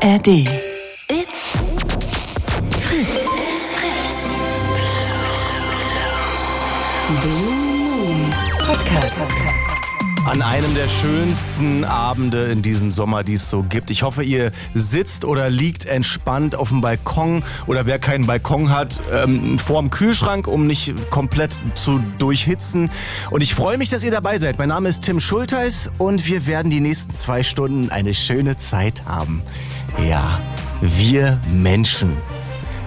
ARD. 0.00 0.28
It's 0.28 1.56
Fritz. 2.78 3.08
It's 3.08 3.68
Fritz. 3.70 4.28
Blue 7.20 7.54
Moon 7.54 8.32
Podcast. 8.60 9.20
An 10.24 10.42
einem 10.42 10.74
der 10.74 10.88
schönsten 10.88 11.84
Abende 11.84 12.44
in 12.44 12.60
diesem 12.60 12.92
Sommer, 12.92 13.24
die 13.24 13.34
es 13.34 13.48
so 13.48 13.62
gibt. 13.62 13.90
Ich 13.90 14.02
hoffe, 14.02 14.22
ihr 14.22 14.52
sitzt 14.74 15.24
oder 15.24 15.48
liegt 15.48 15.86
entspannt 15.86 16.54
auf 16.54 16.68
dem 16.68 16.82
Balkon 16.82 17.42
oder 17.66 17.86
wer 17.86 17.98
keinen 17.98 18.26
Balkon 18.26 18.70
hat, 18.70 19.00
ähm, 19.10 19.58
vorm 19.58 19.90
Kühlschrank, 19.90 20.46
um 20.46 20.66
nicht 20.66 20.94
komplett 21.10 21.58
zu 21.74 22.00
durchhitzen. 22.18 22.90
Und 23.30 23.40
ich 23.40 23.54
freue 23.54 23.78
mich, 23.78 23.88
dass 23.88 24.04
ihr 24.04 24.10
dabei 24.10 24.38
seid. 24.38 24.58
Mein 24.58 24.68
Name 24.68 24.90
ist 24.90 25.02
Tim 25.02 25.18
Schulteis 25.18 25.90
und 25.96 26.26
wir 26.26 26.46
werden 26.46 26.70
die 26.70 26.80
nächsten 26.80 27.14
zwei 27.14 27.42
Stunden 27.42 27.90
eine 27.90 28.12
schöne 28.12 28.58
Zeit 28.58 29.06
haben. 29.06 29.42
Ja, 30.06 30.40
wir 30.80 31.40
Menschen. 31.52 32.16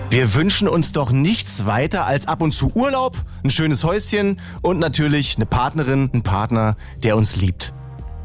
Wir 0.10 0.34
wünschen 0.34 0.68
uns 0.68 0.92
doch 0.92 1.12
nichts 1.12 1.66
weiter 1.66 2.06
als 2.06 2.28
ab 2.28 2.42
und 2.42 2.54
zu 2.54 2.72
Urlaub, 2.74 3.18
ein 3.44 3.50
schönes 3.50 3.84
Häuschen 3.84 4.40
und 4.62 4.80
natürlich 4.80 5.36
eine 5.36 5.46
Partnerin, 5.46 6.10
einen 6.12 6.24
Partner, 6.24 6.76
der 7.04 7.18
uns 7.18 7.36
liebt. 7.36 7.74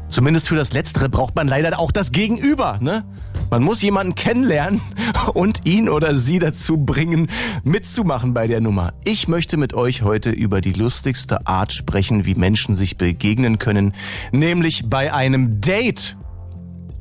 Zumindest 0.09 0.47
für 0.47 0.55
das 0.55 0.73
Letztere 0.73 1.09
braucht 1.09 1.35
man 1.35 1.47
leider 1.47 1.79
auch 1.79 1.91
das 1.91 2.11
Gegenüber, 2.11 2.79
ne? 2.81 3.05
Man 3.49 3.63
muss 3.63 3.81
jemanden 3.81 4.15
kennenlernen 4.15 4.81
und 5.33 5.65
ihn 5.65 5.89
oder 5.89 6.15
sie 6.15 6.39
dazu 6.39 6.77
bringen, 6.77 7.27
mitzumachen 7.63 8.33
bei 8.33 8.47
der 8.47 8.61
Nummer. 8.61 8.93
Ich 9.05 9.27
möchte 9.27 9.57
mit 9.57 9.73
euch 9.73 10.01
heute 10.01 10.31
über 10.31 10.59
die 10.59 10.73
lustigste 10.73 11.45
Art 11.47 11.71
sprechen, 11.71 12.25
wie 12.25 12.35
Menschen 12.35 12.73
sich 12.73 12.97
begegnen 12.97 13.57
können, 13.57 13.93
nämlich 14.31 14.89
bei 14.89 15.13
einem 15.13 15.61
Date. 15.61 16.17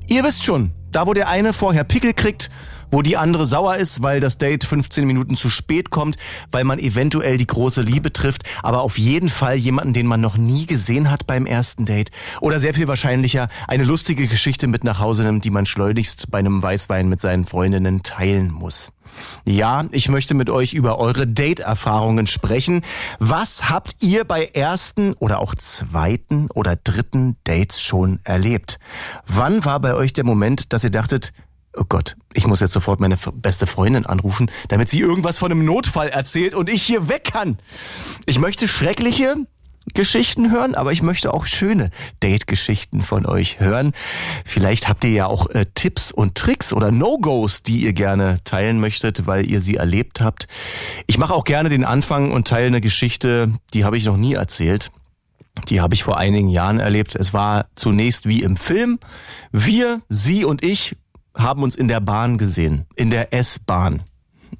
Ihr 0.09 0.23
wisst 0.23 0.45
schon, 0.45 0.73
da 0.97 1.07
wo 1.07 1.13
der 1.13 1.29
eine 1.29 1.53
vorher 1.53 1.85
Pickel 1.85 2.15
kriegt, 2.15 2.49
wo 2.91 3.03
die 3.03 3.19
andere 3.19 3.47
sauer 3.47 3.77
ist, 3.77 4.01
weil 4.01 4.19
das 4.19 4.39
Date 4.39 4.65
15 4.65 5.07
Minuten 5.07 5.37
zu 5.37 5.51
spät 5.51 5.91
kommt, 5.91 6.17
weil 6.51 6.65
man 6.65 6.79
eventuell 6.79 7.37
die 7.37 7.47
große 7.47 7.83
Liebe 7.83 8.15
trifft, 8.15 8.45
aber 8.63 8.81
auf 8.81 8.97
jeden 8.97 9.29
Fall 9.29 9.57
jemanden, 9.57 9.93
den 9.93 10.07
man 10.07 10.23
noch 10.23 10.39
nie 10.39 10.65
gesehen 10.65 11.11
hat 11.11 11.27
beim 11.27 11.45
ersten 11.45 11.85
Date. 11.85 12.13
Oder 12.41 12.61
sehr 12.61 12.73
viel 12.73 12.89
wahrscheinlicher 12.89 13.49
eine 13.69 13.85
lustige 13.85 14.27
Geschichte 14.27 14.69
mit 14.69 14.85
nach 14.85 14.99
Hause 14.99 15.25
nimmt, 15.25 15.45
die 15.45 15.51
man 15.51 15.67
schleunigst 15.67 16.31
bei 16.31 16.39
einem 16.39 16.63
Weißwein 16.63 17.11
mit 17.11 17.21
seinen 17.21 17.45
Freundinnen 17.45 18.03
teilen 18.03 18.51
muss. 18.51 18.91
Ja, 19.45 19.85
ich 19.93 20.09
möchte 20.09 20.35
mit 20.35 20.51
euch 20.51 20.73
über 20.75 20.99
eure 20.99 21.27
Date-Erfahrungen 21.27 22.27
sprechen. 22.27 22.83
Was 23.19 23.69
habt 23.69 23.97
ihr 24.01 24.25
bei 24.25 24.47
ersten 24.47 25.15
oder 25.15 25.41
auch 25.41 25.55
zweiten 25.55 26.49
oder 26.55 26.77
dritten 26.77 27.37
Dates 27.45 27.81
schon 27.81 28.21
erlebt? 28.25 28.79
Wann 29.27 29.65
war 29.65 29.81
bei 29.81 29.95
euch 29.95 30.13
der 30.13 30.25
Moment, 30.25 30.73
dass 30.73 30.85
ihr 30.85 30.91
dachtet, 30.91 31.33
oh 31.77 31.85
Gott, 31.89 32.17
ich 32.33 32.47
muss 32.47 32.61
jetzt 32.61 32.73
sofort 32.73 33.01
meine 33.01 33.17
beste 33.35 33.67
Freundin 33.67 34.07
anrufen, 34.07 34.51
damit 34.69 34.91
sie 34.91 35.01
irgendwas 35.01 35.39
von 35.39 35.51
einem 35.51 35.65
Notfall 35.65 36.09
erzählt 36.09 36.55
und 36.55 36.69
ich 36.69 36.83
hier 36.83 37.09
weg 37.09 37.25
kann. 37.33 37.59
Ich 38.27 38.39
möchte 38.39 38.69
schreckliche 38.69 39.37
Geschichten 39.95 40.51
hören, 40.51 40.75
aber 40.75 40.93
ich 40.93 41.03
möchte 41.03 41.33
auch 41.33 41.47
schöne 41.47 41.91
Date-Geschichten 42.23 43.03
von 43.03 43.25
euch 43.25 43.61
hören. 43.61 43.93
Vielleicht 44.45 44.89
habt 44.89 45.05
ihr 45.05 45.11
ja 45.11 45.27
auch 45.27 45.49
äh, 45.51 45.65
Tipps 45.75 46.13
und 46.13 46.35
Tricks 46.35 46.73
oder 46.73 46.91
No-Gos, 46.91 47.63
die 47.63 47.85
ihr 47.85 47.93
gerne 47.93 48.39
teilen 48.45 48.81
möchtet, 48.81 49.27
weil 49.27 49.49
ihr 49.51 49.61
sie 49.61 49.77
erlebt 49.77 50.21
habt. 50.21 50.49
Ich 51.07 51.19
mache 51.19 51.35
auch 51.35 51.45
gerne 51.45 51.69
den 51.69 51.85
Anfang 51.85 52.33
und 52.33 52.49
teile 52.49 52.67
eine 52.67 52.81
Geschichte, 52.81 53.53
die 53.75 53.85
habe 53.85 53.97
ich 53.97 54.05
noch 54.05 54.17
nie 54.17 54.35
erzählt. 54.35 54.91
Die 55.69 55.81
habe 55.81 55.95
ich 55.95 56.03
vor 56.03 56.19
einigen 56.19 56.49
Jahren 56.49 56.81
erlebt. 56.81 57.15
Es 57.15 57.33
war 57.33 57.67
zunächst 57.77 58.29
wie 58.29 58.43
im 58.43 58.57
Film. 58.57 58.99
Wir, 59.53 60.03
Sie 60.09 60.45
und 60.45 60.63
ich 60.63 60.97
haben 61.35 61.63
uns 61.63 61.77
in 61.77 61.89
der 61.89 62.01
Bahn 62.01 62.39
gesehen, 62.39 62.87
in 62.95 63.11
der 63.11 63.33
S-Bahn. 63.33 64.03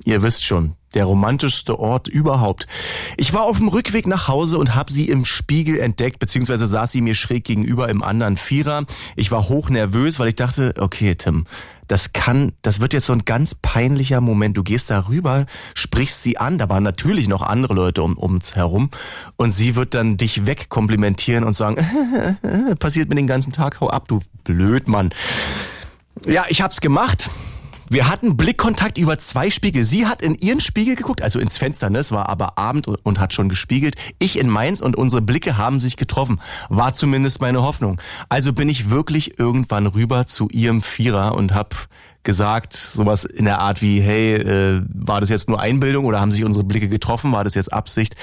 Ihr 0.05 0.23
wisst 0.23 0.45
schon, 0.45 0.75
der 0.97 1.05
romantischste 1.05 1.79
Ort 1.79 2.09
überhaupt. 2.09 2.67
Ich 3.19 3.35
war 3.35 3.43
auf 3.43 3.59
dem 3.59 3.69
Rückweg 3.69 4.07
nach 4.07 4.29
Hause 4.29 4.59
und 4.59 4.75
habe 4.75 4.91
sie 4.91 5.09
im 5.09 5.25
Spiegel 5.25 5.79
entdeckt, 5.79 6.19
beziehungsweise 6.19 6.67
saß 6.67 6.91
sie 6.91 7.03
mir 7.03 7.15
schräg 7.15 7.45
gegenüber 7.45 7.89
im 7.91 8.03
anderen 8.03 8.37
Vierer. 8.37 8.87
Ich 9.15 9.31
war 9.31 9.49
hoch 9.49 9.69
nervös, 9.69 10.19
weil 10.19 10.29
ich 10.29 10.37
dachte, 10.37 10.73
okay, 10.79 11.15
Tim, 11.15 11.45
das 11.87 12.15
kann, 12.15 12.53
das 12.63 12.81
wird 12.81 12.95
jetzt 12.95 13.07
so 13.07 13.13
ein 13.13 13.27
ganz 13.27 13.55
peinlicher 13.55 14.23
Moment. 14.23 14.57
Du 14.57 14.63
gehst 14.63 14.89
da 14.89 15.07
rüber, 15.07 15.45
sprichst 15.75 16.23
sie 16.23 16.39
an, 16.39 16.57
da 16.57 16.69
waren 16.71 16.83
natürlich 16.83 17.29
noch 17.29 17.43
andere 17.43 17.75
Leute 17.75 18.03
um 18.03 18.17
uns 18.17 18.57
herum 18.57 18.91
und 19.37 19.53
sie 19.53 19.77
wird 19.77 19.95
dann 19.95 20.17
dich 20.17 20.47
wegkomplimentieren 20.47 21.45
und 21.45 21.53
sagen, 21.53 21.77
passiert 22.79 23.11
mir 23.11 23.17
den 23.17 23.27
ganzen 23.27 23.53
Tag, 23.53 23.81
hau 23.81 23.91
ab, 23.91 24.09
du 24.09 24.21
Blödmann. 24.45 25.11
Ja, 26.25 26.47
ich 26.49 26.63
hab's 26.63 26.81
gemacht. 26.81 27.31
Wir 27.89 28.09
hatten 28.09 28.37
Blickkontakt 28.37 28.99
über 28.99 29.17
zwei 29.19 29.49
Spiegel. 29.49 29.85
Sie 29.85 30.07
hat 30.07 30.21
in 30.21 30.35
ihren 30.35 30.59
Spiegel 30.59 30.97
geguckt, 30.97 31.23
also 31.23 31.39
ins 31.39 31.57
Fenster, 31.57 31.89
ne? 31.89 32.01
Es 32.01 32.11
war 32.11 32.29
aber 32.29 32.59
Abend 32.59 32.89
und 32.89 33.21
hat 33.21 33.33
schon 33.33 33.49
gespiegelt. 33.49 33.95
Ich 34.19 34.41
in 34.41 34.49
meins 34.49 34.83
und 34.83 34.97
unsere 34.97 35.23
Blicke 35.23 35.57
haben 35.57 35.79
sich 35.79 35.97
getroffen. 35.97 36.41
War 36.69 36.95
zumindest 36.95 37.41
meine 37.41 37.63
Hoffnung. 37.63 38.01
Also 38.29 38.53
bin 38.53 38.69
ich 38.69 38.91
wirklich 38.91 39.39
irgendwann 39.39 39.87
rüber 39.87 40.27
zu 40.27 40.49
ihrem 40.51 40.83
Vierer 40.83 41.37
und 41.37 41.55
hab 41.55 41.87
gesagt, 42.27 42.75
sowas 42.75 43.25
in 43.25 43.47
der 43.47 43.61
Art 43.61 43.81
wie, 43.81 44.01
hey, 44.01 44.35
äh, 44.35 44.83
war 44.93 45.23
das 45.23 45.31
jetzt 45.31 45.49
nur 45.49 45.59
Einbildung 45.59 46.05
oder 46.05 46.21
haben 46.21 46.33
sich 46.33 46.45
unsere 46.45 46.65
Blicke 46.65 46.89
getroffen, 46.89 47.33
war 47.33 47.45
das 47.45 47.55
jetzt 47.55 47.73
Absicht? 47.73 48.17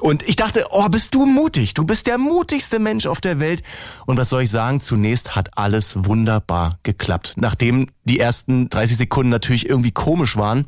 Und 0.00 0.22
ich 0.26 0.36
dachte, 0.36 0.64
oh, 0.70 0.88
bist 0.88 1.14
du 1.14 1.26
mutig, 1.26 1.74
du 1.74 1.84
bist 1.84 2.06
der 2.06 2.16
mutigste 2.16 2.78
Mensch 2.78 3.06
auf 3.06 3.20
der 3.20 3.40
Welt. 3.40 3.62
Und 4.06 4.16
was 4.16 4.30
soll 4.30 4.42
ich 4.42 4.50
sagen, 4.50 4.80
zunächst 4.80 5.36
hat 5.36 5.58
alles 5.58 6.04
wunderbar 6.06 6.78
geklappt. 6.84 7.34
Nachdem 7.36 7.88
die 8.04 8.18
ersten 8.18 8.70
30 8.70 8.96
Sekunden 8.96 9.28
natürlich 9.28 9.68
irgendwie 9.68 9.92
komisch 9.92 10.38
waren, 10.38 10.66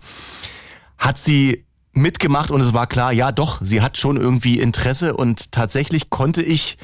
hat 0.98 1.16
sie 1.16 1.64
mitgemacht 1.92 2.50
und 2.50 2.60
es 2.60 2.74
war 2.74 2.86
klar, 2.86 3.12
ja 3.12 3.32
doch, 3.32 3.60
sie 3.62 3.80
hat 3.80 3.96
schon 3.96 4.16
irgendwie 4.16 4.58
Interesse 4.58 5.16
und 5.16 5.52
tatsächlich 5.52 6.10
konnte 6.10 6.42
ich 6.42 6.76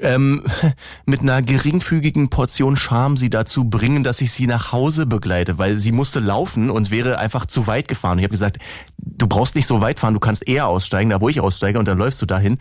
ähm, 0.00 0.42
mit 1.06 1.20
einer 1.20 1.42
geringfügigen 1.42 2.30
Portion 2.30 2.76
Charme 2.76 3.16
sie 3.16 3.30
dazu 3.30 3.64
bringen, 3.64 4.04
dass 4.04 4.20
ich 4.20 4.32
sie 4.32 4.46
nach 4.46 4.72
Hause 4.72 5.06
begleite, 5.06 5.58
weil 5.58 5.78
sie 5.78 5.92
musste 5.92 6.20
laufen 6.20 6.70
und 6.70 6.90
wäre 6.90 7.18
einfach 7.18 7.46
zu 7.46 7.66
weit 7.66 7.88
gefahren. 7.88 8.18
Ich 8.18 8.24
habe 8.24 8.32
gesagt, 8.32 8.58
du 8.98 9.26
brauchst 9.26 9.54
nicht 9.54 9.66
so 9.66 9.80
weit 9.80 10.00
fahren, 10.00 10.14
du 10.14 10.20
kannst 10.20 10.46
eher 10.46 10.66
aussteigen, 10.66 11.10
da 11.10 11.20
wo 11.20 11.28
ich 11.28 11.40
aussteige 11.40 11.78
und 11.78 11.86
dann 11.86 11.98
läufst 11.98 12.20
du 12.22 12.26
dahin 12.26 12.58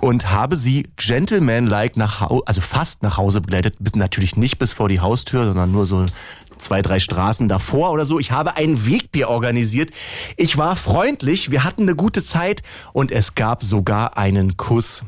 und 0.00 0.30
habe 0.30 0.56
sie 0.56 0.88
gentleman-like 0.96 1.96
nach 1.96 2.20
Hause, 2.20 2.42
also 2.46 2.60
fast 2.60 3.02
nach 3.02 3.16
Hause 3.16 3.40
begleitet, 3.40 3.76
bis 3.78 3.94
natürlich 3.96 4.36
nicht 4.36 4.58
bis 4.58 4.72
vor 4.72 4.88
die 4.88 5.00
Haustür, 5.00 5.44
sondern 5.46 5.72
nur 5.72 5.86
so 5.86 6.04
zwei, 6.58 6.82
drei 6.82 6.98
Straßen 6.98 7.48
davor 7.48 7.92
oder 7.92 8.04
so. 8.04 8.18
Ich 8.18 8.32
habe 8.32 8.56
ein 8.56 8.86
Wegbier 8.86 9.28
organisiert. 9.28 9.90
Ich 10.36 10.56
war 10.58 10.76
freundlich, 10.76 11.50
wir 11.50 11.64
hatten 11.64 11.82
eine 11.82 11.94
gute 11.94 12.22
Zeit 12.22 12.62
und 12.92 13.12
es 13.12 13.34
gab 13.34 13.62
sogar 13.62 14.18
einen 14.18 14.56
Kuss. 14.56 15.04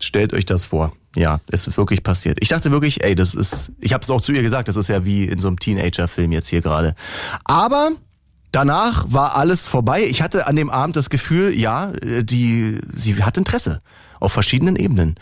Stellt 0.00 0.32
euch 0.32 0.46
das 0.46 0.66
vor. 0.66 0.92
Ja, 1.16 1.40
ist 1.50 1.76
wirklich 1.76 2.02
passiert. 2.02 2.38
Ich 2.40 2.48
dachte 2.48 2.70
wirklich, 2.70 3.02
ey, 3.02 3.14
das 3.14 3.34
ist, 3.34 3.72
ich 3.80 3.92
habe 3.92 4.02
es 4.02 4.10
auch 4.10 4.20
zu 4.20 4.32
ihr 4.32 4.42
gesagt, 4.42 4.68
das 4.68 4.76
ist 4.76 4.88
ja 4.88 5.04
wie 5.04 5.24
in 5.24 5.38
so 5.38 5.48
einem 5.48 5.58
Teenager-Film 5.58 6.32
jetzt 6.32 6.48
hier 6.48 6.60
gerade. 6.60 6.94
Aber 7.44 7.90
danach 8.52 9.06
war 9.08 9.36
alles 9.36 9.66
vorbei. 9.66 10.04
Ich 10.04 10.22
hatte 10.22 10.46
an 10.46 10.56
dem 10.56 10.70
Abend 10.70 10.96
das 10.96 11.10
Gefühl, 11.10 11.58
ja, 11.58 11.92
die, 12.22 12.78
sie 12.94 13.22
hat 13.22 13.36
Interesse 13.36 13.80
auf 14.20 14.32
verschiedenen 14.32 14.76
Ebenen. 14.76 15.16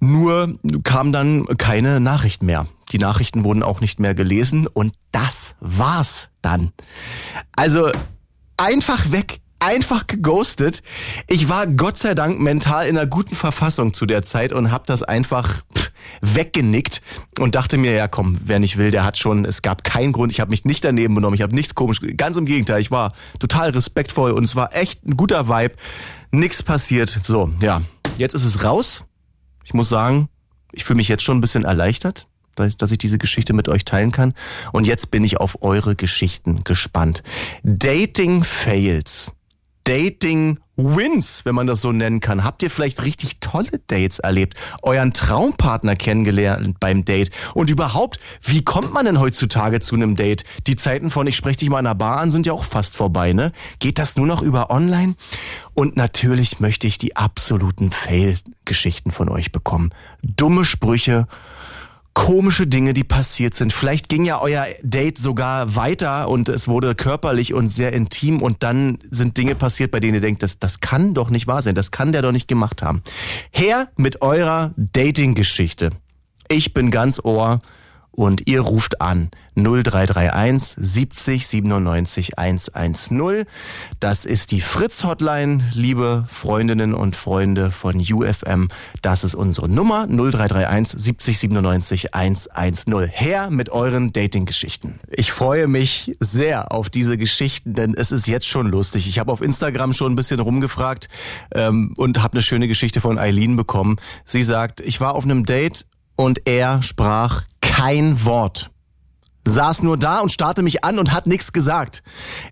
Nur 0.00 0.58
kam 0.82 1.12
dann 1.12 1.46
keine 1.58 2.00
Nachricht 2.00 2.42
mehr. 2.42 2.66
Die 2.92 2.98
Nachrichten 2.98 3.44
wurden 3.44 3.62
auch 3.62 3.80
nicht 3.80 4.00
mehr 4.00 4.14
gelesen 4.14 4.66
und 4.66 4.94
das 5.12 5.54
war's 5.60 6.28
dann. 6.42 6.72
Also 7.56 7.90
einfach 8.56 9.10
weg 9.10 9.40
einfach 9.64 10.06
geghostet. 10.06 10.82
Ich 11.28 11.48
war 11.48 11.66
Gott 11.66 11.98
sei 11.98 12.14
Dank 12.14 12.40
mental 12.40 12.86
in 12.86 12.96
einer 12.96 13.06
guten 13.06 13.34
Verfassung 13.34 13.94
zu 13.94 14.06
der 14.06 14.22
Zeit 14.22 14.52
und 14.52 14.70
habe 14.70 14.84
das 14.86 15.02
einfach 15.02 15.62
weggenickt 16.20 17.00
und 17.38 17.54
dachte 17.54 17.78
mir, 17.78 17.92
ja 17.92 18.08
komm, 18.08 18.38
wer 18.44 18.58
nicht 18.58 18.76
will, 18.76 18.90
der 18.90 19.04
hat 19.04 19.18
schon, 19.18 19.44
es 19.44 19.62
gab 19.62 19.84
keinen 19.84 20.12
Grund, 20.12 20.32
ich 20.32 20.40
habe 20.40 20.50
mich 20.50 20.64
nicht 20.64 20.84
daneben 20.84 21.14
benommen, 21.14 21.34
ich 21.34 21.42
habe 21.42 21.54
nichts 21.54 21.74
komisch, 21.74 22.00
ganz 22.16 22.36
im 22.36 22.46
Gegenteil, 22.46 22.80
ich 22.80 22.90
war 22.90 23.12
total 23.38 23.70
respektvoll 23.70 24.32
und 24.32 24.44
es 24.44 24.54
war 24.54 24.74
echt 24.76 25.04
ein 25.04 25.16
guter 25.16 25.48
Vibe, 25.48 25.74
nix 26.30 26.62
passiert. 26.62 27.20
So, 27.24 27.50
ja, 27.60 27.82
jetzt 28.18 28.34
ist 28.34 28.44
es 28.44 28.64
raus. 28.64 29.04
Ich 29.64 29.74
muss 29.74 29.88
sagen, 29.88 30.28
ich 30.72 30.84
fühle 30.84 30.98
mich 30.98 31.08
jetzt 31.08 31.22
schon 31.22 31.38
ein 31.38 31.40
bisschen 31.40 31.64
erleichtert 31.64 32.26
dass 32.56 32.92
ich 32.92 32.98
diese 32.98 33.18
Geschichte 33.18 33.52
mit 33.52 33.68
euch 33.68 33.84
teilen 33.84 34.12
kann. 34.12 34.32
Und 34.72 34.86
jetzt 34.86 35.10
bin 35.10 35.24
ich 35.24 35.38
auf 35.38 35.62
eure 35.62 35.96
Geschichten 35.96 36.62
gespannt. 36.64 37.22
Dating 37.64 38.44
Fails. 38.44 39.32
Dating 39.84 40.58
Wins, 40.76 41.44
wenn 41.44 41.54
man 41.54 41.66
das 41.68 41.82
so 41.82 41.92
nennen 41.92 42.20
kann. 42.20 42.42
Habt 42.42 42.62
ihr 42.62 42.70
vielleicht 42.70 43.02
richtig 43.04 43.38
tolle 43.38 43.80
Dates 43.86 44.18
erlebt? 44.18 44.58
Euren 44.82 45.12
Traumpartner 45.12 45.94
kennengelernt 45.94 46.80
beim 46.80 47.04
Date? 47.04 47.30
Und 47.54 47.70
überhaupt, 47.70 48.18
wie 48.42 48.64
kommt 48.64 48.92
man 48.92 49.04
denn 49.04 49.20
heutzutage 49.20 49.80
zu 49.80 49.94
einem 49.94 50.16
Date? 50.16 50.44
Die 50.66 50.74
Zeiten 50.74 51.10
von 51.10 51.26
ich 51.26 51.36
spreche 51.36 51.58
dich 51.58 51.68
mal 51.68 51.78
in 51.78 51.86
einer 51.86 51.94
Bar 51.94 52.18
an 52.18 52.32
sind 52.32 52.46
ja 52.46 52.52
auch 52.52 52.64
fast 52.64 52.96
vorbei, 52.96 53.32
ne? 53.32 53.52
Geht 53.78 53.98
das 53.98 54.16
nur 54.16 54.26
noch 54.26 54.42
über 54.42 54.70
online? 54.70 55.14
Und 55.74 55.96
natürlich 55.96 56.58
möchte 56.58 56.86
ich 56.86 56.98
die 56.98 57.14
absoluten 57.14 57.92
Fail-Geschichten 57.92 59.12
von 59.12 59.28
euch 59.28 59.52
bekommen. 59.52 59.90
Dumme 60.22 60.64
Sprüche, 60.64 61.28
komische 62.14 62.66
Dinge, 62.66 62.94
die 62.94 63.04
passiert 63.04 63.54
sind. 63.54 63.72
Vielleicht 63.72 64.08
ging 64.08 64.24
ja 64.24 64.40
euer 64.40 64.66
Date 64.82 65.18
sogar 65.18 65.76
weiter 65.76 66.28
und 66.28 66.48
es 66.48 66.68
wurde 66.68 66.94
körperlich 66.94 67.52
und 67.52 67.68
sehr 67.68 67.92
intim 67.92 68.40
und 68.40 68.62
dann 68.62 68.98
sind 69.10 69.36
Dinge 69.36 69.54
passiert, 69.56 69.90
bei 69.90 70.00
denen 70.00 70.14
ihr 70.14 70.20
denkt, 70.20 70.42
das, 70.42 70.58
das 70.58 70.80
kann 70.80 71.12
doch 71.12 71.28
nicht 71.28 71.46
wahr 71.46 71.60
sein, 71.60 71.74
das 71.74 71.90
kann 71.90 72.12
der 72.12 72.22
doch 72.22 72.32
nicht 72.32 72.48
gemacht 72.48 72.82
haben. 72.82 73.02
Her 73.50 73.88
mit 73.96 74.22
eurer 74.22 74.72
Dating-Geschichte. 74.76 75.90
Ich 76.48 76.72
bin 76.72 76.90
ganz 76.90 77.20
Ohr 77.22 77.60
und 78.14 78.46
ihr 78.46 78.60
ruft 78.60 79.00
an 79.00 79.30
0331 79.56 80.74
70 80.76 81.46
97 81.46 82.38
110. 82.38 83.44
Das 84.00 84.24
ist 84.24 84.50
die 84.50 84.60
Fritz 84.60 85.04
Hotline, 85.04 85.62
liebe 85.74 86.24
Freundinnen 86.28 86.94
und 86.94 87.14
Freunde 87.14 87.70
von 87.70 87.98
UFM. 87.98 88.68
Das 89.02 89.24
ist 89.24 89.34
unsere 89.34 89.68
Nummer 89.68 90.06
0331 90.06 91.00
70 91.00 91.38
97 91.38 92.14
110. 92.14 93.08
Her 93.08 93.50
mit 93.50 93.70
euren 93.70 94.12
Dating-Geschichten. 94.12 94.98
Ich 95.10 95.32
freue 95.32 95.66
mich 95.68 96.16
sehr 96.20 96.72
auf 96.72 96.90
diese 96.90 97.16
Geschichten, 97.16 97.74
denn 97.74 97.94
es 97.94 98.12
ist 98.12 98.26
jetzt 98.26 98.46
schon 98.46 98.66
lustig. 98.66 99.08
Ich 99.08 99.18
habe 99.18 99.32
auf 99.32 99.40
Instagram 99.40 99.92
schon 99.92 100.12
ein 100.12 100.16
bisschen 100.16 100.40
rumgefragt 100.40 101.08
ähm, 101.54 101.94
und 101.96 102.22
habe 102.22 102.34
eine 102.34 102.42
schöne 102.42 102.68
Geschichte 102.68 103.00
von 103.00 103.18
Eileen 103.18 103.56
bekommen. 103.56 103.96
Sie 104.24 104.42
sagt, 104.42 104.80
ich 104.80 105.00
war 105.00 105.14
auf 105.14 105.24
einem 105.24 105.44
Date 105.44 105.86
und 106.16 106.46
er 106.46 106.82
sprach 106.82 107.42
kein 107.60 108.24
Wort. 108.24 108.70
Saß 109.46 109.82
nur 109.82 109.98
da 109.98 110.20
und 110.20 110.32
starrte 110.32 110.62
mich 110.62 110.84
an 110.84 110.98
und 110.98 111.12
hat 111.12 111.26
nichts 111.26 111.52
gesagt. 111.52 112.02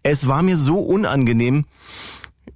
Es 0.03 0.29
war 0.29 0.43
mir 0.43 0.57
so 0.57 0.79
unangenehm. 0.79 1.65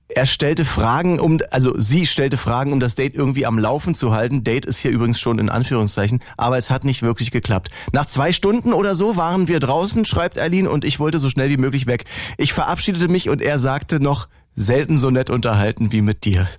Er 0.08 0.26
stellte 0.26 0.64
Fragen, 0.64 1.18
um, 1.18 1.40
also 1.50 1.74
sie 1.78 2.06
stellte 2.06 2.36
Fragen, 2.36 2.72
um 2.72 2.78
das 2.78 2.94
Date 2.94 3.14
irgendwie 3.14 3.44
am 3.44 3.58
Laufen 3.58 3.94
zu 3.94 4.12
halten. 4.12 4.44
Date 4.44 4.64
ist 4.64 4.78
hier 4.78 4.90
übrigens 4.90 5.18
schon 5.18 5.38
in 5.38 5.48
Anführungszeichen, 5.48 6.20
aber 6.36 6.58
es 6.58 6.70
hat 6.70 6.84
nicht 6.84 7.02
wirklich 7.02 7.30
geklappt. 7.30 7.70
Nach 7.92 8.06
zwei 8.06 8.32
Stunden 8.32 8.72
oder 8.72 8.94
so 8.94 9.16
waren 9.16 9.48
wir 9.48 9.58
draußen, 9.58 10.04
schreibt 10.04 10.36
Erlin, 10.36 10.68
und 10.68 10.84
ich 10.84 11.00
wollte 11.00 11.18
so 11.18 11.28
schnell 11.28 11.50
wie 11.50 11.56
möglich 11.56 11.86
weg. 11.86 12.04
Ich 12.36 12.52
verabschiedete 12.52 13.08
mich 13.08 13.28
und 13.28 13.42
er 13.42 13.58
sagte 13.58 14.00
noch, 14.00 14.28
selten 14.54 14.96
so 14.96 15.10
nett 15.10 15.28
unterhalten 15.28 15.92
wie 15.92 16.02
mit 16.02 16.24
dir. 16.24 16.46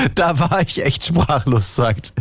da 0.14 0.38
war 0.38 0.62
ich 0.62 0.84
echt 0.84 1.04
sprachlos, 1.04 1.74
sagt 1.76 2.12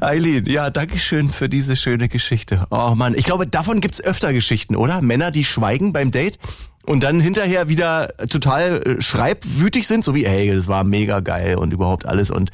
Eileen. 0.00 0.46
Ja, 0.46 0.70
Dankeschön 0.70 1.30
für 1.30 1.48
diese 1.48 1.76
schöne 1.76 2.08
Geschichte. 2.08 2.66
Oh 2.70 2.94
Mann, 2.94 3.14
ich 3.14 3.24
glaube, 3.24 3.46
davon 3.46 3.80
gibt's 3.80 4.00
öfter 4.00 4.32
Geschichten, 4.32 4.76
oder? 4.76 5.02
Männer, 5.02 5.30
die 5.30 5.44
schweigen 5.44 5.92
beim 5.92 6.10
Date 6.10 6.38
und 6.86 7.02
dann 7.02 7.20
hinterher 7.20 7.68
wieder 7.68 8.08
total 8.28 8.82
äh, 8.82 9.02
schreibwütig 9.02 9.86
sind, 9.86 10.04
so 10.04 10.14
wie, 10.14 10.26
hey, 10.26 10.54
das 10.54 10.68
war 10.68 10.84
mega 10.84 11.20
geil 11.20 11.56
und 11.56 11.72
überhaupt 11.72 12.06
alles. 12.06 12.30
Und 12.30 12.50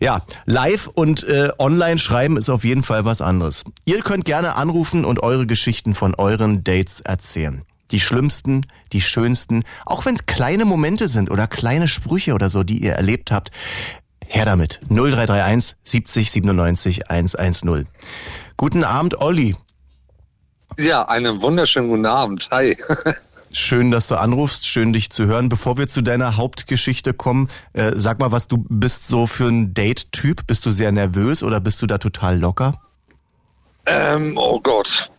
ja, 0.00 0.22
live 0.44 0.86
und 0.88 1.22
äh, 1.24 1.50
online 1.58 1.98
schreiben 1.98 2.36
ist 2.36 2.50
auf 2.50 2.64
jeden 2.64 2.82
Fall 2.82 3.04
was 3.04 3.20
anderes. 3.20 3.64
Ihr 3.86 4.00
könnt 4.00 4.24
gerne 4.24 4.56
anrufen 4.56 5.04
und 5.04 5.22
eure 5.22 5.46
Geschichten 5.46 5.94
von 5.94 6.14
euren 6.14 6.62
Dates 6.62 7.00
erzählen. 7.00 7.62
Die 7.90 8.00
schlimmsten, 8.00 8.66
die 8.92 9.00
schönsten, 9.00 9.64
auch 9.84 10.04
wenn 10.04 10.14
es 10.14 10.26
kleine 10.26 10.64
Momente 10.64 11.08
sind 11.08 11.30
oder 11.30 11.48
kleine 11.48 11.88
Sprüche 11.88 12.34
oder 12.34 12.48
so, 12.48 12.62
die 12.62 12.78
ihr 12.78 12.92
erlebt 12.92 13.32
habt. 13.32 13.50
Her 14.30 14.44
damit. 14.44 14.78
0331 14.88 15.76
70 15.82 16.30
97 16.30 17.10
110. 17.10 17.88
Guten 18.56 18.84
Abend, 18.84 19.20
Olli. 19.20 19.56
Ja, 20.78 21.02
einen 21.08 21.42
wunderschönen 21.42 21.88
guten 21.88 22.06
Abend. 22.06 22.48
Hi. 22.52 22.76
Schön, 23.52 23.90
dass 23.90 24.06
du 24.06 24.14
anrufst, 24.14 24.64
schön 24.64 24.92
dich 24.92 25.10
zu 25.10 25.26
hören. 25.26 25.48
Bevor 25.48 25.76
wir 25.76 25.88
zu 25.88 26.02
deiner 26.02 26.36
Hauptgeschichte 26.36 27.12
kommen, 27.12 27.50
äh, 27.72 27.90
sag 27.96 28.20
mal, 28.20 28.30
was 28.30 28.46
du 28.46 28.64
bist 28.68 29.08
so 29.08 29.26
für 29.26 29.48
ein 29.48 29.74
Date-Typ? 29.74 30.46
Bist 30.46 30.64
du 30.64 30.70
sehr 30.70 30.92
nervös 30.92 31.42
oder 31.42 31.58
bist 31.58 31.82
du 31.82 31.88
da 31.88 31.98
total 31.98 32.38
locker? 32.38 32.80
Ähm, 33.86 34.34
oh 34.36 34.60
Gott, 34.60 35.10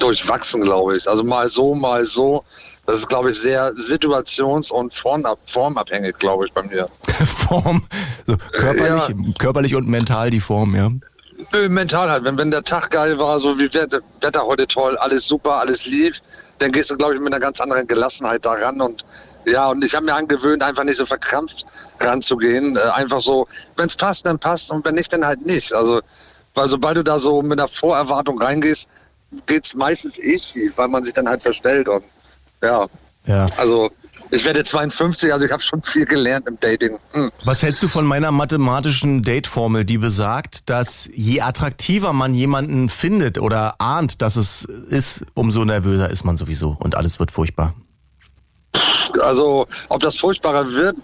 durchwachsen, 0.00 0.62
glaube 0.62 0.96
ich. 0.96 1.08
Also 1.08 1.22
mal 1.22 1.48
so, 1.48 1.76
mal 1.76 2.04
so. 2.04 2.42
Das 2.86 2.98
ist, 2.98 3.08
glaube 3.08 3.30
ich, 3.30 3.38
sehr 3.38 3.72
situations- 3.74 4.70
und 4.70 4.94
formabhängig, 4.94 6.18
glaube 6.18 6.46
ich, 6.46 6.52
bei 6.52 6.62
mir. 6.62 6.88
Form, 7.48 7.86
so 8.26 8.36
körperlich, 8.52 9.08
ja. 9.08 9.14
körperlich 9.38 9.74
und 9.74 9.88
mental 9.88 10.30
die 10.30 10.40
Form, 10.40 10.74
ja. 10.74 10.90
Nö, 11.52 11.68
mental 11.68 12.10
halt. 12.10 12.24
Wenn, 12.24 12.38
wenn 12.38 12.50
der 12.50 12.62
Tag 12.62 12.90
geil 12.90 13.18
war, 13.18 13.38
so 13.38 13.58
wie 13.58 13.72
Wetter, 13.72 14.00
Wetter 14.20 14.44
heute 14.46 14.66
toll, 14.66 14.96
alles 14.98 15.26
super, 15.26 15.56
alles 15.56 15.86
lief, 15.86 16.20
dann 16.58 16.72
gehst 16.72 16.90
du, 16.90 16.96
glaube 16.96 17.14
ich, 17.14 17.20
mit 17.20 17.32
einer 17.32 17.40
ganz 17.40 17.60
anderen 17.60 17.86
Gelassenheit 17.86 18.44
daran. 18.44 18.80
Und 18.80 19.04
ja, 19.44 19.68
und 19.68 19.84
ich 19.84 19.94
habe 19.94 20.06
mir 20.06 20.14
angewöhnt, 20.14 20.62
einfach 20.62 20.84
nicht 20.84 20.96
so 20.96 21.04
verkrampft 21.04 21.64
ranzugehen. 22.00 22.76
Äh, 22.76 22.80
einfach 22.80 23.20
so, 23.20 23.48
wenn 23.76 23.86
es 23.86 23.96
passt, 23.96 24.26
dann 24.26 24.38
passt 24.38 24.70
und 24.70 24.84
wenn 24.84 24.94
nicht, 24.94 25.12
dann 25.12 25.26
halt 25.26 25.44
nicht. 25.44 25.72
Also, 25.72 26.00
weil 26.54 26.68
sobald 26.68 26.96
du 26.96 27.02
da 27.02 27.18
so 27.18 27.42
mit 27.42 27.58
einer 27.58 27.68
Vorerwartung 27.68 28.40
reingehst, 28.40 28.88
geht's 29.46 29.74
meistens 29.74 30.18
eh 30.18 30.38
schief, 30.38 30.74
weil 30.76 30.88
man 30.88 31.02
sich 31.02 31.14
dann 31.14 31.28
halt 31.28 31.42
verstellt. 31.42 31.88
Und 31.88 32.04
ja, 32.64 32.86
ja. 33.26 33.48
also 33.56 33.90
ich 34.30 34.44
werde 34.44 34.64
52, 34.64 35.32
also 35.32 35.44
ich 35.44 35.52
habe 35.52 35.62
schon 35.62 35.82
viel 35.82 36.06
gelernt 36.06 36.48
im 36.48 36.58
Dating. 36.58 36.98
Hm. 37.12 37.30
Was 37.44 37.62
hältst 37.62 37.82
du 37.82 37.88
von 37.88 38.04
meiner 38.04 38.32
mathematischen 38.32 39.22
Date-Formel, 39.22 39.84
die 39.84 39.98
besagt, 39.98 40.68
dass 40.70 41.08
je 41.14 41.40
attraktiver 41.40 42.12
man 42.12 42.34
jemanden 42.34 42.88
findet 42.88 43.38
oder 43.38 43.76
ahnt, 43.78 44.22
dass 44.22 44.36
es 44.36 44.64
ist, 44.64 45.24
umso 45.34 45.64
nervöser 45.64 46.10
ist 46.10 46.24
man 46.24 46.36
sowieso 46.36 46.76
und 46.78 46.96
alles 46.96 47.20
wird 47.20 47.30
furchtbar? 47.30 47.74
Also, 49.22 49.66
ob 49.88 50.00
das 50.00 50.18
furchtbarer 50.18 50.68
wird, 50.72 50.96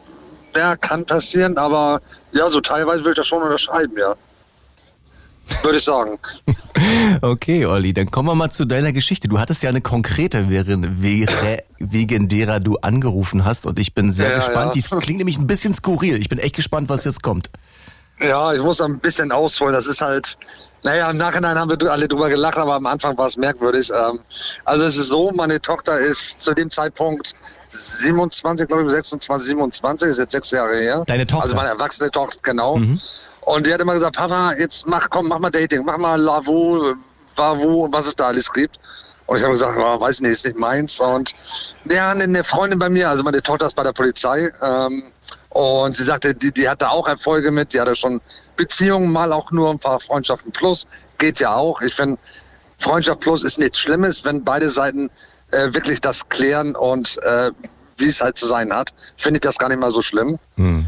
ja, 0.57 0.75
kann 0.77 1.05
passieren, 1.05 1.57
aber 1.59 2.01
ja, 2.33 2.49
so 2.49 2.61
teilweise 2.61 3.05
will 3.05 3.12
ich 3.12 3.17
das 3.17 3.29
schon 3.29 3.43
unterschreiben, 3.43 3.97
ja 3.97 4.17
würde 5.62 5.79
ich 5.79 5.85
sagen. 5.85 6.19
Okay, 7.23 7.67
Olli, 7.67 7.93
dann 7.93 8.11
kommen 8.11 8.29
wir 8.29 8.35
mal 8.35 8.50
zu 8.50 8.64
deiner 8.64 8.93
Geschichte. 8.93 9.29
Du 9.29 9.38
hattest 9.38 9.62
ja 9.62 9.69
eine 9.69 9.81
konkrete, 9.81 10.49
wegen 10.49 12.29
derer 12.29 12.61
du 12.61 12.76
angerufen 12.79 13.44
hast 13.44 13.67
und 13.67 13.79
ich 13.79 13.94
bin 13.94 14.11
sehr 14.11 14.31
ja, 14.31 14.37
gespannt. 14.37 14.75
Ja. 14.75 14.82
Die 14.82 15.00
klingt 15.02 15.19
nämlich 15.19 15.38
ein 15.38 15.47
bisschen 15.47 15.75
skurril. 15.75 16.19
Ich 16.20 16.29
bin 16.29 16.38
echt 16.38 16.56
gespannt, 16.56 16.88
was 16.88 17.05
jetzt 17.05 17.23
kommt. 17.23 17.50
Ja, 18.23 18.52
ich 18.52 18.62
muss 18.62 18.81
ein 18.81 18.99
bisschen 18.99 19.32
ausholen. 19.32 19.73
Das 19.73 19.87
ist 19.87 20.00
halt, 20.00 20.37
naja, 20.82 21.11
im 21.11 21.17
Nachhinein 21.17 21.58
haben 21.58 21.70
wir 21.70 21.91
alle 21.91 22.06
drüber 22.06 22.29
gelacht, 22.29 22.58
aber 22.58 22.75
am 22.75 22.87
Anfang 22.87 23.17
war 23.17 23.26
es 23.26 23.37
merkwürdig. 23.37 23.91
Ähm, 23.91 24.20
also 24.64 24.85
es 24.85 24.97
ist 24.97 25.08
so, 25.08 25.31
meine 25.32 25.61
Tochter 25.61 25.99
ist 25.99 26.41
zu 26.41 26.52
dem 26.52 26.70
Zeitpunkt 26.70 27.35
27, 27.69 28.69
glaube 28.69 28.85
ich, 28.85 28.91
26, 28.91 29.49
27, 29.49 30.08
ist 30.11 30.19
jetzt 30.19 30.32
sechs 30.32 30.50
Jahre 30.50 30.79
her. 30.79 31.05
Deine 31.06 31.26
Tochter? 31.26 31.44
Also 31.44 31.56
meine 31.56 31.70
erwachsene 31.70 32.11
Tochter, 32.11 32.38
genau. 32.43 32.76
Mhm. 32.76 33.00
Und 33.42 33.66
die 33.66 33.72
hat 33.72 33.81
immer 33.81 33.94
gesagt, 33.94 34.16
Papa, 34.16 34.54
jetzt 34.58 34.87
mach, 34.87 35.08
komm, 35.10 35.28
mach 35.28 35.38
mal 35.38 35.50
Dating, 35.50 35.84
mach 35.84 35.98
mal 35.98 36.20
Lavo, 36.20 36.94
Wavo, 37.37 37.88
was 37.90 38.06
es 38.06 38.16
da 38.16 38.28
alles 38.28 38.52
gibt. 38.52 38.78
Und 39.26 39.37
ich 39.37 39.42
habe 39.42 39.52
gesagt, 39.52 39.78
oh, 39.78 40.00
weiß 40.00 40.20
nicht, 40.20 40.32
ist 40.32 40.44
nicht 40.44 40.59
meins. 40.59 40.99
Und 40.99 41.35
ja, 41.88 42.11
eine 42.11 42.42
Freundin 42.44 42.78
bei 42.78 42.88
mir, 42.88 43.09
also 43.09 43.23
meine 43.23 43.40
Tochter 43.40 43.66
ist 43.66 43.76
bei 43.76 43.85
der 43.85 43.92
Polizei. 43.92 44.50
Ähm, 44.61 45.04
und 45.50 45.97
sie 45.97 46.04
sagte, 46.04 46.35
die, 46.35 46.52
die 46.52 46.68
hatte 46.68 46.90
auch 46.90 47.09
Erfolge 47.09 47.50
mit, 47.50 47.73
die 47.73 47.80
hatte 47.80 47.94
schon 47.94 48.20
Beziehungen, 48.56 49.12
mal 49.12 49.32
auch 49.32 49.50
nur 49.52 49.70
ein 49.70 49.78
paar 49.78 50.00
Freundschaften 50.00 50.52
plus. 50.52 50.87
Geht 51.18 51.40
ja 51.40 51.54
auch. 51.54 51.80
Ich 51.80 51.94
finde, 51.94 52.18
Freundschaft 52.78 53.20
plus 53.20 53.44
ist 53.44 53.59
nichts 53.59 53.78
Schlimmes, 53.78 54.25
wenn 54.25 54.42
beide 54.42 54.68
Seiten 54.68 55.11
äh, 55.50 55.75
wirklich 55.75 56.00
das 56.00 56.28
klären 56.28 56.75
und 56.75 57.23
äh, 57.23 57.50
wie 57.99 58.06
es 58.06 58.20
halt 58.20 58.37
zu 58.38 58.47
sein 58.47 58.73
hat, 58.73 58.90
finde 59.16 59.38
ich 59.38 59.42
das 59.42 59.59
gar 59.59 59.68
nicht 59.68 59.78
mal 59.78 59.90
so 59.90 60.02
schlimm. 60.02 60.38
Hm. 60.56 60.87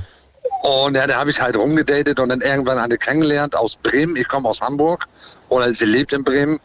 Und 0.63 0.95
ja, 0.97 1.09
da 1.09 1.17
habe 1.17 1.31
ich 1.31 1.41
halt 1.41 1.57
rumgedatet 1.57 2.21
und 2.21 2.29
dann 2.29 2.41
irgendwann 2.41 2.79
eine 2.79 2.97
kennengelernt 2.97 3.57
aus 3.57 3.77
Bremen. 3.77 4.15
Ich 4.15 4.29
komme 4.29 4.49
aus 4.49 4.61
Hamburg 4.61 5.07
oder 5.49 5.75
sie 5.75 5.87
lebt 5.87 6.13
in 6.13 6.23
Bremen. 6.23 6.61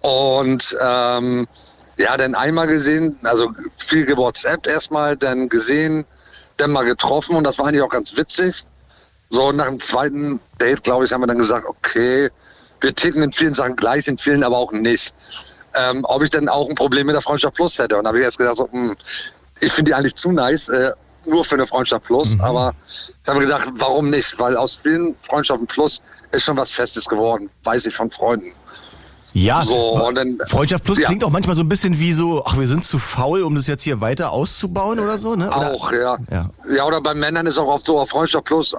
Und 0.00 0.76
ähm, 0.80 1.46
ja, 1.98 2.16
dann 2.16 2.34
einmal 2.34 2.66
gesehen, 2.66 3.18
also 3.24 3.52
viel 3.76 4.06
gewhatsappt 4.06 4.66
erstmal, 4.66 5.16
dann 5.16 5.50
gesehen, 5.50 6.06
dann 6.56 6.70
mal 6.70 6.84
getroffen 6.84 7.36
und 7.36 7.44
das 7.44 7.58
war 7.58 7.66
eigentlich 7.66 7.82
auch 7.82 7.90
ganz 7.90 8.16
witzig. 8.16 8.64
So, 9.28 9.52
nach 9.52 9.66
dem 9.66 9.78
zweiten 9.78 10.40
Date, 10.58 10.82
glaube 10.84 11.04
ich, 11.04 11.12
haben 11.12 11.20
wir 11.20 11.26
dann 11.26 11.38
gesagt, 11.38 11.66
okay, 11.66 12.30
wir 12.80 12.94
ticken 12.94 13.22
in 13.22 13.32
vielen 13.32 13.52
Sachen 13.52 13.76
gleich, 13.76 14.08
in 14.08 14.16
vielen 14.16 14.42
aber 14.42 14.56
auch 14.56 14.72
nicht. 14.72 15.12
Ähm, 15.74 16.04
ob 16.04 16.22
ich 16.22 16.30
dann 16.30 16.48
auch 16.48 16.66
ein 16.66 16.74
Problem 16.76 17.06
mit 17.06 17.14
der 17.14 17.20
Freundschaft 17.20 17.56
Plus 17.56 17.78
hätte. 17.78 17.98
Und 17.98 18.04
da 18.04 18.08
habe 18.08 18.18
ich 18.18 18.24
erst 18.24 18.38
gedacht, 18.38 18.56
so, 18.56 18.68
mh, 18.72 18.88
hm, 18.88 18.96
ich 19.60 19.70
finde 19.70 19.90
die 19.90 19.94
eigentlich 19.94 20.14
zu 20.14 20.32
nice. 20.32 20.70
Äh, 20.70 20.92
nur 21.28 21.44
für 21.44 21.54
eine 21.54 21.66
Freundschaft 21.66 22.04
Plus, 22.04 22.36
mhm. 22.36 22.40
aber 22.42 22.74
ich 22.82 23.28
habe 23.28 23.40
gesagt, 23.40 23.68
warum 23.74 24.10
nicht? 24.10 24.38
Weil 24.38 24.56
aus 24.56 24.80
vielen 24.82 25.14
Freundschaften 25.22 25.66
Plus 25.66 26.00
ist 26.32 26.44
schon 26.44 26.56
was 26.56 26.72
Festes 26.72 27.04
geworden, 27.06 27.50
weiß 27.64 27.86
ich 27.86 27.94
von 27.94 28.10
Freunden. 28.10 28.52
Ja, 29.34 29.62
so, 29.62 30.10
dann, 30.14 30.38
Freundschaft 30.46 30.84
Plus 30.84 30.98
ja. 30.98 31.06
klingt 31.06 31.22
auch 31.22 31.30
manchmal 31.30 31.54
so 31.54 31.62
ein 31.62 31.68
bisschen 31.68 31.98
wie 31.98 32.12
so, 32.12 32.44
ach, 32.44 32.58
wir 32.58 32.66
sind 32.66 32.84
zu 32.84 32.98
faul, 32.98 33.42
um 33.42 33.54
das 33.54 33.66
jetzt 33.66 33.82
hier 33.82 34.00
weiter 34.00 34.32
auszubauen 34.32 34.98
oder 34.98 35.18
so, 35.18 35.36
ne? 35.36 35.48
Oder? 35.48 35.72
Auch, 35.74 35.92
ja. 35.92 36.18
ja. 36.30 36.50
Ja, 36.74 36.84
oder 36.84 37.00
bei 37.00 37.14
Männern 37.14 37.46
ist 37.46 37.58
auch 37.58 37.68
oft 37.68 37.84
so, 37.84 38.04
Freundschaft 38.06 38.46
Plus, 38.46 38.74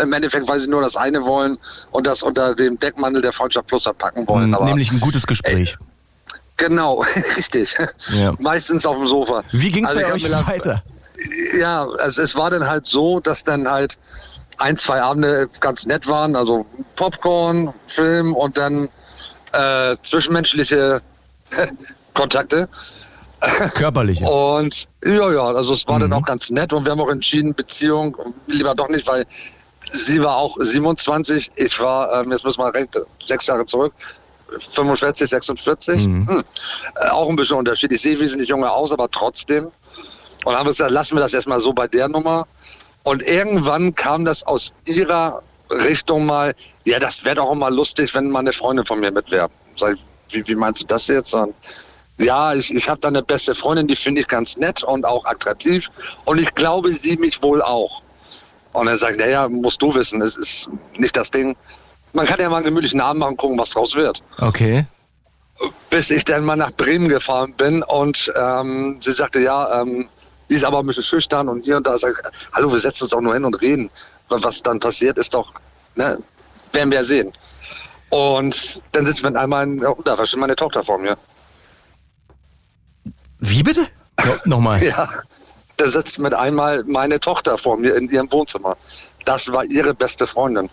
im 0.00 0.12
Endeffekt, 0.12 0.48
weil 0.48 0.60
sie 0.60 0.68
nur 0.68 0.82
das 0.82 0.96
eine 0.96 1.24
wollen 1.24 1.58
und 1.90 2.06
das 2.06 2.22
unter 2.22 2.54
dem 2.54 2.78
Deckmantel 2.78 3.22
der 3.22 3.32
Freundschaft 3.32 3.66
Plus 3.66 3.82
verpacken 3.84 4.26
wollen. 4.28 4.48
Mhm, 4.48 4.54
aber, 4.54 4.64
nämlich 4.64 4.90
ein 4.90 5.00
gutes 5.00 5.26
Gespräch. 5.26 5.76
Ey, 5.78 6.66
genau, 6.68 7.04
richtig. 7.36 7.76
Ja. 8.10 8.32
Meistens 8.38 8.86
auf 8.86 8.96
dem 8.96 9.06
Sofa. 9.06 9.44
Wie 9.52 9.70
ging 9.70 9.84
es 9.84 9.90
also 9.90 10.02
bei 10.02 10.12
euch 10.12 10.46
weiter? 10.48 10.82
Ja, 11.58 11.86
also 11.98 12.22
es 12.22 12.34
war 12.36 12.50
dann 12.50 12.66
halt 12.66 12.86
so, 12.86 13.20
dass 13.20 13.44
dann 13.44 13.68
halt 13.68 13.98
ein, 14.58 14.76
zwei 14.76 15.00
Abende 15.02 15.48
ganz 15.60 15.86
nett 15.86 16.06
waren, 16.08 16.36
also 16.36 16.66
Popcorn, 16.96 17.72
Film 17.86 18.34
und 18.34 18.56
dann 18.56 18.88
äh, 19.52 19.96
zwischenmenschliche 20.02 21.00
Kontakte. 22.14 22.68
Körperliche. 23.74 24.24
Und 24.24 24.86
ja, 25.04 25.30
ja, 25.32 25.42
also 25.42 25.74
es 25.74 25.86
war 25.88 25.96
Mhm. 25.96 26.00
dann 26.02 26.12
auch 26.12 26.22
ganz 26.22 26.50
nett 26.50 26.72
und 26.72 26.84
wir 26.84 26.92
haben 26.92 27.00
auch 27.00 27.10
entschieden, 27.10 27.54
Beziehung 27.54 28.16
lieber 28.46 28.74
doch 28.74 28.88
nicht, 28.88 29.06
weil 29.08 29.24
sie 29.90 30.22
war 30.22 30.36
auch 30.36 30.56
27, 30.60 31.50
ich 31.56 31.80
war, 31.80 32.22
ähm, 32.22 32.30
jetzt 32.30 32.44
müssen 32.44 32.60
wir 32.60 32.72
recht, 32.72 32.90
sechs 33.26 33.46
Jahre 33.48 33.64
zurück, 33.64 33.92
45, 34.58 35.28
46. 35.28 36.06
Mhm. 36.06 36.28
Hm. 36.28 36.44
Äh, 37.00 37.08
auch 37.08 37.28
ein 37.28 37.36
bisschen 37.36 37.56
Unterschied. 37.56 37.90
Ich 37.90 38.02
sehe 38.02 38.18
wesentlich 38.20 38.48
jünger 38.48 38.72
aus, 38.72 38.92
aber 38.92 39.10
trotzdem. 39.10 39.72
Und 40.44 40.54
haben 40.54 40.66
wir 40.66 40.70
gesagt, 40.70 40.90
lassen 40.90 41.16
wir 41.16 41.20
das 41.20 41.34
erstmal 41.34 41.60
so 41.60 41.72
bei 41.72 41.88
der 41.88 42.08
Nummer. 42.08 42.46
Und 43.04 43.22
irgendwann 43.22 43.94
kam 43.94 44.24
das 44.24 44.42
aus 44.42 44.72
ihrer 44.86 45.42
Richtung 45.70 46.26
mal, 46.26 46.54
ja, 46.84 46.98
das 46.98 47.24
wäre 47.24 47.36
doch 47.36 47.46
auch 47.46 47.54
mal 47.54 47.74
lustig, 47.74 48.14
wenn 48.14 48.30
mal 48.30 48.40
eine 48.40 48.52
Freundin 48.52 48.84
von 48.84 49.00
mir 49.00 49.10
mit 49.10 49.30
wäre. 49.30 49.48
Sag 49.76 49.94
ich, 49.94 50.00
wie, 50.30 50.46
wie 50.48 50.54
meinst 50.54 50.82
du 50.82 50.86
das 50.86 51.08
jetzt? 51.08 51.34
Und 51.34 51.54
ja, 52.18 52.54
ich, 52.54 52.72
ich 52.72 52.88
habe 52.88 53.00
da 53.00 53.08
eine 53.08 53.22
beste 53.22 53.54
Freundin, 53.54 53.86
die 53.86 53.96
finde 53.96 54.20
ich 54.20 54.28
ganz 54.28 54.56
nett 54.56 54.82
und 54.82 55.04
auch 55.04 55.24
attraktiv. 55.24 55.88
Und 56.26 56.40
ich 56.40 56.54
glaube, 56.54 56.92
sie 56.92 57.16
mich 57.16 57.42
wohl 57.42 57.62
auch. 57.62 58.02
Und 58.72 58.86
er 58.86 58.98
sagt, 58.98 59.18
naja, 59.18 59.48
musst 59.48 59.82
du 59.82 59.94
wissen, 59.94 60.20
es 60.22 60.36
ist 60.36 60.68
nicht 60.96 61.16
das 61.16 61.30
Ding. 61.30 61.56
Man 62.12 62.26
kann 62.26 62.40
ja 62.40 62.48
mal 62.48 62.56
einen 62.56 62.66
gemütlichen 62.66 63.00
Abend 63.00 63.20
machen, 63.20 63.36
gucken, 63.36 63.58
was 63.58 63.70
draus 63.70 63.94
wird. 63.94 64.22
Okay. 64.38 64.86
Bis 65.90 66.10
ich 66.10 66.24
dann 66.24 66.44
mal 66.44 66.56
nach 66.56 66.72
Bremen 66.72 67.08
gefahren 67.08 67.54
bin 67.54 67.82
und 67.82 68.32
ähm, 68.36 68.96
sie 69.00 69.12
sagte, 69.12 69.40
ja, 69.40 69.82
ähm, 69.82 70.08
die 70.52 70.56
ist 70.56 70.64
aber 70.64 70.80
ein 70.80 70.86
bisschen 70.86 71.02
schüchtern 71.02 71.48
und 71.48 71.64
hier 71.64 71.78
und 71.78 71.86
da. 71.86 71.96
Sag 71.96 72.12
ich, 72.12 72.52
hallo, 72.52 72.70
wir 72.70 72.78
setzen 72.78 73.04
uns 73.04 73.10
doch 73.10 73.22
nur 73.22 73.32
hin 73.32 73.46
und 73.46 73.54
reden. 73.62 73.88
Was 74.28 74.44
was 74.44 74.62
dann 74.62 74.78
passiert, 74.80 75.16
ist 75.16 75.32
doch, 75.32 75.50
ne, 75.94 76.18
werden 76.72 76.90
wir 76.92 77.02
sehen. 77.04 77.32
Und 78.10 78.82
dann 78.92 79.06
sitzt 79.06 79.24
mit 79.24 79.34
einmal 79.34 79.66
in 79.66 79.80
der 79.80 79.96
Unterwäsche 79.96 80.36
meine 80.36 80.54
Tochter 80.54 80.82
vor 80.82 80.98
mir. 80.98 81.16
Wie 83.38 83.62
bitte? 83.62 83.86
No, 84.22 84.34
Nochmal. 84.44 84.82
Ja, 84.82 85.08
da 85.78 85.88
sitzt 85.88 86.18
mit 86.18 86.34
einmal 86.34 86.84
meine 86.84 87.18
Tochter 87.18 87.56
vor 87.56 87.78
mir 87.78 87.96
in 87.96 88.10
ihrem 88.10 88.30
Wohnzimmer. 88.30 88.76
Das 89.24 89.50
war 89.54 89.64
ihre 89.64 89.94
beste 89.94 90.26
Freundin. 90.26 90.68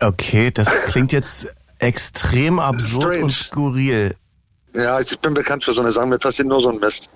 Okay, 0.00 0.50
das 0.50 0.68
klingt 0.84 1.12
jetzt 1.12 1.46
extrem 1.78 2.58
absurd 2.58 3.04
Strange. 3.04 3.24
und 3.24 3.30
skurril. 3.30 4.16
Ja, 4.74 5.00
ich 5.00 5.18
bin 5.18 5.32
bekannt 5.32 5.64
für 5.64 5.72
so 5.72 5.80
eine 5.80 5.90
Sache, 5.90 6.06
mir 6.06 6.18
passiert 6.18 6.46
nur 6.46 6.60
so 6.60 6.68
ein 6.68 6.78
Mist. 6.78 7.08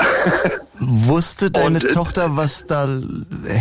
Wusste 0.80 1.50
deine 1.50 1.78
Und, 1.78 1.84
äh, 1.84 1.92
Tochter, 1.92 2.36
was 2.36 2.66
da. 2.66 2.84
äh, 2.86 3.60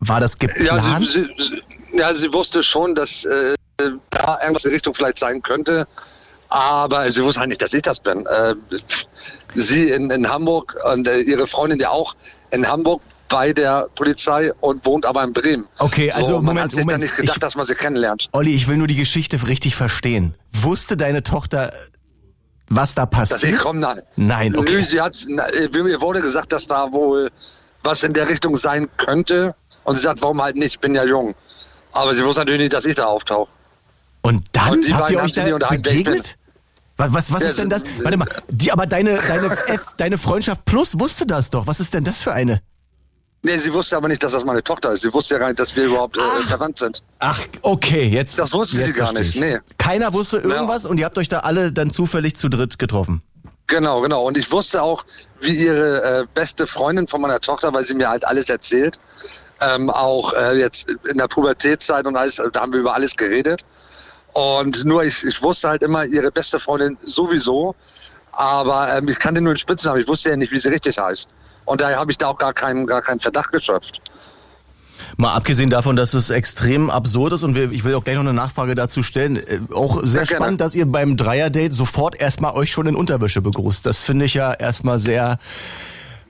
War 0.00 0.20
das 0.20 0.32
Ja, 0.40 0.46
geplant? 0.76 1.04
sie, 1.04 1.24
sie, 1.24 1.28
sie, 1.38 1.98
ja, 1.98 2.14
sie 2.14 2.32
wusste 2.32 2.62
schon, 2.62 2.94
dass 2.94 3.24
äh, 3.24 3.54
da 4.10 4.38
irgendwas 4.42 4.64
in 4.64 4.72
Richtung 4.72 4.94
vielleicht 4.94 5.18
sein 5.18 5.42
könnte. 5.42 5.86
Aber 6.48 7.10
sie 7.10 7.22
wusste 7.24 7.40
halt 7.40 7.48
nicht, 7.48 7.60
dass 7.62 7.72
ich 7.72 7.82
das 7.82 7.98
bin. 8.00 8.24
Äh, 8.26 8.54
sie 9.54 9.90
in, 9.90 10.10
in 10.10 10.28
Hamburg 10.28 10.76
und 10.92 11.08
äh, 11.08 11.20
ihre 11.20 11.46
Freundin 11.46 11.80
ja 11.80 11.90
auch 11.90 12.14
in 12.52 12.66
Hamburg 12.68 13.02
bei 13.28 13.52
der 13.52 13.88
Polizei 13.96 14.52
und 14.60 14.86
wohnt 14.86 15.04
aber 15.04 15.24
in 15.24 15.32
Bremen. 15.32 15.66
Okay, 15.78 16.12
also 16.12 16.26
so, 16.26 16.32
man 16.36 16.44
Moment, 16.44 16.64
hat 16.66 16.70
sich 16.70 16.80
Moment. 16.80 16.92
dann 16.92 17.00
nicht 17.00 17.16
gedacht, 17.16 17.36
Ich- 17.36 17.40
dass 17.40 17.56
man 17.56 17.66
sie 17.66 17.74
kennenlernt. 17.74 18.28
Olli, 18.32 18.54
ich 18.54 18.68
will 18.68 18.76
nur 18.76 18.86
die 18.86 18.94
Geschichte 18.94 19.44
richtig 19.48 19.74
verstehen. 19.74 20.34
Wusste 20.52 20.96
deine 20.96 21.24
Tochter, 21.24 21.72
was 22.68 22.94
da 22.94 23.06
passiert? 23.06 23.58
komme, 23.60 23.80
nein. 23.80 24.02
Nein, 24.16 24.56
okay. 24.56 24.74
Nö, 24.74 24.82
sie 24.82 25.00
hat, 25.00 25.16
äh, 25.28 25.68
mir 25.82 26.00
wurde 26.00 26.20
gesagt, 26.20 26.52
dass 26.52 26.66
da 26.66 26.92
wohl 26.92 27.30
was 27.82 28.02
in 28.02 28.12
der 28.12 28.28
Richtung 28.28 28.56
sein 28.56 28.88
könnte. 28.96 29.54
Und 29.84 29.96
sie 29.96 30.02
sagt, 30.02 30.20
warum 30.22 30.42
halt 30.42 30.56
nicht? 30.56 30.74
Ich 30.74 30.80
bin 30.80 30.94
ja 30.94 31.04
jung. 31.04 31.34
Aber 31.92 32.14
sie 32.14 32.24
wusste 32.24 32.40
natürlich 32.40 32.62
nicht, 32.62 32.72
dass 32.72 32.84
ich 32.84 32.96
da 32.96 33.04
auftauche. 33.04 33.48
Und 34.22 34.42
dann 34.52 34.72
Und 34.72 34.86
die 34.86 34.92
habt 34.92 35.10
ihr 35.10 35.22
euch 35.22 35.32
da 35.32 35.44
begegnet? 35.68 36.36
Was, 36.96 37.12
was, 37.12 37.32
was 37.32 37.42
Ja, 37.42 37.48
ist 37.50 37.58
denn 37.58 37.68
das? 37.68 37.82
Warte 38.02 38.16
mal, 38.16 38.28
die, 38.48 38.72
aber 38.72 38.86
deine, 38.86 39.16
deine, 39.16 39.46
F, 39.46 39.86
deine 39.98 40.18
Freundschaft 40.18 40.64
Plus 40.64 40.98
wusste 40.98 41.26
das 41.26 41.50
doch. 41.50 41.66
Was 41.66 41.78
ist 41.78 41.94
denn 41.94 42.04
das 42.04 42.22
für 42.22 42.32
eine? 42.32 42.60
Nee, 43.46 43.58
sie 43.58 43.72
wusste 43.72 43.96
aber 43.96 44.08
nicht, 44.08 44.24
dass 44.24 44.32
das 44.32 44.44
meine 44.44 44.60
Tochter 44.60 44.90
ist. 44.90 45.02
Sie 45.02 45.14
wusste 45.14 45.34
ja 45.34 45.38
gar 45.38 45.46
nicht, 45.46 45.60
dass 45.60 45.76
wir 45.76 45.84
überhaupt 45.84 46.16
äh, 46.16 46.46
verwandt 46.48 46.78
sind. 46.78 47.04
Ach, 47.20 47.40
okay, 47.62 48.04
jetzt. 48.04 48.40
Das 48.40 48.52
wusste 48.52 48.78
jetzt 48.78 48.86
sie 48.86 48.92
gar 48.94 49.12
nicht, 49.12 49.36
ich. 49.36 49.40
nee. 49.40 49.60
Keiner 49.78 50.12
wusste 50.12 50.38
irgendwas 50.38 50.84
und 50.84 50.98
ihr 50.98 51.04
habt 51.04 51.16
euch 51.16 51.28
da 51.28 51.38
alle 51.40 51.70
dann 51.70 51.92
zufällig 51.92 52.36
zu 52.36 52.48
dritt 52.48 52.80
getroffen. 52.80 53.22
Genau, 53.68 54.00
genau. 54.00 54.26
Und 54.26 54.36
ich 54.36 54.50
wusste 54.50 54.82
auch, 54.82 55.04
wie 55.40 55.54
ihre 55.54 56.22
äh, 56.22 56.26
beste 56.34 56.66
Freundin 56.66 57.06
von 57.06 57.20
meiner 57.20 57.38
Tochter, 57.38 57.72
weil 57.72 57.84
sie 57.84 57.94
mir 57.94 58.08
halt 58.08 58.26
alles 58.26 58.48
erzählt, 58.48 58.98
ähm, 59.60 59.90
auch 59.90 60.32
äh, 60.32 60.58
jetzt 60.58 60.88
in 61.08 61.16
der 61.16 61.28
Pubertätszeit 61.28 62.04
und 62.04 62.16
alles, 62.16 62.42
da 62.52 62.60
haben 62.60 62.72
wir 62.72 62.80
über 62.80 62.94
alles 62.94 63.14
geredet. 63.14 63.64
Und 64.32 64.84
nur 64.84 65.04
ich, 65.04 65.22
ich 65.22 65.40
wusste 65.40 65.68
halt 65.68 65.84
immer 65.84 66.04
ihre 66.04 66.32
beste 66.32 66.58
Freundin 66.58 66.98
sowieso, 67.04 67.76
aber 68.32 68.92
ähm, 68.92 69.06
ich 69.06 69.20
kannte 69.20 69.40
nur 69.40 69.54
den 69.54 69.58
Spitznamen. 69.58 70.00
Ich 70.00 70.08
wusste 70.08 70.30
ja 70.30 70.36
nicht, 70.36 70.50
wie 70.50 70.58
sie 70.58 70.68
richtig 70.68 70.98
heißt. 70.98 71.28
Und 71.66 71.80
daher 71.82 71.98
habe 71.98 72.10
ich 72.10 72.16
da 72.18 72.28
auch 72.28 72.38
gar 72.38 72.54
keinen, 72.54 72.86
gar 72.86 73.02
keinen 73.02 73.20
Verdacht 73.20 73.52
geschöpft. 73.52 74.00
Mal 75.18 75.34
abgesehen 75.34 75.68
davon, 75.70 75.94
dass 75.96 76.14
es 76.14 76.30
extrem 76.30 76.88
absurd 76.90 77.34
ist 77.34 77.42
und 77.42 77.56
ich 77.56 77.84
will 77.84 77.94
auch 77.94 78.04
gleich 78.04 78.16
noch 78.16 78.22
eine 78.22 78.32
Nachfrage 78.32 78.74
dazu 78.74 79.02
stellen. 79.02 79.36
Äh, 79.36 79.60
auch 79.74 80.00
sehr 80.02 80.22
gerne. 80.22 80.26
spannend, 80.26 80.60
dass 80.60 80.74
ihr 80.74 80.86
beim 80.86 81.16
Dreier-Date 81.16 81.74
sofort 81.74 82.16
erstmal 82.18 82.54
euch 82.54 82.70
schon 82.70 82.86
in 82.86 82.96
Unterwäsche 82.96 83.42
begrüßt. 83.42 83.84
Das 83.84 84.00
finde 84.00 84.24
ich 84.24 84.34
ja 84.34 84.52
erstmal 84.54 84.98
sehr. 84.98 85.38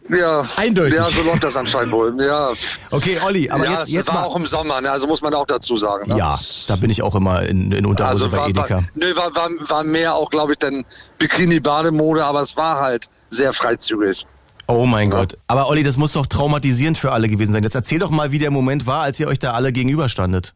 Ja, 0.08 0.44
Eindeutig. 0.56 0.94
Ja, 0.96 1.06
so 1.06 1.22
läuft 1.22 1.42
das 1.42 1.56
anscheinend 1.56 1.90
wohl. 1.92 2.14
Ja, 2.22 2.50
Okay, 2.92 3.18
Olli, 3.26 3.50
aber 3.50 3.64
ja 3.64 3.72
jetzt, 3.72 3.88
jetzt 3.88 4.06
war 4.08 4.14
mal. 4.20 4.22
auch 4.26 4.36
im 4.36 4.46
Sommer, 4.46 4.80
ne? 4.80 4.88
also 4.90 5.08
muss 5.08 5.20
man 5.20 5.34
auch 5.34 5.46
dazu 5.46 5.76
sagen. 5.76 6.08
Ne? 6.10 6.16
Ja, 6.18 6.38
da 6.68 6.76
bin 6.76 6.90
ich 6.90 7.02
auch 7.02 7.16
immer 7.16 7.42
in, 7.42 7.72
in 7.72 7.84
Unterhose 7.84 8.26
Also 8.26 8.30
bei 8.30 8.36
war, 8.36 8.48
Edeka. 8.48 8.74
war, 8.76 8.84
nö, 8.94 9.16
war, 9.16 9.34
war, 9.34 9.50
war 9.68 9.82
mehr 9.84 10.14
auch, 10.14 10.30
glaube 10.30 10.52
ich, 10.52 10.58
dann 10.58 10.84
Bikini-Bademode, 11.18 12.24
aber 12.24 12.40
es 12.40 12.56
war 12.56 12.78
halt 12.80 13.08
sehr 13.30 13.52
freizügig. 13.52 14.26
Oh 14.68 14.84
mein 14.86 15.10
Gott. 15.10 15.38
Aber 15.46 15.68
Olli, 15.68 15.82
das 15.84 15.96
muss 15.96 16.12
doch 16.12 16.26
traumatisierend 16.26 16.98
für 16.98 17.12
alle 17.12 17.28
gewesen 17.28 17.52
sein. 17.52 17.62
Jetzt 17.62 17.74
erzähl 17.74 17.98
doch 17.98 18.10
mal, 18.10 18.32
wie 18.32 18.38
der 18.38 18.50
Moment 18.50 18.86
war, 18.86 19.02
als 19.02 19.20
ihr 19.20 19.28
euch 19.28 19.38
da 19.38 19.52
alle 19.52 19.72
gegenüberstandet. 19.72 20.54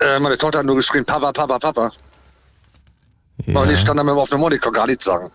Äh, 0.00 0.18
meine 0.20 0.38
Tochter 0.38 0.60
hat 0.60 0.66
nur 0.66 0.76
geschrien, 0.76 1.04
Papa, 1.04 1.32
Papa, 1.32 1.58
Papa. 1.58 1.90
Ja. 3.46 3.60
Und 3.60 3.70
ich 3.70 3.78
stand 3.78 3.98
da 3.98 4.04
mit 4.04 4.12
dem 4.12 4.18
auf 4.18 4.30
dem 4.30 4.40
Mund, 4.40 4.54
ich 4.54 4.60
konnte 4.60 4.78
gar 4.78 4.86
nichts 4.86 5.04
sagen. 5.04 5.30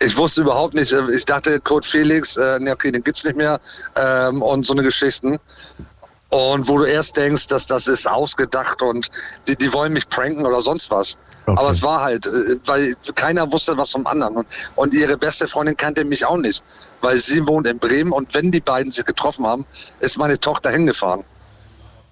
Ich 0.00 0.16
wusste 0.16 0.40
überhaupt 0.40 0.74
nicht, 0.74 0.92
äh, 0.92 1.02
ich 1.14 1.24
dachte, 1.24 1.60
Code 1.60 1.86
Felix, 1.86 2.36
äh, 2.36 2.58
ne, 2.58 2.72
okay, 2.72 2.90
den 2.90 3.02
gibt's 3.02 3.24
nicht 3.24 3.36
mehr 3.36 3.60
ähm, 3.96 4.42
und 4.42 4.64
so 4.64 4.72
eine 4.72 4.82
Geschichten. 4.82 5.38
Und 6.30 6.68
wo 6.68 6.78
du 6.78 6.84
erst 6.84 7.16
denkst, 7.16 7.46
dass 7.46 7.66
das 7.66 7.86
ist 7.86 8.08
ausgedacht 8.08 8.82
und 8.82 9.08
die, 9.46 9.54
die 9.54 9.72
wollen 9.72 9.92
mich 9.92 10.08
pranken 10.08 10.44
oder 10.44 10.60
sonst 10.60 10.90
was. 10.90 11.16
Okay. 11.46 11.56
Aber 11.60 11.70
es 11.70 11.82
war 11.82 12.00
halt, 12.02 12.26
äh, 12.26 12.56
weil 12.64 12.94
keiner 13.14 13.52
wusste 13.52 13.76
was 13.76 13.92
vom 13.92 14.06
anderen. 14.06 14.38
Und, 14.38 14.46
und 14.74 14.94
ihre 14.94 15.16
beste 15.16 15.46
Freundin 15.46 15.76
kannte 15.76 16.04
mich 16.04 16.24
auch 16.24 16.38
nicht, 16.38 16.62
weil 17.02 17.18
sie 17.18 17.46
wohnt 17.46 17.68
in 17.68 17.78
Bremen 17.78 18.10
und 18.10 18.34
wenn 18.34 18.50
die 18.50 18.60
beiden 18.60 18.90
sich 18.90 19.04
getroffen 19.04 19.46
haben, 19.46 19.64
ist 20.00 20.18
meine 20.18 20.40
Tochter 20.40 20.70
hingefahren. 20.70 21.24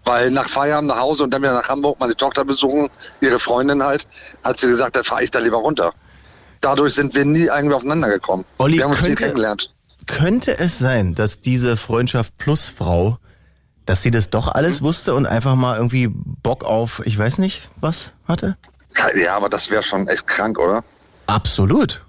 Weil 0.05 0.31
nach 0.31 0.49
Feierabend 0.49 0.89
nach 0.91 1.01
Hause 1.01 1.25
und 1.25 1.31
dann 1.33 1.43
wieder 1.43 1.55
nach 1.55 1.69
Hamburg 1.69 1.99
meine 1.99 2.15
Tochter 2.15 2.45
besuchen, 2.45 2.91
ihre 3.21 3.41
Freundin 3.41 3.83
halt, 3.83 4.07
hat 4.45 4.59
sie 4.61 4.69
gesagt, 4.69 4.95
da 4.97 5.03
fahre 5.03 5.25
ich 5.25 5.31
da 5.31 5.39
lieber 5.41 5.59
runter. 5.59 5.93
Dadurch 6.61 6.95
sind 6.95 7.15
wir 7.17 7.25
nie 7.25 7.47
irgendwie 7.47 7.75
aufeinander 7.75 8.09
gekommen. 8.09 8.45
Olli, 8.59 8.77
wir 8.77 8.85
haben 8.85 8.91
uns 8.93 9.01
nie 9.03 9.09
könnte- 9.09 9.23
kennengelernt. 9.25 9.71
Könnte 10.09 10.59
es 10.59 10.79
sein, 10.81 11.15
dass 11.15 11.41
diese 11.41 11.77
Freundschaft 11.77 12.37
plus 12.37 12.67
Frau, 12.67 13.19
dass 13.87 14.03
sie 14.03 14.11
das 14.11 14.31
doch 14.31 14.49
alles 14.55 14.79
Hm? 14.79 14.87
wusste 14.87 15.15
und 15.15 15.27
einfach 15.27 15.55
mal 15.55 15.77
irgendwie 15.77 16.09
Bock 16.09 16.65
auf, 16.65 17.03
ich 17.05 17.19
weiß 17.19 17.39
nicht, 17.39 17.69
was 17.81 18.13
hatte? 18.27 18.57
Ja, 19.17 19.37
aber 19.37 19.49
das 19.49 19.71
wäre 19.71 19.83
schon 19.83 20.07
echt 20.09 20.27
krank, 20.27 20.59
oder? 20.59 20.85
Absolut. 21.27 22.05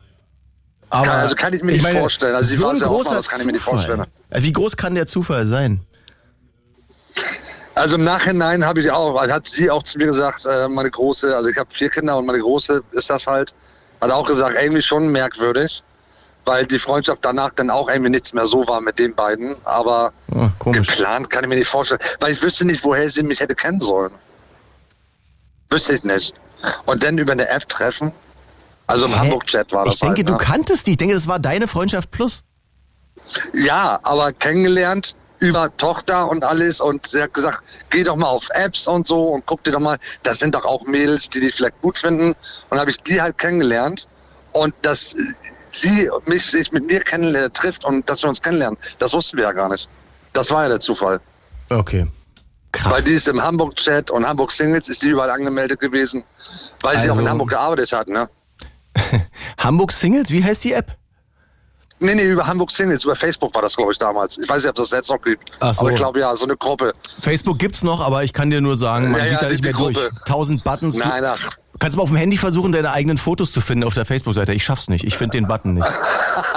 Aber 0.90 1.06
Kann- 1.08 1.20
also 1.22 1.36
kann 1.36 1.54
ich 1.54 1.64
mir 1.64 1.72
nicht 1.72 1.88
vorstellen. 1.88 2.36
Also 2.36 2.50
sie 2.56 2.62
war 2.62 2.72
ein 2.72 2.76
sehr 2.78 2.92
offen, 2.92 3.14
das 3.14 3.28
kann 3.30 3.40
ich 3.40 3.46
mir 3.48 3.54
nicht 3.54 3.64
vorstellen. 3.64 4.06
Wie 4.30 4.52
groß 4.52 4.78
kann 4.78 4.94
der 4.96 5.08
Zufall 5.08 5.46
sein? 5.48 5.82
Also 7.76 7.96
im 7.96 8.04
Nachhinein 8.04 8.64
habe 8.66 8.80
ich 8.80 8.92
auch, 8.92 9.16
also 9.20 9.34
hat 9.34 9.48
sie 9.48 9.72
auch 9.72 9.82
zu 9.82 9.98
mir 9.98 10.06
gesagt, 10.06 10.46
äh, 10.46 10.68
meine 10.68 10.92
Große, 10.92 11.36
also 11.36 11.50
ich 11.50 11.58
habe 11.58 11.70
vier 11.74 11.90
Kinder 11.90 12.18
und 12.18 12.26
meine 12.28 12.40
Große 12.40 12.84
ist 12.92 13.10
das 13.10 13.26
halt, 13.26 13.56
hat 14.00 14.12
auch 14.12 14.28
gesagt, 14.28 14.58
irgendwie 14.62 14.82
schon 14.84 15.08
merkwürdig, 15.12 15.82
weil 16.46 16.66
die 16.66 16.80
Freundschaft 16.80 17.24
danach 17.24 17.52
dann 17.54 17.70
auch 17.70 17.90
irgendwie 17.90 18.12
nichts 18.12 18.34
mehr 18.34 18.46
so 18.46 18.68
war 18.68 18.82
mit 18.82 19.00
den 19.00 19.16
beiden, 19.16 19.56
aber 19.64 20.12
komisch. 20.60 20.88
geplant 20.88 21.30
kann 21.30 21.44
ich 21.44 21.50
mir 21.50 21.56
nicht 21.56 21.70
vorstellen, 21.70 22.02
weil 22.20 22.34
ich 22.34 22.42
wüsste 22.42 22.66
nicht, 22.66 22.84
woher 22.84 23.10
sie 23.10 23.24
mich 23.24 23.40
hätte 23.40 23.56
kennen 23.56 23.80
sollen. 23.80 24.12
Wüsste 25.70 25.94
ich 25.94 26.04
nicht. 26.04 26.34
Und 26.86 27.04
dann 27.04 27.18
über 27.18 27.34
eine 27.34 27.48
App 27.50 27.68
treffen, 27.68 28.12
also 28.88 29.06
im? 29.06 29.18
Hamburg-Chat 29.18 29.72
war 29.72 29.86
das 29.86 29.96
Ich 29.96 30.02
denke, 30.02 30.18
halt, 30.18 30.30
du 30.30 30.34
ne? 30.34 30.40
kanntest 30.40 30.88
die. 30.88 30.92
Ich 30.92 30.98
denke, 30.98 31.16
das 31.16 31.28
war 31.28 31.40
deine 31.40 31.68
Freundschaft 31.68 32.12
plus. 32.12 32.44
Ja, 33.54 34.00
aber 34.04 34.34
kennengelernt 34.34 35.16
über 35.40 35.76
Tochter 35.76 36.30
und 36.30 36.46
alles 36.46 36.80
und 36.80 37.08
sie 37.08 37.22
hat 37.22 37.34
gesagt, 37.34 37.64
geh 37.90 38.04
doch 38.04 38.16
mal 38.16 38.28
auf 38.28 38.48
Apps 38.52 38.88
und 38.88 39.06
so 39.06 39.24
und 39.28 39.46
guck 39.46 39.64
dir 39.64 39.72
doch 39.72 39.80
mal, 39.80 39.98
das 40.24 40.40
sind 40.40 40.56
doch 40.56 40.64
auch 40.64 40.84
Mädels, 40.86 41.30
die 41.30 41.42
dich 41.42 41.56
vielleicht 41.56 41.82
gut 41.82 41.98
finden 41.98 42.34
und 42.70 42.80
habe 42.80 42.90
ich 42.90 43.02
die 43.02 43.22
halt 43.22 43.38
kennengelernt 43.38 44.08
und 44.54 44.74
dass 44.84 45.16
sie 45.76 46.10
mich 46.26 46.46
sich 46.46 46.72
mit 46.72 46.86
mir 46.86 47.00
kennenlernen 47.02 47.52
trifft 47.54 47.84
und 47.86 48.08
dass 48.10 48.22
wir 48.24 48.30
uns 48.30 48.42
kennenlernen, 48.42 48.78
das 49.00 49.14
wussten 49.14 49.38
wir 49.38 49.46
ja 49.46 49.52
gar 49.52 49.70
nicht. 49.70 49.90
Das 50.34 50.52
war 50.52 50.64
ja 50.64 50.70
der 50.70 50.80
Zufall. 50.80 51.20
Okay. 51.70 52.08
Krass. 52.72 52.92
Weil 52.92 53.04
die 53.04 53.14
ist 53.14 53.28
im 53.28 53.42
Hamburg-Chat 53.42 54.10
und 54.10 54.28
Hamburg 54.28 54.52
Singles 54.52 54.90
ist 54.90 55.04
die 55.04 55.10
überall 55.10 55.30
angemeldet 55.30 55.80
gewesen, 55.80 56.24
weil 56.82 56.96
sie 56.96 57.02
Also- 57.10 57.14
auch 57.14 57.20
in 57.20 57.30
Hamburg 57.30 57.50
gearbeitet 57.50 57.92
hat, 57.92 58.08
ne? 58.08 58.30
Hamburg 59.60 59.92
Singles, 59.92 60.30
wie 60.32 60.44
heißt 60.44 60.64
die 60.64 60.74
App? 60.74 60.96
Nee, 62.00 62.16
nee, 62.16 62.24
über 62.24 62.46
Hamburg 62.46 62.70
Singles, 62.72 63.06
über 63.06 63.16
Facebook 63.16 63.54
war 63.56 63.62
das, 63.62 63.78
glaube 63.78 63.92
ich, 63.94 63.98
damals. 63.98 64.38
Ich 64.38 64.50
weiß 64.50 64.64
nicht, 64.64 64.70
ob 64.70 64.76
das 64.76 64.92
jetzt 64.92 65.10
noch 65.10 65.22
gibt. 65.22 65.52
Ach 65.60 65.74
so. 65.74 65.82
Aber 65.82 65.92
ich 65.92 65.96
glaube, 65.96 66.20
ja, 66.20 66.36
so 66.36 66.44
eine 66.46 66.58
Gruppe. 66.58 66.94
Facebook 67.22 67.60
gibt's 67.60 67.82
noch, 67.84 68.02
aber 68.02 68.24
ich 68.24 68.34
kann 68.34 68.50
dir 68.50 68.60
nur 68.60 68.78
sagen, 68.78 69.12
man 69.12 69.22
Ja, 69.22 69.24
sieht 69.30 69.34
ja, 69.34 69.40
da 69.40 69.48
nicht 69.50 69.64
mehr 69.64 69.72
die 69.74 69.78
durch. 69.80 69.96
Gruppe. 69.96 70.10
Tausend 70.26 70.64
Buttons. 70.64 70.98
Nein, 70.98 71.24
ach. 71.24 71.52
Kannst 71.80 71.98
mal 71.98 72.04
auf 72.04 72.10
dem 72.10 72.18
Handy 72.18 72.38
versuchen, 72.38 72.72
deine 72.72 72.92
eigenen 72.92 73.18
Fotos 73.18 73.52
zu 73.52 73.62
finden 73.62 73.84
auf 73.84 73.94
der 73.94 74.06
Facebook-Seite. 74.06 74.54
Ich 74.54 74.64
schaff's 74.64 74.88
nicht. 74.90 75.04
Ich 75.06 75.18
finde 75.18 75.38
den 75.38 75.48
Button 75.48 75.74
nicht. 75.74 75.88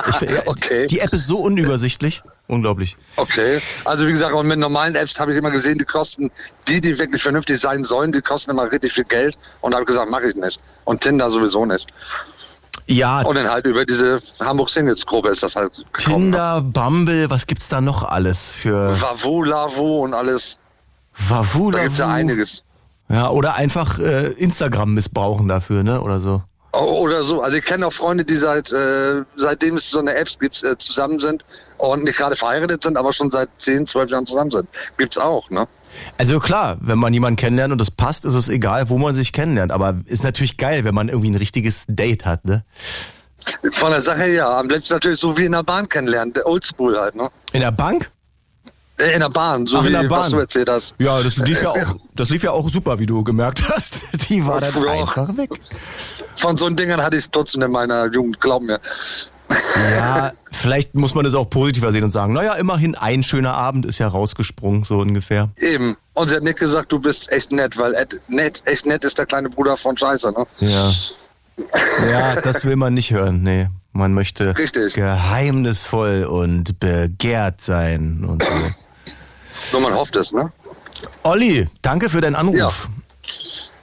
Ich, 0.09 0.29
Okay. 0.47 0.87
Die 0.87 1.01
App 1.01 1.13
ist 1.13 1.27
so 1.27 1.39
unübersichtlich. 1.39 2.23
Unglaublich. 2.49 2.97
Okay. 3.17 3.61
Also 3.85 4.07
wie 4.07 4.13
gesagt, 4.13 4.35
und 4.35 4.47
mit 4.47 4.59
normalen 4.59 4.95
Apps 4.95 5.19
habe 5.19 5.33
ich 5.33 5.39
immer 5.39 5.51
gesehen, 5.51 5.79
die 5.79 5.85
kosten, 5.85 6.31
die, 6.69 6.81
die 6.81 6.99
wirklich 6.99 7.23
vernünftig 7.23 7.59
sein 7.59 7.83
sollen, 7.83 8.13
die 8.13 8.21
kosten 8.21 8.53
immer 8.53 8.71
richtig 8.71 8.93
viel 8.93 9.05
Geld. 9.05 9.37
Und 9.63 9.75
habe 9.75 9.85
gesagt, 9.85 10.11
mache 10.11 10.29
ich 10.29 10.37
nicht. 10.37 10.61
Und 10.85 11.01
Tinder 11.01 11.29
sowieso 11.29 11.67
nicht. 11.67 11.93
Ja, 12.89 13.23
Und 13.23 13.35
dann 13.35 13.51
halt 13.51 13.67
über 13.67 13.85
diese 13.85 14.21
Hamburg 14.41 14.69
Singles 14.69 15.05
Gruppe 15.05 15.31
ist 15.31 15.43
das 15.43 15.57
halt 15.57 15.73
gekommen. 15.93 16.31
ne? 16.31 16.37
Tinder, 16.37 16.61
Bumble, 16.61 17.29
was 17.31 17.49
gibt's 17.49 17.69
da 17.69 17.81
noch 17.81 18.05
alles 18.05 18.53
für 18.53 19.01
Vavo, 19.01 19.43
Lavo 19.43 20.05
und 20.05 20.15
alles. 20.15 20.59
Wavu? 21.19 21.73
Da 21.73 21.83
gibt's 21.83 21.99
ja 21.99 22.09
einiges. 22.09 22.63
Ja, 23.09 23.31
oder 23.31 23.55
einfach 23.55 23.99
äh, 23.99 24.33
Instagram 24.33 24.95
missbrauchen 24.95 25.49
dafür, 25.49 25.83
ne? 25.83 26.01
Oder 26.01 26.21
so. 26.21 26.43
Oder 26.73 27.23
so. 27.23 27.41
Also 27.41 27.57
ich 27.57 27.65
kenne 27.65 27.87
auch 27.87 27.93
Freunde, 27.93 28.25
die 28.25 28.37
seit 28.37 28.71
äh, 28.73 29.23
seitdem 29.35 29.77
es 29.77 29.89
so 29.89 29.99
eine 29.99 30.15
Apps 30.15 30.39
gibt, 30.39 30.63
äh, 30.63 30.77
zusammen 30.77 31.21
sind 31.21 31.45
und 31.79 32.05
nicht 32.05 32.19
gerade 32.19 32.37
verheiratet 32.37 32.83
sind, 32.83 32.99
aber 32.99 33.13
schon 33.13 33.31
seit 33.31 33.49
10, 33.57 33.87
12 33.87 34.11
Jahren 34.11 34.27
zusammen 34.27 34.51
sind. 34.51 34.69
Gibt's 34.99 35.17
auch, 35.17 35.49
ne? 35.51 35.67
Also 36.19 36.41
klar, 36.41 36.77
wenn 36.81 36.99
man 36.99 37.15
jemanden 37.15 37.37
kennenlernt 37.37 37.73
und 37.73 37.81
das 37.81 37.91
passt, 37.91 38.27
ist 38.27 38.35
es 38.35 38.49
egal, 38.51 38.91
wo 38.91 38.99
man 38.99 39.15
sich 39.15 39.33
kennenlernt. 39.33 39.73
Aber 39.73 39.97
ist 40.05 40.25
natürlich 40.25 40.59
geil, 40.59 40.85
wenn 40.85 40.95
man 40.95 41.09
irgendwie 41.09 41.31
ein 41.31 41.37
richtiges 41.37 41.85
Date 41.89 42.27
hat, 42.27 42.45
ne? 42.45 42.65
Von 43.71 43.93
der 43.93 44.01
Sache 44.01 44.19
her, 44.19 44.33
ja. 44.33 44.59
Am 44.59 44.69
liebsten 44.69 44.95
natürlich 44.95 45.21
so 45.21 45.39
wie 45.39 45.47
in 45.47 45.53
der 45.53 45.63
Bahn 45.63 45.89
kennenlernen, 45.89 46.35
der 46.35 46.47
Oldschool 46.47 46.99
halt, 46.99 47.15
ne? 47.15 47.31
In 47.53 47.61
der 47.61 47.71
Bank? 47.71 48.11
Äh, 48.99 49.13
In 49.15 49.21
der 49.21 49.29
Bahn, 49.29 49.67
so 49.67 49.79
Ach, 49.79 49.83
wie 49.83 49.89
in 49.89 49.93
der 49.93 50.09
was 50.11 50.21
Bahn. 50.27 50.33
du 50.33 50.39
erzählt 50.39 50.69
hast. 50.71 50.95
Ja, 50.99 51.23
das 51.23 51.37
lief 51.37 51.63
ja 51.63 51.69
auch, 51.71 51.97
das 52.15 52.31
lief 52.31 52.43
ja 52.43 52.51
auch 52.53 52.69
super, 52.71 52.99
wie 52.99 53.07
du 53.07 53.23
gemerkt 53.25 53.69
hast. 53.69 54.03
Die 54.29 54.45
war 54.47 54.61
dann 54.61 54.73
Ja. 54.85 54.91
einfach 54.93 55.29
weg. 55.37 55.51
Von 56.37 56.57
so 56.57 56.69
Dingern 56.71 57.03
hatte 57.03 57.17
ich 57.17 57.29
Dutzend 57.31 57.63
in 57.65 57.71
meiner 57.71 58.11
Jugend, 58.11 58.41
glaub 58.41 58.63
mir. 58.63 58.81
Ja, 59.77 60.33
vielleicht 60.51 60.95
muss 60.95 61.15
man 61.15 61.25
das 61.25 61.35
auch 61.35 61.49
positiver 61.49 61.93
sehen 61.93 62.05
und 62.05 62.11
sagen, 62.11 62.33
naja, 62.33 62.55
immerhin 62.55 62.95
ein 62.95 63.23
schöner 63.23 63.55
Abend 63.55 63.85
ist 63.87 63.99
ja 63.99 64.09
rausgesprungen, 64.09 64.83
so 64.83 64.99
ungefähr. 64.99 65.51
Eben. 65.59 65.97
Und 66.15 66.29
sie 66.29 66.35
hat 66.37 66.43
nicht 66.43 66.59
gesagt, 66.59 66.91
du 66.91 66.99
bist 66.99 67.31
echt 67.31 67.53
nett, 67.53 67.77
weil 67.79 67.95
nett, 68.29 68.63
echt 68.65 68.87
nett 68.87 69.05
ist 69.05 69.19
der 69.19 69.27
kleine 69.27 69.51
Bruder 69.51 69.77
von 69.77 69.97
Scheiße, 69.97 70.33
ne? 70.33 70.47
Ja. 70.61 70.93
Ja, 72.11 72.41
das 72.41 72.65
will 72.65 72.77
man 72.77 72.95
nicht 72.95 73.13
hören, 73.13 73.43
nee. 73.43 73.69
Man 73.93 74.13
möchte 74.13 74.59
Richtig. 74.59 74.93
geheimnisvoll 74.95 76.25
und 76.25 76.79
begehrt 76.81 77.63
sein 77.63 78.27
und 78.29 78.43
so. 78.43 78.53
Nur 79.73 79.81
man 79.81 79.95
hofft 79.95 80.17
es, 80.17 80.33
ne? 80.33 80.53
Olli, 81.23 81.69
danke 81.83 82.09
für 82.09 82.21
deinen 82.21 82.37
Anruf. 82.37 82.89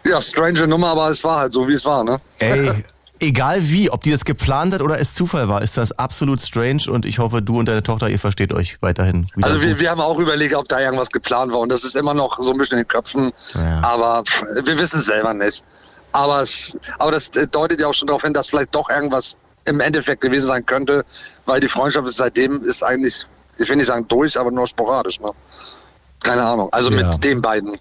Ja, 0.06 0.22
strange 0.22 0.68
Nummer, 0.68 0.90
aber 0.90 1.10
es 1.10 1.24
war 1.24 1.40
halt 1.40 1.54
so, 1.54 1.68
wie 1.68 1.74
es 1.74 1.86
war, 1.86 2.04
ne? 2.04 2.18
Ey, 2.40 2.72
egal 3.20 3.60
wie, 3.70 3.90
ob 3.90 4.02
die 4.04 4.12
das 4.12 4.25
geplant 4.25 4.74
hat 4.74 4.82
oder 4.82 5.00
es 5.00 5.13
Zufall 5.13 5.48
war, 5.48 5.62
ist 5.62 5.78
das 5.78 5.92
absolut 5.98 6.42
strange 6.42 6.84
und 6.90 7.06
ich 7.06 7.20
hoffe, 7.20 7.42
du 7.42 7.60
und 7.60 7.68
deine 7.68 7.84
Tochter, 7.84 8.10
ihr 8.10 8.20
versteht 8.20 8.54
euch 8.54 8.82
weiterhin. 8.82 9.28
Also 9.42 9.62
wir, 9.62 9.80
wir 9.80 9.90
haben 9.90 10.02
auch 10.02 10.20
überlegt, 10.20 10.56
ob 10.56 10.68
da 10.68 10.80
irgendwas 10.80 11.10
geplant 11.10 11.54
war 11.54 11.60
und 11.60 11.70
das 11.70 11.84
ist 11.84 11.96
immer 11.96 12.13
noch 12.13 12.38
so 12.42 12.52
ein 12.52 12.58
bisschen 12.58 12.78
in 12.80 12.84
den 12.84 12.88
Köpfen, 12.88 13.32
Ja. 13.54 13.82
aber 13.84 14.24
pff, 14.25 14.44
wir 14.66 14.78
wissen 14.78 15.00
es 15.00 15.06
selber 15.06 15.34
nicht. 15.34 15.63
Aber, 16.12 16.42
es, 16.42 16.78
aber 17.00 17.12
das 17.12 17.32
deutet 17.32 17.80
ja 17.80 17.88
auch 17.88 17.93
schon 17.93 18.08
darauf 18.08 18.22
hin, 18.24 18.34
dass 18.34 18.48
vielleicht 18.50 18.76
doch 18.76 18.89
irgendwas 18.89 19.36
im 19.65 19.80
Endeffekt 19.80 20.22
gewesen 20.22 20.48
sein 20.48 20.65
könnte, 20.65 21.04
weil 21.46 21.60
die 21.60 21.67
Freundschaft 21.69 22.08
ist 22.08 22.17
seitdem 22.17 22.63
ist 22.65 22.84
eigentlich, 22.84 23.26
ich 23.58 23.67
will 23.69 23.78
nicht 23.78 23.88
sagen 23.88 24.06
durch, 24.10 24.38
aber 24.39 24.52
nur 24.52 24.67
sporadisch. 24.67 25.19
Ne? 25.22 25.32
Keine 26.23 26.43
Ahnung. 26.43 26.69
Also 26.71 26.89
Ja. 26.91 27.07
mit 27.07 27.23
den 27.23 27.41
beiden. 27.41 27.73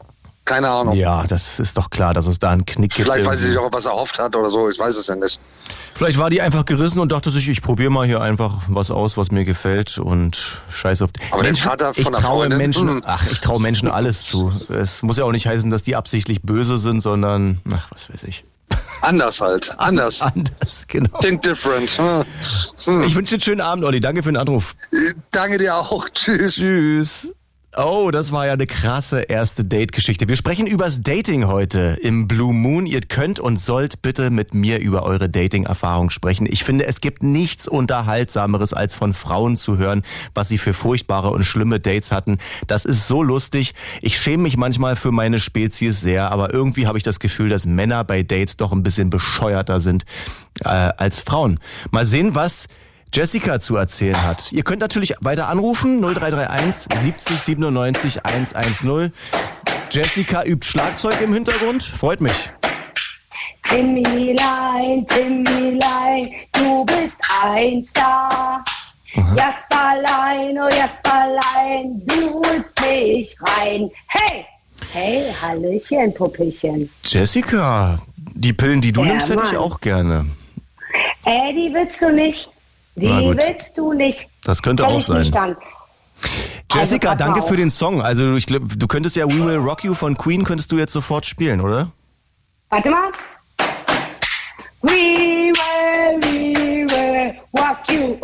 Keine 0.45 0.69
Ahnung. 0.69 0.95
Ja, 0.97 1.25
das 1.29 1.61
ist 1.61 1.77
doch 1.79 1.89
klar, 1.89 2.15
dass 2.15 2.27
es 2.27 2.41
da 2.41 2.51
einen 2.51 2.67
Knick 2.67 2.93
gibt. 2.93 3.05
Vielleicht 3.07 3.27
weiß 3.27 3.39
ich 3.41 3.47
irgendwie. 3.51 3.61
nicht 3.61 3.73
auch, 3.73 3.73
was 3.77 3.87
er 3.87 3.93
erhofft 3.93 4.19
hat 4.19 4.35
oder 4.35 4.51
so. 4.51 4.69
Ich 4.69 4.77
weiß 4.79 4.97
es 4.97 5.07
ja 5.07 5.15
nicht. 5.15 5.39
Vielleicht 5.95 6.19
war 6.19 6.31
die 6.31 6.41
einfach 6.41 6.65
gerissen 6.65 6.99
und 6.99 7.13
dachte 7.13 7.31
sich, 7.31 7.49
ich 7.49 7.63
probiere 7.63 7.91
mal 7.91 8.05
hier 8.07 8.21
einfach 8.21 8.55
was 8.67 8.91
aus, 8.91 9.17
was 9.17 9.31
mir 9.31 9.45
gefällt 9.45 9.99
und 9.99 10.61
scheiß 10.69 11.03
auf. 11.03 11.11
Aber 11.31 11.45
der 11.45 11.55
Vater 11.55 11.93
ich 11.95 12.03
von 12.03 12.13
der 12.13 12.21
traue 12.23 12.41
Freundin? 12.41 12.59
Menschen, 12.59 12.89
Hm. 12.89 13.03
ach, 13.07 13.25
ich 13.31 13.41
traue 13.41 13.61
Menschen 13.61 13.89
alles 13.89 14.25
zu. 14.25 14.51
Es 14.71 15.03
muss 15.03 15.17
ja 15.17 15.25
auch 15.25 15.31
nicht 15.33 15.47
heißen, 15.47 15.71
dass 15.71 15.85
die 15.85 15.95
absichtlich 15.95 16.43
böse 16.43 16.79
sind, 16.79 17.03
sondern, 17.03 17.61
ach, 17.73 17.87
was 17.93 18.13
weiß 18.13 18.25
ich. 18.25 18.45
Anders 19.03 19.41
halt. 19.41 19.73
Anders. 19.79 20.23
Anders, 20.23 20.87
genau. 20.89 21.19
Think 21.21 21.43
different. 21.43 21.89
Hm. 21.99 22.25
Hm. 22.85 23.03
Ich 23.05 23.15
wünsche 23.15 23.31
dir 23.31 23.37
einen 23.37 23.43
schönen 23.43 23.61
Abend, 23.61 23.85
Olli. 23.85 24.01
Danke 24.01 24.25
für 24.25 24.31
den 24.33 24.39
Anruf. 24.39 24.75
Danke 25.31 25.59
dir 25.59 25.77
auch. 25.77 26.09
Tschüss. 26.09 26.57
Tschüss. 26.57 27.29
Oh, 27.75 28.11
das 28.13 28.33
war 28.33 28.47
ja 28.47 28.53
eine 28.53 28.67
krasse 28.67 29.23
erste 29.23 29.65
Date-Geschichte. 29.65 30.29
Wir 30.29 30.37
sprechen 30.37 30.67
übers 30.67 31.01
Dating 31.01 31.47
heute 31.47 31.97
im 32.03 32.29
Blue 32.29 32.53
Moon. 32.53 32.85
Ihr 32.85 33.01
könnt 33.01 33.41
und 33.41 33.59
sollt 33.59 34.03
bitte 34.03 34.29
mit 34.29 34.53
mir 34.53 34.79
über 34.79 35.05
eure 35.05 35.31
Dating-Erfahrung 35.31 36.11
sprechen. 36.11 36.47
Ich 36.51 36.65
finde, 36.65 36.87
es 36.87 37.01
gibt 37.01 37.23
nichts 37.23 37.67
Unterhaltsameres, 37.67 38.75
als 38.75 38.95
von 38.95 39.15
Frauen 39.15 39.57
zu 39.57 39.79
hören, 39.79 40.03
was 40.35 40.49
sie 40.49 40.59
für 40.59 40.75
furchtbare 40.75 41.31
und 41.31 41.45
schlimme 41.45 41.81
Dates 41.81 42.13
hatten. 42.13 42.37
Das 42.67 42.85
ist 42.85 43.09
so 43.09 43.23
lustig. 43.23 43.73
Ich 44.03 44.21
schäme 44.21 44.43
mich 44.43 44.59
manchmal 44.59 44.95
für 44.95 45.11
meine 45.11 45.41
Spezies 45.41 46.03
sehr, 46.03 46.31
aber 46.31 46.53
irgendwie 46.53 46.87
habe 46.87 46.99
ich 46.99 47.05
das 47.05 47.21
Gefühl, 47.21 47.49
dass 47.49 47.65
Männer 47.65 48.05
bei 48.05 48.23
Dates 48.23 48.59
doch 48.59 48.73
ein 48.73 48.83
bisschen 48.83 49.09
bescheuerter 49.09 49.81
sind 49.81 50.05
äh, 50.63 50.69
als 50.69 51.23
Frauen. 51.23 51.59
Mal 51.91 52.05
sehen, 52.05 52.35
was 52.35 52.69
Jessica 53.15 53.61
zu 53.61 53.77
erzählen 53.77 54.23
hat. 54.23 54.53
Ihr 54.53 54.63
könnt 54.63 54.81
natürlich 54.81 55.15
weiter 55.21 55.49
anrufen, 55.49 56.01
0331 56.01 56.89
70 56.99 57.39
97 57.41 58.25
110. 58.25 59.13
Jessica 59.91 60.45
übt 60.45 60.67
Schlagzeug 60.67 61.21
im 61.21 61.35
Hintergrund, 61.35 61.83
freut 61.83 62.23
mich. 62.23 62.51
Timmylein, 63.65 65.07
Timmylein, 65.07 66.31
du 66.53 66.85
bist 66.87 67.17
ein 67.43 67.85
Star. 67.85 68.65
Jasperlein, 69.37 70.59
oh 70.59 70.69
Jasperlein, 70.75 72.01
du 72.07 72.33
holst 72.33 72.81
mich 72.81 73.37
rein. 73.43 73.91
Hey, 74.09 74.47
hey, 74.93 75.23
Hallöchen, 75.43 76.15
Puppchen. 76.15 76.89
Jessica, 77.05 77.99
die 78.17 78.55
Pillen, 78.55 78.81
die 78.81 78.93
du 78.93 79.03
Ja, 79.03 79.09
nimmst, 79.09 79.29
hätte 79.29 79.43
ich 79.51 79.57
auch 79.59 79.81
gerne. 79.81 80.25
Äh, 81.25 81.53
die 81.53 81.73
willst 81.75 82.01
du 82.01 82.11
nicht. 82.11 82.49
Die 82.95 83.09
willst 83.09 83.79
du 83.79 83.93
nicht. 83.93 84.27
Das 84.45 84.63
könnte 84.63 84.87
auch 84.87 85.01
sein. 85.01 85.33
Jessica, 86.71 87.11
Also, 87.13 87.25
danke 87.25 87.43
für 87.43 87.57
den 87.57 87.71
Song. 87.71 88.03
Also 88.03 88.37
ich 88.37 88.47
glaub, 88.47 88.63
du 88.77 88.87
könntest 88.87 89.17
ja 89.17 89.27
We 89.27 89.45
Will 89.45 89.57
Rock 89.57 89.85
You 89.85 89.95
von 89.95 90.17
Queen 90.17 90.45
könntest 90.45 90.71
du 90.73 90.79
jetzt 90.79 90.93
sofort 90.93 91.27
spielen, 91.27 91.61
oder? 91.61 91.91
Warte 92.71 92.91
mal. 92.91 93.11
We 94.83 95.53
will, 95.53 96.21
we 96.23 96.87
will 96.91 97.35
rock 97.59 97.79
you. 97.91 98.19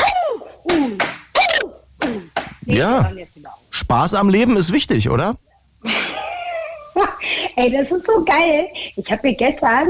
Uh, 0.71 0.73
uh, 0.73 2.05
uh, 2.05 2.21
Ja. 2.65 3.11
Spaß 3.71 4.15
am 4.15 4.29
Leben 4.29 4.57
ist 4.57 4.73
wichtig, 4.73 5.09
oder? 5.11 5.37
Ey, 7.57 7.71
das 7.71 7.91
ist 7.91 8.07
so 8.07 8.25
geil. 8.25 8.69
Ich 8.97 9.11
habe 9.11 9.29
mir 9.29 9.35
gestern 9.35 9.89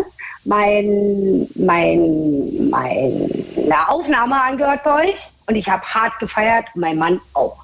mein, 0.48 1.46
mein, 1.56 2.70
meine 2.70 3.88
Aufnahme 3.88 4.40
angehört 4.40 4.82
bei 4.82 5.08
euch 5.08 5.16
und 5.46 5.56
ich 5.56 5.68
habe 5.68 5.82
hart 5.82 6.18
gefeiert 6.18 6.66
und 6.74 6.80
mein 6.80 6.96
Mann 6.96 7.20
auch. 7.34 7.58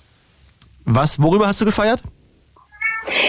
Was, 0.84 1.20
worüber 1.20 1.46
hast 1.46 1.62
du 1.62 1.64
gefeiert? 1.64 2.02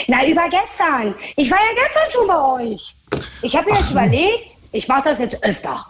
Na, 0.08 0.26
über 0.28 0.44
gestern. 0.50 1.16
Ich 1.38 1.50
war 1.50 1.58
ja 1.58 1.82
gestern 1.82 2.12
schon 2.12 2.28
bei 2.28 2.64
euch. 2.64 2.96
Ich 3.42 3.56
habe 3.56 3.72
mir 3.72 3.80
jetzt 3.80 3.92
überlegt, 3.92 4.52
ich 4.74 4.88
mache 4.90 5.10
das 5.10 5.20
jetzt 5.20 5.42
öfter. 5.44 5.86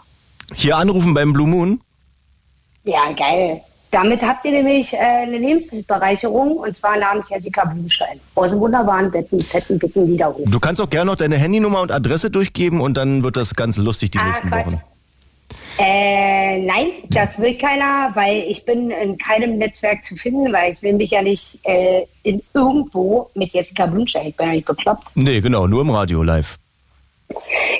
Hier 0.54 0.76
anrufen 0.76 1.12
beim 1.12 1.32
Blue 1.32 1.46
Moon? 1.48 1.80
Ja, 2.84 3.10
geil. 3.12 3.60
Damit 3.96 4.20
habt 4.20 4.44
ihr 4.44 4.50
nämlich 4.52 4.92
äh, 4.92 4.98
eine 4.98 5.38
Lebensbereicherung 5.38 6.58
und 6.58 6.76
zwar 6.76 6.98
namens 6.98 7.30
Jessica 7.30 7.64
Blumstein. 7.64 8.20
Aus 8.34 8.50
dem 8.50 8.60
wunderbaren, 8.60 9.10
fetten, 9.10 9.40
fetten, 9.42 9.78
dicken 9.78 10.06
Liederhof. 10.06 10.42
Du 10.44 10.60
kannst 10.60 10.82
auch 10.82 10.90
gerne 10.90 11.10
noch 11.12 11.16
deine 11.16 11.36
Handynummer 11.38 11.80
und 11.80 11.90
Adresse 11.90 12.30
durchgeben 12.30 12.82
und 12.82 12.98
dann 12.98 13.24
wird 13.24 13.38
das 13.38 13.54
ganz 13.54 13.78
lustig 13.78 14.10
die 14.10 14.18
Ah, 14.18 14.26
nächsten 14.26 14.50
Quatsch. 14.50 14.66
Wochen. 14.66 14.82
Äh, 15.78 16.58
nein, 16.58 16.88
das 17.08 17.38
will 17.38 17.56
keiner, 17.56 18.10
weil 18.12 18.44
ich 18.46 18.66
bin 18.66 18.90
in 18.90 19.16
keinem 19.16 19.56
Netzwerk 19.56 20.04
zu 20.04 20.14
finden, 20.14 20.52
weil 20.52 20.74
ich 20.74 20.82
will 20.82 20.92
mich 20.92 21.12
ja 21.12 21.22
nicht 21.22 21.58
äh, 21.62 22.02
in 22.22 22.42
irgendwo 22.52 23.30
mit 23.34 23.54
Jessica 23.54 23.86
Blumstein, 23.86 24.26
ich 24.26 24.36
bin 24.36 24.46
ja 24.48 24.52
nicht 24.52 24.66
bekloppt. 24.66 25.08
Nee, 25.14 25.40
genau, 25.40 25.66
nur 25.66 25.80
im 25.80 25.88
Radio 25.90 26.22
live. 26.22 26.58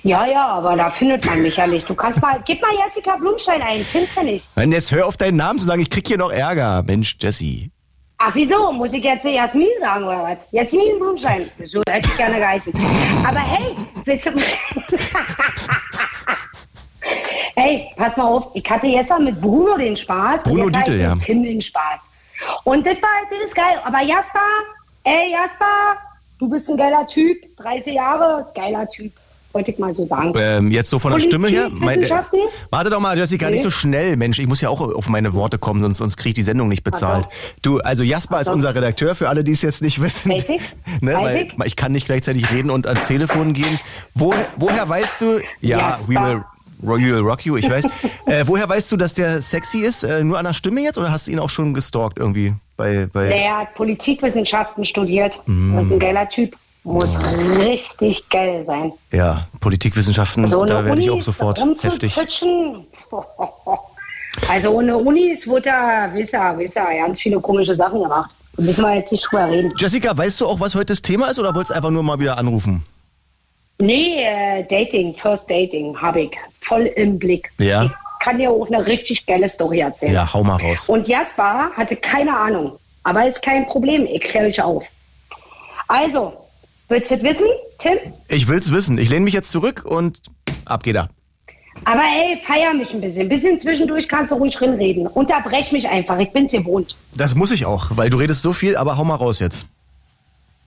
Ja, 0.03 0.27
ja, 0.27 0.47
aber 0.47 0.77
da 0.77 0.91
findet 0.91 1.25
man 1.27 1.43
mich 1.43 1.57
ja 1.57 1.67
nicht. 1.67 1.89
Du 1.89 1.95
kannst 1.95 2.21
mal, 2.21 2.41
gib 2.45 2.61
mal 2.63 2.71
Jessica 2.73 3.17
Blumstein 3.17 3.63
ein, 3.63 3.81
findest 3.81 4.17
du 4.17 4.23
nicht. 4.23 4.47
Nein, 4.55 4.73
jetzt 4.73 4.93
hör 4.93 5.07
auf 5.07 5.17
deinen 5.17 5.37
Namen 5.37 5.59
zu 5.59 5.65
sagen, 5.65 5.81
ich 5.81 5.91
krieg 5.91 6.07
hier 6.07 6.19
noch 6.19 6.31
Ärger. 6.31 6.83
Mensch, 6.83 7.17
Jessie. 7.21 7.71
Ach, 8.19 8.35
wieso? 8.35 8.73
Muss 8.73 8.93
ich 8.95 9.05
jetzt 9.05 9.25
Jasmin 9.25 9.69
sagen 9.81 10.05
oder 10.05 10.23
was? 10.23 10.39
Jasmin 10.51 10.99
Blumschein. 10.99 11.51
So 11.67 11.83
hätte 11.89 12.09
ich 12.09 12.17
gerne 12.17 12.37
geheißen. 12.37 12.73
Aber 13.27 13.41
hey, 13.41 13.75
willst 14.05 14.27
du... 14.27 14.31
hey, 17.57 17.87
pass 17.97 18.17
mal 18.17 18.25
auf. 18.25 18.53
Ich 18.55 18.69
hatte 18.71 18.87
jetzt 18.87 19.13
mit 19.19 19.39
Bruno 19.41 19.77
den 19.77 19.97
Spaß. 19.97 20.45
Bruno 20.45 20.71
Dietl, 20.71 20.99
ja. 20.99 21.15
mit 21.15 21.25
Tim 21.25 21.43
den 21.43 21.61
Spaß. 21.61 22.01
Und 22.65 22.87
das 22.87 22.97
war 23.03 23.11
das 23.31 23.49
ist 23.49 23.55
geil. 23.55 23.81
Aber 23.85 24.01
Jasper, 24.03 24.41
ey 25.05 25.33
Jasper, 25.33 25.99
du 26.39 26.49
bist 26.49 26.71
ein 26.71 26.79
geiler 26.79 27.07
Typ. 27.07 27.37
30 27.59 27.95
Jahre, 27.95 28.51
geiler 28.55 28.89
Typ. 28.89 29.13
Wollte 29.57 29.71
ich 29.71 29.79
mal 29.79 29.95
so 29.95 30.05
sagen. 30.05 30.35
Ähm, 30.37 30.71
jetzt 30.71 30.91
so 30.91 30.99
von 30.99 31.13
der 31.13 31.19
Stimme 31.19 31.49
her. 31.49 31.71
Mein, 31.73 32.03
äh, 32.03 32.11
warte 32.69 32.91
doch 32.91 33.01
mal, 33.01 33.17
Jessica, 33.17 33.49
nicht 33.49 33.63
so 33.63 33.71
schnell, 33.71 34.15
Mensch. 34.19 34.39
Ich 34.39 34.47
muss 34.47 34.61
ja 34.61 34.69
auch 34.69 34.83
auf 34.83 35.09
meine 35.09 35.33
Worte 35.33 35.57
kommen, 35.57 35.81
sonst, 35.81 35.97
sonst 35.97 36.19
kriege 36.19 36.29
ich 36.29 36.35
die 36.35 36.43
Sendung 36.43 36.69
nicht 36.69 36.85
bezahlt. 36.85 37.27
Du, 37.63 37.79
also 37.79 38.05
Jasper 38.05 38.39
ist 38.39 38.49
Ach 38.49 38.53
so. 38.53 38.57
unser 38.57 38.75
Redakteur, 38.75 39.15
für 39.15 39.31
alle, 39.31 39.45
die 39.45 39.53
es 39.53 39.63
jetzt 39.63 39.81
nicht 39.81 40.03
wissen. 40.03 40.31
Weiß 40.31 40.45
ich. 40.51 40.61
ne, 41.01 41.15
Weiß 41.15 41.37
ich. 41.37 41.53
ich 41.65 41.75
kann 41.75 41.93
nicht 41.93 42.05
gleichzeitig 42.05 42.53
reden 42.53 42.71
und 42.71 42.87
ans 42.87 43.09
Telefon 43.09 43.55
gehen. 43.55 43.81
Wo, 44.13 44.35
woher 44.59 44.87
weißt 44.87 45.23
du, 45.23 45.39
ja, 45.63 45.79
Jasper. 45.79 46.45
we 46.83 46.93
will, 46.93 47.15
will 47.15 47.21
rock 47.21 47.47
you, 47.47 47.57
ich 47.57 47.71
weiß. 47.71 47.87
äh, 48.27 48.45
woher 48.45 48.69
weißt 48.69 48.93
du, 48.93 48.99
dass 48.99 49.15
der 49.15 49.41
sexy 49.41 49.79
ist? 49.79 50.03
Äh, 50.03 50.23
nur 50.23 50.39
an 50.39 50.45
der 50.45 50.53
Stimme 50.53 50.83
jetzt 50.83 50.99
oder 50.99 51.11
hast 51.11 51.29
du 51.29 51.31
ihn 51.31 51.39
auch 51.39 51.49
schon 51.49 51.73
gestalkt 51.73 52.19
irgendwie? 52.19 52.53
Bei, 52.77 53.09
bei 53.11 53.29
Der 53.29 53.57
hat 53.57 53.75
Politikwissenschaften 53.75 54.85
studiert. 54.85 55.33
Mm. 55.47 55.77
Das 55.77 55.87
ist 55.87 55.93
ein 55.93 55.99
geiler 55.99 56.29
Typ. 56.29 56.55
Muss 56.87 57.09
richtig 57.59 58.29
geil 58.29 58.63
sein. 58.65 58.93
ja, 59.11 59.47
Politikwissenschaften, 59.61 60.47
So 60.47 60.65
da 60.65 60.79
eine 60.79 60.89
werde 60.89 61.01
ich 61.03 61.11
auch 61.11 61.21
sofort 61.21 61.59
heftig. 61.83 62.17
Also 64.49 64.71
ohne 64.71 64.97
Unis 64.97 65.49
wurde 65.49 65.71
er, 65.71 66.15
wisser, 66.15 66.57
wisser, 66.57 66.87
ganz 66.95 67.21
viele 67.21 67.41
komische 67.41 67.75
Sachen 67.75 68.03
gemacht. 68.03 68.31
Da 68.57 68.63
müssen 68.63 68.83
wir 68.83 68.95
jetzt 68.95 69.11
nicht 69.11 69.27
drüber 69.29 69.49
reden. 69.51 69.73
Jessica, 69.77 70.17
weißt 70.17 70.41
du 70.41 70.47
auch, 70.47 70.61
was 70.61 70.77
heute 70.77 70.87
das 70.87 71.03
Thema 71.03 71.27
ist 71.29 71.41
oder 71.41 71.55
wolltest 71.55 71.71
du 71.71 71.75
einfach 71.75 71.91
nur 71.91 72.05
mal 72.05 72.21
wieder 72.21 72.39
anrufen? 72.39 72.85
Nee, 73.81 74.23
äh, 74.23 74.63
Dating, 74.69 75.15
First 75.17 75.51
Dating 75.51 76.01
habe 76.01 76.21
ich 76.23 76.31
voll 76.61 76.83
im 76.83 77.19
Blick. 77.19 77.51
Ja. 77.59 77.85
Ich 77.85 77.91
kann 78.21 78.39
dir 78.39 78.51
auch 78.51 78.67
eine 78.69 78.87
richtig 78.87 79.27
geile 79.27 79.49
Story 79.49 79.81
erzählen. 79.81 80.13
Ja, 80.13 80.33
hau 80.33 80.45
mal 80.45 80.57
raus. 80.63 80.89
Und 80.89 81.09
Jasper 81.09 81.71
hatte 81.77 81.97
keine 81.97 82.37
Ahnung. 82.37 82.73
Aber 83.03 83.27
ist 83.27 83.43
kein 83.43 83.67
Problem, 83.67 84.07
ich 84.07 84.21
kläre 84.21 84.47
euch 84.47 84.63
auf. 84.63 84.85
Also, 85.89 86.33
willst 86.89 87.11
du 87.11 87.17
das 87.17 87.25
wissen, 87.25 87.47
Tim? 87.79 87.99
Ich 88.29 88.49
will's 88.49 88.73
wissen. 88.73 88.99
Ich 88.99 89.11
lehne 89.11 89.25
mich 89.25 89.35
jetzt 89.35 89.51
zurück 89.51 89.85
und 89.85 90.21
ab 90.65 90.83
geht 90.83 90.97
er. 90.97 91.09
Aber 91.85 92.01
ey, 92.01 92.41
feier 92.45 92.73
mich 92.75 92.93
ein 92.93 93.01
bisschen. 93.01 93.23
Ein 93.23 93.29
bisschen 93.29 93.61
zwischendurch 93.61 94.09
kannst 94.09 94.33
du 94.33 94.37
ruhig 94.37 94.55
drin 94.57 94.75
reden. 94.75 95.07
Unterbrech 95.07 95.73
mich 95.73 95.89
einfach, 95.89 96.19
ich 96.19 96.33
bin's 96.33 96.53
gewohnt. 96.53 96.97
Das 97.15 97.35
muss 97.35 97.51
ich 97.51 97.67
auch, 97.67 97.91
weil 97.97 98.11
du 98.11 98.17
redest 98.17 98.43
so 98.43 98.53
viel, 98.53 98.77
aber 98.77 98.97
hau 98.97 99.05
mal 99.05 99.17
raus 99.17 99.41
jetzt. 99.41 99.67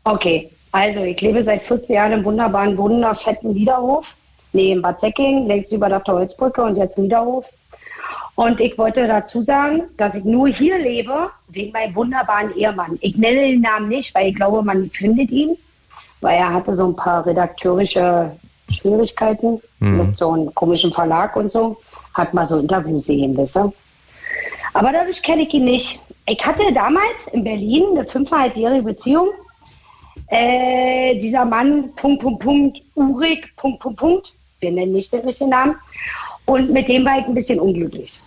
Okay, 0.04 0.50
also 0.72 1.02
ich 1.02 1.20
lebe 1.20 1.44
seit 1.44 1.64
14 1.64 1.96
Jahren 1.96 2.12
im 2.14 2.24
wunderbaren, 2.24 2.78
wunderfetten 2.78 3.54
Niederhof. 3.54 4.06
Nee, 4.54 4.72
in 4.72 4.82
Bad 4.82 5.00
Säcking, 5.00 5.48
längst 5.48 5.72
über 5.72 5.90
der 5.90 6.04
Holzbrücke 6.06 6.64
und 6.64 6.76
jetzt 6.76 6.98
Niederhof. 6.98 7.46
Und 8.36 8.60
ich 8.62 8.78
wollte 8.78 9.06
dazu 9.06 9.44
sagen, 9.44 9.84
dass 9.98 10.16
ich 10.16 10.24
nur 10.24 10.48
hier 10.48 10.80
lebe, 10.80 11.30
wegen 11.50 11.74
meinem 11.74 11.94
wunderbaren 11.94 12.56
Ehemann. 12.56 12.98
Ich 13.02 13.18
nenne 13.18 13.42
den 13.42 13.62
Namen 13.62 13.90
nicht, 13.90 14.16
weil 14.16 14.30
ich 14.30 14.36
glaube, 14.36 14.64
man 14.64 14.90
findet 14.92 15.30
ihn, 15.32 15.58
weil 16.22 16.38
er 16.38 16.54
hatte 16.54 16.76
so 16.76 16.88
ein 16.88 16.96
paar 16.96 17.26
redakteurische 17.26 18.32
Schwierigkeiten 18.70 19.62
mit 19.80 20.18
so 20.18 20.32
einem 20.32 20.54
komischen 20.54 20.94
Verlag 20.94 21.36
und 21.36 21.52
so. 21.52 21.78
Hat 22.14 22.34
mal 22.34 22.48
so 22.48 22.58
Interviews 22.58 23.06
sehen, 23.06 23.36
wisst 23.38 23.58
ihr? 23.58 23.72
Aber 24.74 24.92
dadurch 24.92 25.22
kenne 25.24 25.44
ich 25.44 25.54
ihn 25.54 25.66
nicht. 25.66 26.00
Ich 26.28 26.46
hatte 26.46 26.72
damals 26.74 27.28
in 27.32 27.44
Berlin 27.44 27.86
eine 27.92 28.06
fünfeinhalbjährige 28.06 28.84
Beziehung. 28.84 29.30
Äh, 30.28 31.20
dieser 31.20 31.46
Mann, 31.46 31.92
Punkt, 31.96 32.22
Punkt, 32.22 32.44
Punkt, 32.44 32.82
Urik, 32.96 33.56
Punkt, 33.56 33.80
Punkt, 33.80 34.00
Punkt. 34.00 34.34
Wir 34.60 34.72
nennen 34.72 34.92
nicht 34.92 35.12
den 35.12 35.22
richtigen 35.22 35.50
Namen. 35.50 35.76
Und 36.46 36.72
mit 36.72 36.88
dem 36.88 37.06
war 37.06 37.20
ich 37.20 37.26
ein 37.26 37.34
bisschen 37.34 37.60
unglücklich. 37.60 38.20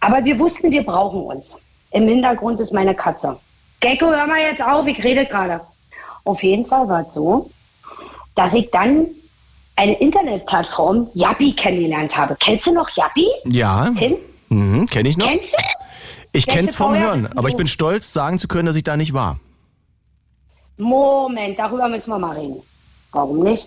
Aber 0.00 0.24
wir 0.24 0.38
wussten, 0.38 0.70
wir 0.70 0.84
brauchen 0.84 1.22
uns. 1.22 1.54
Im 1.90 2.08
Hintergrund 2.08 2.60
ist 2.60 2.72
meine 2.72 2.94
Katze. 2.94 3.36
Gecko, 3.80 4.06
hör 4.06 4.26
mal 4.26 4.40
jetzt 4.40 4.62
auf, 4.62 4.86
ich 4.86 5.02
rede 5.02 5.26
gerade. 5.26 5.60
Auf 6.24 6.42
jeden 6.42 6.66
Fall 6.66 6.88
war 6.88 7.06
es 7.06 7.12
so, 7.14 7.50
dass 8.34 8.52
ich 8.54 8.70
dann 8.70 9.06
eine 9.76 9.98
Internetplattform, 9.98 11.08
Yappi, 11.14 11.54
kennengelernt 11.54 12.16
habe. 12.16 12.36
Kennst 12.38 12.66
du 12.66 12.72
noch 12.72 12.88
Yappi? 12.96 13.26
Ja, 13.46 13.90
Tim? 13.96 14.16
mhm, 14.50 14.86
kenne 14.86 15.08
ich 15.08 15.16
noch. 15.16 15.26
Kennst 15.26 15.52
du? 15.52 15.56
Ich 16.32 16.46
Kennst 16.46 16.58
kenn's 16.58 16.70
du 16.72 16.76
vom? 16.76 16.96
Hören, 16.96 17.28
aber 17.36 17.48
ich 17.48 17.56
bin 17.56 17.66
stolz, 17.66 18.12
sagen 18.12 18.38
zu 18.38 18.46
können, 18.46 18.66
dass 18.66 18.76
ich 18.76 18.84
da 18.84 18.96
nicht 18.96 19.12
war. 19.14 19.40
Moment, 20.76 21.58
darüber 21.58 21.88
müssen 21.88 22.08
wir 22.08 22.18
mal 22.18 22.36
reden. 22.36 22.62
Warum 23.12 23.42
nicht? 23.42 23.66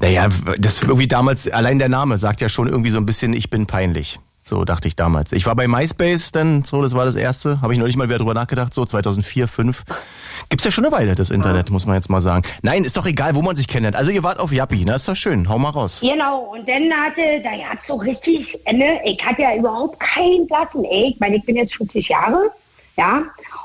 Naja, 0.00 0.28
das 0.58 0.82
irgendwie 0.82 1.06
damals, 1.06 1.48
allein 1.48 1.78
der 1.78 1.88
Name 1.88 2.18
sagt 2.18 2.40
ja 2.40 2.48
schon 2.48 2.68
irgendwie 2.68 2.90
so 2.90 2.96
ein 2.96 3.06
bisschen, 3.06 3.32
ich 3.32 3.50
bin 3.50 3.66
peinlich. 3.66 4.18
So 4.42 4.64
dachte 4.64 4.88
ich 4.88 4.96
damals. 4.96 5.32
Ich 5.32 5.46
war 5.46 5.56
bei 5.56 5.66
MySpace 5.66 6.32
dann, 6.32 6.64
so, 6.64 6.82
das 6.82 6.94
war 6.94 7.06
das 7.06 7.14
erste. 7.14 7.62
Habe 7.62 7.72
ich 7.72 7.78
neulich 7.78 7.96
mal 7.96 8.08
wieder 8.08 8.18
drüber 8.18 8.34
nachgedacht, 8.34 8.74
so 8.74 8.84
2004, 8.84 9.46
2005. 9.48 9.84
Gibt's 10.48 10.64
ja 10.64 10.70
schon 10.70 10.84
eine 10.84 10.92
Weile, 10.92 11.14
das 11.14 11.30
Internet, 11.30 11.70
muss 11.70 11.86
man 11.86 11.96
jetzt 11.96 12.10
mal 12.10 12.20
sagen. 12.20 12.42
Nein, 12.62 12.84
ist 12.84 12.96
doch 12.96 13.06
egal, 13.06 13.34
wo 13.34 13.42
man 13.42 13.56
sich 13.56 13.68
kennenlernt. 13.68 13.96
Also 13.96 14.10
ihr 14.10 14.22
wart 14.22 14.38
auf 14.38 14.52
Yappi, 14.52 14.84
ne? 14.84 14.94
Ist 14.94 15.08
doch 15.08 15.16
schön. 15.16 15.48
Hau 15.48 15.58
mal 15.58 15.70
raus. 15.70 15.98
Genau, 16.00 16.40
und 16.52 16.68
dann 16.68 16.92
hatte, 16.92 17.40
da 17.42 17.50
hat 17.50 17.84
so 17.84 17.96
richtig, 17.96 18.58
ne, 18.70 19.00
ich 19.04 19.24
hatte 19.24 19.42
ja 19.42 19.56
überhaupt 19.56 19.98
keinen 20.00 20.46
Blassen, 20.46 20.84
ey. 20.84 21.10
Ich 21.14 21.20
meine, 21.20 21.36
ich 21.36 21.44
bin 21.44 21.56
jetzt 21.56 21.74
40 21.76 22.08
Jahre, 22.08 22.50
ja. 22.96 23.22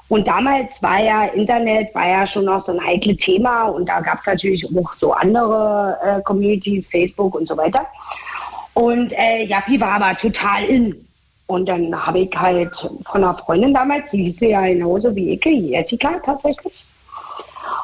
Und 0.07 0.27
damals 0.27 0.81
war 0.81 0.99
ja 1.03 1.25
Internet, 1.25 1.93
war 1.93 2.07
ja 2.07 2.25
schon 2.25 2.45
noch 2.45 2.59
so 2.59 2.71
ein 2.71 2.83
heikles 2.83 3.17
Thema 3.17 3.65
und 3.65 3.87
da 3.87 3.99
gab 3.99 4.19
es 4.19 4.25
natürlich 4.25 4.65
auch 4.65 4.93
so 4.93 5.13
andere 5.13 5.97
äh, 6.03 6.21
Communities, 6.23 6.87
Facebook 6.87 7.35
und 7.35 7.47
so 7.47 7.55
weiter. 7.55 7.85
Und 8.73 9.13
äh, 9.13 9.45
Yappi 9.45 9.79
war 9.79 10.01
aber 10.01 10.17
total 10.17 10.63
in. 10.65 11.05
Und 11.49 11.67
dann 11.67 12.05
habe 12.05 12.19
ich 12.19 12.35
halt 12.35 12.75
von 12.75 13.23
einer 13.23 13.33
Freundin 13.33 13.73
damals, 13.73 14.11
die 14.11 14.25
hieß 14.25 14.41
ja 14.41 14.61
genauso 14.67 15.15
wie 15.15 15.31
ich, 15.31 15.43
Jessica 15.43 16.19
tatsächlich. 16.23 16.85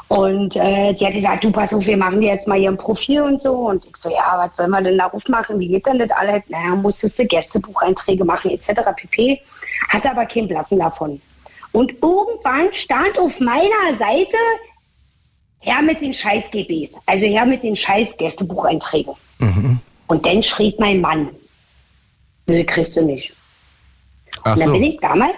Und 0.08 0.56
äh, 0.56 0.94
die 0.94 1.04
hat 1.04 1.14
gesagt, 1.14 1.44
du 1.44 1.52
pass 1.52 1.74
auf, 1.74 1.84
wir 1.84 1.98
machen 1.98 2.22
dir 2.22 2.30
jetzt 2.30 2.48
mal 2.48 2.60
hier 2.60 2.70
ein 2.70 2.78
Profil 2.78 3.24
und 3.24 3.42
so. 3.42 3.54
Und 3.54 3.84
ich 3.84 3.96
so, 3.98 4.10
ja, 4.10 4.36
was 4.38 4.56
sollen 4.56 4.70
wir 4.70 4.84
denn 4.84 5.00
da 5.00 5.08
aufmachen? 5.08 5.60
Wie 5.60 5.68
geht 5.68 5.88
denn 5.88 5.98
das 5.98 6.12
alles? 6.12 6.44
Naja, 6.48 6.76
musstest 6.76 7.18
du 7.18 7.26
Gästebucheinträge 7.26 8.24
machen 8.24 8.52
etc. 8.52 8.82
pp. 8.96 9.42
Hatte 9.90 10.12
aber 10.12 10.28
keinen 10.28 10.48
Blassen 10.48 10.78
davon. 10.78 11.20
Und 11.72 11.92
irgendwann 12.04 12.72
stand 12.72 13.18
auf 13.18 13.40
meiner 13.40 13.98
Seite 13.98 14.38
her 15.62 15.82
mit 15.82 16.02
den 16.02 16.14
scheiß 16.14 16.52
GBs, 16.52 17.00
also 17.08 17.26
her 17.26 17.48
mit 17.48 17.64
den 17.64 17.76
scheiß 17.76 18.16
Gästebucheinträgen. 18.18 19.16
Und 20.06 20.24
dann 20.24 20.44
schrieb 20.44 20.80
mein 20.80 21.02
Mann, 21.02 21.30
nö, 22.46 22.64
kriegst 22.64 22.96
du 22.96 23.02
nicht. 23.02 23.34
Ach 24.46 24.54
Und 24.54 24.60
dann 24.62 24.68
so. 24.70 24.74
bin 24.74 24.84
ich 24.84 25.00
damals 25.02 25.36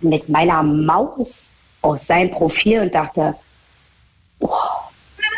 mit 0.00 0.28
meiner 0.28 0.62
Maus 0.62 1.44
aus 1.82 2.06
seinem 2.06 2.30
Profil 2.32 2.80
und 2.82 2.94
dachte, 2.94 3.34
oh, 4.40 4.50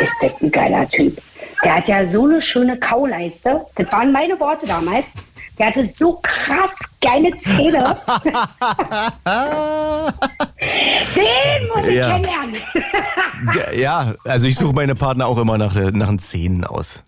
ist 0.00 0.12
das 0.22 0.32
ein 0.42 0.50
geiler 0.50 0.88
Typ. 0.88 1.20
Der 1.62 1.76
hat 1.76 1.86
ja 1.88 2.06
so 2.08 2.24
eine 2.24 2.40
schöne 2.40 2.78
Kauleiste. 2.78 3.60
Das 3.76 3.92
waren 3.92 4.10
meine 4.12 4.40
Worte 4.40 4.66
damals. 4.66 5.04
Der 5.58 5.66
hatte 5.66 5.84
so 5.84 6.18
krass 6.22 6.70
geile 7.02 7.36
Zähne. 7.38 7.84
Den 11.14 11.68
muss 11.74 11.84
ich 11.84 11.94
Ja. 11.96 12.08
kennenlernen. 12.12 12.56
Ja, 13.54 13.72
Ja, 13.72 14.14
also 14.24 14.46
ich 14.46 14.56
suche 14.56 14.72
meine 14.74 14.94
Partner 14.94 15.26
auch 15.26 15.36
immer 15.36 15.58
nach, 15.58 15.74
nach 15.74 16.08
den 16.08 16.18
Zähnen 16.18 16.64
aus. 16.64 17.02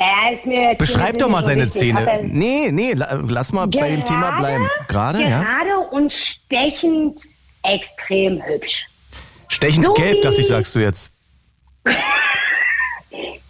Naja, 0.00 0.34
ist 0.34 0.46
mir 0.46 0.74
Beschreib 0.76 1.18
doch 1.18 1.28
mal 1.28 1.42
seine 1.44 1.66
wichtig. 1.66 1.94
Er- 1.94 2.22
Nee, 2.24 2.70
nee, 2.72 2.94
la- 2.94 3.20
lass 3.28 3.52
mal 3.52 3.66
bei 3.66 3.90
dem 3.90 4.04
Thema 4.04 4.32
bleiben. 4.38 4.68
Gerade, 4.88 5.22
ja? 5.22 5.42
Gerade 5.42 5.78
und 5.90 6.12
stechend 6.12 7.20
extrem 7.62 8.42
hübsch. 8.42 8.86
Stechend 9.48 9.84
So 9.84 9.92
gelb, 9.94 10.22
dachte 10.22 10.40
ich, 10.40 10.46
sagst 10.48 10.74
du 10.74 10.78
jetzt. 10.80 11.10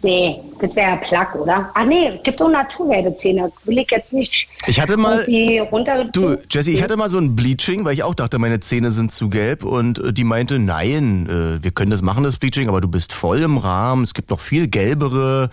Nee, 0.03 0.35
das 0.59 0.75
wäre 0.75 0.89
ja 0.91 0.95
Plack, 0.95 1.35
oder? 1.35 1.69
Ach 1.75 1.85
nee, 1.85 2.07
es 2.17 2.23
gibt 2.23 2.41
auch 2.41 2.49
naturgelbe 2.49 3.15
Zähne. 3.17 3.51
Will 3.65 3.77
ich 3.77 3.91
jetzt 3.91 4.11
nicht 4.11 4.47
Ich 4.65 4.81
hatte 4.81 4.97
mal, 4.97 5.23
du, 5.23 6.37
Jesse, 6.49 6.71
ich 6.71 6.81
hatte 6.81 6.97
mal 6.97 7.07
so 7.07 7.19
ein 7.19 7.35
Bleaching, 7.35 7.85
weil 7.85 7.93
ich 7.93 8.01
auch 8.01 8.15
dachte, 8.15 8.39
meine 8.39 8.59
Zähne 8.61 8.89
sind 8.91 9.11
zu 9.13 9.29
gelb 9.29 9.63
und 9.63 9.99
äh, 9.99 10.11
die 10.11 10.23
meinte, 10.23 10.57
nein, 10.57 11.29
äh, 11.29 11.63
wir 11.63 11.69
können 11.69 11.91
das 11.91 12.01
machen, 12.01 12.23
das 12.23 12.37
Bleaching, 12.37 12.67
aber 12.67 12.81
du 12.81 12.87
bist 12.87 13.13
voll 13.13 13.41
im 13.41 13.59
Rahmen, 13.59 14.01
es 14.01 14.15
gibt 14.15 14.31
noch 14.31 14.39
viel 14.39 14.67
gelbere 14.67 15.51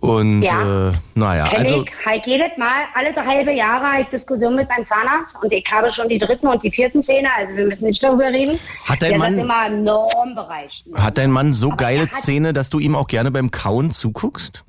und 0.00 0.42
Ja. 0.42 0.88
äh, 0.90 0.92
naja, 1.14 1.44
also 1.46 1.84
ich 1.84 1.90
halt 2.06 2.26
jedes 2.26 2.56
Mal, 2.56 2.82
alle 2.94 3.12
drei 3.12 3.24
halbe 3.24 3.52
Jahre 3.52 3.84
habe 3.92 4.02
ich 4.02 4.08
Diskussion 4.08 4.54
mit 4.54 4.68
meinem 4.68 4.86
Zahnarzt 4.86 5.36
und 5.42 5.52
ich 5.52 5.64
habe 5.70 5.92
schon 5.92 6.08
die 6.08 6.18
dritten 6.18 6.46
und 6.46 6.62
die 6.62 6.70
vierten 6.70 7.02
Zähne, 7.02 7.28
also 7.36 7.54
wir 7.56 7.66
müssen 7.66 7.86
nicht 7.86 8.02
darüber 8.02 8.26
reden. 8.26 8.58
Hat 8.84 9.02
dein 9.02 9.10
Der 9.10 9.18
Mann- 9.18 9.38
immer 9.38 9.66
im 9.66 9.84
Normbereich. 9.84 10.84
hat 10.94 11.18
dein 11.18 11.30
Mann 11.30 11.52
so 11.52 11.68
Aber 11.68 11.76
geile 11.76 12.08
Zähne, 12.10 12.52
dass 12.52 12.70
du 12.70 12.78
ihm 12.78 12.94
auch 12.96 13.06
gerne 13.06 13.30
beim 13.30 13.50
Kauen 13.50 13.90
zuguckst? 13.90 14.64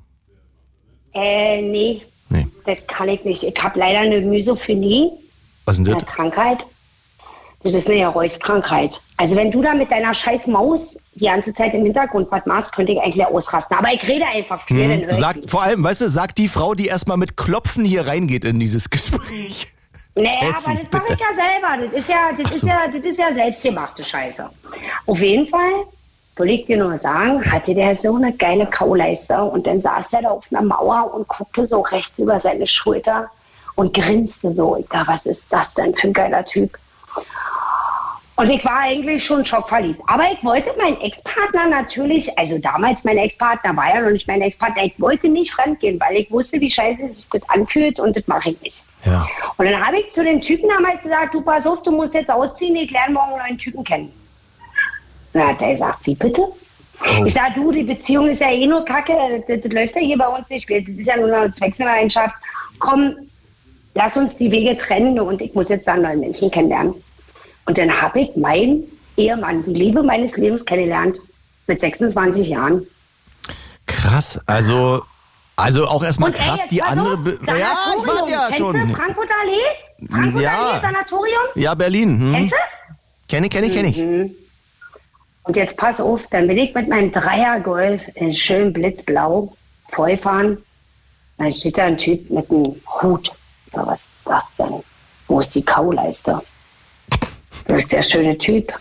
Äh, 1.12 1.62
nee, 1.62 2.02
Nee. 2.28 2.46
das 2.66 2.78
kann 2.86 3.08
ich 3.08 3.24
nicht. 3.24 3.42
Ich 3.42 3.62
habe 3.62 3.78
leider 3.78 4.00
eine 4.00 4.20
Mysophonie, 4.20 5.10
Was 5.64 5.76
denn 5.76 5.86
eine 5.86 5.96
das? 5.96 6.06
Krankheit. 6.06 6.58
Das 7.62 7.74
ist 7.74 7.86
eine 7.88 7.98
Geräuschkrankheit. 7.98 9.00
Also 9.18 9.36
wenn 9.36 9.50
du 9.50 9.60
da 9.60 9.74
mit 9.74 9.90
deiner 9.90 10.14
scheiß 10.14 10.46
Maus 10.46 10.98
die 11.14 11.26
ganze 11.26 11.52
Zeit 11.52 11.74
im 11.74 11.84
Hintergrund 11.84 12.28
was 12.30 12.46
machst, 12.46 12.72
könnte 12.72 12.92
ich 12.92 13.00
eigentlich 13.00 13.26
ausrasten. 13.26 13.76
Aber 13.76 13.92
ich 13.92 14.02
rede 14.02 14.24
einfach 14.24 14.64
viel. 14.64 14.90
ich 14.90 15.14
Sag, 15.14 15.36
vor 15.46 15.62
allem, 15.62 15.84
weißt 15.84 16.00
du, 16.00 16.08
sagt 16.08 16.38
die 16.38 16.48
Frau, 16.48 16.74
die 16.74 16.86
erstmal 16.86 17.18
mit 17.18 17.36
Klopfen 17.36 17.84
hier 17.84 18.06
reingeht 18.06 18.46
in 18.46 18.58
dieses 18.58 18.88
Gespräch. 18.90 19.74
Naja, 20.14 20.30
Jessie, 20.42 20.70
aber 20.70 20.80
das 20.80 20.92
mache 20.92 21.12
ich 21.12 21.20
ja 21.20 21.26
selber. 21.36 21.86
Das 21.86 22.00
ist 22.00 22.08
ja, 22.08 22.30
das 22.32 22.44
Ach 22.44 22.50
ist 22.50 22.60
so. 22.60 22.66
ja, 22.66 22.88
das 22.88 23.04
ist 23.04 23.18
ja 23.18 23.34
selbstgemachte 23.34 24.04
Scheiße. 24.04 24.50
Auf 25.06 25.18
jeden 25.18 25.46
Fall, 25.46 25.84
will 26.36 26.50
ich 26.50 26.64
dir 26.64 26.78
nur 26.78 26.96
sagen, 26.96 27.44
hatte 27.50 27.74
der 27.74 27.94
so 27.94 28.16
eine 28.16 28.32
geile 28.32 28.66
Kauleiste 28.66 29.42
und 29.42 29.66
dann 29.66 29.80
saß 29.80 30.06
er 30.12 30.22
da 30.22 30.30
auf 30.30 30.46
einer 30.50 30.62
Mauer 30.62 31.12
und 31.14 31.28
guckte 31.28 31.66
so 31.66 31.80
rechts 31.82 32.18
über 32.18 32.40
seine 32.40 32.66
Schulter 32.66 33.30
und 33.76 33.92
grinste 33.92 34.52
so. 34.52 34.76
Ich 34.78 34.88
dachte, 34.88 35.12
was 35.12 35.26
ist 35.26 35.44
das 35.50 35.74
denn 35.74 35.94
für 35.94 36.08
ein 36.08 36.12
geiler 36.14 36.44
Typ? 36.44 36.78
Und 38.36 38.48
ich 38.48 38.64
war 38.64 38.80
eigentlich 38.80 39.22
schon 39.22 39.44
schockverliebt. 39.44 40.00
Aber 40.06 40.24
ich 40.32 40.42
wollte 40.42 40.72
meinen 40.78 41.00
Ex-Partner 41.00 41.68
natürlich, 41.68 42.38
also 42.38 42.56
damals 42.58 43.04
mein 43.04 43.18
Ex-Partner 43.18 43.76
war 43.76 43.94
ja 43.94 44.00
noch 44.00 44.10
nicht 44.10 44.26
mein 44.26 44.40
Ex-Partner, 44.40 44.84
ich 44.84 44.98
wollte 44.98 45.28
nicht 45.28 45.52
fremdgehen, 45.52 46.00
weil 46.00 46.16
ich 46.16 46.30
wusste, 46.30 46.60
wie 46.60 46.70
scheiße 46.70 47.06
sich 47.08 47.28
das 47.28 47.46
anfühlt 47.50 48.00
und 48.00 48.16
das 48.16 48.26
mache 48.26 48.50
ich 48.50 48.60
nicht. 48.62 48.82
Ja. 49.04 49.26
Und 49.56 49.66
dann 49.66 49.86
habe 49.86 50.00
ich 50.00 50.10
zu 50.12 50.24
dem 50.24 50.40
Typen 50.40 50.68
damals 50.68 51.02
gesagt, 51.02 51.34
du 51.34 51.42
pass 51.42 51.66
auf, 51.66 51.82
du 51.82 51.90
musst 51.90 52.14
jetzt 52.14 52.30
ausziehen, 52.30 52.76
ich 52.76 52.90
lerne 52.90 53.14
morgen 53.14 53.32
einen 53.32 53.40
neuen 53.40 53.58
Typen 53.58 53.84
kennen. 53.84 54.12
Dann 55.32 55.48
hat 55.48 55.60
er 55.60 55.72
gesagt, 55.72 56.06
wie 56.06 56.14
bitte? 56.14 56.42
Oh. 56.42 57.24
Ich 57.24 57.34
sage, 57.34 57.54
du, 57.56 57.72
die 57.72 57.82
Beziehung 57.82 58.28
ist 58.28 58.40
ja 58.40 58.50
eh 58.50 58.66
nur 58.66 58.84
kacke, 58.84 59.14
das, 59.46 59.60
das 59.62 59.72
läuft 59.72 59.96
ja 59.96 60.02
hier 60.02 60.18
bei 60.18 60.28
uns 60.28 60.48
nicht, 60.50 60.68
das 60.68 60.86
ist 60.86 61.06
ja 61.06 61.16
nur 61.16 61.34
eine 61.34 61.52
Zwecksgemeinschaft. 61.52 62.34
Komm, 62.78 63.16
lass 63.94 64.16
uns 64.16 64.36
die 64.36 64.50
Wege 64.50 64.76
trennen 64.76 65.18
und 65.18 65.40
ich 65.40 65.54
muss 65.54 65.68
jetzt 65.68 65.86
da 65.86 65.92
einen 65.92 66.02
neuen 66.02 66.20
Menschen 66.20 66.50
kennenlernen. 66.50 66.94
Und 67.70 67.78
dann 67.78 68.02
habe 68.02 68.22
ich 68.22 68.34
meinen 68.34 68.82
Ehemann, 69.16 69.64
die 69.64 69.72
Liebe 69.72 70.02
meines 70.02 70.36
Lebens 70.36 70.64
kennengelernt, 70.64 71.20
mit 71.68 71.80
26 71.80 72.48
Jahren. 72.48 72.84
Krass. 73.86 74.40
Also, 74.44 75.04
also 75.54 75.86
auch 75.86 76.02
erstmal 76.02 76.30
Und 76.30 76.40
ey, 76.40 76.46
krass, 76.48 76.60
jetzt 76.62 76.72
die 76.72 76.82
andere. 76.82 77.16
Be 77.16 77.38
ja, 77.46 77.76
ich 77.96 78.06
warte 78.08 78.32
ja 78.32 78.46
Kennst 78.46 78.58
schon. 78.58 78.72
Du 78.72 78.92
Frankfurter 78.96 79.34
Allee? 79.40 80.08
Frankfurter 80.10 80.42
Ja. 80.42 80.58
Allee, 80.58 80.80
Sanatorium? 80.80 81.42
Ja, 81.54 81.74
Berlin. 81.76 82.20
Hm. 82.20 82.32
Kennst 82.34 82.54
du? 82.54 82.58
Kenn 83.28 83.44
ich, 83.44 83.50
kenn 83.50 83.62
ich, 83.62 83.72
kenn 83.72 83.84
ich. 83.84 83.98
Mhm. 83.98 84.34
Und 85.44 85.54
jetzt 85.54 85.76
pass 85.76 86.00
auf, 86.00 86.22
dann 86.32 86.48
will 86.48 86.58
ich 86.58 86.74
mit 86.74 86.88
meinem 86.88 87.12
Dreier 87.12 87.60
Golf 87.60 88.02
in 88.16 88.34
schön 88.34 88.72
blitzblau 88.72 89.56
vollfahren. 89.92 90.58
Dann 91.38 91.54
steht 91.54 91.78
da 91.78 91.84
ein 91.84 91.98
Typ 91.98 92.30
mit 92.30 92.50
einem 92.50 92.74
Hut. 93.00 93.30
So, 93.72 93.86
was 93.86 94.00
ist 94.00 94.08
das 94.24 94.56
denn? 94.58 94.82
Wo 95.28 95.38
ist 95.38 95.54
die 95.54 95.64
Kauleiste? 95.64 96.42
Das 97.66 97.78
ist 97.78 97.92
der 97.92 98.02
schöne 98.02 98.36
Typ. 98.36 98.72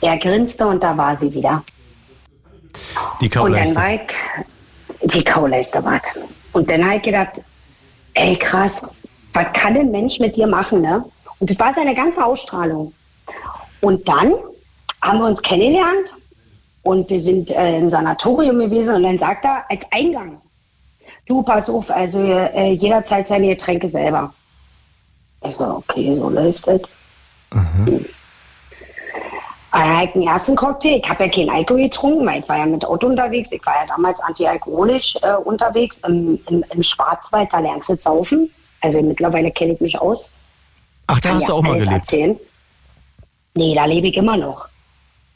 Er 0.00 0.18
grinste 0.18 0.66
und 0.66 0.82
da 0.82 0.96
war 0.96 1.16
sie 1.16 1.32
wieder. 1.32 1.62
Die 3.20 3.26
Und 3.26 3.34
dann 3.34 3.42
Kauleiste. 3.44 3.76
war 3.76 3.94
ich, 3.94 4.00
die 5.14 5.24
Kauleiste 5.24 5.84
war 5.84 6.00
Und 6.52 6.68
dann 6.70 6.84
habe 6.84 6.96
ich 6.96 7.02
gedacht, 7.02 7.40
ey 8.14 8.36
krass, 8.36 8.82
was 9.32 9.46
kann 9.52 9.76
ein 9.76 9.90
Mensch 9.90 10.18
mit 10.18 10.36
dir 10.36 10.46
machen, 10.46 10.80
ne? 10.80 11.04
Und 11.40 11.50
das 11.50 11.58
war 11.58 11.74
seine 11.74 11.94
ganze 11.94 12.24
Ausstrahlung. 12.24 12.92
Und 13.80 14.06
dann 14.08 14.34
haben 15.02 15.18
wir 15.18 15.26
uns 15.26 15.42
kennengelernt 15.42 16.12
und 16.82 17.08
wir 17.10 17.20
sind 17.20 17.50
äh, 17.50 17.78
im 17.78 17.90
Sanatorium 17.90 18.58
gewesen 18.58 18.94
und 18.94 19.02
dann 19.02 19.18
sagt 19.18 19.44
er 19.44 19.64
als 19.68 19.84
Eingang, 19.90 20.40
du 21.26 21.42
pass 21.42 21.68
auf, 21.68 21.90
also 21.90 22.18
äh, 22.18 22.72
jeder 22.72 23.04
zahlt 23.04 23.28
seine 23.28 23.48
Getränke 23.48 23.88
selber. 23.88 24.32
Ich 25.46 25.56
so, 25.56 25.64
okay, 25.64 26.14
so 26.14 26.30
läuft 26.30 26.66
es. 26.68 26.82
Hm. 27.52 28.04
Ich 29.76 30.12
den 30.12 30.22
ersten 30.22 30.54
Cocktail, 30.54 31.00
ich 31.02 31.08
habe 31.08 31.24
ja 31.24 31.30
keinen 31.30 31.50
Alkohol 31.50 31.82
getrunken, 31.82 32.24
weil 32.26 32.40
ich 32.40 32.48
war 32.48 32.58
ja 32.58 32.66
mit 32.66 32.84
Auto 32.84 33.08
unterwegs, 33.08 33.50
ich 33.50 33.64
war 33.66 33.74
ja 33.74 33.86
damals 33.88 34.20
antialkoholisch 34.20 35.16
äh, 35.22 35.34
unterwegs 35.34 35.98
im, 36.06 36.38
im, 36.48 36.64
im 36.70 36.82
Schwarzwald, 36.82 37.48
da 37.52 37.58
lernst 37.58 37.88
du 37.88 37.96
saufen. 37.96 38.50
Also 38.82 39.02
mittlerweile 39.02 39.50
kenne 39.50 39.72
ich 39.72 39.80
mich 39.80 39.98
aus. 39.98 40.28
Ach, 41.08 41.18
da 41.20 41.30
Kann 41.30 41.36
hast 41.38 41.48
du 41.48 41.52
ja 41.52 41.58
auch 41.58 41.62
mal 41.62 41.78
gelebt. 41.78 41.92
Erzählen. 41.92 42.38
Nee, 43.54 43.74
da 43.74 43.84
lebe 43.86 44.06
ich 44.08 44.16
immer 44.16 44.36
noch. 44.36 44.68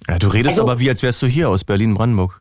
Ja, 0.08 0.18
du 0.18 0.28
redest 0.28 0.58
Also- 0.58 0.62
aber 0.70 0.78
wie, 0.78 0.88
als 0.88 1.02
wärst 1.02 1.20
du 1.22 1.26
hier 1.26 1.48
aus 1.48 1.64
Berlin-Brandenburg. 1.64 2.40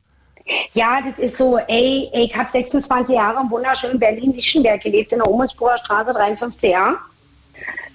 Ja, 0.73 0.99
das 1.01 1.17
ist 1.17 1.37
so, 1.37 1.57
ey, 1.57 2.09
ich 2.13 2.33
habe 2.35 2.49
26 2.51 3.15
Jahre 3.15 3.41
im 3.41 3.49
wunderschönen 3.49 3.99
Berlin-Lichtenberg 3.99 4.81
gelebt, 4.81 5.11
in 5.11 5.19
der 5.19 5.27
Omersburger 5.27 5.77
Straße, 5.79 6.13
53 6.13 6.71
Jahre. 6.71 6.97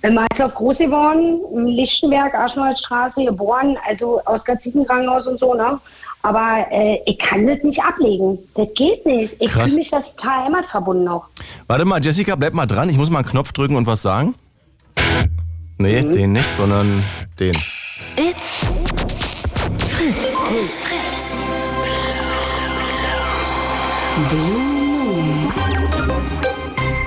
Bin 0.01 0.15
mal 0.15 0.27
auf 0.43 0.55
groß 0.55 0.79
geworden, 0.79 1.41
in 1.55 1.67
Lichtenberg, 1.69 2.35
Aschenwaldstraße, 2.35 3.25
geboren, 3.25 3.77
also 3.89 4.21
aus 4.25 4.45
Krankenhaus 4.45 5.27
und 5.27 5.39
so, 5.39 5.55
ne? 5.55 5.79
Aber 6.25 6.67
äh, 6.71 6.99
ich 7.07 7.19
kann 7.19 7.47
das 7.47 7.63
nicht 7.63 7.83
ablegen. 7.83 8.39
Das 8.55 8.69
geht 8.75 9.05
nicht. 9.07 9.35
Ich 9.41 9.51
fühle 9.51 9.75
mich 9.75 9.91
da 9.91 10.01
total 10.01 10.45
heimatverbunden 10.45 11.05
noch. 11.05 11.27
Warte 11.67 11.85
mal, 11.85 12.01
Jessica, 12.05 12.37
bleib 12.37 12.53
mal 12.55 12.67
dran. 12.67 12.89
Ich 12.89 12.97
muss 12.97 13.11
mal 13.11 13.19
einen 13.21 13.29
Knopf 13.29 13.53
drücken 13.53 13.75
und 13.77 13.87
was 13.87 14.03
sagen. 14.03 14.35
Nee, 15.79 16.03
Mhm. 16.03 16.13
den 16.13 16.33
nicht, 16.33 16.55
sondern 16.55 17.03
den. 17.41 17.51
It's 18.17 18.67
Fritz. 19.79 20.17
It's 20.51 20.77
Fritz. 20.79 21.33
Blue. 24.31 24.72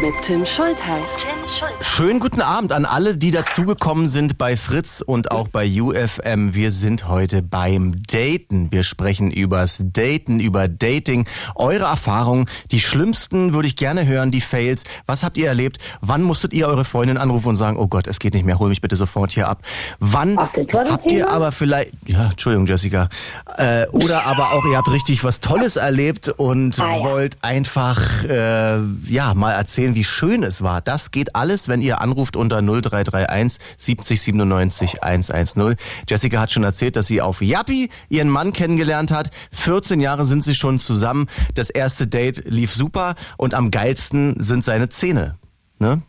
Mit 0.06 0.22
Tim 0.22 0.46
Schultheiß. 0.46 1.24
Tim 1.24 1.50
Schultheiß. 1.50 1.88
Schönen 1.88 2.20
guten 2.20 2.42
Abend 2.42 2.72
an 2.74 2.86
alle, 2.86 3.18
die 3.18 3.32
dazugekommen 3.32 4.08
sind 4.08 4.38
bei 4.38 4.56
Fritz 4.56 5.02
und 5.02 5.32
auch 5.32 5.48
bei 5.48 5.66
UFM. 5.82 6.54
Wir 6.54 6.72
sind 6.72 7.08
heute 7.08 7.42
beim 7.42 7.96
Daten. 8.08 8.72
Wir 8.72 8.84
sprechen 8.84 9.32
übers 9.32 9.80
Daten, 9.82 10.40
über 10.40 10.68
Dating. 10.68 11.26
Eure 11.56 11.86
Erfahrungen, 11.86 12.46
die 12.70 12.82
schlimmsten 12.82 13.56
würde 13.56 13.68
ich 13.68 13.78
gerne 13.78 14.06
hören, 14.06 14.30
die 14.30 14.42
Fails. 14.42 14.84
Was 15.08 15.24
habt 15.24 15.38
ihr 15.38 15.48
erlebt? 15.48 15.80
Wann 16.02 16.22
musstet 16.22 16.54
ihr 16.54 16.68
eure 16.68 16.86
Freundin 16.86 17.18
anrufen 17.18 17.48
und 17.50 17.56
sagen, 17.56 17.78
oh 17.78 17.88
Gott, 17.88 18.06
es 18.06 18.20
geht 18.20 18.36
nicht 18.36 18.46
mehr, 18.46 18.60
hol 18.60 18.70
mich 18.70 18.82
bitte 18.82 18.96
sofort 18.98 19.32
hier 19.32 19.48
ab? 19.50 19.64
Wann 20.00 20.38
Ach, 20.38 20.50
habt 20.88 21.12
ihr 21.12 21.32
aber 21.32 21.52
vielleicht, 21.52 21.94
ja, 22.06 22.26
Entschuldigung, 22.30 22.68
Jessica, 22.68 23.10
äh, 23.58 23.88
oder 23.88 24.28
aber 24.28 24.52
auch 24.52 24.66
ihr 24.66 24.78
habt 24.78 24.92
richtig 24.92 25.24
was 25.24 25.40
Tolles 25.40 25.78
erlebt 25.78 26.30
und 26.30 26.80
Ah, 26.80 26.98
ja. 26.98 27.04
wollt 27.04 27.40
einfach, 27.42 28.24
äh, 28.26 28.78
ja, 29.10 29.34
mal 29.34 29.54
erzählen, 29.54 29.95
wie 29.96 30.04
schön 30.04 30.44
es 30.44 30.62
war. 30.62 30.82
Das 30.82 31.10
geht 31.10 31.36
alles, 31.36 31.68
wenn 31.68 31.82
ihr 31.82 32.02
anruft 32.02 32.36
unter 32.36 32.62
0331 32.62 33.60
70 33.78 34.22
97 34.22 35.04
110. 35.04 35.76
Jessica 36.08 36.40
hat 36.40 36.52
schon 36.52 36.64
erzählt, 36.64 36.96
dass 36.96 37.08
sie 37.08 37.22
auf 37.22 37.42
Yappi 37.42 37.90
ihren 38.10 38.30
Mann 38.30 38.54
kennengelernt 38.54 39.12
hat. 39.12 39.32
14 39.52 40.00
Jahre 40.00 40.26
sind 40.26 40.44
sie 40.44 40.54
schon 40.54 40.78
zusammen. 40.78 41.28
Das 41.56 41.70
erste 41.70 42.06
Date 42.06 42.44
lief 42.46 42.74
super 42.74 43.16
und 43.38 43.54
am 43.54 43.72
geilsten 43.72 44.36
sind 44.38 44.64
seine 44.64 44.90
Zähne. 44.90 45.38
Ne? 45.80 46.02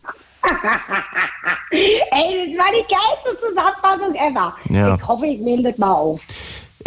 Ey, 1.71 2.55
das 2.55 2.57
war 2.57 2.71
die 2.71 2.85
geilste 2.87 3.47
Zusammenfassung 3.47 4.15
ever. 4.15 4.55
Ja. 4.69 4.95
Ich 4.95 5.07
hoffe, 5.07 5.25
ich 5.25 5.39
nehme 5.39 5.63
das 5.63 5.77
mal 5.77 5.93
auf. 5.93 6.21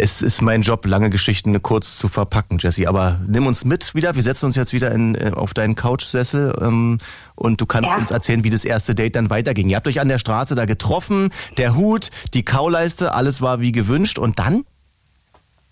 Es 0.03 0.23
ist 0.23 0.41
mein 0.41 0.63
Job, 0.63 0.87
lange 0.87 1.11
Geschichten 1.11 1.61
kurz 1.61 1.95
zu 1.95 2.07
verpacken, 2.09 2.57
Jessie. 2.57 2.87
Aber 2.87 3.19
nimm 3.27 3.45
uns 3.45 3.65
mit 3.65 3.93
wieder. 3.93 4.15
Wir 4.15 4.23
setzen 4.23 4.47
uns 4.47 4.55
jetzt 4.55 4.73
wieder 4.73 4.91
in, 4.91 5.13
äh, 5.13 5.31
auf 5.35 5.53
deinen 5.53 5.75
Couchsessel 5.75 6.55
ähm, 6.59 6.97
und 7.35 7.61
du 7.61 7.67
kannst 7.67 7.91
Ja. 7.91 7.97
uns 7.97 8.09
erzählen, 8.09 8.43
wie 8.43 8.49
das 8.49 8.65
erste 8.65 8.95
Date 8.95 9.15
dann 9.15 9.29
weiterging. 9.29 9.69
Ihr 9.69 9.75
habt 9.75 9.87
euch 9.87 10.01
an 10.01 10.07
der 10.07 10.17
Straße 10.17 10.55
da 10.55 10.65
getroffen, 10.65 11.29
der 11.57 11.75
Hut, 11.75 12.09
die 12.33 12.43
Kauleiste, 12.43 13.13
alles 13.13 13.43
war 13.43 13.61
wie 13.61 13.71
gewünscht. 13.71 14.17
Und 14.17 14.39
dann? 14.39 14.65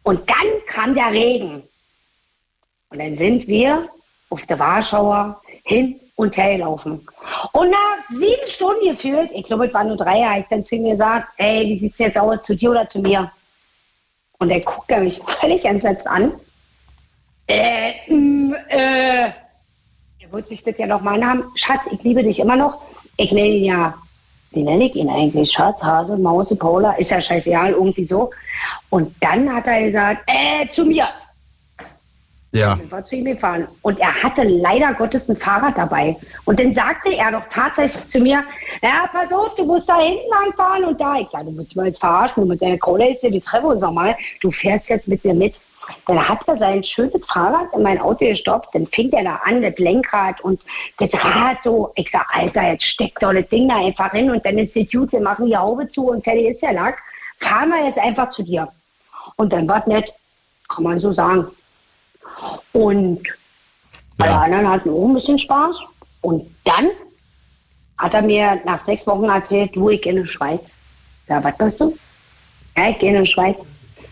Und 0.03 0.29
dann 0.29 0.47
kam 0.71 0.93
der 0.93 1.07
Regen. 1.11 1.63
Und 2.89 2.99
dann 2.99 3.17
sind 3.17 3.47
wir 3.47 3.89
auf 4.29 4.45
der 4.45 4.59
Warschauer 4.59 5.41
hin 5.63 5.95
und 6.17 6.37
her 6.37 6.55
gelaufen. 6.55 7.01
Und 7.53 7.71
nach 7.71 7.97
sieben 8.09 8.45
Stunden 8.47 8.91
gefühlt, 8.95 9.31
ich 9.33 9.45
glaube, 9.47 9.65
es 9.65 9.73
waren 9.73 9.87
nur 9.87 9.97
drei, 9.97 10.21
habe 10.21 10.41
ich 10.41 10.45
dann 10.51 10.63
zu 10.63 10.75
ihm 10.75 10.87
gesagt, 10.91 11.29
ey, 11.37 11.65
wie 11.67 11.79
sieht's 11.79 11.97
jetzt 11.97 12.17
aus, 12.19 12.43
zu 12.43 12.55
dir 12.55 12.69
oder 12.69 12.87
zu 12.87 12.99
mir? 12.99 13.31
Und 14.39 14.49
er 14.51 14.61
guckt 14.61 14.89
er 14.89 15.01
mich 15.01 15.19
völlig 15.41 15.65
entsetzt 15.65 16.07
an. 16.07 16.31
Äh, 17.47 17.91
äh, 18.69 19.31
er 20.19 20.31
wird 20.31 20.47
sich 20.47 20.63
das 20.63 20.77
ja 20.77 20.87
noch 20.87 21.01
mal 21.01 21.17
Namen. 21.17 21.43
Schatz, 21.55 21.81
ich 21.91 22.01
liebe 22.03 22.23
dich 22.23 22.39
immer 22.39 22.55
noch. 22.55 22.81
Ich 23.17 23.33
nenne 23.33 23.49
ihn 23.49 23.65
ja, 23.65 23.93
wie 24.51 24.63
nenne 24.63 24.85
ich 24.85 24.95
ihn 24.95 25.09
eigentlich? 25.09 25.51
Schatz, 25.51 25.83
Hase, 25.83 26.15
Mausi, 26.15 26.55
Paula, 26.55 26.93
ist 26.93 27.11
ja 27.11 27.19
scheißegal, 27.19 27.73
irgendwie 27.73 28.05
so. 28.05 28.31
Und 28.89 29.13
dann 29.19 29.53
hat 29.53 29.67
er 29.67 29.83
gesagt, 29.83 30.23
äh, 30.27 30.69
zu 30.69 30.85
mir. 30.85 31.09
Ja. 32.51 32.79
War 32.89 33.05
zu 33.05 33.15
ihm 33.15 33.25
gefahren. 33.25 33.67
Und 33.83 33.99
er 33.99 34.23
hatte 34.23 34.43
leider 34.43 34.93
Gottes 34.95 35.29
ein 35.29 35.37
Fahrrad 35.37 35.77
dabei. 35.77 36.15
Und 36.45 36.59
dann 36.59 36.73
sagte 36.73 37.13
er 37.13 37.31
doch 37.31 37.43
tatsächlich 37.51 38.07
zu 38.07 38.19
mir, 38.19 38.43
ja, 38.81 39.07
pass 39.11 39.31
auf, 39.31 39.53
du 39.55 39.65
musst 39.65 39.87
da 39.87 39.99
hinten 39.99 40.27
lang 40.29 40.53
fahren 40.55 40.83
und 40.85 40.99
da. 40.99 41.15
Ich 41.19 41.29
sage, 41.29 41.45
du 41.45 41.51
musst 41.51 41.75
mal 41.75 41.85
jetzt 41.85 41.99
verarschen, 41.99 42.47
mit 42.47 42.61
deiner 42.61 42.77
Kohle 42.79 43.11
ist 43.11 43.21
ja, 43.21 43.29
die 43.29 43.41
treffen 43.41 43.67
uns 43.67 43.81
mal. 43.81 44.15
Du 44.41 44.49
fährst 44.49 44.89
jetzt 44.89 45.07
mit 45.07 45.23
mir 45.23 45.35
mit. 45.35 45.55
Dann 46.07 46.27
hat 46.27 46.47
er 46.47 46.57
sein 46.57 46.83
schönes 46.83 47.25
Fahrrad 47.25 47.73
in 47.73 47.83
mein 47.83 47.99
Auto 47.99 48.25
gestoppt, 48.25 48.75
dann 48.75 48.85
fing 48.87 49.11
er 49.11 49.23
da 49.23 49.41
an, 49.45 49.61
das 49.61 49.77
Lenkrad 49.77 50.41
und 50.41 50.61
das 50.97 51.13
Rad 51.13 51.63
so. 51.63 51.91
Ich 51.95 52.11
sag, 52.11 52.27
Alter, 52.35 52.63
jetzt 52.63 52.83
steckt 52.83 53.23
doch 53.23 53.33
das 53.33 53.47
Ding 53.49 53.67
da 53.67 53.77
einfach 53.77 54.11
hin 54.11 54.29
und 54.29 54.45
dann 54.45 54.57
ist 54.57 54.75
es 54.75 54.91
gut, 54.91 55.11
wir 55.11 55.21
machen 55.21 55.47
die 55.47 55.57
Haube 55.57 55.87
zu 55.87 56.09
und 56.09 56.23
fertig 56.23 56.47
ist 56.47 56.61
der 56.61 56.73
Lack. 56.73 57.01
Fahren 57.39 57.69
wir 57.69 57.85
jetzt 57.85 57.97
einfach 57.97 58.29
zu 58.29 58.43
dir. 58.43 58.67
Und 59.35 59.53
dann 59.53 59.67
war 59.67 59.79
es 59.79 59.87
nett, 59.87 60.13
kann 60.67 60.83
man 60.83 60.99
so 60.99 61.11
sagen. 61.11 61.47
Und 62.73 63.21
Ja. 64.17 64.25
alle 64.25 64.35
anderen 64.35 64.69
hatten 64.69 64.89
auch 64.89 65.07
ein 65.07 65.13
bisschen 65.13 65.39
Spaß. 65.39 65.75
Und 66.21 66.45
dann 66.65 66.89
hat 67.97 68.13
er 68.13 68.21
mir 68.21 68.59
nach 68.65 68.83
sechs 68.85 69.05
Wochen 69.07 69.25
erzählt, 69.25 69.75
du, 69.75 69.89
ich 69.89 70.01
gehe 70.01 70.13
in 70.13 70.23
die 70.23 70.29
Schweiz. 70.29 70.71
Ja, 71.27 71.43
was 71.43 71.57
bist 71.57 71.79
du? 71.81 71.97
Ja, 72.77 72.89
ich 72.89 72.99
gehe 72.99 73.15
in 73.15 73.23
die 73.23 73.29
Schweiz. 73.29 73.57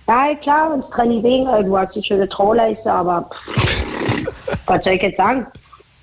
Ja, 0.08 0.34
klar, 0.36 0.74
uns 0.74 0.90
trennen 0.90 1.22
die 1.22 1.24
Wege, 1.24 1.50
äh, 1.52 1.64
du 1.64 1.78
hast 1.78 1.94
eine 1.96 2.04
schöne 2.04 2.30
Trauleiste, 2.30 2.92
aber 2.92 3.30
pff, 3.30 4.26
was 4.66 4.84
soll 4.84 4.94
ich 4.94 5.02
jetzt 5.02 5.18
sagen? 5.18 5.46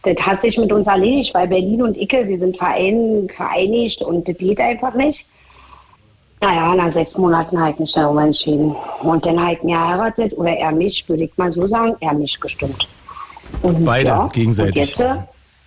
Das 0.02 0.16
hat 0.18 0.42
sich 0.42 0.58
mit 0.58 0.70
uns 0.70 0.86
erledigt, 0.86 1.32
weil 1.32 1.48
Berlin 1.48 1.82
und 1.82 1.96
Icke, 1.96 2.28
wir 2.28 2.38
sind 2.38 2.58
verein, 2.58 3.26
vereinigt 3.34 4.02
und 4.02 4.28
das 4.28 4.36
geht 4.36 4.60
einfach 4.60 4.92
nicht. 4.94 5.26
Naja, 6.44 6.74
nach 6.74 6.92
sechs 6.92 7.16
Monaten 7.16 7.56
ich 7.70 7.78
mich 7.78 7.92
darüber 7.92 8.22
entschieden. 8.22 8.76
Und 9.00 9.24
dann 9.24 9.48
ich 9.48 9.62
mir 9.62 9.78
geheiratet, 9.78 10.36
oder 10.36 10.50
er 10.50 10.72
mich, 10.72 11.08
würde 11.08 11.24
ich 11.24 11.32
mal 11.38 11.50
so 11.50 11.66
sagen, 11.66 11.94
er 12.00 12.12
mich 12.12 12.38
gestimmt. 12.38 12.86
Und 13.62 13.82
Beide, 13.82 14.28
gegenseitig. 14.30 14.76
Und 14.76 14.82
jetzt, 14.82 15.00
äh, 15.00 15.14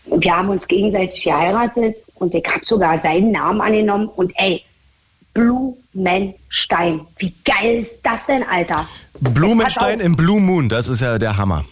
wir 0.06 0.38
haben 0.38 0.50
uns 0.50 0.68
gegenseitig 0.68 1.24
geheiratet 1.24 1.96
und 2.16 2.36
ich 2.36 2.46
habe 2.46 2.64
sogar 2.64 3.00
seinen 3.00 3.32
Namen 3.32 3.60
angenommen 3.60 4.08
und 4.16 4.32
ey, 4.36 4.62
Blumenstein. 5.34 7.02
Wie 7.18 7.34
geil 7.44 7.80
ist 7.80 8.02
das 8.04 8.20
denn, 8.28 8.44
Alter? 8.44 8.88
Blumenstein 9.20 10.00
im 10.00 10.16
Blue 10.16 10.40
Moon, 10.40 10.70
das 10.70 10.90
ist 10.90 11.02
ja 11.02 11.18
der 11.18 11.38
Hammer. 11.38 11.66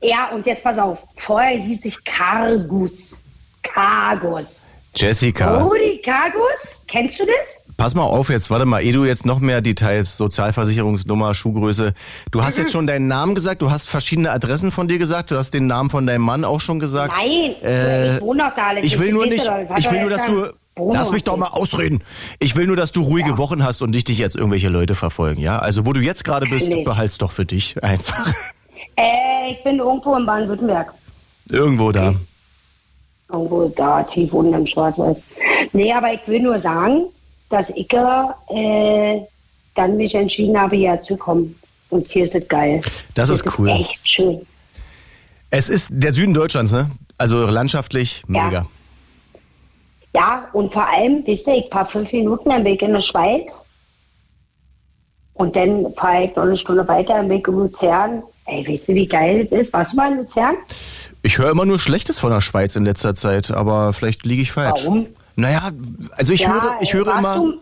Ja, 0.00 0.30
und 0.30 0.46
jetzt 0.46 0.62
pass 0.62 0.78
auf. 0.78 0.98
Vorher 1.16 1.58
hieß 1.58 1.84
ich 1.84 2.02
Cargus. 2.04 3.18
Cargus. 3.62 4.64
Jessica, 4.96 5.58
Rudi 5.58 6.00
Cargus? 6.02 6.80
Kennst 6.88 7.20
du 7.20 7.26
das? 7.26 7.59
Pass 7.80 7.94
mal 7.94 8.02
auf 8.02 8.28
jetzt, 8.28 8.50
warte 8.50 8.66
mal, 8.66 8.82
ehe 8.82 8.92
du 8.92 9.06
jetzt 9.06 9.24
noch 9.24 9.38
mehr 9.40 9.62
Details, 9.62 10.18
Sozialversicherungsnummer, 10.18 11.32
Schuhgröße. 11.32 11.94
Du 12.30 12.44
hast 12.44 12.58
jetzt 12.58 12.72
schon 12.72 12.86
deinen 12.86 13.08
Namen 13.08 13.34
gesagt, 13.34 13.62
du 13.62 13.70
hast 13.70 13.88
verschiedene 13.88 14.30
Adressen 14.30 14.70
von 14.70 14.86
dir 14.86 14.98
gesagt, 14.98 15.30
du 15.30 15.38
hast 15.38 15.54
den 15.54 15.66
Namen 15.66 15.88
von 15.88 16.06
deinem 16.06 16.20
Mann 16.20 16.44
auch 16.44 16.60
schon 16.60 16.78
gesagt. 16.78 17.14
Nein, 17.16 17.54
Äh, 17.62 18.16
ich 18.16 18.20
wohne 18.20 18.42
doch 18.42 18.54
da. 18.54 18.76
Ich 18.82 18.98
will 18.98 19.12
nur 19.12 19.24
nicht, 19.24 19.50
ich 19.78 19.90
will 19.90 20.00
nur, 20.02 20.10
dass 20.10 20.26
du, 20.26 20.48
lass 20.92 21.10
mich 21.10 21.24
doch 21.24 21.38
mal 21.38 21.46
ausreden. 21.46 22.02
Ich 22.38 22.54
will 22.54 22.66
nur, 22.66 22.76
dass 22.76 22.92
du 22.92 23.00
ruhige 23.00 23.38
Wochen 23.38 23.64
hast 23.64 23.80
und 23.80 23.88
nicht 23.92 24.08
dich 24.08 24.18
jetzt 24.18 24.36
irgendwelche 24.36 24.68
Leute 24.68 24.94
verfolgen, 24.94 25.40
ja? 25.40 25.58
Also 25.58 25.86
wo 25.86 25.94
du 25.94 26.00
jetzt 26.00 26.22
gerade 26.22 26.46
bist, 26.48 26.68
behalt's 26.84 27.16
doch 27.16 27.32
für 27.32 27.46
dich 27.46 27.76
einfach. 27.82 28.30
Äh, 28.96 29.52
ich 29.52 29.64
bin 29.64 29.78
irgendwo 29.78 30.14
in 30.16 30.26
Baden-Württemberg. 30.26 30.92
Irgendwo 31.48 31.92
da. 31.92 32.12
Irgendwo 33.32 33.72
da, 33.74 34.02
tief 34.02 34.34
unten 34.34 34.52
im 34.52 34.66
Schwarzwald. 34.66 35.16
Nee, 35.72 35.90
aber 35.94 36.12
ich 36.12 36.20
will 36.26 36.40
nur 36.40 36.60
sagen, 36.60 37.04
dass 37.50 37.68
ich 37.70 37.92
äh, 37.92 39.20
dann 39.74 39.96
mich 39.96 40.14
entschieden 40.14 40.58
habe, 40.58 40.76
hierher 40.76 41.00
zu 41.02 41.16
kommen. 41.16 41.54
Und 41.90 42.06
hier 42.08 42.24
ist 42.24 42.34
es 42.34 42.46
geil. 42.48 42.80
Das 43.14 43.26
Hier 43.28 43.34
ist 43.34 43.58
cool. 43.58 43.68
echt 43.68 44.08
schön. 44.08 44.46
Es 45.50 45.68
ist 45.68 45.88
der 45.90 46.12
Süden 46.12 46.32
Deutschlands, 46.32 46.70
ne? 46.72 46.90
Also 47.18 47.46
landschaftlich 47.46 48.22
Ja. 48.28 48.44
mega. 48.44 48.66
Ja, 50.14 50.48
und 50.52 50.72
vor 50.72 50.86
allem, 50.88 51.24
wisst 51.26 51.46
ihr, 51.46 51.56
ich 51.56 51.68
fahre 51.70 51.88
fünf 51.90 52.12
Minuten 52.12 52.50
am 52.50 52.64
Weg 52.64 52.82
in 52.82 52.92
der 52.92 53.00
Schweiz. 53.00 53.52
Und 55.34 55.56
dann 55.56 55.92
fahre 55.94 56.24
ich 56.24 56.36
noch 56.36 56.42
eine 56.44 56.56
Stunde 56.56 56.86
weiter 56.86 57.14
am 57.16 57.28
Weg 57.28 57.46
in 57.48 57.54
Luzern. 57.54 58.22
Ey, 58.46 58.66
weißt 58.66 58.88
du, 58.88 58.94
wie 58.94 59.06
geil 59.06 59.46
das 59.46 59.60
ist? 59.60 59.72
Warst 59.72 59.92
du 59.92 59.96
mal 59.96 60.12
in 60.12 60.18
Luzern? 60.18 60.56
Ich 61.22 61.38
höre 61.38 61.50
immer 61.50 61.64
nur 61.64 61.78
Schlechtes 61.78 62.18
von 62.20 62.30
der 62.30 62.40
Schweiz 62.40 62.76
in 62.76 62.84
letzter 62.84 63.14
Zeit, 63.14 63.50
aber 63.50 63.92
vielleicht 63.92 64.24
liege 64.26 64.42
ich 64.42 64.52
falsch. 64.52 64.82
Warum? 64.84 65.06
Naja, 65.40 65.70
also 66.16 66.32
ich 66.32 66.40
Ja, 66.40 66.52
höre, 66.52 66.76
ich 66.80 66.92
höre 66.94 67.16
immer. 67.18 67.36
du- 67.36 67.54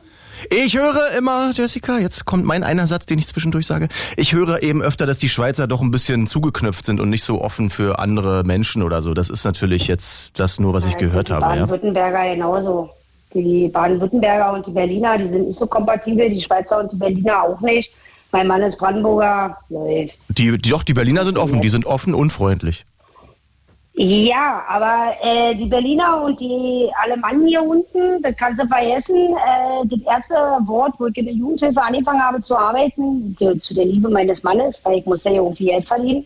Ich 0.50 0.76
höre 0.78 1.16
immer, 1.18 1.50
Jessica, 1.52 1.98
jetzt 1.98 2.24
kommt 2.24 2.44
mein 2.44 2.62
einer 2.62 2.86
Satz, 2.86 3.06
den 3.06 3.18
ich 3.18 3.26
zwischendurch 3.26 3.66
sage. 3.66 3.88
Ich 4.16 4.32
höre 4.34 4.62
eben 4.62 4.82
öfter, 4.82 5.04
dass 5.04 5.18
die 5.18 5.28
Schweizer 5.28 5.66
doch 5.66 5.80
ein 5.80 5.90
bisschen 5.90 6.28
zugeknöpft 6.28 6.84
sind 6.84 7.00
und 7.00 7.10
nicht 7.10 7.24
so 7.24 7.42
offen 7.42 7.70
für 7.70 7.98
andere 7.98 8.44
Menschen 8.44 8.84
oder 8.84 9.02
so. 9.02 9.14
Das 9.14 9.30
ist 9.30 9.42
natürlich 9.44 9.88
jetzt 9.88 10.30
das 10.38 10.60
nur, 10.60 10.72
was 10.74 10.84
ich 10.86 10.92
Ja, 10.92 10.98
gehört 10.98 11.28
die 11.28 11.32
habe, 11.32 11.44
ja. 11.44 11.50
Baden-Württemberger 11.66 12.34
genauso. 12.36 12.90
Die 13.34 13.66
Baden-Württemberger 13.68 14.52
und 14.52 14.64
die 14.66 14.70
Berliner, 14.70 15.18
die 15.18 15.28
sind 15.28 15.48
nicht 15.48 15.58
so 15.58 15.66
kompatibel, 15.66 16.30
die 16.30 16.40
Schweizer 16.40 16.78
und 16.80 16.92
die 16.92 16.96
Berliner 16.96 17.42
auch 17.42 17.60
nicht. 17.60 17.90
Mein 18.30 18.46
Mann 18.46 18.62
ist 18.62 18.78
Brandenburger, 18.78 19.56
läuft. 19.70 20.18
Die, 20.28 20.56
die, 20.56 20.70
doch, 20.70 20.84
die 20.84 20.94
Berliner 20.94 21.24
sind 21.24 21.36
offen, 21.36 21.60
die 21.62 21.68
sind 21.68 21.84
offen 21.84 22.14
und 22.14 22.32
freundlich. 22.32 22.84
Ja, 24.00 24.64
aber 24.68 25.16
äh, 25.22 25.56
die 25.56 25.64
Berliner 25.64 26.22
und 26.22 26.38
die 26.38 26.88
Alemannen 27.02 27.48
hier 27.48 27.60
unten, 27.60 28.22
das 28.22 28.36
kannst 28.36 28.62
du 28.62 28.66
vergessen. 28.68 29.16
Äh, 29.16 29.88
das 29.88 30.00
erste 30.02 30.34
Wort, 30.68 30.94
wo 30.98 31.06
ich 31.06 31.16
in 31.16 31.24
der 31.24 31.34
Jugendhilfe 31.34 31.82
angefangen 31.82 32.22
habe 32.22 32.40
zu 32.40 32.56
arbeiten, 32.56 33.34
zu, 33.36 33.58
zu 33.58 33.74
der 33.74 33.86
Liebe 33.86 34.08
meines 34.08 34.44
Mannes, 34.44 34.80
weil 34.84 34.98
ich 34.98 35.06
muss 35.06 35.24
ja 35.24 35.32
irgendwie 35.32 35.64
Geld 35.64 35.84
verdienen, 35.84 36.24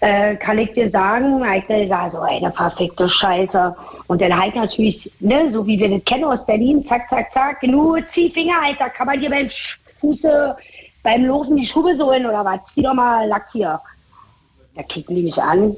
äh, 0.00 0.36
kann 0.36 0.56
ich 0.56 0.70
dir 0.70 0.88
sagen, 0.88 1.44
ich 1.54 1.66
dir 1.66 1.80
gesagt, 1.80 2.12
so 2.12 2.20
eine 2.20 2.50
verfickte 2.50 3.10
Scheiße. 3.10 3.76
Und 4.06 4.22
dann 4.22 4.40
halt 4.40 4.54
natürlich, 4.54 5.12
ne, 5.20 5.52
so 5.52 5.66
wie 5.66 5.78
wir 5.78 5.90
das 5.90 6.02
kennen 6.06 6.24
aus 6.24 6.46
Berlin, 6.46 6.82
zack, 6.82 7.10
zack, 7.10 7.30
zack, 7.30 7.62
nur 7.62 8.06
zieh 8.06 8.30
Finger, 8.30 8.54
Alter, 8.64 8.88
kann 8.88 9.06
man 9.06 9.20
dir 9.20 9.28
beim 9.28 9.50
Fuße, 10.00 10.56
beim 11.02 11.26
Losen 11.26 11.56
die 11.56 11.66
Schuhe 11.66 11.94
sohlen 11.94 12.24
oder 12.24 12.42
was? 12.42 12.72
Zieh 12.72 12.82
doch 12.82 12.94
mal 12.94 13.28
Lack 13.28 13.52
hier. 13.52 13.78
Da 14.74 14.82
kicken 14.82 15.14
die 15.14 15.24
mich 15.24 15.42
an. 15.42 15.76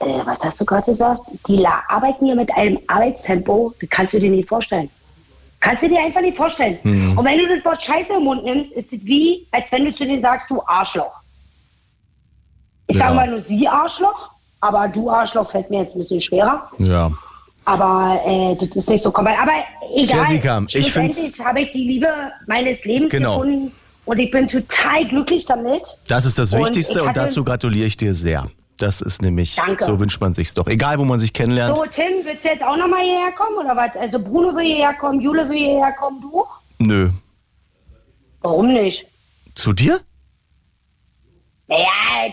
Äh, 0.00 0.20
was 0.24 0.38
hast 0.42 0.60
du 0.60 0.64
gerade 0.64 0.84
gesagt? 0.90 1.20
Die 1.46 1.66
arbeiten 1.66 2.24
hier 2.26 2.34
mit 2.34 2.50
einem 2.56 2.78
Arbeitstempo, 2.86 3.74
das 3.80 3.90
kannst 3.90 4.12
du 4.14 4.20
dir 4.20 4.30
nicht 4.30 4.48
vorstellen. 4.48 4.88
Kannst 5.60 5.82
du 5.82 5.88
dir 5.88 6.00
einfach 6.02 6.22
nicht 6.22 6.38
vorstellen. 6.38 6.78
Und 7.16 7.22
wenn 7.24 7.38
du 7.38 7.46
das 7.54 7.62
Wort 7.66 7.82
Scheiße 7.82 8.14
im 8.14 8.24
Mund 8.24 8.44
nimmst, 8.44 8.72
ist 8.72 8.92
es 8.94 9.04
wie, 9.04 9.46
als 9.52 9.70
wenn 9.70 9.84
du 9.84 9.94
zu 9.94 10.04
denen 10.06 10.22
sagst, 10.22 10.48
du 10.50 10.62
Arschloch. 10.66 11.12
Ich 12.86 12.96
Ja. 12.96 13.04
sage 13.04 13.14
mal 13.16 13.28
nur 13.28 13.42
sie 13.42 13.68
Arschloch, 13.68 14.30
aber 14.60 14.88
du 14.88 15.10
Arschloch 15.10 15.50
fällt 15.50 15.68
mir 15.70 15.82
jetzt 15.82 15.94
ein 15.94 15.98
bisschen 16.00 16.20
schwerer. 16.22 16.70
Ja. 16.78 17.12
Aber 17.66 18.18
äh, 18.26 18.56
das 18.58 18.74
ist 18.74 18.88
nicht 18.88 19.02
so 19.02 19.10
kompatibel. 19.12 19.42
Aber 19.48 19.64
egal. 19.94 20.20
Jessica, 20.22 20.62
ich 20.66 20.72
Schlussendlich 20.72 21.44
habe 21.44 21.60
ich 21.60 21.72
die 21.72 21.84
Liebe 21.84 22.08
meines 22.46 22.82
Lebens 22.86 23.10
Genau. 23.10 23.40
gefunden 23.40 23.72
und 24.06 24.18
ich 24.18 24.30
bin 24.30 24.48
total 24.48 25.06
glücklich 25.06 25.44
damit. 25.44 25.82
Das 26.08 26.24
ist 26.24 26.38
das 26.38 26.54
Und 26.54 26.60
Wichtigste 26.60 27.00
ich 27.00 27.06
und 27.06 27.14
dazu 27.16 27.44
gratuliere 27.44 27.86
ich 27.86 27.98
dir 27.98 28.14
sehr. 28.14 28.50
Das 28.80 29.02
ist 29.02 29.20
nämlich, 29.20 29.56
Danke. 29.56 29.84
so 29.84 30.00
wünscht 30.00 30.20
man 30.22 30.32
sich's 30.32 30.54
doch. 30.54 30.66
Egal, 30.66 30.98
wo 30.98 31.04
man 31.04 31.18
sich 31.18 31.34
kennenlernt. 31.34 31.76
So, 31.76 31.84
Tim, 31.84 32.24
willst 32.24 32.44
du 32.46 32.48
jetzt 32.48 32.64
auch 32.64 32.76
nochmal 32.78 33.02
hierher 33.02 33.32
kommen 33.32 33.56
oder 33.58 33.76
was? 33.76 33.90
Also 33.94 34.18
Bruno 34.18 34.54
will 34.56 34.64
hierher 34.64 34.94
kommen, 34.94 35.20
Jule 35.20 35.46
will 35.50 35.58
hierher 35.58 35.92
kommen, 35.92 36.20
du? 36.22 36.44
Nö. 36.78 37.10
Warum 38.40 38.72
nicht? 38.72 39.04
Zu 39.54 39.74
dir? 39.74 40.00
Naja, 41.68 41.84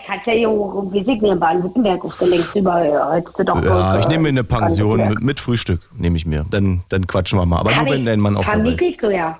kannst 0.06 0.26
ja 0.26 0.32
hier 0.32 0.50
hoch, 0.50 0.86
weiß 0.92 1.06
ich 1.06 1.20
nicht, 1.20 1.30
in 1.32 1.38
Baden-Württemberg 1.38 2.02
auf 2.04 2.16
der 2.16 2.28
längst 2.28 2.56
über, 2.56 2.82
ja, 2.84 3.12
hättest 3.12 3.38
du 3.38 3.44
doch 3.44 3.62
Ja, 3.62 3.96
äh, 3.96 4.00
ich 4.00 4.08
nehme 4.08 4.22
mir 4.22 4.28
eine 4.30 4.42
Pension 4.44 5.06
mit, 5.06 5.22
mit 5.22 5.38
Frühstück, 5.40 5.82
nehme 5.96 6.16
ich 6.16 6.24
mir. 6.26 6.46
Dann, 6.50 6.82
dann 6.88 7.06
quatschen 7.06 7.38
wir 7.38 7.44
mal. 7.46 7.58
Aber 7.58 7.70
Kann 7.70 7.84
nur 7.84 7.92
wenn 7.94 8.00
ich- 8.00 8.06
dein 8.06 8.20
Mann 8.20 8.36
auch 8.36 8.44
dabei 8.44 8.70
ist. 8.70 9.00
So, 9.00 9.10
ja. 9.10 9.38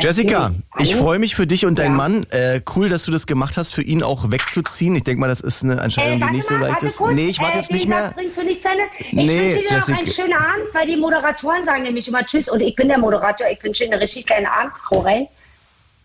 Jessica, 0.00 0.52
ich 0.78 0.94
freue 0.96 1.18
mich 1.18 1.34
für 1.34 1.46
dich 1.46 1.64
und 1.66 1.78
deinen 1.78 1.92
Ja. 1.92 1.96
Mann. 1.96 2.26
Äh, 2.30 2.60
cool, 2.74 2.88
dass 2.88 3.04
du 3.04 3.10
das 3.12 3.26
gemacht 3.26 3.56
hast, 3.56 3.72
für 3.74 3.82
ihn 3.82 4.02
auch 4.02 4.30
wegzuziehen. 4.30 4.94
Ich 4.96 5.04
denke 5.04 5.20
mal, 5.20 5.28
das 5.28 5.40
ist 5.40 5.62
eine 5.62 5.80
Entscheidung, 5.80 6.20
Äh, 6.22 6.26
die 6.26 6.36
nicht 6.36 6.48
so 6.48 6.54
mal, 6.54 6.60
leicht 6.62 6.72
warte 6.74 6.86
ist. 6.86 6.96
kurz. 6.98 7.14
Nee, 7.14 7.26
ich 7.26 7.38
warte 7.40 7.54
äh, 7.54 7.60
jetzt 7.60 7.72
nicht 7.72 7.88
mehr. 7.88 8.12
bringst 8.14 8.36
du 8.36 8.42
nicht 8.42 8.62
zu 8.62 8.68
Ende. 8.68 8.84
Ich 8.98 9.12
Nee, 9.12 9.26
wünsche 9.26 9.56
dir 9.56 9.62
noch 9.64 9.70
Jessica. 9.72 9.98
einen 9.98 10.08
schönen 10.08 10.34
Abend, 10.34 10.64
weil 10.74 10.86
die 10.86 10.96
Moderatoren 10.96 11.64
sagen 11.64 11.82
nämlich 11.82 12.08
immer 12.08 12.24
Tschüss 12.26 12.48
und 12.48 12.60
ich 12.60 12.74
bin 12.74 12.88
der 12.88 12.98
Moderator. 12.98 13.46
Ich 13.50 13.62
wünsche 13.62 13.84
dir 13.84 13.92
einen 13.92 14.00
richtig 14.02 14.26
geilen 14.26 14.46
Abend. 14.46 14.72
Hau 14.90 15.00
rein. 15.00 15.26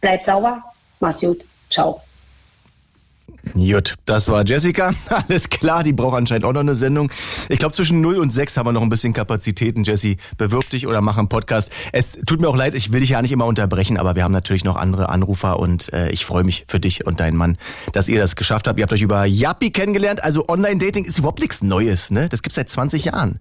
Bleib 0.02 0.26
sauber. 0.26 0.62
Mach's 1.00 1.20
gut. 1.22 1.42
Ciao. 1.70 2.02
Gut, 3.54 3.96
das 4.06 4.30
war 4.30 4.46
Jessica. 4.46 4.94
Alles 5.10 5.50
klar, 5.50 5.84
die 5.84 5.94
braucht 5.94 6.18
anscheinend 6.18 6.46
auch 6.46 6.54
noch 6.54 6.62
eine 6.62 6.76
Sendung. 6.76 7.12
Ich 7.50 7.60
glaube, 7.60 7.74
zwischen 7.74 8.02
0 8.02 8.18
und 8.18 8.32
6 8.32 8.58
haben 8.58 8.68
wir 8.68 8.72
noch 8.72 8.82
ein 8.82 8.90
bisschen 8.90 9.14
Kapazitäten. 9.14 9.84
Jessie, 9.84 10.18
bewirb 10.38 10.70
dich 10.70 10.88
oder 10.88 11.02
mach 11.02 11.18
einen 11.18 11.30
Podcast. 11.30 11.72
Es 11.92 12.12
tut 12.26 12.40
mir 12.40 12.48
auch 12.48 12.56
leid, 12.56 12.76
ich 12.76 12.92
will 12.92 13.02
dich 13.02 13.10
ja 13.10 13.22
nicht 13.22 13.32
immer 13.32 13.46
unterbrechen, 13.46 13.98
aber 13.98 14.16
wir 14.16 14.24
haben 14.24 14.32
natürlich 14.32 14.64
noch 14.64 14.76
andere 14.76 15.10
Anrufer 15.10 15.60
und 15.60 15.92
äh, 15.94 16.10
ich 16.12 16.26
freue 16.26 16.44
mich 16.44 16.66
für 16.68 16.80
dich 16.80 17.06
und 17.06 17.20
deinen 17.20 17.38
Mann, 17.38 17.58
dass 17.94 18.08
ihr 18.08 18.20
das 18.20 18.36
geschafft 18.36 18.68
habt. 18.68 18.78
Ihr 18.80 18.84
habt 18.84 18.94
euch 18.94 19.02
über 19.02 19.26
Yappi 19.26 19.72
kennengelernt. 19.72 20.24
Also 20.24 20.46
Online-Dating 20.48 21.06
ist 21.06 21.18
überhaupt 21.18 21.40
nichts 21.40 21.62
Neues, 21.62 22.12
ne? 22.12 22.30
Das 22.30 22.44
gibt's 22.44 22.56
seit 22.56 22.70
20 22.70 23.06
Jahren. 23.06 23.40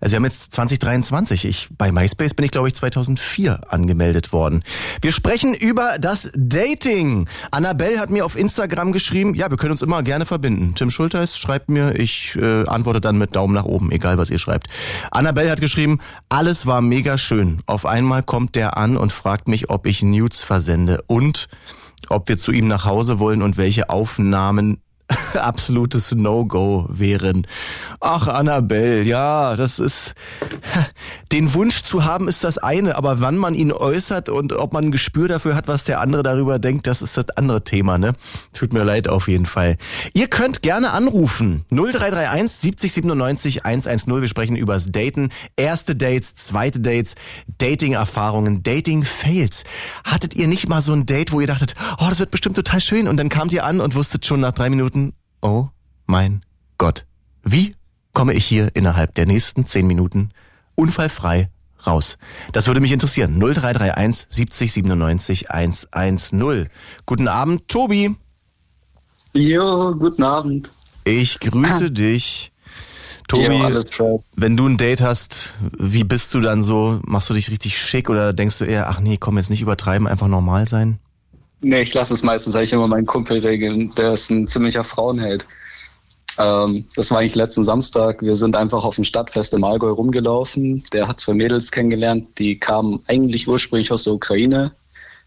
Also 0.00 0.12
wir 0.12 0.16
haben 0.16 0.24
jetzt 0.24 0.54
2023. 0.54 1.44
Ich, 1.44 1.68
bei 1.76 1.90
MySpace 1.90 2.34
bin 2.34 2.44
ich, 2.44 2.52
glaube 2.52 2.68
ich, 2.68 2.74
2004 2.74 3.60
angemeldet 3.68 4.32
worden. 4.32 4.62
Wir 5.02 5.12
sprechen 5.12 5.54
über 5.54 5.96
das 6.00 6.30
Dating. 6.36 7.28
Annabelle 7.50 7.98
hat 7.98 8.10
mir 8.10 8.24
auf 8.24 8.36
Instagram 8.36 8.92
geschrieben, 8.92 9.34
ja, 9.34 9.50
wir 9.50 9.56
können 9.56 9.72
uns 9.72 9.82
immer 9.82 10.02
gerne 10.02 10.24
verbinden. 10.24 10.74
Tim 10.76 10.90
Schulteis 10.90 11.36
schreibt 11.36 11.68
mir, 11.68 11.98
ich 11.98 12.36
äh, 12.36 12.66
antworte 12.66 13.00
dann 13.00 13.18
mit 13.18 13.34
Daumen 13.34 13.54
nach 13.54 13.64
oben, 13.64 13.90
egal 13.90 14.18
was 14.18 14.30
ihr 14.30 14.38
schreibt. 14.38 14.68
Annabelle 15.10 15.50
hat 15.50 15.60
geschrieben, 15.60 15.98
alles 16.28 16.66
war 16.66 16.80
mega 16.80 17.18
schön. 17.18 17.60
Auf 17.66 17.84
einmal 17.84 18.22
kommt 18.22 18.54
der 18.54 18.76
an 18.76 18.96
und 18.96 19.12
fragt 19.12 19.48
mich, 19.48 19.68
ob 19.70 19.86
ich 19.86 20.02
Nudes 20.02 20.42
versende. 20.42 21.02
Und 21.08 21.48
ob 22.08 22.28
wir 22.28 22.38
zu 22.38 22.52
ihm 22.52 22.68
nach 22.68 22.84
Hause 22.84 23.18
wollen 23.18 23.42
und 23.42 23.56
welche 23.56 23.90
Aufnahmen 23.90 24.80
absolutes 25.34 26.14
No-Go 26.14 26.86
wären. 26.90 27.46
Ach, 28.00 28.28
Annabelle, 28.28 29.02
ja, 29.02 29.56
das 29.56 29.78
ist, 29.78 30.14
den 31.32 31.54
Wunsch 31.54 31.82
zu 31.82 32.04
haben 32.04 32.28
ist 32.28 32.44
das 32.44 32.58
eine, 32.58 32.96
aber 32.96 33.20
wann 33.20 33.36
man 33.36 33.54
ihn 33.54 33.72
äußert 33.72 34.28
und 34.28 34.52
ob 34.52 34.72
man 34.72 34.84
ein 34.84 34.90
Gespür 34.90 35.28
dafür 35.28 35.54
hat, 35.54 35.68
was 35.68 35.84
der 35.84 36.00
andere 36.00 36.22
darüber 36.22 36.58
denkt, 36.58 36.86
das 36.86 37.02
ist 37.02 37.16
das 37.16 37.30
andere 37.30 37.64
Thema, 37.64 37.98
ne? 37.98 38.14
Tut 38.52 38.72
mir 38.72 38.84
leid 38.84 39.08
auf 39.08 39.28
jeden 39.28 39.46
Fall. 39.46 39.76
Ihr 40.12 40.28
könnt 40.28 40.62
gerne 40.62 40.92
anrufen. 40.92 41.64
0331 41.70 42.58
70 42.58 42.92
97 42.92 43.64
110. 43.64 44.20
Wir 44.20 44.28
sprechen 44.28 44.56
übers 44.56 44.92
Daten. 44.92 45.30
Erste 45.56 45.96
Dates, 45.96 46.34
zweite 46.34 46.80
Dates, 46.80 47.14
Dating-Erfahrungen, 47.58 48.62
Dating-Fails. 48.62 49.64
Hattet 50.04 50.34
ihr 50.34 50.48
nicht 50.48 50.68
mal 50.68 50.82
so 50.82 50.92
ein 50.92 51.06
Date, 51.06 51.32
wo 51.32 51.40
ihr 51.40 51.46
dachtet, 51.46 51.74
oh, 51.98 52.06
das 52.08 52.18
wird 52.18 52.30
bestimmt 52.30 52.56
total 52.56 52.80
schön 52.80 53.08
und 53.08 53.16
dann 53.16 53.28
kamt 53.28 53.52
ihr 53.52 53.64
an 53.64 53.80
und 53.80 53.94
wusstet 53.94 54.26
schon 54.26 54.40
nach 54.40 54.52
drei 54.52 54.70
Minuten, 54.70 54.97
oh 55.42 55.68
mein 56.06 56.42
Gott, 56.78 57.06
wie 57.42 57.74
komme 58.12 58.34
ich 58.34 58.44
hier 58.44 58.74
innerhalb 58.74 59.14
der 59.14 59.26
nächsten 59.26 59.66
zehn 59.66 59.86
Minuten 59.86 60.30
unfallfrei 60.74 61.50
raus? 61.86 62.18
Das 62.52 62.66
würde 62.66 62.80
mich 62.80 62.92
interessieren. 62.92 63.38
0331 63.38 64.26
70 64.28 64.72
97 64.72 65.50
110. 65.50 66.68
Guten 67.06 67.28
Abend, 67.28 67.68
Tobi. 67.68 68.16
Jo, 69.34 69.94
guten 69.96 70.22
Abend. 70.22 70.70
Ich 71.04 71.40
grüße 71.40 71.90
dich. 71.90 72.52
Tobi, 73.28 73.44
jo, 73.44 74.24
wenn 74.36 74.56
du 74.56 74.66
ein 74.66 74.78
Date 74.78 75.02
hast, 75.02 75.52
wie 75.78 76.02
bist 76.02 76.32
du 76.32 76.40
dann 76.40 76.62
so? 76.62 77.00
Machst 77.04 77.28
du 77.28 77.34
dich 77.34 77.50
richtig 77.50 77.78
schick 77.78 78.08
oder 78.08 78.32
denkst 78.32 78.58
du 78.58 78.64
eher, 78.64 78.88
ach 78.88 79.00
nee, 79.00 79.18
komm 79.18 79.36
jetzt 79.36 79.50
nicht 79.50 79.60
übertreiben, 79.60 80.08
einfach 80.08 80.28
normal 80.28 80.66
sein? 80.66 80.98
Nee, 81.60 81.82
ich 81.82 81.94
lasse 81.94 82.14
es 82.14 82.22
meistens 82.22 82.54
eigentlich 82.54 82.72
immer 82.72 82.86
meinen 82.86 83.06
Kumpel 83.06 83.40
regeln. 83.40 83.90
Der 83.96 84.12
ist 84.12 84.30
ein 84.30 84.46
ziemlicher 84.46 84.84
Frauenheld. 84.84 85.46
Ähm, 86.38 86.86
das 86.94 87.10
war 87.10 87.18
eigentlich 87.18 87.34
letzten 87.34 87.64
Samstag. 87.64 88.22
Wir 88.22 88.36
sind 88.36 88.54
einfach 88.54 88.84
auf 88.84 88.94
dem 88.94 89.04
Stadtfest 89.04 89.52
im 89.54 89.64
Allgäu 89.64 89.90
rumgelaufen. 89.90 90.84
Der 90.92 91.08
hat 91.08 91.18
zwei 91.18 91.34
Mädels 91.34 91.72
kennengelernt, 91.72 92.38
die 92.38 92.58
kamen 92.58 93.00
eigentlich 93.08 93.48
ursprünglich 93.48 93.90
aus 93.90 94.04
der 94.04 94.12
Ukraine, 94.12 94.72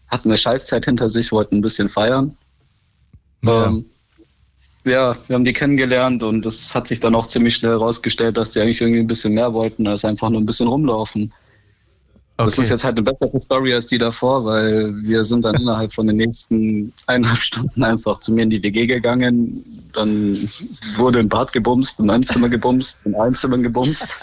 hatten 0.08 0.28
eine 0.28 0.38
Scheißzeit 0.38 0.86
hinter 0.86 1.10
sich, 1.10 1.30
wollten 1.30 1.56
ein 1.56 1.60
bisschen 1.60 1.90
feiern. 1.90 2.36
Ja. 3.42 3.66
Ähm, 3.66 3.84
ja, 4.84 5.16
wir 5.28 5.34
haben 5.34 5.44
die 5.44 5.52
kennengelernt 5.52 6.22
und 6.22 6.44
es 6.44 6.74
hat 6.74 6.88
sich 6.88 6.98
dann 6.98 7.14
auch 7.14 7.26
ziemlich 7.26 7.54
schnell 7.56 7.72
herausgestellt, 7.72 8.36
dass 8.36 8.50
die 8.50 8.60
eigentlich 8.60 8.80
irgendwie 8.80 9.00
ein 9.00 9.06
bisschen 9.06 9.34
mehr 9.34 9.52
wollten 9.52 9.86
als 9.86 10.04
einfach 10.04 10.30
nur 10.30 10.40
ein 10.40 10.46
bisschen 10.46 10.66
rumlaufen. 10.66 11.32
Okay. 12.38 12.46
Das 12.46 12.58
ist 12.58 12.70
jetzt 12.70 12.84
halt 12.84 12.96
eine 12.96 13.02
bessere 13.02 13.40
Story 13.40 13.74
als 13.74 13.86
die 13.88 13.98
davor, 13.98 14.44
weil 14.44 14.94
wir 15.02 15.22
sind 15.22 15.44
dann 15.44 15.54
innerhalb 15.60 15.92
von 15.92 16.06
den 16.06 16.16
nächsten 16.16 16.92
eineinhalb 17.06 17.40
Stunden 17.40 17.84
einfach 17.84 18.20
zu 18.20 18.32
mir 18.32 18.42
in 18.42 18.50
die 18.50 18.62
WG 18.62 18.86
gegangen. 18.86 19.62
Dann 19.92 20.34
wurde 20.96 21.20
im 21.20 21.28
Bad 21.28 21.52
gebumst, 21.52 22.00
in 22.00 22.08
einem 22.08 22.24
Zimmer 22.24 22.48
gebumst, 22.48 23.04
in 23.04 23.14
allen 23.14 23.34
Zimmern 23.34 23.62
gebumst. 23.62 24.18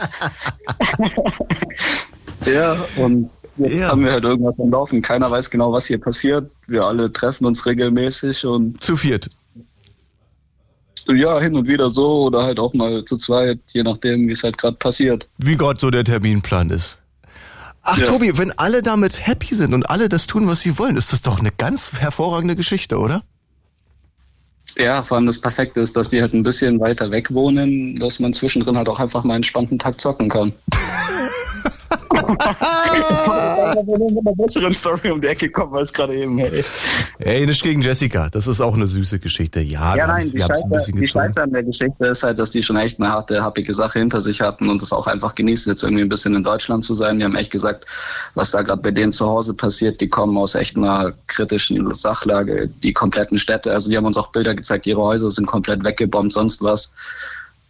ja, 2.51 2.75
und 2.97 3.29
jetzt 3.57 3.75
ja. 3.75 3.89
haben 3.89 4.03
wir 4.03 4.11
halt 4.11 4.23
irgendwas 4.23 4.59
am 4.59 4.71
Laufen. 4.71 5.03
Keiner 5.03 5.29
weiß 5.29 5.51
genau, 5.51 5.71
was 5.71 5.85
hier 5.85 5.99
passiert. 5.99 6.49
Wir 6.67 6.85
alle 6.85 7.13
treffen 7.13 7.45
uns 7.45 7.65
regelmäßig 7.67 8.43
und. 8.45 8.81
Zu 8.81 8.97
viert. 8.97 9.27
Ja, 11.07 11.39
hin 11.39 11.55
und 11.55 11.67
wieder 11.67 11.91
so 11.91 12.23
oder 12.23 12.43
halt 12.43 12.59
auch 12.59 12.73
mal 12.73 13.05
zu 13.05 13.17
zweit, 13.17 13.59
je 13.73 13.83
nachdem, 13.83 14.27
wie 14.27 14.31
es 14.31 14.43
halt 14.43 14.57
gerade 14.57 14.77
passiert. 14.77 15.27
Wie 15.37 15.55
gerade 15.55 15.79
so 15.79 15.91
der 15.91 16.03
Terminplan 16.03 16.71
ist. 16.71 16.99
Ach, 17.91 17.97
ja. 17.97 18.05
Tobi, 18.05 18.37
wenn 18.37 18.51
alle 18.51 18.83
damit 18.83 19.25
happy 19.25 19.55
sind 19.55 19.73
und 19.73 19.89
alle 19.89 20.09
das 20.09 20.27
tun, 20.27 20.47
was 20.47 20.61
sie 20.61 20.77
wollen, 20.77 20.95
ist 20.95 21.11
das 21.11 21.21
doch 21.21 21.39
eine 21.39 21.51
ganz 21.51 21.91
hervorragende 21.93 22.55
Geschichte, 22.55 22.99
oder? 22.99 23.23
Ja, 24.77 25.01
vor 25.01 25.17
allem 25.17 25.25
das 25.25 25.41
Perfekte 25.41 25.79
ist, 25.79 25.97
dass 25.97 26.09
die 26.09 26.21
halt 26.21 26.33
ein 26.33 26.43
bisschen 26.43 26.79
weiter 26.79 27.09
weg 27.09 27.33
wohnen, 27.33 27.95
dass 27.95 28.19
man 28.19 28.31
zwischendrin 28.31 28.77
halt 28.77 28.87
auch 28.87 28.99
einfach 28.99 29.23
mal 29.23 29.33
einen 29.33 29.39
entspannten 29.39 29.79
Tag 29.79 29.99
zocken 29.99 30.29
kann. 30.29 30.53
mit 31.89 34.27
einer 34.27 34.35
besseren 34.35 34.73
Story 34.73 35.11
um 35.11 35.21
die 35.21 35.27
Ecke 35.27 35.49
kommen 35.49 35.75
als 35.75 35.93
gerade 35.93 36.15
eben. 36.15 36.37
Hey. 36.37 36.63
hey, 37.19 37.45
nicht 37.45 37.63
gegen 37.63 37.81
Jessica. 37.81 38.29
Das 38.29 38.47
ist 38.47 38.61
auch 38.61 38.73
eine 38.73 38.87
süße 38.87 39.19
Geschichte. 39.19 39.59
Ja, 39.59 39.95
ja 39.95 40.07
nein, 40.07 40.29
die 40.31 40.41
Scheiße, 40.41 40.91
die 40.93 41.07
Scheiße 41.07 41.41
an 41.41 41.51
der 41.51 41.63
Geschichte 41.63 42.07
ist 42.07 42.23
halt, 42.23 42.39
dass 42.39 42.51
die 42.51 42.61
schon 42.61 42.77
echt 42.77 42.99
eine 42.99 43.11
harte, 43.11 43.43
happige 43.43 43.73
Sache 43.73 43.99
hinter 43.99 44.21
sich 44.21 44.41
hatten 44.41 44.69
und 44.69 44.81
es 44.81 44.93
auch 44.93 45.07
einfach 45.07 45.35
genießen, 45.35 45.71
jetzt 45.71 45.83
irgendwie 45.83 46.03
ein 46.03 46.09
bisschen 46.09 46.35
in 46.35 46.43
Deutschland 46.43 46.83
zu 46.83 46.95
sein. 46.95 47.19
Die 47.19 47.25
haben 47.25 47.35
echt 47.35 47.51
gesagt, 47.51 47.85
was 48.35 48.51
da 48.51 48.61
gerade 48.61 48.81
bei 48.81 48.91
denen 48.91 49.11
zu 49.11 49.27
Hause 49.27 49.53
passiert, 49.53 50.01
die 50.01 50.09
kommen 50.09 50.37
aus 50.37 50.55
echt 50.55 50.77
einer 50.77 51.13
kritischen 51.27 51.93
Sachlage. 51.93 52.69
Die 52.83 52.93
kompletten 52.93 53.39
Städte, 53.39 53.71
also 53.71 53.89
die 53.89 53.97
haben 53.97 54.05
uns 54.05 54.17
auch 54.17 54.31
Bilder 54.31 54.55
gezeigt, 54.55 54.87
ihre 54.87 55.01
Häuser 55.01 55.31
sind 55.31 55.45
komplett 55.45 55.83
weggebombt, 55.83 56.33
sonst 56.33 56.61
was. 56.61 56.93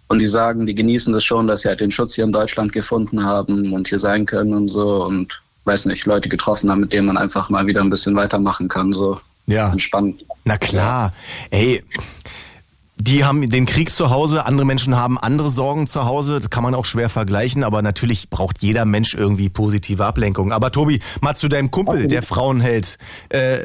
Und 0.09 0.19
die 0.19 0.27
sagen, 0.27 0.65
die 0.65 0.75
genießen 0.75 1.13
das 1.13 1.23
schon, 1.23 1.47
dass 1.47 1.61
sie 1.61 1.69
halt 1.69 1.81
den 1.81 1.91
Schutz 1.91 2.15
hier 2.15 2.25
in 2.25 2.31
Deutschland 2.31 2.73
gefunden 2.73 3.23
haben 3.23 3.71
und 3.73 3.87
hier 3.87 3.99
sein 3.99 4.25
können 4.25 4.53
und 4.53 4.67
so. 4.67 5.05
Und 5.05 5.41
weiß 5.65 5.85
nicht, 5.85 6.05
Leute 6.05 6.29
getroffen 6.29 6.71
haben, 6.71 6.81
mit 6.81 6.93
denen 6.93 7.07
man 7.07 7.17
einfach 7.17 7.49
mal 7.49 7.67
wieder 7.67 7.81
ein 7.81 7.91
bisschen 7.91 8.15
weitermachen 8.15 8.67
kann. 8.67 8.91
So 8.91 9.21
ja. 9.45 9.71
entspannt. 9.71 10.25
Na 10.45 10.57
klar. 10.57 11.13
Ey, 11.51 11.83
die 13.01 13.23
haben 13.23 13.49
den 13.49 13.65
Krieg 13.65 13.91
zu 13.91 14.09
Hause, 14.09 14.45
andere 14.45 14.65
Menschen 14.65 14.95
haben 14.97 15.17
andere 15.17 15.49
Sorgen 15.49 15.87
zu 15.87 16.05
Hause. 16.05 16.39
Das 16.39 16.49
kann 16.49 16.63
man 16.63 16.75
auch 16.75 16.83
schwer 16.83 17.07
vergleichen, 17.09 17.63
aber 17.63 17.81
natürlich 17.81 18.29
braucht 18.29 18.61
jeder 18.61 18.83
Mensch 18.83 19.13
irgendwie 19.13 19.47
positive 19.49 20.05
Ablenkung. 20.05 20.51
Aber 20.51 20.71
Tobi, 20.71 20.99
mal 21.21 21.35
zu 21.35 21.47
deinem 21.47 21.71
Kumpel, 21.71 22.07
der 22.07 22.23
Frauen 22.23 22.59
hält. 22.59 22.97
Äh, 23.29 23.59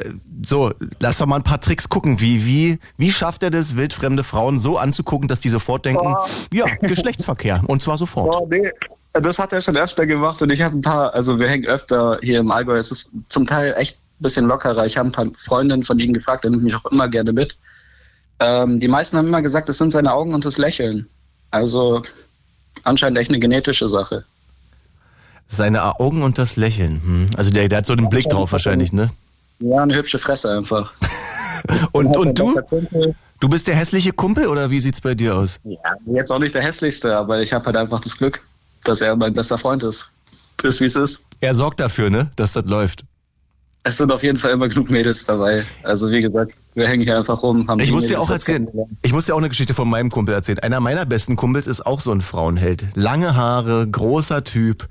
so, 0.45 0.71
lass 0.99 1.17
doch 1.17 1.25
mal 1.25 1.35
ein 1.35 1.43
paar 1.43 1.59
Tricks 1.59 1.89
gucken. 1.89 2.21
Wie, 2.21 2.45
wie, 2.45 2.79
wie 2.97 3.11
schafft 3.11 3.43
er 3.43 3.49
das, 3.49 3.75
wildfremde 3.75 4.23
Frauen 4.23 4.57
so 4.57 4.77
anzugucken, 4.77 5.27
dass 5.27 5.41
die 5.41 5.49
sofort 5.49 5.85
denken, 5.85 6.03
Boah. 6.03 6.25
ja, 6.53 6.65
Geschlechtsverkehr. 6.81 7.61
Und 7.67 7.81
zwar 7.81 7.97
sofort. 7.97 8.31
Boah, 8.31 8.47
nee. 8.49 8.71
Das 9.11 9.39
hat 9.39 9.53
er 9.53 9.61
schon 9.61 9.77
öfter 9.77 10.05
gemacht 10.05 10.41
und 10.41 10.49
ich 10.49 10.61
habe 10.61 10.77
ein 10.77 10.81
paar, 10.81 11.13
also 11.13 11.39
wir 11.39 11.47
hängen 11.47 11.65
öfter 11.65 12.19
hier 12.21 12.39
im 12.39 12.51
Allgäu. 12.51 12.77
Es 12.77 12.91
ist 12.91 13.11
zum 13.29 13.45
Teil 13.45 13.73
echt 13.77 13.97
ein 13.97 14.23
bisschen 14.23 14.45
lockerer. 14.45 14.85
Ich 14.85 14.97
habe 14.97 15.07
ein 15.07 15.13
paar 15.13 15.27
Freundinnen 15.35 15.83
von 15.83 15.99
ihnen 15.99 16.13
gefragt, 16.13 16.43
der 16.43 16.51
nimmt 16.51 16.63
mich 16.63 16.75
auch 16.75 16.85
immer 16.85 17.07
gerne 17.07 17.31
mit. 17.31 17.57
Ähm, 18.39 18.79
die 18.79 18.87
meisten 18.87 19.17
haben 19.17 19.27
immer 19.27 19.41
gesagt, 19.41 19.69
es 19.69 19.77
sind 19.77 19.91
seine 19.91 20.13
Augen 20.13 20.33
und 20.33 20.45
das 20.45 20.57
Lächeln. 20.57 21.07
Also 21.51 22.03
anscheinend 22.83 23.17
echt 23.17 23.29
eine 23.29 23.39
genetische 23.39 23.87
Sache. 23.87 24.25
Seine 25.47 25.99
Augen 25.99 26.23
und 26.23 26.37
das 26.37 26.55
Lächeln. 26.55 27.01
Hm. 27.03 27.27
Also 27.37 27.51
der, 27.51 27.67
der 27.67 27.79
hat 27.79 27.85
so 27.85 27.93
einen 27.93 28.09
Blick 28.09 28.27
drauf 28.29 28.51
wahrscheinlich, 28.51 28.91
ne? 28.91 29.11
Ja, 29.59 29.83
eine 29.83 29.95
hübsche 29.95 30.19
Fresse 30.19 30.51
einfach. 30.51 30.93
und 31.91 32.17
und 32.17 32.37
du? 32.37 32.59
Du 33.39 33.49
bist 33.49 33.67
der 33.67 33.75
hässliche 33.75 34.11
Kumpel 34.11 34.47
oder 34.47 34.69
wie 34.69 34.79
sieht's 34.79 35.01
bei 35.01 35.13
dir 35.13 35.35
aus? 35.35 35.59
Ja, 35.63 35.77
jetzt 36.05 36.31
auch 36.31 36.39
nicht 36.39 36.55
der 36.55 36.63
hässlichste, 36.63 37.15
aber 37.15 37.41
ich 37.41 37.53
habe 37.53 37.65
halt 37.65 37.77
einfach 37.77 37.99
das 37.99 38.17
Glück, 38.17 38.41
dass 38.83 39.01
er 39.01 39.15
mein 39.15 39.33
bester 39.33 39.57
Freund 39.57 39.83
ist. 39.83 40.11
Ist 40.63 40.81
wie 40.81 40.85
es 40.85 40.95
ist. 40.95 41.25
Er 41.41 41.53
sorgt 41.53 41.79
dafür, 41.79 42.09
ne, 42.09 42.31
dass 42.37 42.53
das 42.53 42.65
läuft. 42.65 43.03
Es 43.87 43.97
sind 43.97 44.11
auf 44.11 44.23
jeden 44.23 44.39
Fall 44.39 44.49
immer 44.49 44.67
genug 44.67 44.89
Mädels 44.89 45.25
dabei. 45.25 45.63
Also 45.83 46.09
wie 46.09 46.19
gesagt, 46.19 46.53
wir 46.73 46.87
hängen 46.87 47.03
hier 47.03 47.17
einfach 47.17 47.43
rum. 47.43 47.67
Haben 47.67 47.79
ich 47.79 47.91
muss 47.91 48.07
dir 48.07 48.19
auch 48.19 48.31
erzählen. 48.31 48.67
Ich 49.03 49.13
muss 49.13 49.27
dir 49.27 49.35
auch 49.35 49.37
eine 49.37 49.47
Geschichte 49.47 49.75
von 49.75 49.87
meinem 49.87 50.09
Kumpel 50.09 50.33
erzählen. 50.33 50.57
Einer 50.57 50.79
meiner 50.79 51.05
besten 51.05 51.35
Kumpels 51.35 51.67
ist 51.67 51.85
auch 51.85 52.01
so 52.01 52.11
ein 52.11 52.21
Frauenheld. 52.21 52.87
Lange 52.95 53.35
Haare, 53.35 53.87
großer 53.87 54.43
Typ. 54.43 54.87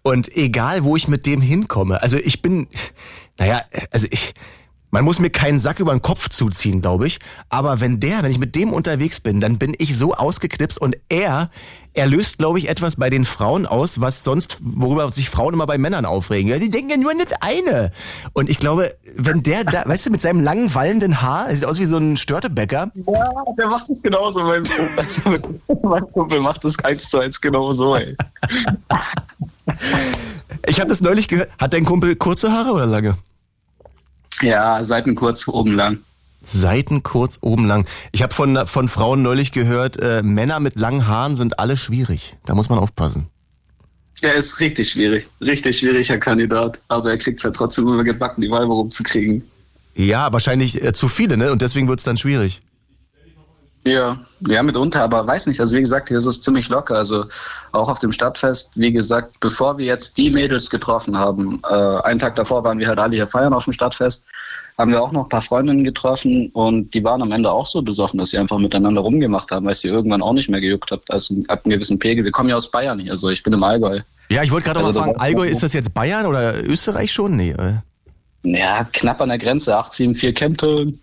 Und 0.00 0.34
egal, 0.34 0.82
wo 0.82 0.96
ich 0.96 1.08
mit 1.08 1.26
dem 1.26 1.42
hinkomme, 1.42 2.00
also 2.00 2.16
ich 2.16 2.40
bin, 2.40 2.68
naja, 3.38 3.60
also 3.90 4.06
ich, 4.10 4.32
man 4.90 5.04
muss 5.04 5.20
mir 5.20 5.30
keinen 5.30 5.60
Sack 5.60 5.80
über 5.80 5.92
den 5.92 6.02
Kopf 6.02 6.28
zuziehen, 6.28 6.80
glaube 6.80 7.06
ich. 7.06 7.18
Aber 7.50 7.80
wenn 7.80 8.00
der, 8.00 8.22
wenn 8.22 8.30
ich 8.30 8.38
mit 8.38 8.54
dem 8.54 8.72
unterwegs 8.72 9.20
bin, 9.20 9.40
dann 9.40 9.58
bin 9.58 9.74
ich 9.78 9.96
so 9.96 10.14
ausgeknipst 10.14 10.80
und 10.80 10.96
er, 11.08 11.50
er 11.92 12.06
löst, 12.06 12.38
glaube 12.38 12.58
ich, 12.58 12.68
etwas 12.68 12.96
bei 12.96 13.10
den 13.10 13.24
Frauen 13.24 13.66
aus, 13.66 14.00
was 14.00 14.24
sonst, 14.24 14.58
worüber 14.60 15.10
sich 15.10 15.30
Frauen 15.30 15.54
immer 15.54 15.66
bei 15.66 15.78
Männern 15.78 16.06
aufregen. 16.06 16.50
Ja, 16.50 16.58
die 16.58 16.70
denken 16.70 16.90
ja 16.90 16.96
nur 16.96 17.10
an 17.10 17.18
das 17.18 17.36
eine. 17.40 17.90
Und 18.32 18.48
ich 18.48 18.58
glaube, 18.58 18.94
wenn 19.14 19.42
der 19.42 19.64
da, 19.64 19.82
weißt 19.84 20.06
du, 20.06 20.10
mit 20.10 20.22
seinem 20.22 20.40
langen, 20.40 20.74
wallenden 20.74 21.20
Haar, 21.20 21.48
er 21.48 21.56
sieht 21.56 21.66
aus 21.66 21.78
wie 21.78 21.86
so 21.86 21.98
ein 21.98 22.16
Störtebäcker. 22.16 22.90
Ja, 22.94 23.24
der 23.58 23.66
macht 23.66 23.90
das 23.90 24.00
genauso. 24.00 24.42
Mein, 24.42 24.62
mein 25.82 26.12
Kumpel 26.12 26.40
macht 26.40 26.64
das 26.64 26.78
eins 26.84 27.08
zu 27.10 27.18
eins 27.18 27.40
genauso, 27.40 27.96
ey. 27.96 28.16
Ich 30.66 30.80
habe 30.80 30.88
das 30.88 31.00
neulich 31.00 31.28
gehört. 31.28 31.50
Hat 31.58 31.72
dein 31.74 31.84
Kumpel 31.84 32.16
kurze 32.16 32.52
Haare 32.52 32.72
oder 32.72 32.86
lange? 32.86 33.16
Ja, 34.42 34.82
Seiten 34.84 35.14
kurz, 35.14 35.48
oben 35.48 35.74
lang. 35.74 35.98
Seiten 36.42 37.02
kurz, 37.02 37.38
oben 37.40 37.66
lang. 37.66 37.86
Ich 38.12 38.22
habe 38.22 38.32
von, 38.32 38.66
von 38.66 38.88
Frauen 38.88 39.22
neulich 39.22 39.52
gehört, 39.52 40.00
äh, 40.00 40.22
Männer 40.22 40.60
mit 40.60 40.76
langen 40.76 41.06
Haaren 41.06 41.36
sind 41.36 41.58
alle 41.58 41.76
schwierig. 41.76 42.36
Da 42.46 42.54
muss 42.54 42.68
man 42.68 42.78
aufpassen. 42.78 43.26
Er 44.20 44.34
ist 44.34 44.60
richtig 44.60 44.90
schwierig. 44.90 45.28
Richtig 45.40 45.78
schwieriger 45.78 46.18
Kandidat. 46.18 46.80
Aber 46.88 47.10
er 47.10 47.18
kriegt 47.18 47.38
es 47.38 47.44
ja 47.44 47.50
trotzdem 47.50 47.86
immer 47.86 48.04
gebacken, 48.04 48.40
die 48.40 48.50
Weiber 48.50 48.74
rumzukriegen. 48.74 49.42
Ja, 49.94 50.32
wahrscheinlich 50.32 50.82
äh, 50.82 50.92
zu 50.92 51.08
viele, 51.08 51.36
ne? 51.36 51.52
Und 51.52 51.62
deswegen 51.62 51.88
wird 51.88 52.00
es 52.00 52.04
dann 52.04 52.16
schwierig. 52.16 52.62
Ja, 53.86 54.18
ja, 54.46 54.62
mitunter, 54.62 55.02
aber 55.02 55.26
weiß 55.26 55.46
nicht. 55.46 55.60
Also 55.60 55.76
wie 55.76 55.80
gesagt, 55.80 56.08
hier 56.08 56.18
ist 56.18 56.26
es 56.26 56.40
ziemlich 56.40 56.68
locker. 56.68 56.96
Also 56.96 57.24
auch 57.72 57.88
auf 57.88 57.98
dem 58.00 58.12
Stadtfest, 58.12 58.72
wie 58.74 58.92
gesagt, 58.92 59.40
bevor 59.40 59.78
wir 59.78 59.86
jetzt 59.86 60.18
die 60.18 60.30
Mädels 60.30 60.68
getroffen 60.68 61.18
haben, 61.18 61.62
äh, 61.68 61.74
einen 62.02 62.18
Tag 62.18 62.36
davor 62.36 62.64
waren 62.64 62.78
wir 62.78 62.88
halt 62.88 62.98
alle 62.98 63.14
hier 63.14 63.26
feiern 63.26 63.54
auf 63.54 63.64
dem 63.64 63.72
Stadtfest, 63.72 64.24
haben 64.76 64.90
wir 64.90 65.02
auch 65.02 65.12
noch 65.12 65.24
ein 65.24 65.28
paar 65.28 65.42
Freundinnen 65.42 65.84
getroffen 65.84 66.50
und 66.52 66.92
die 66.92 67.02
waren 67.04 67.22
am 67.22 67.32
Ende 67.32 67.50
auch 67.50 67.66
so 67.66 67.82
besoffen, 67.82 68.18
dass 68.18 68.30
sie 68.30 68.38
einfach 68.38 68.58
miteinander 68.58 69.00
rumgemacht 69.00 69.50
haben, 69.50 69.66
weil 69.66 69.74
sie 69.74 69.88
irgendwann 69.88 70.22
auch 70.22 70.32
nicht 70.32 70.50
mehr 70.50 70.60
gejuckt 70.60 70.90
habt, 70.90 71.10
also 71.10 71.34
ab 71.48 71.64
einem 71.64 71.74
gewissen 71.74 71.98
Pegel. 71.98 72.24
Wir 72.24 72.32
kommen 72.32 72.48
ja 72.48 72.56
aus 72.56 72.70
Bayern 72.70 72.98
hier, 72.98 73.12
also 73.12 73.30
ich 73.30 73.42
bin 73.42 73.52
im 73.52 73.62
Allgäu. 73.62 74.00
Ja, 74.28 74.42
ich 74.42 74.50
wollte 74.50 74.66
gerade 74.66 74.80
also, 74.80 74.92
mal 74.92 75.06
fragen, 75.06 75.20
Allgäu, 75.20 75.46
ist 75.46 75.62
das 75.62 75.72
jetzt 75.72 75.94
Bayern 75.94 76.26
oder 76.26 76.62
Österreich 76.64 77.12
schon? 77.12 77.36
Nee. 77.36 77.52
Äh. 77.52 77.78
Ja, 78.42 78.86
knapp 78.92 79.20
an 79.20 79.30
der 79.30 79.38
Grenze, 79.38 79.76
874 79.76 80.34
Kempten. 80.34 81.00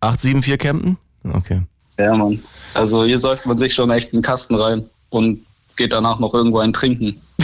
874 0.00 0.58
Kempten? 0.58 0.98
Okay. 1.24 1.62
Ja, 1.98 2.14
Mann. 2.14 2.42
Also 2.74 3.04
hier 3.04 3.18
säuft 3.18 3.46
man 3.46 3.58
sich 3.58 3.74
schon 3.74 3.90
echt 3.90 4.12
einen 4.12 4.22
Kasten 4.22 4.54
rein 4.54 4.84
und 5.10 5.44
geht 5.76 5.92
danach 5.92 6.18
noch 6.18 6.32
irgendwo 6.34 6.58
ein 6.58 6.72
Trinken. 6.72 7.20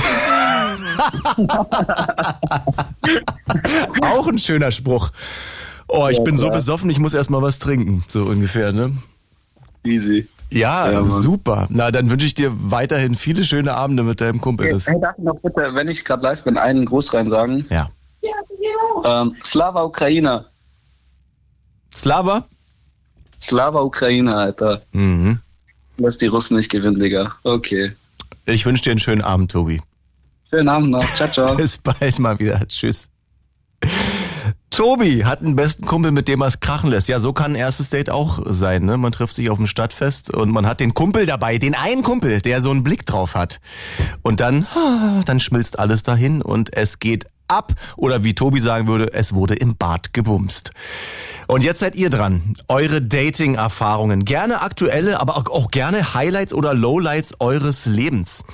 Auch 4.03 4.27
ein 4.27 4.39
schöner 4.39 4.73
Spruch. 4.73 5.11
Oh, 5.87 6.09
ich 6.09 6.19
ja, 6.19 6.25
bin 6.25 6.37
klar. 6.37 6.51
so 6.51 6.57
besoffen, 6.57 6.91
ich 6.91 6.99
muss 6.99 7.15
erstmal 7.15 7.41
was 7.43 7.59
trinken. 7.59 8.05
So 8.09 8.25
ungefähr, 8.25 8.73
ne? 8.73 8.93
Easy. 9.85 10.29
Ja, 10.51 10.91
ja 10.91 11.05
super. 11.05 11.67
Na, 11.71 11.91
dann 11.91 12.11
wünsche 12.11 12.27
ich 12.27 12.35
dir 12.35 12.51
weiterhin 12.53 13.15
viele 13.15 13.45
schöne 13.45 13.75
Abende 13.75 14.03
mit 14.03 14.21
deinem 14.21 14.41
Kumpel. 14.41 14.67
Hey, 14.67 14.79
hey 14.81 15.01
darf 15.01 15.17
ich 15.19 15.25
noch 15.25 15.39
bitte, 15.41 15.75
wenn 15.75 15.89
ich 15.89 16.05
gerade 16.05 16.23
live 16.23 16.45
bin, 16.45 16.59
einen 16.59 16.85
Gruß 16.85 17.15
rein 17.15 17.29
sagen? 17.29 17.67
Ja. 17.71 17.89
Ähm, 19.05 19.35
Slava 19.43 19.83
Ukraina. 19.85 20.47
Slava? 21.95 22.45
Slava 23.41 23.81
Ukraine, 23.81 24.35
Alter. 24.35 24.83
Mhm. 24.93 25.41
Lass 25.99 26.19
die 26.19 26.27
Russen 26.27 26.57
nicht 26.57 26.71
gewinnen, 26.71 26.99
Digga. 26.99 27.35
Okay. 27.43 27.93
Ich 28.47 28.65
wünsche 28.65 28.85
dir 28.85 28.91
einen 28.93 29.01
schönen 29.01 29.23
Abend, 29.23 29.51
Tobi. 29.51 29.81
Schönen 30.51 30.69
Abend 30.69 30.91
noch. 30.91 31.15
Ciao, 31.15 31.31
ciao. 31.31 31.55
Bis 31.57 31.79
bald 31.79 32.19
mal 32.19 32.39
wieder. 32.39 32.67
Tschüss. 32.67 33.09
Tobi 34.71 35.25
hat 35.25 35.41
einen 35.41 35.57
besten 35.57 35.87
Kumpel, 35.87 36.13
mit 36.13 36.29
dem 36.29 36.41
er 36.41 36.47
es 36.47 36.61
krachen 36.61 36.91
lässt. 36.91 37.09
Ja, 37.09 37.19
so 37.19 37.33
kann 37.33 37.53
ein 37.53 37.57
erstes 37.57 37.91
Date 37.91 38.11
auch 38.11 38.41
sein. 38.47 38.85
Ne? 38.85 38.97
Man 38.97 39.13
trifft 39.13 39.35
sich 39.35 39.51
auf 39.51 39.59
dem 39.59 39.67
Stadtfest 39.67 40.31
und 40.31 40.51
man 40.51 40.67
hat 40.67 40.81
den 40.81 40.95
Kumpel 40.95 41.27
dabei, 41.27 41.59
den 41.59 41.75
einen 41.75 42.03
Kumpel, 42.03 42.41
der 42.41 42.63
so 42.63 42.71
einen 42.71 42.85
Blick 42.85 43.05
drauf 43.05 43.35
hat. 43.35 43.61
Und 44.23 44.41
dann, 44.41 44.67
dann 45.25 45.41
schmilzt 45.41 45.79
alles 45.79 46.05
dahin 46.05 46.43
und 46.43 46.77
es 46.77 47.01
geht 47.01 47.27
ab. 47.49 47.73
Oder 47.97 48.25
wie 48.25 48.35
Tobi 48.35 48.61
sagen 48.61 48.87
würde, 48.87 49.13
es 49.13 49.35
wurde 49.35 49.55
im 49.55 49.77
Bad 49.77 50.13
gebumst. 50.13 50.71
Und 51.47 51.65
jetzt 51.65 51.81
seid 51.81 51.97
ihr 51.97 52.11
dran. 52.11 52.55
Eure 52.69 53.01
Dating-Erfahrungen. 53.01 54.25
Gerne 54.25 54.61
aktuelle, 54.63 55.21
aber 55.21 55.37
auch 55.37 55.71
gerne 55.71 56.15
Highlights 56.15 56.53
oder 56.53 56.75
Lowlights 56.75 57.41
eures 57.41 57.87
Lebens. 57.87 58.45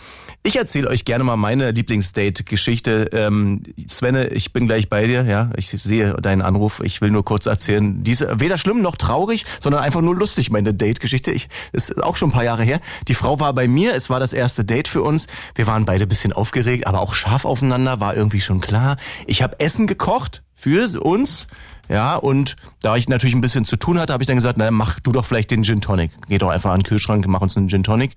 Ich 0.47 0.57
erzähle 0.57 0.89
euch 0.89 1.07
gerne 1.07 1.25
mal 1.25 1.39
meine 1.39 1.71
Lieblingsdate-Geschichte. 1.71 3.09
Ähm, 3.15 3.63
Svenne, 3.89 4.27
ich 4.27 4.53
bin 4.53 4.67
gleich 4.67 4.91
bei 4.91 5.07
dir. 5.07 5.25
Ja, 5.25 5.49
ich 5.57 5.69
sehe 5.69 6.13
deinen 6.21 6.43
Anruf. 6.43 6.83
Ich 6.85 7.01
will 7.01 7.11
nur 7.11 7.25
kurz 7.25 7.47
erzählen. 7.47 8.05
Diese 8.05 8.41
weder 8.41 8.59
schlimm 8.59 8.83
noch 8.83 8.97
traurig, 8.97 9.47
sondern 9.59 9.81
einfach 9.81 10.03
nur 10.03 10.15
lustig. 10.15 10.51
Meine 10.51 10.75
Date-Geschichte. 10.75 11.31
Ich 11.33 11.49
ist 11.73 12.03
auch 12.03 12.17
schon 12.17 12.29
ein 12.29 12.33
paar 12.33 12.45
Jahre 12.45 12.63
her. 12.63 12.81
Die 13.09 13.15
Frau 13.15 13.41
war 13.41 13.55
bei 13.55 13.67
mir. 13.67 13.95
Es 13.95 14.11
war 14.11 14.21
das 14.21 14.35
erste 14.35 14.67
Date 14.67 14.87
für 14.87 15.01
uns. 15.01 15.29
Wir 15.55 15.67
waren 15.67 15.87
beide 15.87 16.07
bisschen 16.07 16.35
aufgeregt, 16.35 16.87
aber 16.87 17.01
auch 17.01 17.15
scharf 17.15 17.47
aufeinander. 17.47 18.01
War 18.01 18.15
irgendwie 18.15 18.43
schon 18.43 18.61
klar. 18.61 18.99
Ich 19.27 19.43
habe 19.43 19.59
Essen 19.61 19.87
gekocht 19.87 20.43
für 20.55 21.01
uns. 21.01 21.49
Ja, 21.89 22.17
und 22.17 22.57
da 22.81 22.97
ich 22.97 23.09
natürlich 23.09 23.35
ein 23.35 23.41
bisschen 23.41 23.65
zu 23.65 23.77
tun 23.77 23.99
hatte, 23.99 24.13
habe 24.13 24.23
ich 24.23 24.27
dann 24.27 24.37
gesagt, 24.37 24.59
na, 24.59 24.71
mach 24.71 25.01
du 25.01 25.13
doch 25.13 25.25
vielleicht 25.25 25.51
den 25.51 25.65
Gin 25.65 25.81
Tonic. 25.81 26.11
Geh 26.29 26.39
doch 26.39 26.49
einfach 26.49 26.71
an 26.71 26.81
den 26.81 26.85
Kühlschrank, 26.85 27.27
mach 27.27 27.41
uns 27.41 27.57
einen 27.57 27.69
Gin 27.69 27.83
Tonic. 27.83 28.15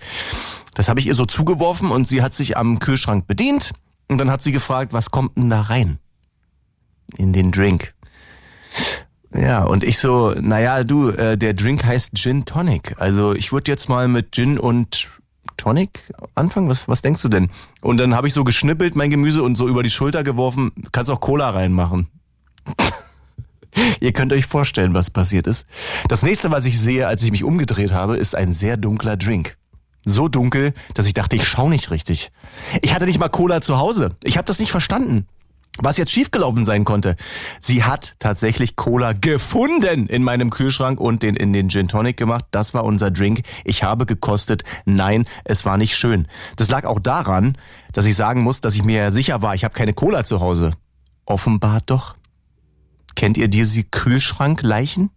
Das 0.73 0.87
habe 0.87 0.99
ich 0.99 1.07
ihr 1.07 1.15
so 1.15 1.25
zugeworfen 1.25 1.91
und 1.91 2.07
sie 2.07 2.21
hat 2.21 2.33
sich 2.33 2.57
am 2.57 2.79
Kühlschrank 2.79 3.27
bedient 3.27 3.73
und 4.07 4.17
dann 4.17 4.31
hat 4.31 4.41
sie 4.41 4.51
gefragt, 4.51 4.93
was 4.93 5.11
kommt 5.11 5.37
denn 5.37 5.49
da 5.49 5.61
rein? 5.61 5.99
In 7.15 7.33
den 7.33 7.51
Drink. 7.51 7.93
Ja, 9.33 9.63
und 9.63 9.83
ich 9.83 9.99
so, 9.99 10.33
naja, 10.39 10.83
du, 10.83 11.09
äh, 11.09 11.37
der 11.37 11.53
Drink 11.53 11.83
heißt 11.83 12.15
Gin 12.15 12.45
Tonic. 12.45 12.95
Also 12.99 13.33
ich 13.33 13.51
würde 13.51 13.71
jetzt 13.71 13.89
mal 13.89 14.07
mit 14.07 14.33
Gin 14.33 14.57
und 14.57 15.09
Tonic 15.57 16.13
anfangen? 16.35 16.69
Was, 16.69 16.87
was 16.87 17.01
denkst 17.01 17.21
du 17.21 17.29
denn? 17.29 17.49
Und 17.81 17.97
dann 17.97 18.15
habe 18.15 18.27
ich 18.27 18.33
so 18.33 18.43
geschnippelt 18.43 18.95
mein 18.95 19.09
Gemüse 19.09 19.43
und 19.43 19.55
so 19.55 19.67
über 19.67 19.83
die 19.83 19.89
Schulter 19.89 20.23
geworfen, 20.23 20.71
kannst 20.91 21.11
auch 21.11 21.19
Cola 21.19 21.49
reinmachen. 21.49 22.07
Ihr 23.99 24.13
könnt 24.13 24.33
euch 24.33 24.45
vorstellen, 24.45 24.93
was 24.93 25.09
passiert 25.09 25.47
ist. 25.47 25.65
Das 26.09 26.23
nächste, 26.23 26.51
was 26.51 26.65
ich 26.65 26.79
sehe, 26.79 27.07
als 27.07 27.23
ich 27.23 27.31
mich 27.31 27.43
umgedreht 27.43 27.91
habe, 27.91 28.17
ist 28.17 28.35
ein 28.35 28.53
sehr 28.53 28.77
dunkler 28.77 29.17
Drink 29.17 29.57
so 30.07 30.27
dunkel, 30.27 30.73
dass 30.93 31.05
ich 31.05 31.13
dachte, 31.13 31.35
ich 31.35 31.45
schau 31.45 31.69
nicht 31.69 31.91
richtig. 31.91 32.31
Ich 32.81 32.93
hatte 32.93 33.05
nicht 33.05 33.19
mal 33.19 33.29
Cola 33.29 33.61
zu 33.61 33.77
Hause. 33.77 34.15
Ich 34.23 34.37
habe 34.37 34.45
das 34.45 34.59
nicht 34.59 34.71
verstanden. 34.71 35.27
Was 35.79 35.97
jetzt 35.97 36.11
schiefgelaufen 36.11 36.65
sein 36.65 36.85
konnte. 36.85 37.15
Sie 37.61 37.83
hat 37.83 38.15
tatsächlich 38.17 38.75
Cola 38.75 39.13
gefunden 39.13 40.07
in 40.07 40.23
meinem 40.23 40.49
Kühlschrank 40.49 40.99
und 40.99 41.21
den 41.21 41.35
in 41.35 41.53
den 41.53 41.69
Gin 41.69 41.87
Tonic 41.87 42.17
gemacht. 42.17 42.45
Das 42.49 42.73
war 42.73 42.83
unser 42.83 43.11
Drink. 43.11 43.41
Ich 43.63 43.83
habe 43.83 44.07
gekostet. 44.07 44.63
Nein, 44.85 45.25
es 45.43 45.65
war 45.65 45.77
nicht 45.77 45.95
schön. 45.95 46.27
Das 46.55 46.69
lag 46.69 46.85
auch 46.85 46.99
daran, 46.99 47.57
dass 47.93 48.07
ich 48.07 48.15
sagen 48.15 48.41
muss, 48.41 48.59
dass 48.59 48.73
ich 48.73 48.83
mir 48.83 49.11
sicher 49.11 49.43
war, 49.43 49.53
ich 49.53 49.63
habe 49.63 49.75
keine 49.75 49.93
Cola 49.93 50.23
zu 50.23 50.39
Hause. 50.39 50.71
Offenbar 51.25 51.79
doch. 51.85 52.15
Kennt 53.17 53.35
ihr 53.35 53.47
diese 53.47 53.83
Kühlschrankleichen? 53.83 55.09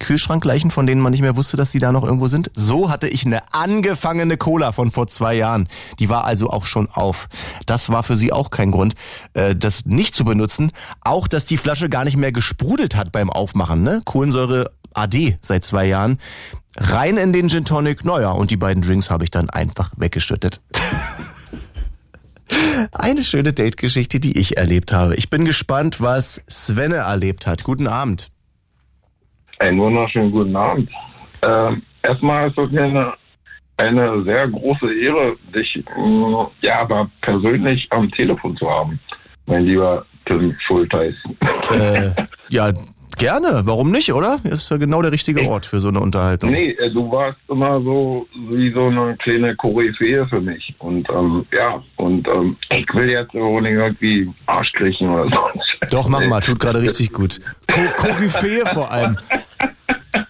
Kühlschrankleichen, 0.00 0.72
von 0.72 0.84
denen 0.84 1.00
man 1.00 1.12
nicht 1.12 1.20
mehr 1.20 1.36
wusste, 1.36 1.56
dass 1.56 1.70
die 1.70 1.78
da 1.78 1.92
noch 1.92 2.02
irgendwo 2.02 2.26
sind. 2.26 2.50
So 2.54 2.90
hatte 2.90 3.06
ich 3.06 3.24
eine 3.24 3.40
angefangene 3.52 4.36
Cola 4.36 4.72
von 4.72 4.90
vor 4.90 5.06
zwei 5.06 5.34
Jahren. 5.34 5.68
Die 6.00 6.08
war 6.08 6.24
also 6.24 6.50
auch 6.50 6.64
schon 6.64 6.90
auf. 6.90 7.28
Das 7.66 7.90
war 7.90 8.02
für 8.02 8.16
sie 8.16 8.32
auch 8.32 8.50
kein 8.50 8.72
Grund, 8.72 8.96
äh, 9.34 9.54
das 9.54 9.86
nicht 9.86 10.16
zu 10.16 10.24
benutzen. 10.24 10.72
Auch, 11.00 11.28
dass 11.28 11.44
die 11.44 11.56
Flasche 11.56 11.88
gar 11.88 12.04
nicht 12.04 12.16
mehr 12.16 12.32
gesprudelt 12.32 12.96
hat 12.96 13.12
beim 13.12 13.30
Aufmachen. 13.30 13.82
Ne? 13.84 14.02
Kohlensäure 14.04 14.72
AD 14.92 15.38
seit 15.40 15.64
zwei 15.64 15.86
Jahren. 15.86 16.18
Rein 16.76 17.16
in 17.16 17.32
den 17.32 17.48
Gin 17.48 17.64
Tonic. 17.64 18.04
Naja, 18.04 18.32
und 18.32 18.50
die 18.50 18.56
beiden 18.56 18.82
Drinks 18.82 19.08
habe 19.08 19.22
ich 19.22 19.30
dann 19.30 19.48
einfach 19.50 19.92
weggeschüttet. 19.96 20.60
Eine 22.92 23.22
schöne 23.22 23.52
Date-Geschichte, 23.52 24.20
die 24.20 24.38
ich 24.38 24.56
erlebt 24.56 24.92
habe. 24.92 25.14
Ich 25.16 25.30
bin 25.30 25.44
gespannt, 25.44 26.00
was 26.00 26.42
Svenne 26.48 26.96
erlebt 26.96 27.46
hat. 27.46 27.64
Guten 27.64 27.86
Abend. 27.86 28.28
Einen 29.60 29.78
wunderschönen 29.78 30.30
guten 30.30 30.54
Abend. 30.54 30.90
Ähm, 31.42 31.82
erstmal 32.02 32.48
ist 32.48 32.58
es 32.58 32.70
mir 32.70 32.84
eine, 32.84 33.12
eine 33.76 34.22
sehr 34.24 34.48
große 34.48 34.94
Ehre, 34.94 35.36
dich 35.54 35.84
mm, 35.96 36.34
ja, 36.62 36.80
aber 36.80 37.10
persönlich 37.22 37.86
am 37.90 38.10
Telefon 38.12 38.56
zu 38.56 38.68
haben, 38.68 38.98
mein 39.46 39.64
lieber 39.64 40.04
Tim 40.26 40.56
Schulteis. 40.66 41.14
Äh, 41.70 42.10
ja, 42.48 42.72
gerne. 43.18 43.62
Warum 43.64 43.90
nicht, 43.90 44.12
oder? 44.12 44.38
Ist 44.44 44.70
ja 44.70 44.76
genau 44.76 45.02
der 45.02 45.12
richtige 45.12 45.42
Ort 45.42 45.66
für 45.66 45.78
so 45.78 45.88
eine 45.88 46.00
Unterhaltung. 46.00 46.50
Nee, 46.50 46.70
äh, 46.72 46.90
du 46.90 47.10
warst 47.10 47.38
immer 47.48 47.80
so 47.82 48.26
wie 48.50 48.72
so 48.72 48.86
eine 48.86 49.16
kleine 49.16 49.54
Koryphäe 49.56 50.26
für 50.28 50.40
mich. 50.40 50.74
Und 50.78 51.08
ähm, 51.10 51.44
ja, 51.52 51.82
und 51.96 52.26
ähm, 52.28 52.56
ich 52.70 52.86
will 52.94 53.10
jetzt 53.10 53.34
auch 53.34 53.60
nicht 53.60 53.72
irgendwie 53.72 54.30
Arsch 54.46 54.72
kriechen 54.72 55.08
oder 55.10 55.28
so. 55.30 55.60
Doch, 55.90 56.08
mach 56.08 56.24
mal, 56.26 56.40
tut 56.40 56.60
gerade 56.60 56.80
richtig 56.80 57.12
gut. 57.12 57.40
Ko 57.72 57.80
Koryphäe 57.96 58.64
vor 58.66 58.90
allem. 58.90 59.18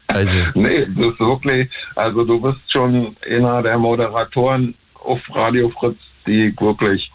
Also. 0.08 0.36
Nee, 0.54 0.86
das 0.86 1.06
ist 1.06 1.20
wirklich, 1.20 1.70
also 1.94 2.24
du 2.24 2.40
bist 2.40 2.58
schon 2.72 3.14
einer 3.28 3.62
der 3.62 3.78
Moderatoren 3.78 4.74
auf 5.04 5.20
Radio 5.32 5.68
Fritz, 5.70 5.98
die 6.26 6.54
wirklich, 6.58 7.10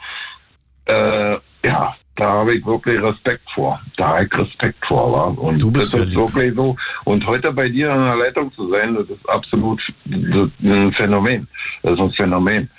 äh, 0.85 1.37
ja, 1.65 1.95
da 2.15 2.31
habe 2.31 2.55
ich 2.55 2.65
wirklich 2.65 3.01
Respekt 3.01 3.41
vor. 3.55 3.79
Da 3.97 4.09
habe 4.09 4.25
ich 4.25 4.33
Respekt 4.37 4.85
vor. 4.85 5.11
Wa? 5.11 5.23
Und 5.41 5.61
du 5.61 5.71
bist 5.71 5.93
das 5.93 6.01
ja 6.01 6.07
ist 6.07 6.15
wirklich 6.15 6.53
so. 6.53 6.75
Und 7.05 7.25
heute 7.25 7.51
bei 7.51 7.69
dir 7.69 7.91
in 7.91 8.03
der 8.03 8.15
Leitung 8.15 8.51
zu 8.53 8.69
sein, 8.69 8.95
das 8.95 9.09
ist 9.09 9.27
absolut 9.29 9.81
ein 10.05 10.93
Phänomen. 10.93 11.47
Das 11.81 11.93
ist 11.93 11.99
ein 11.99 12.11
Phänomen. 12.11 12.69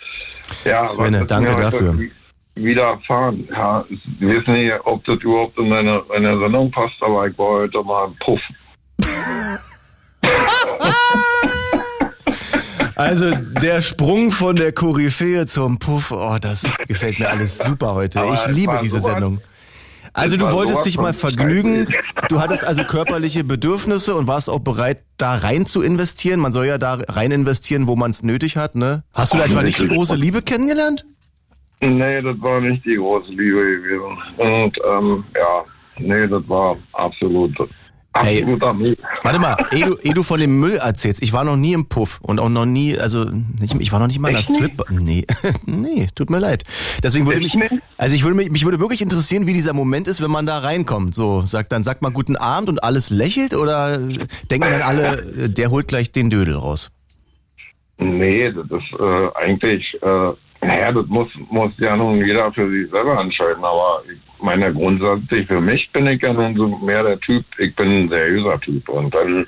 Ja, 0.65 0.85
Svenne, 0.85 1.25
danke 1.27 1.57
dafür. 1.57 1.99
Wieder 2.55 2.83
erfahren. 2.85 3.49
Ja, 3.51 3.85
ich 3.89 4.01
weiß 4.21 4.47
nicht, 4.47 4.73
ob 4.85 5.05
das 5.05 5.19
überhaupt 5.21 5.59
in 5.59 5.71
deine, 5.71 6.03
in 6.17 6.23
deine 6.23 6.39
Sendung 6.39 6.71
passt, 6.71 6.95
aber 7.01 7.27
ich 7.27 7.37
war 7.37 7.63
heute 7.63 7.83
mal 7.83 8.07
ein 8.07 8.17
Puff. 8.21 8.41
Also 12.97 13.31
der 13.35 13.83
Sprung 13.83 14.31
von 14.31 14.57
der 14.57 14.73
Koryphäe 14.73 15.47
zum 15.47 15.79
Puff, 15.79 16.13
oh, 16.13 16.37
das 16.41 16.63
gefällt 16.87 17.19
mir 17.19 17.31
alles 17.31 17.59
super 17.59 17.95
heute. 17.95 18.23
ich 18.33 18.55
liebe 18.55 18.79
diese 18.81 19.01
Sendung. 19.01 19.41
Also 20.13 20.37
du 20.37 20.49
wolltest 20.53 20.87
dich 20.87 20.97
mal 20.97 21.13
vergnügen, 21.13 21.89
du 22.29 22.41
hattest 22.41 22.65
also 22.65 22.85
körperliche 22.85 23.43
Bedürfnisse 23.43 24.15
und 24.15 24.29
warst 24.29 24.49
auch 24.49 24.61
bereit, 24.61 25.03
da 25.17 25.35
rein 25.35 25.67
zu 25.67 25.83
investieren. 25.83 26.39
Man 26.39 26.53
soll 26.53 26.67
ja 26.67 26.79
da 26.79 26.99
rein 27.09 27.33
investieren, 27.33 27.89
wo 27.89 27.97
man 27.97 28.13
es 28.13 28.23
nötig 28.23 28.57
hat, 28.57 28.77
ne? 28.77 29.03
Hast 29.13 29.35
du 29.35 29.39
da 29.39 29.47
etwa 29.47 29.65
nicht 29.65 29.81
die 29.81 29.89
große 29.89 30.15
Liebe 30.15 30.43
kennengelernt? 30.43 31.05
Nee, 31.81 32.23
das 32.23 32.41
war 32.41 32.61
nicht 32.61 32.85
die 32.85 32.95
große 32.95 33.31
Liebe 33.31 33.61
gewesen. 33.61 34.17
Und 34.37 34.79
ähm, 34.89 35.25
ja, 35.35 35.65
nee, 35.99 36.27
das 36.29 36.49
war 36.49 36.77
absolut 36.93 37.53
absoluter 38.15 38.69
Ey, 38.69 38.75
Müll. 38.75 38.97
Warte 39.23 39.39
mal, 39.39 39.57
ehe 39.73 39.85
du, 39.85 39.97
ehe 39.97 40.15
du 40.15 40.23
von 40.23 40.41
dem 40.41 40.59
Müll 40.59 40.77
erzählst, 40.77 41.23
ich 41.23 41.33
war 41.33 41.45
noch 41.45 41.57
nie 41.57 41.73
im 41.73 41.89
Puff 41.89 42.21
und 42.23 42.41
auch 42.41 42.49
noch 42.49 42.65
nie, 42.65 42.99
also 42.99 43.25
nicht, 43.25 43.75
ich 43.81 43.93
war 43.93 43.99
noch 43.99 44.07
nicht 44.07 44.19
mal 44.21 44.29
in 44.29 44.35
der 44.35 44.43
Strip. 44.43 44.83
Nee, 44.91 45.27
nee, 45.67 46.07
tut 46.15 46.31
mir 46.31 46.39
leid. 46.39 46.63
Deswegen 47.03 47.27
würde 47.27 47.41
mich, 47.41 47.57
also 47.99 48.15
ich 48.15 48.23
würde 48.23 48.37
mich, 48.37 48.51
mich 48.51 48.65
würde 48.65 48.81
wirklich 48.81 49.03
interessieren, 49.03 49.47
wie 49.47 49.53
dieser 49.53 49.75
Moment 49.75 50.09
ist, 50.09 50.23
wenn 50.23 50.31
man 50.31 50.47
da 50.47 50.59
reinkommt. 50.59 51.15
So, 51.15 51.43
sagt 51.43 51.73
dann, 51.73 51.83
sagt 51.83 52.03
man 52.03 52.13
guten 52.13 52.37
Abend 52.37 52.69
und 52.69 52.83
alles 52.83 53.11
lächelt 53.11 53.55
oder 53.55 53.99
denken 53.99 54.71
dann 54.71 54.83
alle, 54.83 55.51
der 55.51 55.71
holt 55.71 55.89
gleich 55.89 56.13
den 56.13 56.31
Dödel 56.31 56.55
raus? 56.55 56.91
Nee, 57.99 58.53
das 58.53 58.65
ist 58.65 59.01
äh, 59.01 59.29
eigentlich, 59.35 59.95
äh, 60.03 60.33
naja, 60.67 60.93
das 60.93 61.07
muss, 61.07 61.29
muss 61.51 61.73
ja 61.79 61.97
nun 61.97 62.25
jeder 62.25 62.53
für 62.53 62.69
sich 62.71 62.91
selber 62.91 63.21
entscheiden, 63.21 63.65
aber 63.65 64.03
ich 64.13 64.24
meine, 64.45 64.73
grundsätzlich 64.73 65.47
für 65.47 65.61
mich 65.61 65.91
bin 65.93 66.07
ich 66.07 66.23
ja 66.23 66.33
nun 66.33 66.55
so 66.55 66.69
mehr 66.69 67.03
der 67.03 67.19
Typ, 67.21 67.45
ich 67.59 67.75
bin 67.75 68.05
ein 68.05 68.09
seriöser 68.09 68.61
Typ. 68.61 68.89
Und 68.89 69.13
dann 69.15 69.47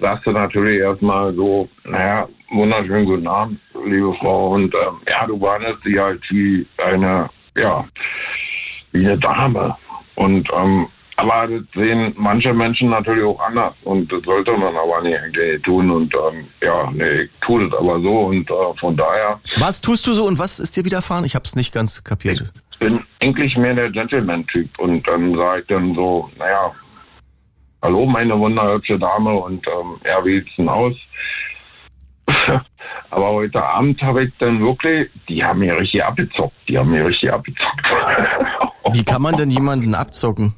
sagst 0.00 0.26
du 0.26 0.32
natürlich 0.32 0.80
erstmal 0.80 1.32
so, 1.34 1.68
naja, 1.84 2.26
wunderschönen 2.50 3.04
guten 3.04 3.28
Abend, 3.28 3.60
liebe 3.84 4.14
Frau. 4.14 4.54
Und 4.54 4.74
ähm, 4.74 5.00
ja, 5.08 5.26
du 5.26 5.40
warnest 5.40 5.82
sie 5.82 6.00
halt 6.00 6.22
wie 6.30 6.66
eine, 6.78 7.28
ja, 7.54 7.84
wie 8.92 9.06
eine 9.06 9.18
Dame. 9.18 9.76
Und 10.16 10.48
ähm, 10.56 10.88
aber 11.16 11.46
das 11.48 11.62
sehen 11.74 12.14
manche 12.16 12.54
Menschen 12.54 12.88
natürlich 12.88 13.24
auch 13.24 13.40
anders 13.40 13.74
und 13.84 14.10
das 14.10 14.22
sollte 14.24 14.52
man 14.52 14.74
aber 14.74 15.02
nicht 15.02 15.18
eigentlich 15.18 15.60
tun. 15.62 15.90
Und 15.90 16.14
ähm, 16.14 16.46
ja, 16.62 16.90
nee, 16.92 17.22
ich 17.24 17.30
tue 17.42 17.68
das 17.68 17.78
aber 17.78 18.00
so 18.00 18.20
und 18.20 18.50
äh, 18.50 18.78
von 18.80 18.96
daher. 18.96 19.38
Was 19.58 19.82
tust 19.82 20.06
du 20.06 20.12
so 20.12 20.24
und 20.24 20.38
was 20.38 20.58
ist 20.58 20.78
dir 20.78 20.84
widerfahren? 20.86 21.26
Ich 21.26 21.34
habe 21.34 21.44
es 21.44 21.54
nicht 21.54 21.74
ganz 21.74 22.04
kapiert. 22.04 22.50
Bin 22.80 23.04
eigentlich 23.20 23.56
mehr 23.56 23.74
der 23.74 23.90
Gentleman-Typ 23.90 24.78
und 24.78 25.06
dann 25.06 25.36
sage 25.36 25.60
ich 25.60 25.66
dann 25.68 25.94
so, 25.94 26.28
naja, 26.36 26.72
hallo 27.82 28.06
meine 28.06 28.36
wunderhübsche 28.38 28.98
Dame 28.98 29.32
und 29.34 29.64
ähm, 29.68 30.00
ja, 30.04 30.24
wie 30.24 30.40
sieht's 30.40 30.56
denn 30.56 30.68
aus? 30.68 30.96
Aber 33.10 33.30
heute 33.30 33.62
Abend 33.62 34.00
habe 34.02 34.24
ich 34.24 34.32
dann 34.38 34.60
wirklich, 34.60 35.10
die 35.28 35.44
haben 35.44 35.60
mir 35.60 35.76
richtig 35.78 36.02
abgezockt. 36.04 36.54
Die 36.68 36.78
haben 36.78 36.90
mir 36.90 37.04
richtig 37.04 37.32
abgezockt. 37.32 37.82
Wie 38.92 39.04
kann 39.04 39.22
man 39.22 39.36
denn 39.36 39.50
jemanden 39.50 39.94
abzocken? 39.94 40.54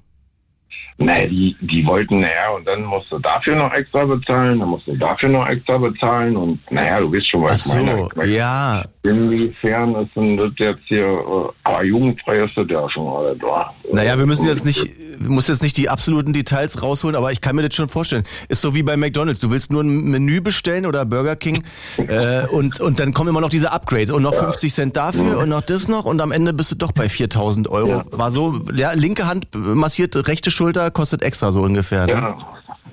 Nee, 0.99 1.28
die, 1.28 1.57
die 1.61 1.84
wollten, 1.86 2.20
naja, 2.20 2.51
und 2.57 2.66
dann 2.66 2.84
musst 2.84 3.11
du 3.11 3.18
dafür 3.18 3.57
noch 3.57 3.72
extra 3.72 4.05
bezahlen, 4.05 4.61
dann 4.61 4.68
musst 4.68 4.86
du 4.86 4.97
dafür 4.97 5.28
noch 5.28 5.47
extra 5.47 5.78
bezahlen 5.78 6.36
und 6.36 6.61
naja, 6.70 7.01
du 7.01 7.12
weißt 7.12 7.30
schon, 7.30 7.43
was 7.43 7.70
Ach 7.70 7.74
so, 7.74 7.80
ich 7.80 8.16
meine. 8.16 8.30
ja. 8.30 8.82
Inwiefern 9.05 9.97
ist 9.97 10.14
denn 10.14 10.36
das 10.36 10.53
jetzt 10.59 10.82
hier, 10.86 11.05
äh, 11.05 11.53
aber 11.64 11.82
jugendfrei 11.82 12.45
ist 12.45 12.57
das 12.57 12.66
ja 12.68 12.88
schon 12.90 13.05
mal 13.07 13.36
da. 13.36 13.74
Naja, 13.93 14.16
wir 14.16 14.26
müssen 14.26 14.47
jetzt 14.47 14.64
nicht, 14.64 14.86
muss 15.20 15.49
jetzt 15.49 15.62
nicht 15.62 15.76
die 15.76 15.88
absoluten 15.88 16.32
Details 16.32 16.82
rausholen, 16.82 17.16
aber 17.16 17.32
ich 17.32 17.40
kann 17.40 17.57
mir 17.57 17.62
das 17.62 17.74
schon 17.74 17.88
vorstellen. 17.88 18.22
Ist 18.49 18.61
so 18.61 18.76
wie 18.76 18.84
bei 18.84 18.97
McDonalds, 18.97 19.40
du 19.40 19.51
willst 19.51 19.72
nur 19.72 19.82
ein 19.82 20.05
Menü 20.05 20.40
bestellen 20.40 20.86
oder 20.86 21.05
Burger 21.05 21.34
King 21.34 21.64
äh, 21.97 22.47
und, 22.53 22.80
und 22.80 23.01
dann 23.01 23.12
kommen 23.12 23.30
immer 23.30 23.40
noch 23.40 23.49
diese 23.49 23.72
Upgrades 23.72 24.12
und 24.12 24.22
noch 24.22 24.34
ja. 24.34 24.43
50 24.43 24.72
Cent 24.72 24.97
dafür 24.97 25.38
und 25.38 25.49
noch 25.49 25.62
das 25.62 25.88
noch 25.88 26.05
und 26.05 26.20
am 26.20 26.30
Ende 26.30 26.53
bist 26.53 26.70
du 26.70 26.76
doch 26.76 26.93
bei 26.93 27.09
4000 27.09 27.68
Euro. 27.68 27.88
Ja. 27.88 28.05
War 28.12 28.30
so, 28.30 28.61
ja, 28.72 28.93
linke 28.93 29.26
Hand 29.26 29.49
massiert, 29.55 30.28
rechte 30.28 30.53
Schulter 30.53 30.82
kostet 30.91 31.22
extra 31.22 31.53
so 31.53 31.61
ungefähr. 31.61 32.07
Ne? 32.07 32.12
Ja. 32.12 32.37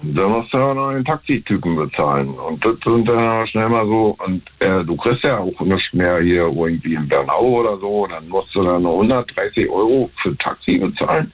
Da 0.02 0.28
musst 0.30 0.54
du 0.54 0.58
ja 0.58 0.74
noch 0.74 0.90
einen 0.90 1.04
Taxitypen 1.04 1.76
bezahlen. 1.76 2.30
Und 2.30 2.64
das 2.64 2.76
sind 2.86 3.06
dann 3.06 3.48
schnell 3.48 3.68
mal 3.68 3.86
so, 3.86 4.16
und 4.26 4.42
äh, 4.60 4.84
du 4.86 4.96
kriegst 4.96 5.24
ja 5.24 5.40
auch 5.40 5.60
nicht 5.60 5.94
mehr 5.94 6.20
hier 6.22 6.44
irgendwie 6.44 6.94
in 6.94 7.08
Bernau 7.08 7.60
oder 7.60 7.78
so, 7.80 8.08
dann 8.08 8.30
musst 8.30 8.56
du 8.56 8.64
dann 8.64 8.84
noch 8.84 8.94
130 8.94 9.70
Euro 9.70 10.10
für 10.22 10.38
Taxi 10.38 10.78
bezahlen. 10.78 11.32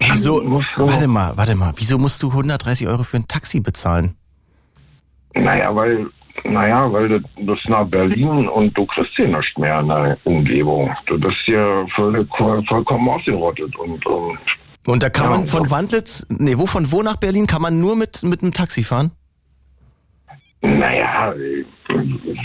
Wieso, 0.00 0.42
warte 0.76 1.06
mal, 1.06 1.32
warte 1.36 1.54
mal, 1.54 1.72
wieso 1.76 1.98
musst 1.98 2.22
du 2.22 2.28
130 2.28 2.88
Euro 2.88 3.02
für 3.02 3.18
ein 3.18 3.28
Taxi 3.28 3.60
bezahlen? 3.60 4.16
Naja, 5.34 5.74
weil, 5.74 6.06
naja, 6.44 6.92
weil 6.92 7.08
du 7.08 7.20
bist 7.40 7.68
nach 7.68 7.86
Berlin 7.86 8.48
und 8.48 8.76
du 8.76 8.84
kriegst 8.86 9.12
hier 9.16 9.28
nicht 9.28 9.58
mehr 9.58 9.80
in 9.80 9.88
der 9.88 10.18
Umgebung. 10.24 10.90
Du 11.06 11.18
bist 11.18 11.36
hier 11.44 11.86
völlig, 11.94 12.28
vollkommen 12.36 13.08
ausgerottet 13.08 13.76
und, 13.76 14.04
und 14.06 14.38
und 14.86 15.02
da 15.02 15.10
kann 15.10 15.30
ja, 15.30 15.38
man 15.38 15.46
von 15.46 15.70
Wandlitz, 15.70 16.26
nee, 16.30 16.56
wo 16.56 16.66
von 16.66 16.90
wo 16.90 17.02
nach 17.02 17.16
Berlin 17.16 17.46
kann 17.46 17.62
man 17.62 17.80
nur 17.80 17.96
mit, 17.96 18.22
mit 18.22 18.42
einem 18.42 18.52
Taxi 18.52 18.82
fahren? 18.82 19.10
Naja, 20.62 21.34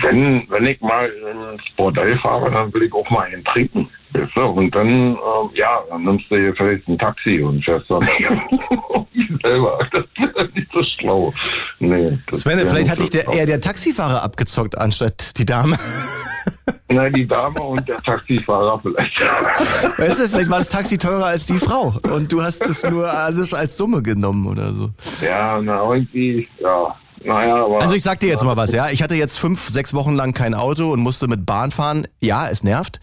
wenn, 0.02 0.46
wenn 0.50 0.66
ich 0.66 0.80
mal 0.82 1.10
ins 1.10 1.64
Bordell 1.76 2.18
fahre, 2.20 2.52
dann 2.52 2.74
will 2.74 2.84
ich 2.84 2.94
auch 2.94 3.10
mal 3.10 3.26
einen 3.26 3.44
trinken. 3.44 3.90
Du? 4.34 4.42
Und 4.42 4.74
dann, 4.76 4.88
ähm, 4.88 5.18
ja, 5.54 5.82
dann 5.90 6.04
nimmst 6.04 6.26
du 6.30 6.36
hier 6.36 6.54
vielleicht 6.56 6.88
ein 6.88 6.98
Taxi 6.98 7.42
und 7.42 7.64
fährst 7.64 7.90
dann 7.90 8.02
selber. 9.42 9.80
Das 9.92 10.06
wäre 10.18 10.50
nicht 10.54 10.72
so 10.72 10.82
schlau. 10.84 11.34
Nee, 11.80 12.18
Sven, 12.32 12.60
vielleicht 12.68 12.90
hat 12.90 13.00
dich 13.00 13.10
der, 13.10 13.28
eher 13.28 13.46
der 13.46 13.62
Taxifahrer 13.62 14.24
abgezockt, 14.24 14.78
anstatt 14.78 15.38
die 15.38 15.46
Dame. 15.46 15.78
Nein, 16.90 17.14
die 17.14 17.28
Dame 17.28 17.60
und 17.60 17.88
der 17.88 17.98
Taxifahrer 17.98 18.80
vielleicht. 18.80 19.20
Weißt 19.98 20.20
du, 20.20 20.30
vielleicht 20.30 20.50
war 20.50 20.60
das 20.60 20.70
Taxi 20.70 20.98
teurer 20.98 21.26
als 21.26 21.46
die 21.46 21.58
Frau 21.58 21.94
und 22.04 22.32
du 22.32 22.42
hast 22.44 22.62
das 22.62 22.84
nur 22.84 23.12
alles 23.12 23.54
als 23.54 23.78
Summe 23.78 24.04
genommen 24.04 24.48
oder 24.48 24.72
so. 24.72 24.90
Ja, 25.22 25.60
na 25.62 25.82
irgendwie, 25.92 26.48
ja. 26.60 26.96
Naja, 27.24 27.66
aber, 27.66 27.82
also 27.82 27.96
ich 27.96 28.04
sag 28.04 28.20
dir 28.20 28.30
jetzt 28.30 28.44
mal 28.44 28.56
was, 28.56 28.72
ja. 28.72 28.90
Ich 28.92 29.02
hatte 29.02 29.16
jetzt 29.16 29.40
fünf, 29.40 29.68
sechs 29.68 29.96
Wochen 29.96 30.14
lang 30.14 30.34
kein 30.34 30.54
Auto 30.54 30.92
und 30.92 31.00
musste 31.00 31.28
mit 31.28 31.46
Bahn 31.46 31.72
fahren. 31.72 32.08
Ja, 32.20 32.48
es 32.48 32.64
nervt. 32.64 33.00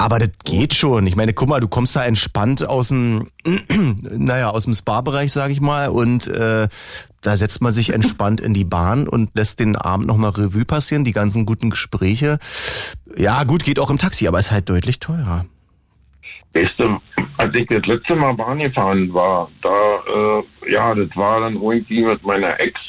Aber 0.00 0.20
das 0.20 0.30
geht 0.44 0.74
schon. 0.74 1.08
Ich 1.08 1.16
meine, 1.16 1.32
guck 1.32 1.48
mal, 1.48 1.58
du 1.58 1.66
kommst 1.66 1.96
da 1.96 2.04
entspannt 2.04 2.66
aus 2.66 2.88
dem, 2.88 3.30
naja, 4.12 4.50
aus 4.50 4.64
dem 4.64 4.74
Spa-Bereich, 4.74 5.32
sag 5.32 5.50
ich 5.50 5.60
mal, 5.60 5.88
und 5.88 6.28
äh, 6.28 6.68
da 7.22 7.36
setzt 7.36 7.60
man 7.60 7.72
sich 7.72 7.92
entspannt 7.92 8.40
in 8.40 8.54
die 8.54 8.64
Bahn 8.64 9.08
und 9.08 9.30
lässt 9.34 9.58
den 9.58 9.74
Abend 9.74 10.06
nochmal 10.06 10.30
Revue 10.30 10.64
passieren, 10.64 11.02
die 11.02 11.12
ganzen 11.12 11.46
guten 11.46 11.70
Gespräche. 11.70 12.38
Ja, 13.16 13.42
gut, 13.42 13.64
geht 13.64 13.80
auch 13.80 13.90
im 13.90 13.98
Taxi, 13.98 14.28
aber 14.28 14.38
ist 14.38 14.52
halt 14.52 14.68
deutlich 14.68 15.00
teurer. 15.00 15.46
Weißt 16.54 16.78
du, 16.78 17.00
als 17.38 17.54
ich 17.54 17.66
das 17.66 17.84
letzte 17.86 18.14
Mal 18.14 18.34
Bahn 18.34 18.60
gefahren 18.60 19.12
war, 19.12 19.50
da, 19.62 19.68
äh, 19.68 20.72
ja, 20.72 20.94
das 20.94 21.14
war 21.16 21.40
dann 21.40 21.54
irgendwie 21.54 22.04
mit 22.04 22.22
meiner 22.24 22.58
Ex. 22.60 22.80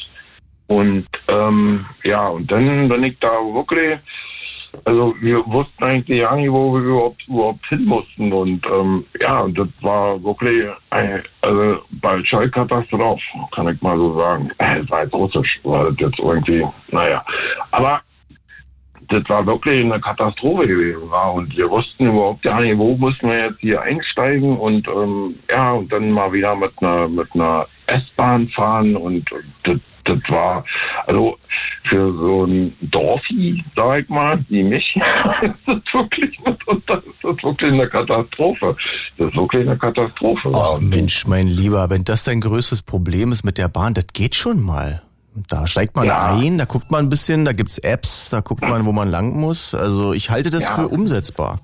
Und 0.68 1.07
ähm, 1.28 1.86
ja, 2.03 2.28
und 2.28 2.51
dann 2.51 2.88
bin 2.88 3.03
ich 3.03 3.18
da 3.20 3.30
wirklich 3.30 3.99
also 4.86 5.15
wir 5.20 5.45
wussten 5.47 5.84
eigentlich 5.84 6.20
ja 6.20 6.36
nicht, 6.36 6.51
wo 6.51 6.74
wir 6.74 6.82
überhaupt, 6.82 7.28
überhaupt 7.28 7.65
hin 7.67 7.86
mussten. 7.86 8.32
Und 8.32 8.65
ähm, 8.65 9.05
ja, 9.20 9.47
das 9.47 9.67
war 9.82 10.22
wirklich 10.24 10.70
eine, 10.89 11.24
also 11.41 11.80
Schallkatastrophe, 12.24 13.22
kann 13.53 13.70
ich 13.70 13.82
mal 13.82 13.97
so 13.97 14.15
sagen. 14.15 14.51
Es 14.59 14.89
war 14.89 15.03
jetzt 15.03 15.13
russisch, 15.13 15.59
war 15.63 15.86
das 15.86 15.99
jetzt 15.99 16.20
irgendwie, 16.20 16.65
naja. 16.91 17.24
Aber 17.72 18.01
das 19.09 19.28
war 19.28 19.45
wirklich 19.45 19.84
eine 19.84 19.99
Katastrophe 19.99 20.67
gewesen 20.67 21.09
war 21.09 21.34
und 21.34 21.55
wir 21.57 21.70
wussten 21.70 22.07
überhaupt 22.07 22.43
gar 22.43 22.61
nicht, 22.61 22.78
wo 22.78 22.95
müssen 22.95 23.30
wir 23.30 23.45
jetzt 23.45 23.59
hier 23.59 23.82
einsteigen 23.82 24.57
und 24.57 24.88
ähm, 24.88 25.36
ja 25.49 25.72
und 25.74 25.91
dann 25.91 26.11
mal 26.11 26.32
wieder 26.32 26.55
mit 26.55 26.72
einer 26.80 27.07
mit 27.07 27.28
einer 27.34 27.67
S-Bahn 27.88 28.47
fahren 28.49 28.95
und 28.95 29.26
das, 29.63 29.80
das 30.10 30.20
war 30.30 30.66
also 31.07 31.38
für 31.89 32.14
so 32.14 32.45
ein 32.45 32.76
Dorfi, 32.82 33.64
sag 33.76 34.03
ich 34.03 34.10
mal, 34.10 34.43
wie 34.49 34.64
mich, 34.64 34.95
ist 35.41 35.53
das 35.66 35.78
wirklich, 35.93 36.38
das 36.45 36.55
ist 36.76 37.24
das 37.24 37.43
wirklich 37.43 37.78
eine 37.78 37.88
Katastrophe. 37.89 38.76
Das 39.18 39.30
ist 39.30 39.36
wirklich 39.36 39.68
eine 39.68 39.78
Katastrophe. 39.78 40.51
Ach 40.53 40.80
Mensch, 40.80 41.26
mein 41.28 41.47
Lieber, 41.47 41.89
wenn 41.89 42.03
das 42.03 42.24
dein 42.24 42.41
größtes 42.41 42.82
Problem 42.82 43.32
ist 43.32 43.43
mit 43.43 43.57
der 43.57 43.70
Bahn, 43.70 43.93
das 43.93 44.07
geht 44.07 44.36
schon 44.36 44.62
mal. 44.62 45.01
Da 45.47 45.68
steigt 45.68 45.95
man 45.95 46.07
ja. 46.07 46.36
ein, 46.36 46.57
da 46.57 46.66
guckt 46.66 46.91
man 46.91 47.05
ein 47.05 47.10
bisschen, 47.10 47.45
da 47.45 47.53
gibt's 47.53 47.78
Apps, 47.78 48.30
da 48.30 48.41
guckt 48.41 48.62
man, 48.62 48.86
wo 48.86 48.91
man 48.91 49.10
lang 49.10 49.39
muss. 49.39 49.74
Also 49.74 50.14
ich 50.14 50.30
halte 50.30 50.49
das 50.49 50.68
ja. 50.68 50.76
für 50.76 50.88
umsetzbar. 50.88 51.62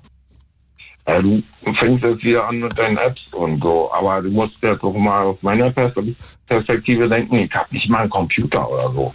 Ja, 1.08 1.22
du 1.22 1.42
fängst 1.80 2.04
jetzt 2.04 2.24
wieder 2.24 2.48
an 2.48 2.60
mit 2.60 2.76
deinen 2.76 2.96
Apps 2.96 3.20
und 3.32 3.62
so, 3.62 3.90
aber 3.92 4.22
du 4.22 4.30
musst 4.30 4.56
jetzt 4.62 4.82
auch 4.82 4.94
mal 4.94 5.26
aus 5.26 5.38
meiner 5.40 5.70
Perspektive 5.70 7.08
denken, 7.08 7.36
ich 7.36 7.54
habe 7.54 7.68
nicht 7.70 7.88
mal 7.88 8.00
einen 8.00 8.10
Computer 8.10 8.68
oder 8.68 8.92
so 8.92 9.14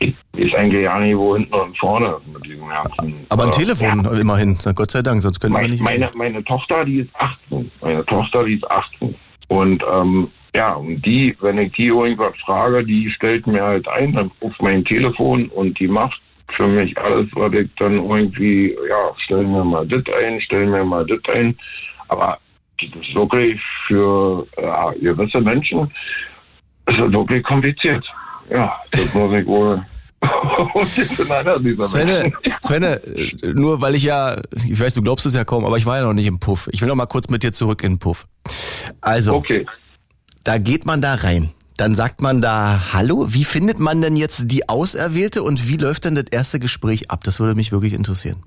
ich, 0.00 0.14
ich 0.36 0.52
denke 0.52 0.82
ja 0.82 0.98
nicht, 0.98 1.16
wo 1.16 1.36
hinten 1.36 1.54
und 1.54 1.78
vorne 1.78 2.16
mit 2.32 2.44
diesem 2.44 2.68
ganzen. 2.68 3.26
Aber 3.28 3.44
ein 3.44 3.50
äh, 3.50 3.52
Telefon 3.52 4.04
ja. 4.04 4.18
immerhin, 4.18 4.58
Gott 4.74 4.90
sei 4.90 5.02
Dank, 5.02 5.22
sonst 5.22 5.40
können 5.40 5.52
meine, 5.52 5.66
wir 5.66 5.72
nicht. 5.72 5.82
Meine, 5.82 6.10
meine 6.14 6.44
Tochter, 6.44 6.84
die 6.84 7.00
ist 7.00 7.14
18. 7.14 7.70
Meine 7.80 8.04
Tochter, 8.06 8.44
die 8.44 8.54
ist 8.54 8.70
18. 8.70 9.14
Und 9.48 9.82
ähm, 9.92 10.28
ja, 10.54 10.74
und 10.74 11.04
die, 11.04 11.36
wenn 11.40 11.58
ich 11.58 11.72
die 11.72 11.86
irgendwas 11.86 12.34
frage, 12.44 12.84
die 12.84 13.10
stellt 13.10 13.46
mir 13.46 13.62
halt 13.62 13.86
ein 13.88 14.16
auf 14.40 14.52
mein 14.60 14.84
Telefon 14.84 15.48
und 15.48 15.78
die 15.78 15.88
macht 15.88 16.20
für 16.56 16.66
mich 16.66 16.96
alles, 16.98 17.28
was 17.32 17.52
ich 17.52 17.68
dann 17.78 17.96
irgendwie, 17.96 18.76
ja, 18.88 19.14
stellen 19.24 19.52
wir 19.52 19.64
mal 19.64 19.86
das 19.86 20.02
ein, 20.22 20.40
stellen 20.40 20.72
wir 20.72 20.84
mal 20.84 21.06
das 21.06 21.20
ein. 21.34 21.56
Aber 22.08 22.38
das 22.78 22.88
ist 22.88 23.14
wirklich 23.14 23.60
für 23.86 24.46
ja, 24.60 24.90
gewisse 24.92 25.40
Menschen 25.40 25.90
ist 26.86 27.12
wirklich 27.12 27.42
kompliziert. 27.44 28.04
Ja, 28.50 28.74
das 28.90 29.14
muss 29.14 29.38
ich 29.38 29.46
wohl. 29.46 29.82
Svenne, 30.84 32.32
Svenne, 32.60 33.00
nur 33.54 33.80
weil 33.80 33.94
ich 33.94 34.02
ja, 34.02 34.36
ich 34.52 34.78
weiß, 34.78 34.94
du 34.94 35.02
glaubst 35.02 35.24
es 35.24 35.34
ja 35.34 35.44
kaum, 35.44 35.64
aber 35.64 35.78
ich 35.78 35.86
war 35.86 35.96
ja 35.96 36.04
noch 36.04 36.12
nicht 36.12 36.26
im 36.26 36.38
Puff. 36.38 36.68
Ich 36.72 36.82
will 36.82 36.88
noch 36.88 36.94
mal 36.94 37.06
kurz 37.06 37.30
mit 37.30 37.42
dir 37.42 37.52
zurück 37.52 37.82
in 37.82 37.94
den 37.94 37.98
Puff. 37.98 38.26
Also, 39.00 39.34
okay. 39.34 39.66
da 40.44 40.58
geht 40.58 40.84
man 40.84 41.00
da 41.00 41.14
rein. 41.14 41.50
Dann 41.80 41.94
sagt 41.94 42.20
man 42.20 42.42
da 42.42 42.92
Hallo. 42.92 43.28
Wie 43.30 43.44
findet 43.44 43.80
man 43.80 44.02
denn 44.02 44.14
jetzt 44.14 44.52
die 44.52 44.68
Auserwählte 44.68 45.42
und 45.42 45.66
wie 45.66 45.78
läuft 45.78 46.04
denn 46.04 46.14
das 46.14 46.26
erste 46.30 46.60
Gespräch 46.60 47.10
ab? 47.10 47.20
Das 47.24 47.40
würde 47.40 47.54
mich 47.54 47.72
wirklich 47.72 47.94
interessieren. 47.94 48.42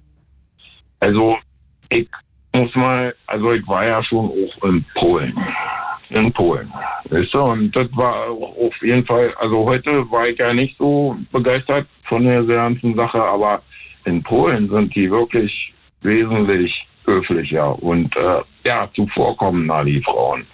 Also, 0.99 1.38
ich 1.89 2.07
muss 2.53 2.75
mal, 2.75 3.15
also 3.25 3.53
ich 3.53 3.67
war 3.67 3.88
ja 3.88 4.03
schon 4.03 4.29
auch 4.29 4.63
in 4.65 4.86
Polen. 4.93 5.36
In 6.11 6.31
Polen. 6.31 6.71
Weißt 7.09 7.34
du? 7.34 7.39
Und 7.39 7.75
das 7.75 7.88
war 7.93 8.29
auf 8.29 8.75
jeden 8.84 9.03
Fall, 9.03 9.34
also 9.39 9.65
heute 9.65 9.89
war 10.11 10.27
ich 10.27 10.38
ja 10.38 10.53
nicht 10.53 10.77
so 10.77 11.17
begeistert 11.31 11.88
von 12.03 12.23
der 12.25 12.43
ganzen 12.43 12.93
Sache, 12.93 13.19
aber 13.19 13.63
in 14.05 14.21
Polen 14.21 14.69
sind 14.69 14.93
die 14.93 15.09
wirklich 15.09 15.73
wesentlich 16.03 16.71
höflicher 17.05 17.81
und 17.81 18.15
äh, 18.15 18.41
ja, 18.63 18.88
zuvorkommender, 18.93 19.84
die 19.86 20.03
Frauen. 20.03 20.45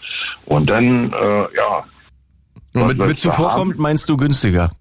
Und 0.46 0.70
dann, 0.70 1.12
äh, 1.12 1.58
ja. 1.58 1.84
Und 2.74 2.88
mit, 2.88 2.98
mit 2.98 3.20
zuvorkommt 3.20 3.80
meinst 3.80 4.10
du 4.10 4.18
günstiger? 4.18 4.72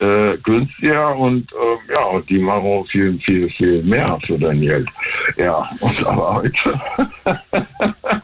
Äh, 0.00 0.36
günstiger 0.38 1.16
und 1.16 1.50
äh, 1.52 1.92
ja, 1.92 2.20
die 2.28 2.38
machen 2.38 2.66
auch 2.66 2.86
viel, 2.88 3.18
viel, 3.20 3.50
viel 3.50 3.82
mehr 3.82 4.16
für 4.24 4.38
dein 4.38 4.60
Geld. 4.60 4.88
Ja, 5.36 5.68
und 5.80 6.06
aber 6.06 6.34
heute. 6.34 6.80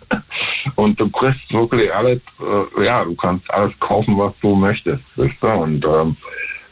und 0.77 1.01
du 1.01 1.11
kriegst 1.11 1.53
wirklich 1.53 1.93
alles, 1.93 2.21
äh, 2.41 2.85
ja, 2.85 3.05
du 3.05 3.17
kannst 3.17 3.51
alles 3.51 3.73
kaufen, 3.81 4.17
was 4.19 4.33
du 4.41 4.55
möchtest, 4.55 5.03
wisst 5.17 5.43
ihr? 5.43 5.55
Und 5.55 5.85
ähm, 5.85 6.17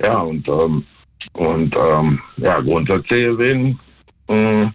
ja, 0.04 0.18
und 0.20 0.46
ähm, 0.48 0.84
und 1.32 1.74
ähm, 1.74 2.20
ja, 2.36 2.60
grundsätzlich 2.60 3.24
gesehen, 3.24 3.80
äh, 4.28 4.66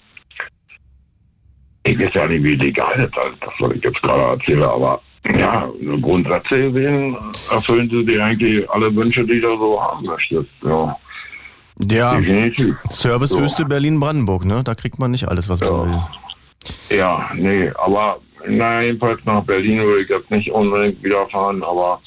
ich 1.86 2.00
weiß 2.00 2.14
ja 2.14 2.28
nicht, 2.28 2.44
wie 2.44 2.56
legal 2.56 2.98
das 2.98 3.34
ist, 3.34 3.44
das, 3.44 3.54
was 3.60 3.76
ich 3.76 3.84
jetzt 3.84 4.02
gerade 4.02 4.24
erzähle, 4.24 4.70
aber 4.70 5.02
ja, 5.36 5.70
grundsätzlich 6.02 6.74
gesehen 6.74 7.18
erfüllen 7.52 7.90
sie 7.90 8.06
dir 8.06 8.24
eigentlich 8.24 8.70
alle 8.70 8.94
Wünsche, 8.96 9.26
die 9.26 9.42
du 9.42 9.58
so 9.58 9.82
haben 9.82 10.06
möchtest. 10.06 10.50
Ja. 10.64 10.96
Ja, 11.90 12.16
Definitiv. 12.16 12.76
Servicewüste 12.90 13.64
so. 13.64 13.68
Berlin-Brandenburg, 13.68 14.46
ne? 14.46 14.64
Da 14.64 14.74
kriegt 14.74 14.98
man 14.98 15.12
nicht 15.12 15.28
alles, 15.28 15.48
was 15.48 15.62
man 15.62 15.92
will. 15.92 16.98
Ja, 16.98 17.30
nee, 17.36 17.72
aber 17.78 18.20
na, 18.48 18.82
jedenfalls 18.82 19.24
nach 19.26 19.44
Berlin 19.44 19.80
würde 19.80 20.04
ich 20.04 20.10
jetzt 20.10 20.32
nicht 20.32 20.52
unbedingt 20.52 21.04
wieder 21.04 21.28
fahren, 21.28 21.64
aber 21.64 22.02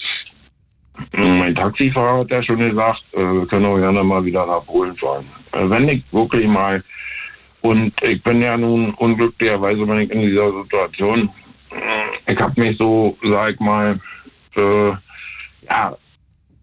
mein 1.13 1.55
Taxifahrer 1.55 2.21
hat 2.21 2.31
ja 2.31 2.43
schon 2.43 2.59
gesagt, 2.59 3.03
äh, 3.13 3.19
wir 3.19 3.47
können 3.47 3.67
auch 3.67 3.79
gerne 3.79 4.03
mal 4.03 4.25
wieder 4.25 4.45
nach 4.47 4.67
Polen 4.67 4.97
fahren. 4.97 5.27
Äh, 5.53 5.71
wenn 5.71 5.89
ich 5.89 6.05
wirklich 6.13 6.47
mal, 6.47 6.83
und 7.63 7.93
ich 8.03 8.23
bin 8.23 8.43
ja 8.43 8.57
nun 8.57 8.93
unglücklicherweise 8.95 9.87
bin 9.87 9.99
ich 9.99 10.11
in 10.11 10.21
dieser 10.23 10.53
Situation, 10.63 11.31
ich 12.27 12.39
habe 12.39 12.61
mich 12.61 12.77
so, 12.79 13.17
sag 13.23 13.55
ich 13.55 13.61
mal, 13.61 14.01
äh, 14.57 14.91
ja, 15.71 15.97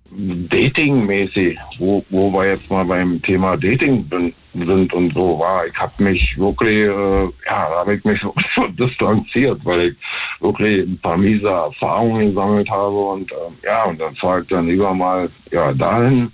Dating-mäßig, 0.10 1.58
wo, 1.80 2.03
wo 2.10 2.32
wir 2.32 2.51
jetzt 2.51 2.70
mal 2.72 2.86
beim 2.86 3.22
Thema 3.24 3.58
Dating 3.58 4.05
sind 4.53 4.93
und 4.93 5.14
so 5.14 5.38
war, 5.38 5.68
ich 5.68 5.76
habe 5.76 5.91
mich 6.01 6.38
wirklich, 6.38 6.78
äh, 6.78 7.24
ja, 7.45 7.70
da 7.70 7.80
habe 7.80 7.95
ich 7.95 8.03
mich 8.05 8.22
so 8.55 8.68
distanziert, 8.68 9.60
weil 9.66 9.89
ich 9.89 9.97
wirklich 10.39 10.88
ein 10.88 10.99
paar 10.99 11.18
miese 11.18 11.49
Erfahrungen 11.49 12.30
gesammelt 12.30 12.70
habe 12.70 12.97
und 12.97 13.32
äh, 13.32 13.66
ja, 13.66 13.84
und 13.86 13.99
dann 13.99 14.16
fahre 14.16 14.41
ich 14.41 14.47
dann 14.47 14.68
lieber 14.68 14.93
mal 14.93 15.30
ja 15.51 15.74
dahin, 15.74 16.32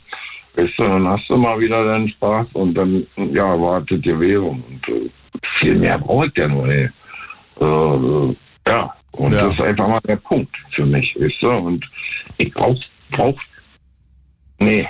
weißt 0.56 0.78
du, 0.78 0.84
dann 0.84 1.08
hast 1.08 1.28
du 1.30 1.38
mal 1.38 1.60
wieder 1.60 1.84
deinen 1.84 2.10
Spaß 2.10 2.50
und 2.54 2.76
dann 2.76 3.08
ja 3.16 3.60
wartet 3.60 4.06
die 4.06 4.20
Währung 4.20 4.64
und 4.70 4.88
äh, 4.88 5.10
viel 5.60 5.76
mehr 5.76 5.98
brauche 5.98 6.28
ich 6.28 6.38
ja 6.38 6.48
nur 6.48 6.68
nicht. 6.68 6.94
Äh, 7.60 7.66
äh, 7.66 8.36
ja, 8.68 8.94
und 9.14 9.34
ja. 9.34 9.46
das 9.46 9.54
ist 9.54 9.62
einfach 9.62 9.88
mal 9.88 10.02
der 10.08 10.18
Punkt 10.18 10.56
für 10.72 10.86
mich, 10.86 11.16
weißt 11.20 11.42
du, 11.42 11.50
und 11.50 11.86
ich 12.38 12.54
brauche 12.54 12.80
brauch 13.12 13.40
Nee. 14.60 14.88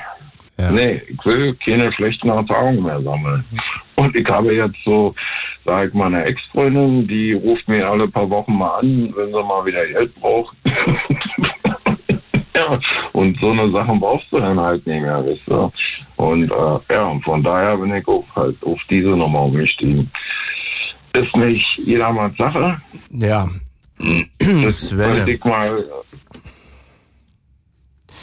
Ja. 0.60 0.72
Nee, 0.72 1.02
ich 1.08 1.26
will 1.26 1.56
keine 1.66 1.92
schlechten 1.94 2.30
Erfahrungen 2.30 2.84
mehr 2.84 3.02
sammeln. 3.02 3.44
Und 3.96 4.16
ich 4.16 4.28
habe 4.28 4.54
jetzt 4.54 4.78
so, 4.86 5.16
sag 5.66 5.88
ich 5.88 5.94
mal, 5.96 6.08
eine 6.08 6.26
Ex-Freundin, 6.26 7.08
die 7.08 7.34
ruft 7.34 7.68
mir 7.68 7.90
alle 7.90 8.08
paar 8.08 8.30
Wochen 8.30 8.56
mal 8.56 8.80
an, 8.80 9.14
wenn 9.16 9.34
sie 9.34 9.44
mal 9.44 9.66
wieder 9.66 9.86
Geld 9.88 10.14
braucht. 10.16 10.56
ja, 12.56 12.80
und 13.14 13.40
so 13.40 13.50
eine 13.50 13.72
Sachen 13.72 14.00
brauchst 14.00 14.32
du 14.32 14.40
dann 14.40 14.60
halt 14.60 14.86
nicht 14.86 15.02
mehr, 15.02 15.26
weißt 15.26 15.48
du. 15.48 15.72
Und 16.18 16.52
äh, 16.52 16.94
ja, 16.94 17.08
und 17.08 17.24
von 17.24 17.42
daher 17.42 17.78
bin 17.78 17.96
ich 17.96 18.08
auch 18.08 18.26
halt 18.36 18.62
auf 18.64 18.80
diese 18.90 19.10
Nummer 19.10 19.42
umgestiegen. 19.42 20.12
Ist 21.14 21.36
nicht 21.36 21.80
jedermanns 21.80 22.38
Sache. 22.38 22.80
Ja. 23.10 23.48
Das 23.98 24.92
ich 25.28 25.44
mal. 25.44 25.86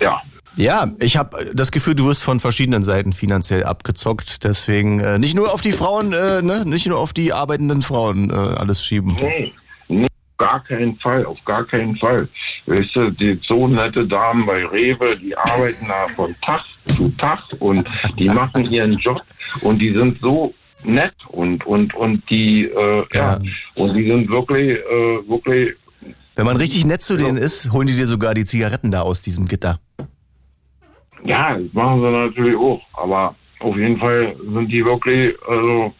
Ja. 0.01 0.23
Ja, 0.57 0.93
ich 0.99 1.16
habe 1.16 1.53
das 1.55 1.71
Gefühl, 1.71 1.95
du 1.95 2.07
wirst 2.07 2.25
von 2.25 2.41
verschiedenen 2.41 2.83
Seiten 2.83 3.12
finanziell 3.12 3.64
abgezockt. 3.64 4.45
Deswegen 4.45 5.01
äh, 5.01 5.18
nicht 5.18 5.37
nur 5.37 5.55
auf 5.55 5.61
die 5.61 5.73
Frauen, 5.73 6.12
äh, 6.12 6.43
ne, 6.43 6.64
nicht 6.66 6.87
nur 6.87 6.99
auf 6.99 7.12
die 7.12 7.33
arbeitenden 7.33 7.83
Frauen 7.83 8.31
äh, 8.31 8.35
alles 8.35 8.85
schieben. 8.85 9.14
Nee, 9.14 9.53
nee, 9.89 10.09
gar 10.39 10.62
keinen 10.64 10.97
Fall, 10.97 11.25
auf 11.25 11.43
gar 11.45 11.64
keinen 11.64 11.97
Fall. 11.97 12.29
Weißt 12.66 12.95
du, 12.95 13.11
die 13.11 13.41
so 13.47 13.68
nette 13.68 14.07
Damen 14.07 14.45
bei 14.45 14.64
Rewe, 14.66 15.16
die 15.18 15.37
arbeiten 15.37 15.87
da 15.89 16.09
von 16.14 16.35
Tag 16.43 16.62
zu 16.85 17.09
Tag 17.16 17.41
und 17.61 17.89
die 18.18 18.29
machen 18.29 18.71
ihren 18.71 18.99
Job 18.99 19.23
und 19.62 19.79
die 19.79 19.93
sind 19.93 20.21
so 20.21 20.53
nett 20.85 21.14
und 21.28 21.66
und 21.66 21.95
und 21.95 22.22
die 22.31 22.64
äh, 22.64 23.05
ja. 23.12 23.39
ja 23.39 23.39
und 23.74 23.95
die 23.95 24.07
sind 24.07 24.28
wirklich 24.31 24.78
äh, 24.78 25.28
wirklich 25.28 25.76
wenn 26.37 26.47
man 26.47 26.57
richtig 26.57 26.87
nett 26.87 27.03
zu 27.03 27.18
denen 27.18 27.37
ist, 27.37 27.70
holen 27.70 27.87
die 27.87 27.95
dir 27.95 28.07
sogar 28.07 28.33
die 28.33 28.47
Zigaretten 28.47 28.91
da 28.91 29.03
aus 29.03 29.20
diesem 29.20 29.47
Gitter. 29.47 29.78
Ja, 31.24 31.55
das 31.59 31.72
machen 31.74 32.01
sie 32.01 32.11
natürlich 32.11 32.57
auch. 32.57 32.81
Aber 32.95 33.35
auf 33.59 33.76
jeden 33.76 33.99
Fall 33.99 34.35
sind 34.39 34.68
die 34.68 34.85
wirklich, 34.85 35.37
also, 35.47 35.95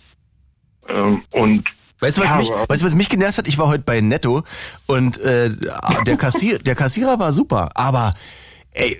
ähm, 0.89 1.23
und 1.33 1.65
Weißt 2.03 2.17
du, 2.17 2.23
was, 2.23 2.31
ja, 2.31 2.37
mich, 2.37 2.49
weißt 2.49 2.81
du, 2.81 2.87
was 2.87 2.95
mich 2.95 3.11
genervt 3.11 3.37
hat? 3.37 3.47
Ich 3.47 3.59
war 3.59 3.69
heute 3.69 3.83
bei 3.85 4.01
Netto 4.01 4.43
und 4.87 5.19
äh, 5.19 5.51
der, 6.07 6.17
Kassier, 6.17 6.59
der 6.59 6.75
Kassierer 6.75 7.19
war 7.19 7.35
super, 7.35 7.69
aber 7.75 8.15
ey, 8.73 8.99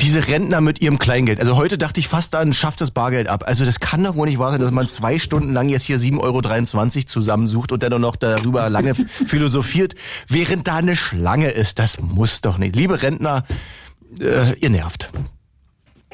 diese 0.00 0.26
Rentner 0.28 0.60
mit 0.60 0.80
ihrem 0.80 0.98
Kleingeld. 0.98 1.40
Also 1.40 1.56
heute 1.56 1.78
dachte 1.78 2.00
ich 2.00 2.08
fast 2.08 2.34
dann, 2.34 2.52
schafft 2.52 2.80
das 2.80 2.90
Bargeld 2.90 3.28
ab. 3.28 3.44
Also 3.46 3.64
das 3.64 3.80
kann 3.80 4.04
doch 4.04 4.16
wohl 4.16 4.26
nicht 4.26 4.38
wahr 4.38 4.52
sein, 4.52 4.60
dass 4.60 4.70
man 4.70 4.88
zwei 4.88 5.18
Stunden 5.18 5.52
lang 5.52 5.68
jetzt 5.68 5.84
hier 5.84 5.98
7,23 5.98 6.20
Euro 6.20 7.06
zusammensucht 7.06 7.72
und 7.72 7.82
dann 7.82 8.00
noch 8.00 8.16
darüber 8.16 8.68
lange 8.70 8.94
philosophiert, 9.26 9.94
während 10.28 10.66
da 10.66 10.76
eine 10.76 10.96
Schlange 10.96 11.50
ist. 11.50 11.78
Das 11.78 12.00
muss 12.00 12.40
doch 12.40 12.58
nicht. 12.58 12.76
Liebe 12.76 13.02
Rentner, 13.02 13.44
äh, 14.20 14.54
ihr 14.58 14.70
nervt. 14.70 15.10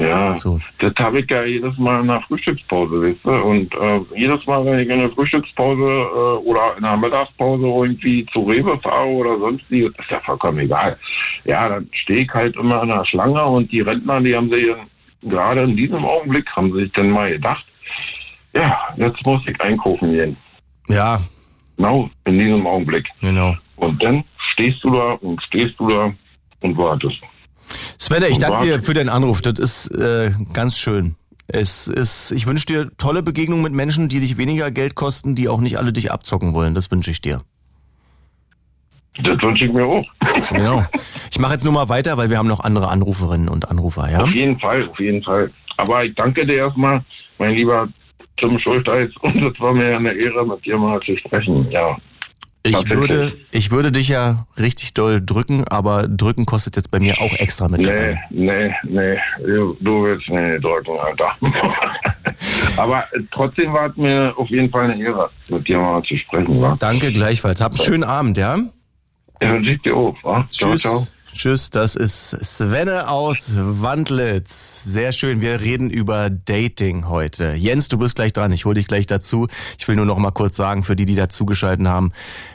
Ja, 0.00 0.36
so. 0.36 0.58
das 0.78 0.94
habe 0.98 1.20
ich 1.20 1.30
ja 1.30 1.44
jedes 1.44 1.76
Mal 1.76 2.00
in 2.00 2.06
der 2.06 2.22
Frühstückspause, 2.22 3.02
weißt 3.02 3.24
du? 3.24 3.30
Und 3.30 3.74
äh, 3.74 4.00
jedes 4.16 4.46
Mal, 4.46 4.64
wenn 4.64 4.78
ich 4.78 4.88
in 4.88 4.98
der 4.98 5.10
Frühstückspause 5.10 5.82
äh, 5.82 6.48
oder 6.48 6.76
in 6.76 6.82
der 6.82 6.96
Mittagspause 6.96 7.66
irgendwie 7.66 8.26
zu 8.32 8.40
Rewe 8.40 8.78
fahre 8.80 9.08
oder 9.08 9.38
sonst 9.38 9.64
wie, 9.70 9.82
ist 9.82 10.10
ja 10.10 10.18
vollkommen 10.20 10.60
egal. 10.60 10.98
Ja, 11.44 11.68
dann 11.68 11.88
stehe 11.92 12.20
ich 12.20 12.30
halt 12.30 12.56
immer 12.56 12.82
in 12.82 12.88
der 12.88 13.04
Schlange 13.04 13.44
und 13.44 13.70
die 13.70 13.82
Rentner, 13.82 14.20
die 14.20 14.34
haben 14.34 14.48
sich 14.48 14.66
gerade 15.22 15.62
in 15.62 15.76
diesem 15.76 16.04
Augenblick, 16.04 16.48
haben 16.56 16.72
sich 16.72 16.90
dann 16.92 17.10
mal 17.10 17.30
gedacht, 17.30 17.64
ja, 18.56 18.78
jetzt 18.96 19.24
muss 19.26 19.42
ich 19.46 19.60
einkaufen 19.60 20.12
gehen. 20.12 20.36
Ja. 20.88 21.20
Genau, 21.76 22.08
in 22.24 22.38
diesem 22.38 22.66
Augenblick. 22.66 23.06
Genau. 23.20 23.54
Und 23.76 24.02
dann 24.02 24.24
stehst 24.52 24.82
du 24.82 24.90
da 24.90 25.12
und 25.20 25.42
stehst 25.42 25.78
du 25.78 25.88
da 25.88 26.12
und 26.60 26.76
wartest. 26.76 27.20
Sven, 27.98 28.22
ich 28.28 28.38
danke 28.38 28.64
dir 28.64 28.82
für 28.82 28.94
deinen 28.94 29.08
Anruf. 29.08 29.42
Das 29.42 29.58
ist 29.58 29.88
äh, 29.88 30.32
ganz 30.52 30.78
schön. 30.78 31.16
Es 31.48 31.88
ist, 31.88 32.30
ich 32.30 32.46
wünsche 32.46 32.66
dir 32.66 32.90
tolle 32.96 33.22
Begegnungen 33.22 33.62
mit 33.62 33.72
Menschen, 33.72 34.08
die 34.08 34.20
dich 34.20 34.38
weniger 34.38 34.70
Geld 34.70 34.94
kosten, 34.94 35.34
die 35.34 35.48
auch 35.48 35.60
nicht 35.60 35.78
alle 35.78 35.92
dich 35.92 36.12
abzocken 36.12 36.54
wollen. 36.54 36.74
Das 36.74 36.90
wünsche 36.90 37.10
ich 37.10 37.20
dir. 37.20 37.42
Das 39.22 39.42
wünsche 39.42 39.64
ich 39.64 39.72
mir 39.72 39.84
auch. 39.84 40.06
Genau. 40.50 40.84
Ich 41.30 41.38
mache 41.38 41.52
jetzt 41.52 41.64
nur 41.64 41.72
mal 41.72 41.88
weiter, 41.88 42.16
weil 42.16 42.28
wir 42.28 42.38
haben 42.38 42.48
noch 42.48 42.60
andere 42.60 42.88
Anruferinnen 42.88 43.48
und 43.48 43.70
Anrufer, 43.70 44.10
ja? 44.10 44.22
Auf 44.22 44.32
jeden 44.32 44.58
Fall, 44.58 44.88
auf 44.88 44.98
jeden 44.98 45.22
Fall. 45.22 45.50
Aber 45.76 46.04
ich 46.04 46.14
danke 46.16 46.44
dir 46.44 46.56
erstmal, 46.56 47.04
mein 47.38 47.54
lieber 47.54 47.88
Tim 48.36 48.58
Schulteis. 48.58 49.10
Und 49.22 49.36
es 49.42 49.60
war 49.60 49.72
mir 49.72 49.96
eine 49.96 50.12
Ehre, 50.12 50.46
mit 50.46 50.64
dir 50.64 50.76
mal 50.76 51.00
zu 51.02 51.16
sprechen. 51.18 51.70
Ja. 51.70 51.96
Ich 52.62 52.90
würde, 52.90 53.32
ich 53.52 53.70
würde 53.70 53.90
dich 53.90 54.08
ja 54.08 54.46
richtig 54.58 54.92
doll 54.92 55.22
drücken, 55.24 55.64
aber 55.66 56.06
drücken 56.08 56.44
kostet 56.44 56.76
jetzt 56.76 56.90
bei 56.90 57.00
mir 57.00 57.18
auch 57.20 57.32
extra 57.32 57.68
mit. 57.68 57.80
Nee, 57.80 58.18
nee, 58.30 58.74
nee, 58.84 59.18
du, 59.80 60.04
willst 60.04 60.28
mir 60.28 60.42
nicht 60.42 60.64
drücken, 60.64 60.94
Alter. 61.00 61.30
aber 62.76 63.04
trotzdem 63.32 63.72
war 63.72 63.86
es 63.86 63.96
mir 63.96 64.34
auf 64.36 64.48
jeden 64.50 64.68
Fall 64.68 64.90
eine 64.90 65.02
Ehre, 65.02 65.30
mit 65.50 65.66
dir 65.68 65.78
mal 65.78 66.02
zu 66.02 66.16
sprechen. 66.18 66.60
Wa? 66.60 66.76
Danke 66.78 67.12
gleichfalls. 67.12 67.62
Hab 67.62 67.72
einen 67.72 67.80
schönen 67.80 68.04
Abend, 68.04 68.36
ja? 68.36 68.58
Ja, 69.42 69.60
sieht 69.62 69.82
dir 69.86 69.96
auch. 69.96 70.16
Wa? 70.22 70.46
Tschüss. 70.50 70.82
Ciao, 70.82 70.98
ciao. 70.98 71.06
Tschüss, 71.32 71.70
das 71.70 71.94
ist 71.94 72.36
Svenne 72.44 73.08
aus 73.08 73.52
Wandlitz. 73.54 74.84
Sehr 74.84 75.12
schön, 75.12 75.40
wir 75.40 75.60
reden 75.60 75.88
über 75.88 76.28
Dating 76.28 77.08
heute. 77.08 77.54
Jens, 77.54 77.88
du 77.88 77.98
bist 77.98 78.16
gleich 78.16 78.32
dran, 78.32 78.52
ich 78.52 78.64
hole 78.64 78.74
dich 78.74 78.88
gleich 78.88 79.06
dazu. 79.06 79.46
Ich 79.78 79.86
will 79.88 79.96
nur 79.96 80.04
noch 80.04 80.18
mal 80.18 80.32
kurz 80.32 80.56
sagen, 80.56 80.82
für 80.82 80.96
die, 80.96 81.06
die 81.06 81.14
dazugeschalten 81.14 81.88
haben, 81.88 82.12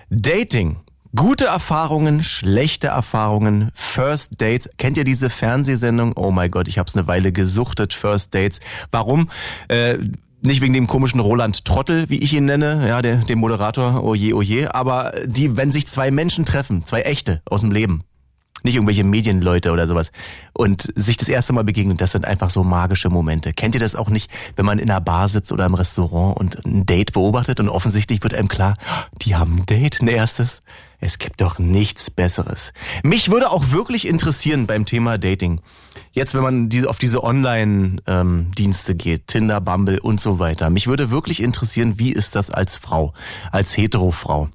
Dating 0.10 0.78
Gute 1.16 1.46
Erfahrungen, 1.46 2.24
schlechte 2.24 2.88
Erfahrungen, 2.88 3.72
First 3.74 4.42
Dates. 4.42 4.70
Kennt 4.78 4.98
ihr 4.98 5.06
diese 5.06 5.30
Fernsehsendung? 5.30 6.12
Oh 6.18 6.30
mein 6.30 6.52
Gott, 6.52 6.68
ich 6.68 6.78
habe 6.78 6.90
es 6.90 6.96
eine 6.96 7.08
Weile 7.08 7.32
gesuchtet, 7.32 7.94
First 7.94 8.36
Dates. 8.36 8.60
Warum? 8.92 9.30
Äh, 9.70 9.98
nicht 10.42 10.60
wegen 10.60 10.74
dem 10.74 10.88
komischen 10.88 11.22
Roland 11.22 11.64
Trottel, 11.64 12.10
wie 12.10 12.20
ich 12.20 12.34
ihn 12.34 12.44
nenne, 12.44 12.86
ja, 12.86 13.02
dem 13.02 13.40
Moderator, 13.40 14.04
oje, 14.04 14.36
oje, 14.36 14.76
aber 14.76 15.14
die, 15.26 15.56
wenn 15.56 15.72
sich 15.72 15.88
zwei 15.88 16.12
Menschen 16.12 16.44
treffen, 16.44 16.86
zwei 16.86 17.04
echte 17.04 17.42
aus 17.46 17.62
dem 17.62 17.72
Leben, 17.72 18.04
nicht 18.66 18.76
irgendwelche 18.76 19.04
Medienleute 19.04 19.72
oder 19.72 19.88
sowas. 19.88 20.12
Und 20.54 20.92
sich 20.96 21.18
das 21.18 21.30
erste 21.30 21.54
Mal 21.54 21.64
begegnen, 21.64 21.98
das 21.98 22.12
sind 22.12 22.26
einfach 22.26 22.50
so 22.50 22.64
magische 22.64 23.10
Momente. 23.10 23.52
Kennt 23.54 23.76
ihr 23.76 23.82
das 23.82 23.96
auch 23.96 24.10
nicht, 24.10 24.30
wenn 24.56 24.66
man 24.66 24.80
in 24.80 24.90
einer 24.90 25.02
Bar 25.02 25.30
sitzt 25.30 25.52
oder 25.52 25.66
im 25.66 25.74
Restaurant 25.74 26.38
und 26.38 26.66
ein 26.66 26.86
Date 26.86 27.14
beobachtet 27.14 27.60
und 27.60 27.70
offensichtlich 27.70 28.22
wird 28.24 28.34
einem 28.34 28.50
klar, 28.50 28.76
die 29.22 29.36
haben 29.36 29.60
ein 29.60 29.66
Date, 29.66 30.02
ein 30.02 30.08
erstes. 30.08 30.62
Es 31.06 31.20
gibt 31.20 31.40
doch 31.40 31.60
nichts 31.60 32.10
Besseres. 32.10 32.74
Mich 33.04 33.30
würde 33.30 33.52
auch 33.52 33.70
wirklich 33.70 34.08
interessieren 34.08 34.66
beim 34.66 34.88
Thema 34.88 35.20
Dating. 35.20 35.62
Jetzt, 36.14 36.34
wenn 36.34 36.42
man 36.42 36.68
auf 36.88 36.98
diese 36.98 37.24
Online-Dienste 37.24 38.96
geht, 38.96 39.28
Tinder, 39.28 39.62
Bumble 39.62 40.00
und 40.02 40.20
so 40.20 40.40
weiter. 40.40 40.72
Mich 40.72 40.88
würde 40.88 41.12
wirklich 41.12 41.44
interessieren, 41.44 42.00
wie 42.00 42.12
ist 42.12 42.36
das 42.36 42.50
als 42.50 42.76
Frau, 42.76 43.14
als 43.52 43.78
Hetero-Frau? 43.78 44.50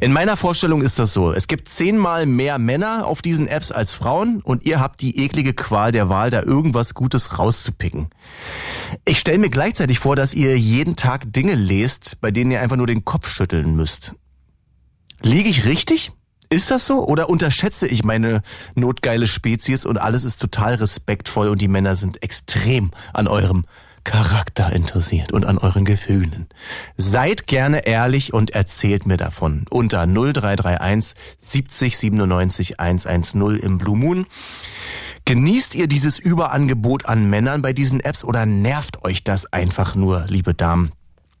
In 0.00 0.12
meiner 0.12 0.36
Vorstellung 0.36 0.82
ist 0.82 0.98
das 0.98 1.12
so. 1.12 1.32
Es 1.32 1.46
gibt 1.46 1.68
zehnmal 1.68 2.26
mehr 2.26 2.58
Männer 2.58 3.06
auf 3.06 3.22
diesen 3.22 3.46
Apps 3.46 3.70
als 3.70 3.92
Frauen 3.92 4.40
und 4.42 4.64
ihr 4.64 4.80
habt 4.80 5.02
die 5.02 5.22
eklige 5.22 5.52
Qual 5.52 5.92
der 5.92 6.08
Wahl, 6.08 6.30
da 6.30 6.42
irgendwas 6.42 6.94
Gutes 6.94 7.38
rauszupicken. 7.38 8.08
Ich 9.04 9.20
stelle 9.20 9.38
mir 9.38 9.50
gleichzeitig 9.50 10.00
vor, 10.00 10.16
dass 10.16 10.34
ihr 10.34 10.58
jeden 10.58 10.96
Tag 10.96 11.32
Dinge 11.32 11.54
lest, 11.54 12.20
bei 12.20 12.32
denen 12.32 12.50
ihr 12.50 12.60
einfach 12.60 12.76
nur 12.76 12.88
den 12.88 13.04
Kopf 13.04 13.28
schütteln 13.28 13.76
müsst. 13.76 14.16
Liege 15.22 15.48
ich 15.48 15.64
richtig? 15.64 16.12
Ist 16.50 16.70
das 16.70 16.84
so? 16.84 17.06
Oder 17.06 17.30
unterschätze 17.30 17.86
ich 17.86 18.04
meine 18.04 18.42
notgeile 18.74 19.26
Spezies 19.26 19.84
und 19.84 19.96
alles 19.96 20.24
ist 20.24 20.40
total 20.40 20.74
respektvoll 20.74 21.48
und 21.48 21.62
die 21.62 21.68
Männer 21.68 21.96
sind 21.96 22.22
extrem 22.22 22.90
an 23.14 23.28
eurem 23.28 23.64
Charakter 24.04 24.72
interessiert 24.72 25.32
und 25.32 25.46
an 25.46 25.58
euren 25.58 25.84
Gefühlen. 25.84 26.48
Seid 26.96 27.46
gerne 27.46 27.86
ehrlich 27.86 28.34
und 28.34 28.50
erzählt 28.50 29.06
mir 29.06 29.16
davon 29.16 29.64
unter 29.70 30.06
0331 30.06 31.14
70 31.38 31.96
97 31.96 32.80
110 32.80 33.60
im 33.60 33.78
Blue 33.78 33.96
Moon. 33.96 34.26
Genießt 35.24 35.76
ihr 35.76 35.86
dieses 35.86 36.18
Überangebot 36.18 37.06
an 37.06 37.30
Männern 37.30 37.62
bei 37.62 37.72
diesen 37.72 38.00
Apps 38.00 38.24
oder 38.24 38.44
nervt 38.44 39.04
euch 39.04 39.22
das 39.22 39.52
einfach 39.52 39.94
nur, 39.94 40.26
liebe 40.28 40.52
Damen? 40.52 40.90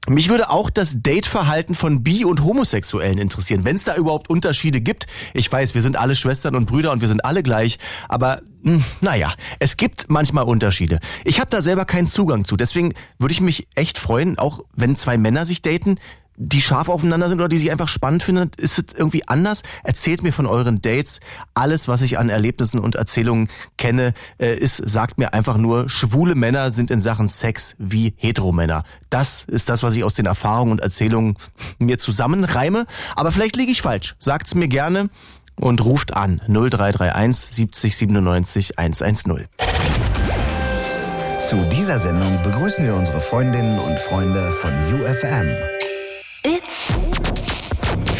Mich 0.08 0.28
würde 0.28 0.50
auch 0.50 0.68
das 0.68 1.02
Dateverhalten 1.02 1.76
von 1.76 2.02
Bi- 2.02 2.24
und 2.24 2.42
Homosexuellen 2.42 3.18
interessieren, 3.18 3.64
wenn 3.64 3.76
es 3.76 3.84
da 3.84 3.94
überhaupt 3.94 4.30
Unterschiede 4.30 4.80
gibt. 4.80 5.06
Ich 5.32 5.50
weiß, 5.50 5.74
wir 5.74 5.82
sind 5.82 5.96
alle 5.96 6.16
Schwestern 6.16 6.56
und 6.56 6.66
Brüder 6.66 6.90
und 6.90 7.00
wir 7.00 7.06
sind 7.06 7.24
alle 7.24 7.44
gleich, 7.44 7.78
aber 8.08 8.40
mh, 8.62 8.72
hm, 8.72 8.84
naja, 9.00 9.32
es 9.60 9.76
gibt 9.76 10.10
manchmal 10.10 10.42
Unterschiede. 10.44 10.98
Ich 11.24 11.38
habe 11.38 11.50
da 11.50 11.62
selber 11.62 11.84
keinen 11.84 12.08
Zugang 12.08 12.44
zu, 12.44 12.56
deswegen 12.56 12.94
würde 13.20 13.32
ich 13.32 13.40
mich 13.40 13.68
echt 13.76 13.96
freuen, 13.96 14.40
auch 14.40 14.64
wenn 14.74 14.96
zwei 14.96 15.18
Männer 15.18 15.46
sich 15.46 15.62
daten, 15.62 15.98
die 16.36 16.62
scharf 16.62 16.88
aufeinander 16.88 17.28
sind 17.28 17.38
oder 17.38 17.48
die 17.48 17.58
sich 17.58 17.70
einfach 17.70 17.88
spannend 17.88 18.22
finden? 18.22 18.50
Ist 18.56 18.78
es 18.78 18.84
irgendwie 18.96 19.26
anders? 19.28 19.62
Erzählt 19.82 20.22
mir 20.22 20.32
von 20.32 20.46
euren 20.46 20.80
Dates. 20.80 21.20
Alles, 21.54 21.88
was 21.88 22.00
ich 22.00 22.18
an 22.18 22.28
Erlebnissen 22.28 22.78
und 22.78 22.94
Erzählungen 22.94 23.48
kenne, 23.76 24.14
äh, 24.38 24.56
ist, 24.56 24.76
sagt 24.76 25.18
mir 25.18 25.34
einfach 25.34 25.56
nur, 25.56 25.88
schwule 25.88 26.34
Männer 26.34 26.70
sind 26.70 26.90
in 26.90 27.00
Sachen 27.00 27.28
Sex 27.28 27.74
wie 27.78 28.14
Heteromänner. 28.16 28.84
Das 29.10 29.44
ist 29.44 29.68
das, 29.68 29.82
was 29.82 29.94
ich 29.96 30.04
aus 30.04 30.14
den 30.14 30.26
Erfahrungen 30.26 30.72
und 30.72 30.80
Erzählungen 30.80 31.36
mir 31.78 31.98
zusammenreime. 31.98 32.86
Aber 33.16 33.32
vielleicht 33.32 33.56
liege 33.56 33.72
ich 33.72 33.82
falsch. 33.82 34.14
Sagt's 34.18 34.54
mir 34.54 34.68
gerne 34.68 35.10
und 35.56 35.84
ruft 35.84 36.14
an 36.14 36.40
0331 36.48 37.54
70 37.54 37.96
97 37.96 38.78
110. 38.78 39.48
Zu 41.48 41.56
dieser 41.70 42.00
Sendung 42.00 42.42
begrüßen 42.42 42.84
wir 42.84 42.94
unsere 42.94 43.20
Freundinnen 43.20 43.78
und 43.78 43.98
Freunde 43.98 44.50
von 44.52 44.72
UFM. 44.94 45.71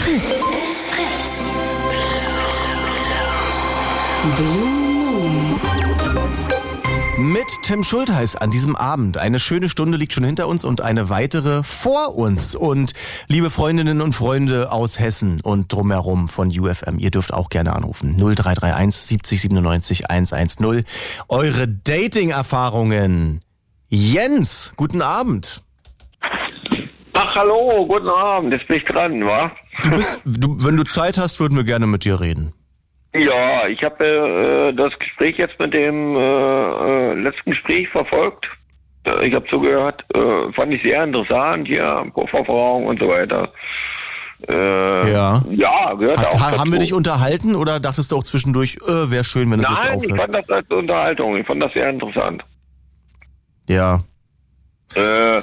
Fritz. 0.03 0.87
Mit 7.19 7.47
Tim 7.63 7.85
Schultheiß 7.85 8.35
an 8.35 8.51
diesem 8.51 8.75
Abend. 8.75 9.17
Eine 9.19 9.39
schöne 9.39 9.69
Stunde 9.69 9.97
liegt 9.97 10.13
schon 10.13 10.25
hinter 10.25 10.49
uns 10.49 10.65
und 10.65 10.81
eine 10.81 11.09
weitere 11.09 11.63
vor 11.63 12.17
uns. 12.17 12.57
Und 12.57 12.95
liebe 13.29 13.51
Freundinnen 13.51 14.01
und 14.01 14.13
Freunde 14.13 14.73
aus 14.73 14.99
Hessen 14.99 15.41
und 15.41 15.73
drumherum 15.73 16.27
von 16.27 16.49
UFM, 16.49 16.99
ihr 16.99 17.13
dürft 17.13 17.33
auch 17.33 17.49
gerne 17.49 17.73
anrufen. 17.75 18.17
0331 18.17 19.05
70 19.05 19.41
97 19.41 20.11
110. 20.11 20.85
Eure 21.29 21.69
Dating-Erfahrungen. 21.69 23.41
Jens, 23.89 24.73
guten 24.77 25.01
Abend. 25.01 25.63
Ach, 27.13 27.37
hallo, 27.37 27.87
guten 27.87 28.09
Abend, 28.09 28.53
jetzt 28.53 28.67
bin 28.67 28.79
ich 28.79 28.85
dran, 28.85 29.25
wa? 29.25 29.53
Du 29.85 29.91
bist, 29.91 30.23
du, 30.25 30.57
wenn 30.65 30.77
du 30.77 30.85
Zeit 30.85 31.19
hast, 31.19 31.41
würden 31.41 31.57
wir 31.57 31.65
gerne 31.65 31.87
mit 31.87 32.05
dir 32.05 32.21
reden. 32.21 32.53
Ja, 33.15 33.67
ich 33.67 33.83
habe 33.83 34.05
äh, 34.05 34.75
das 34.75 34.93
Gespräch 34.99 35.37
jetzt 35.39 35.59
mit 35.59 35.75
dem 35.75 36.17
äh, 36.17 36.21
äh 36.21 37.15
letzten 37.15 37.51
Gespräch 37.51 37.89
verfolgt. 37.91 38.47
Äh, 39.05 39.29
ich 39.29 39.35
habe 39.35 39.47
zugehört, 39.49 40.03
äh, 40.15 40.53
fand 40.53 40.73
ich 40.73 40.83
sehr 40.83 41.05
interessant 41.05 41.67
hier, 41.67 42.11
Vorverfahrung 42.15 42.87
und 42.87 43.01
so 43.01 43.09
weiter. 43.09 43.53
Äh, 44.49 45.13
ja. 45.13 45.43
Ja, 45.51 45.95
gehört 45.95 46.19
Hat, 46.19 46.27
auch. 46.27 46.41
Dazu. 46.41 46.59
Haben 46.59 46.73
wir 46.73 46.79
dich 46.79 46.95
unterhalten 46.95 47.55
oder 47.55 47.81
dachtest 47.81 48.13
du 48.13 48.17
auch 48.17 48.25
zwischendurch, 48.25 48.79
äh, 48.87 49.11
wäre 49.11 49.25
schön, 49.25 49.51
wenn 49.51 49.61
das 49.61 49.71
Nein, 49.71 49.79
jetzt 49.79 49.95
aufhört? 49.97 50.11
ich 50.11 50.21
fand 50.21 50.35
das 50.35 50.51
als 50.51 50.71
Unterhaltung. 50.71 51.37
Ich 51.37 51.47
fand 51.47 51.63
das 51.63 51.73
sehr 51.73 51.91
interessant. 51.91 52.43
Ja. 53.69 54.01
Äh, 54.97 55.39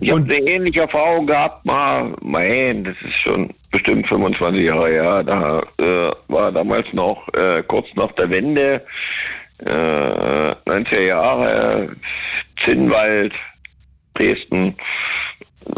ich 0.00 0.10
habe 0.12 0.22
eine 0.22 0.38
ähnliche 0.38 0.82
Erfahrung 0.82 1.26
gehabt, 1.26 1.64
mal, 1.64 2.12
mein, 2.20 2.84
das 2.84 2.96
ist 3.02 3.20
schon 3.22 3.50
bestimmt 3.70 4.06
25 4.08 4.64
Jahre 4.64 4.88
her. 4.88 5.22
Da 5.22 5.62
äh, 5.78 6.12
war 6.28 6.52
damals 6.52 6.86
noch 6.92 7.28
äh, 7.34 7.62
kurz 7.62 7.86
nach 7.94 8.12
der 8.12 8.30
Wende, 8.30 8.84
äh, 9.58 9.68
90er 9.68 11.00
Jahre, 11.00 11.88
Zinnwald, 12.64 13.32
Dresden, 14.14 14.76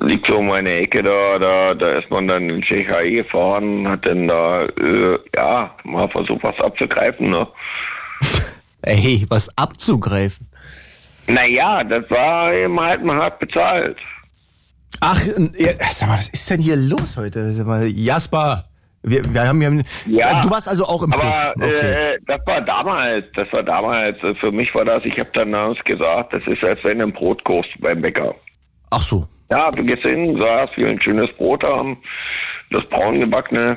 liegt 0.00 0.26
so 0.26 0.38
um 0.38 0.50
eine 0.50 0.74
Ecke 0.74 1.02
da, 1.02 1.38
da, 1.38 1.74
da 1.74 1.98
ist 1.98 2.10
man 2.10 2.28
dann 2.28 2.50
in 2.50 2.62
Tschechei 2.62 3.10
gefahren, 3.10 3.88
hat 3.88 4.04
dann 4.04 4.28
da, 4.28 4.64
äh, 4.64 5.18
ja, 5.34 5.74
mal 5.84 6.08
versucht, 6.08 6.42
was 6.42 6.58
abzugreifen, 6.60 7.30
ne? 7.30 7.46
Ey, 8.82 9.26
was 9.28 9.56
abzugreifen? 9.56 10.48
Naja, 11.28 11.78
das 11.78 12.10
war 12.10 12.52
eben 12.52 12.80
halt 12.80 13.04
mal 13.04 13.16
hart 13.16 13.38
bezahlt. 13.38 13.98
Ach, 15.00 15.20
sag 15.90 16.08
mal, 16.08 16.18
was 16.18 16.28
ist 16.30 16.50
denn 16.50 16.60
hier 16.60 16.76
los 16.76 17.16
heute? 17.16 17.52
Sag 17.52 17.66
mal, 17.66 17.86
Jasper, 17.86 18.64
wir, 19.02 19.22
wir 19.32 19.46
haben 19.46 19.62
ja, 19.62 19.70
ja, 20.06 20.40
du 20.40 20.50
warst 20.50 20.68
also 20.68 20.84
auch 20.84 21.02
im 21.02 21.12
aber, 21.12 21.22
Puff. 21.22 21.52
Okay. 21.56 22.14
Äh, 22.14 22.18
das 22.26 22.40
war 22.46 22.60
damals, 22.62 23.26
das 23.34 23.52
war 23.52 23.62
damals, 23.62 24.18
für 24.40 24.50
mich 24.50 24.74
war 24.74 24.84
das, 24.84 25.04
ich 25.04 25.18
habe 25.18 25.30
dann 25.34 25.52
damals 25.52 25.78
gesagt, 25.84 26.32
das 26.32 26.42
ist, 26.46 26.64
als 26.64 26.82
wenn 26.82 26.98
du 26.98 27.04
ein 27.04 27.12
Brot 27.12 27.44
kochst 27.44 27.70
beim 27.80 28.00
Bäcker. 28.00 28.34
Ach 28.90 29.02
so. 29.02 29.28
Ja, 29.50 29.70
du 29.70 29.82
gehst 29.84 30.02
hin, 30.02 30.36
sagst, 30.38 30.76
wir 30.76 30.88
ein 30.88 31.00
schönes 31.00 31.30
Brot 31.36 31.62
haben, 31.64 31.96
das 32.70 32.84
braun 32.90 33.20
gebackene. 33.20 33.76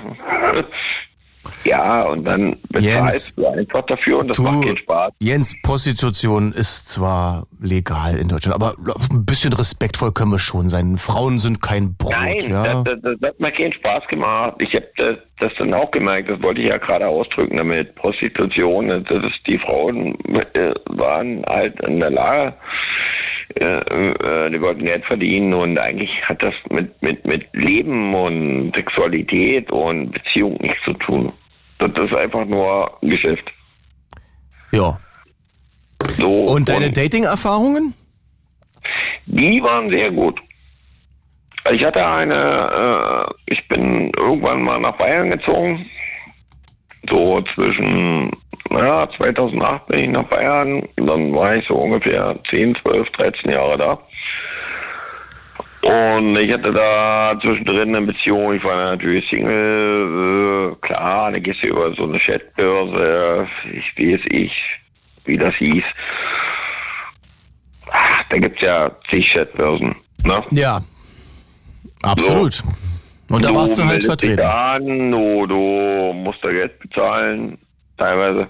Ja, 1.63 2.03
und 2.03 2.23
dann 2.25 2.57
bezahlst 2.69 3.37
du 3.37 3.47
einfach 3.47 3.85
dafür 3.85 4.19
und 4.19 4.27
das 4.27 4.37
du, 4.37 4.43
macht 4.43 4.63
keinen 4.63 4.77
Spaß. 4.77 5.13
Jens, 5.19 5.55
Prostitution 5.63 6.51
ist 6.51 6.89
zwar 6.89 7.47
legal 7.59 8.15
in 8.15 8.27
Deutschland, 8.27 8.55
aber 8.55 8.75
ein 9.11 9.25
bisschen 9.25 9.53
respektvoll 9.53 10.11
können 10.11 10.31
wir 10.31 10.39
schon 10.39 10.69
sein. 10.69 10.97
Frauen 10.97 11.39
sind 11.39 11.61
kein 11.61 11.95
Brot. 11.95 12.11
Nein, 12.11 12.37
ja? 12.49 12.83
das, 12.83 12.83
das, 12.83 13.17
das, 13.19 13.29
hat 13.29 13.39
mir 13.39 13.51
keinen 13.51 13.73
Spaß 13.73 14.07
gemacht. 14.07 14.55
Ich 14.59 14.73
habe 14.73 14.87
das, 14.97 15.17
das, 15.39 15.51
dann 15.57 15.73
auch 15.73 15.91
gemerkt, 15.91 16.29
das 16.29 16.41
wollte 16.41 16.61
ich 16.61 16.71
ja 16.71 16.77
gerade 16.77 17.07
ausdrücken 17.07 17.57
damit. 17.57 17.95
Prostitution, 17.95 18.87
das 18.87 19.23
ist, 19.23 19.47
die 19.47 19.57
Frauen 19.59 20.17
äh, 20.53 20.73
waren 20.85 21.43
halt 21.45 21.79
in 21.81 21.99
der 21.99 22.11
Lage, 22.11 22.53
äh, 23.56 23.64
äh, 23.64 24.49
die 24.49 24.62
wollten 24.62 24.86
Geld 24.86 25.06
verdienen 25.06 25.54
und 25.54 25.78
eigentlich 25.80 26.10
hat 26.24 26.41
das 26.43 26.54
mit, 26.70 27.02
mit, 27.02 27.26
mit 27.26 27.45
Leben 27.54 28.14
und 28.14 28.74
Sexualität 28.76 29.72
und 29.72 30.12
Beziehung 30.12 30.58
nichts 30.62 30.84
zu 30.86 30.93
tun. 30.93 31.34
Das 31.80 31.91
ist 31.91 32.16
einfach 32.16 32.45
nur 32.45 32.97
ein 33.02 33.10
Geschäft. 33.10 33.52
Ja. 34.72 34.97
So, 36.18 36.43
und 36.43 36.70
deine 36.70 36.91
Dating-Erfahrungen? 36.91 37.93
Die 39.26 39.62
waren 39.64 39.89
sehr 39.89 40.12
gut. 40.12 40.39
Ich 41.72 41.84
hatte 41.84 42.06
eine, 42.06 42.36
äh, 42.36 43.34
ich 43.54 43.68
bin 43.68 44.12
irgendwann 44.18 44.64
mal 44.64 44.80
nach 44.80 44.97
Bayern 44.97 45.30
gezogen. 45.30 45.86
So 47.10 47.41
zwischen 47.56 48.32
ja, 48.70 49.09
2008 49.18 49.88
bin 49.88 49.99
ich 49.99 50.09
nach 50.09 50.24
Bayern, 50.24 50.88
dann 50.95 51.34
war 51.34 51.55
ich 51.55 51.68
so 51.68 51.76
ungefähr 51.76 52.38
10, 52.49 52.76
12, 52.82 53.09
13 53.09 53.51
Jahre 53.51 53.78
da. 53.78 53.99
Und 55.82 56.39
ich 56.39 56.53
hatte 56.53 56.72
da 56.72 57.34
zwischendrin 57.41 57.95
eine 57.95 58.05
Beziehung, 58.05 58.53
ich 58.53 58.64
war 58.64 58.95
natürlich 58.95 59.28
Single, 59.30 60.74
äh, 60.74 60.86
klar, 60.86 61.32
da 61.32 61.39
gehst 61.39 61.64
du 61.64 61.68
über 61.68 61.91
so 61.95 62.03
eine 62.03 62.20
Chatbörse, 62.20 63.47
ich 63.74 63.97
weiß 63.97 64.22
ich, 64.30 64.51
wie 65.26 65.38
das 65.38 65.55
hieß. 65.55 65.84
Ach, 67.89 68.24
da 68.30 68.38
gibt's 68.38 68.62
ja 68.62 68.91
zig 69.09 69.28
Chatbörsen, 69.34 69.95
ne? 70.24 70.43
Ja, 70.51 70.82
absolut. 72.03 72.53
So. 72.53 72.68
Und 73.32 73.45
da 73.45 73.55
warst 73.55 73.78
du 73.78 73.84
halt 73.84 74.03
vertreten. 74.03 74.38
Dich 74.38 74.45
an, 74.45 75.12
du, 75.12 75.47
du 75.47 76.14
musst 76.14 76.43
da 76.43 76.51
Geld 76.51 76.78
bezahlen, 76.80 77.57
teilweise. 78.02 78.47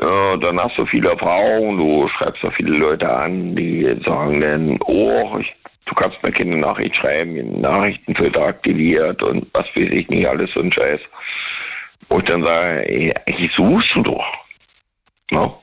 Ja, 0.00 0.36
dann 0.36 0.58
hast 0.58 0.76
du 0.76 0.86
viele 0.86 1.10
Erfahrungen, 1.10 1.78
du 1.78 2.08
schreibst 2.08 2.42
da 2.42 2.50
viele 2.50 2.76
Leute 2.76 3.08
an, 3.08 3.56
die 3.56 3.98
sagen 4.04 4.40
dann, 4.40 4.78
oh, 4.84 5.38
ich 5.38 5.54
du 5.86 5.94
kannst 5.94 6.22
mir 6.22 6.32
keine 6.32 6.56
Nachricht 6.56 6.96
schreiben, 6.96 7.60
Nachrichtenfilter 7.60 8.42
aktiviert 8.42 9.22
und 9.22 9.46
was 9.54 9.66
weiß 9.74 9.88
ich 9.90 10.08
nicht, 10.08 10.26
alles 10.26 10.50
so 10.52 10.60
ein 10.60 10.72
Scheiß. 10.72 11.00
Ich 12.08 12.24
dann 12.24 12.42
sage, 12.42 12.88
ey, 12.88 13.12
eigentlich 13.26 13.52
suchst 13.56 13.94
du 13.94 14.02
doch. 14.02 14.26
No? 15.30 15.62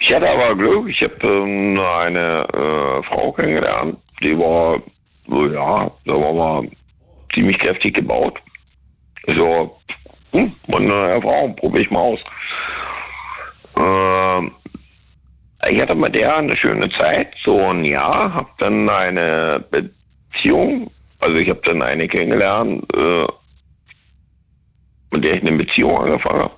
Ich 0.00 0.14
hatte 0.14 0.30
aber 0.30 0.56
Glück, 0.56 0.88
ich 0.88 1.02
habe 1.02 1.14
ähm, 1.22 1.78
eine 1.78 2.38
äh, 2.38 3.02
Frau 3.04 3.32
kennengelernt, 3.32 3.98
die 4.22 4.36
war, 4.38 4.80
so, 5.26 5.46
ja, 5.46 5.90
da 6.04 6.12
war 6.12 6.32
mal 6.32 6.68
ziemlich 7.34 7.58
kräftig 7.58 7.94
gebaut. 7.94 8.38
So, 9.26 9.78
hm, 10.32 10.52
eine 10.72 11.08
Erfahrung, 11.10 11.56
probiere 11.56 11.82
ich 11.82 11.90
mal 11.90 12.00
aus. 12.00 12.20
Ähm, 13.76 14.52
ich 15.68 15.80
hatte 15.80 15.94
mit 15.94 16.14
der 16.14 16.36
eine 16.36 16.56
schöne 16.56 16.88
Zeit, 16.98 17.34
so 17.44 17.58
ein 17.58 17.84
Jahr, 17.84 18.34
habe 18.34 18.50
dann 18.58 18.88
eine 18.88 19.64
Beziehung, 19.70 20.90
also 21.20 21.36
ich 21.36 21.48
habe 21.48 21.60
dann 21.64 21.82
eine 21.82 22.06
kennengelernt, 22.08 22.84
äh, 22.94 23.26
mit 25.12 25.24
der 25.24 25.34
ich 25.34 25.42
eine 25.42 25.56
Beziehung 25.56 25.98
angefangen 25.98 26.42
habe. 26.42 26.54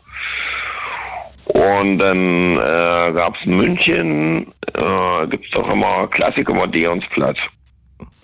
Und 1.46 1.98
dann 1.98 2.58
äh, 2.58 3.12
gab 3.12 3.34
es 3.36 3.46
in 3.46 3.56
München, 3.56 4.52
äh, 4.74 5.26
gibt 5.28 5.46
es 5.46 5.50
doch 5.52 5.68
immer 5.68 6.06
Klassiker 6.08 6.52
Odeonsplatz. 6.52 7.38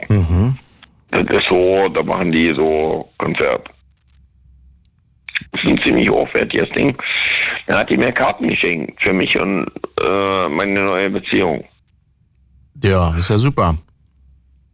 Mhm. 0.09 0.59
Das 1.11 1.25
ist 1.25 1.49
so, 1.49 1.89
da 1.89 2.03
machen 2.03 2.31
die 2.33 2.53
so 2.55 3.11
Konzert. 3.19 3.69
Ein 5.65 5.81
ziemlich 5.83 6.09
hochwertiges 6.11 6.69
Ding. 6.71 6.97
Dann 7.67 7.79
hat 7.79 7.91
die 7.91 7.97
mir 7.97 8.13
Karten 8.13 8.49
geschenkt 8.49 9.03
für 9.03 9.13
mich 9.13 9.37
und 9.39 9.67
äh, 10.01 10.49
meine 10.49 10.85
neue 10.85 11.11
Beziehung. 11.11 11.65
Ja, 12.83 13.17
ist 13.17 13.31
ja 13.31 13.39
super. 13.39 13.77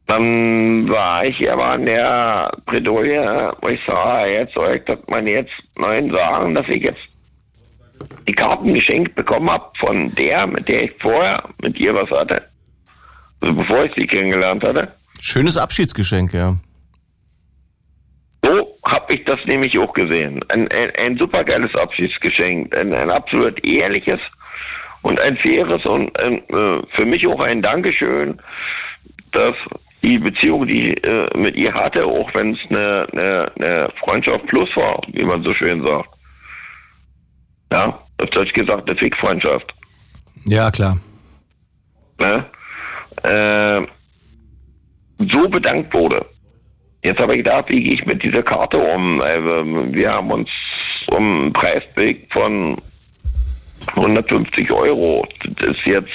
Dann 0.06 0.88
war 0.88 1.24
ich 1.24 1.50
aber 1.50 1.66
an 1.66 1.86
der 1.86 2.52
Bredouille, 2.66 3.52
wo 3.60 3.68
ich 3.68 3.80
sage, 3.86 4.32
jetzt 4.32 4.54
soll 4.54 4.76
ich 4.76 4.84
das 4.84 4.98
mal 5.06 5.26
jetzt 5.26 5.52
neuen 5.78 6.10
sagen, 6.10 6.54
dass 6.54 6.68
ich 6.68 6.82
jetzt 6.82 7.00
die 8.26 8.32
Karten 8.32 8.74
geschenkt 8.74 9.14
bekommen 9.14 9.48
habe 9.50 9.70
von 9.78 10.14
der, 10.16 10.46
mit 10.46 10.68
der 10.68 10.82
ich 10.82 10.92
vorher 11.00 11.36
mit 11.62 11.78
ihr 11.78 11.94
was 11.94 12.10
hatte. 12.10 12.42
Also 13.40 13.54
bevor 13.54 13.84
ich 13.84 13.92
sie 13.96 14.06
kennengelernt 14.06 14.62
hatte. 14.64 14.92
Schönes 15.20 15.56
Abschiedsgeschenk, 15.56 16.34
ja. 16.34 16.56
So 18.44 18.71
habe 18.84 19.14
ich 19.14 19.24
das 19.24 19.38
nämlich 19.46 19.78
auch 19.78 19.92
gesehen. 19.92 20.44
Ein, 20.48 20.68
ein, 20.68 20.92
ein 20.98 21.16
supergeiles 21.16 21.74
Abschiedsgeschenk, 21.74 22.74
ein, 22.76 22.92
ein 22.92 23.10
absolut 23.10 23.64
ehrliches 23.64 24.20
und 25.02 25.20
ein 25.20 25.36
faires 25.38 25.84
und 25.84 26.18
ein, 26.18 26.38
äh, 26.48 26.82
für 26.96 27.04
mich 27.04 27.26
auch 27.26 27.40
ein 27.40 27.62
Dankeschön, 27.62 28.40
dass 29.32 29.54
die 30.02 30.18
Beziehung, 30.18 30.66
die 30.66 30.90
ich 30.90 31.04
äh, 31.04 31.28
mit 31.36 31.54
ihr 31.54 31.72
hatte, 31.74 32.04
auch 32.04 32.32
wenn 32.34 32.54
es 32.54 32.58
eine, 32.70 33.06
eine, 33.12 33.52
eine 33.56 33.92
Freundschaft 34.00 34.46
plus 34.46 34.68
war, 34.76 35.00
wie 35.08 35.24
man 35.24 35.42
so 35.42 35.54
schön 35.54 35.82
sagt. 35.84 36.08
Ja, 37.70 38.00
auf 38.18 38.30
Deutsch 38.30 38.52
gesagt, 38.52 38.88
eine 38.88 38.98
Fick-Freundschaft. 38.98 39.72
Ja, 40.44 40.70
klar. 40.70 40.96
Ne? 42.18 42.44
Äh, 43.22 43.82
so 45.18 45.48
bedankt 45.48 45.94
wurde. 45.94 46.26
Jetzt 47.02 47.18
habe 47.18 47.32
ich 47.32 47.44
gedacht, 47.44 47.64
wie 47.68 47.82
gehe 47.82 47.94
ich 47.94 48.06
mit 48.06 48.22
dieser 48.22 48.42
Karte 48.42 48.78
um? 48.78 49.20
Also, 49.20 49.64
wir 49.92 50.10
haben 50.10 50.30
uns 50.30 50.48
um 51.08 51.42
einen 51.42 51.52
Preis 51.52 51.82
bewegt 51.94 52.32
von 52.32 52.80
150 53.96 54.70
Euro. 54.70 55.26
Das 55.44 55.76
ist 55.76 55.84
jetzt 55.84 56.12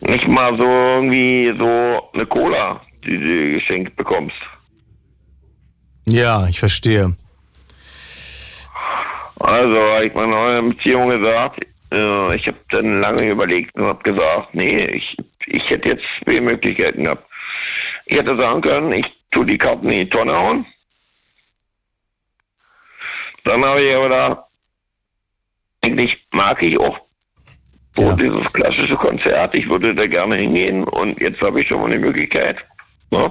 nicht 0.00 0.26
mal 0.26 0.56
so 0.56 0.64
irgendwie 0.64 1.52
so 1.58 2.10
eine 2.14 2.26
Cola, 2.26 2.80
die 3.04 3.18
du 3.18 3.52
geschenkt 3.58 3.96
bekommst. 3.96 4.36
Ja, 6.06 6.46
ich 6.48 6.58
verstehe. 6.58 7.14
Also, 9.40 9.80
habe 9.94 10.06
ich 10.06 10.14
meine 10.14 10.32
neue 10.32 10.62
Beziehung 10.62 11.10
gesagt, 11.10 11.66
äh, 11.92 12.36
ich 12.36 12.46
habe 12.46 12.58
dann 12.70 13.00
lange 13.00 13.28
überlegt 13.28 13.74
und 13.74 13.86
habe 13.86 14.02
gesagt, 14.02 14.54
nee, 14.54 14.84
ich, 14.86 15.16
ich 15.46 15.68
hätte 15.68 15.90
jetzt 15.90 16.04
zwei 16.24 16.40
Möglichkeiten 16.40 17.04
gehabt. 17.04 17.26
Ich 18.06 18.18
hätte 18.18 18.40
sagen 18.40 18.62
können, 18.62 18.92
ich 18.92 19.06
tue 19.30 19.46
die 19.46 19.58
Karten 19.58 19.90
in 19.90 20.00
die 20.00 20.08
Tonne 20.08 20.32
hauen. 20.32 20.66
Dann 23.44 23.64
habe 23.64 23.82
ich 23.82 23.94
aber 23.94 24.08
da, 24.08 24.48
eigentlich 25.82 26.16
mag 26.32 26.62
ich 26.62 26.78
auch 26.78 26.98
ja. 27.96 28.14
dieses 28.16 28.52
klassische 28.52 28.94
Konzert. 28.94 29.54
Ich 29.54 29.68
würde 29.68 29.94
da 29.94 30.06
gerne 30.06 30.38
hingehen 30.38 30.84
und 30.84 31.18
jetzt 31.20 31.40
habe 31.40 31.60
ich 31.60 31.68
schon 31.68 31.80
mal 31.80 31.90
die 31.90 31.98
Möglichkeit. 31.98 32.56
Ne? 33.10 33.30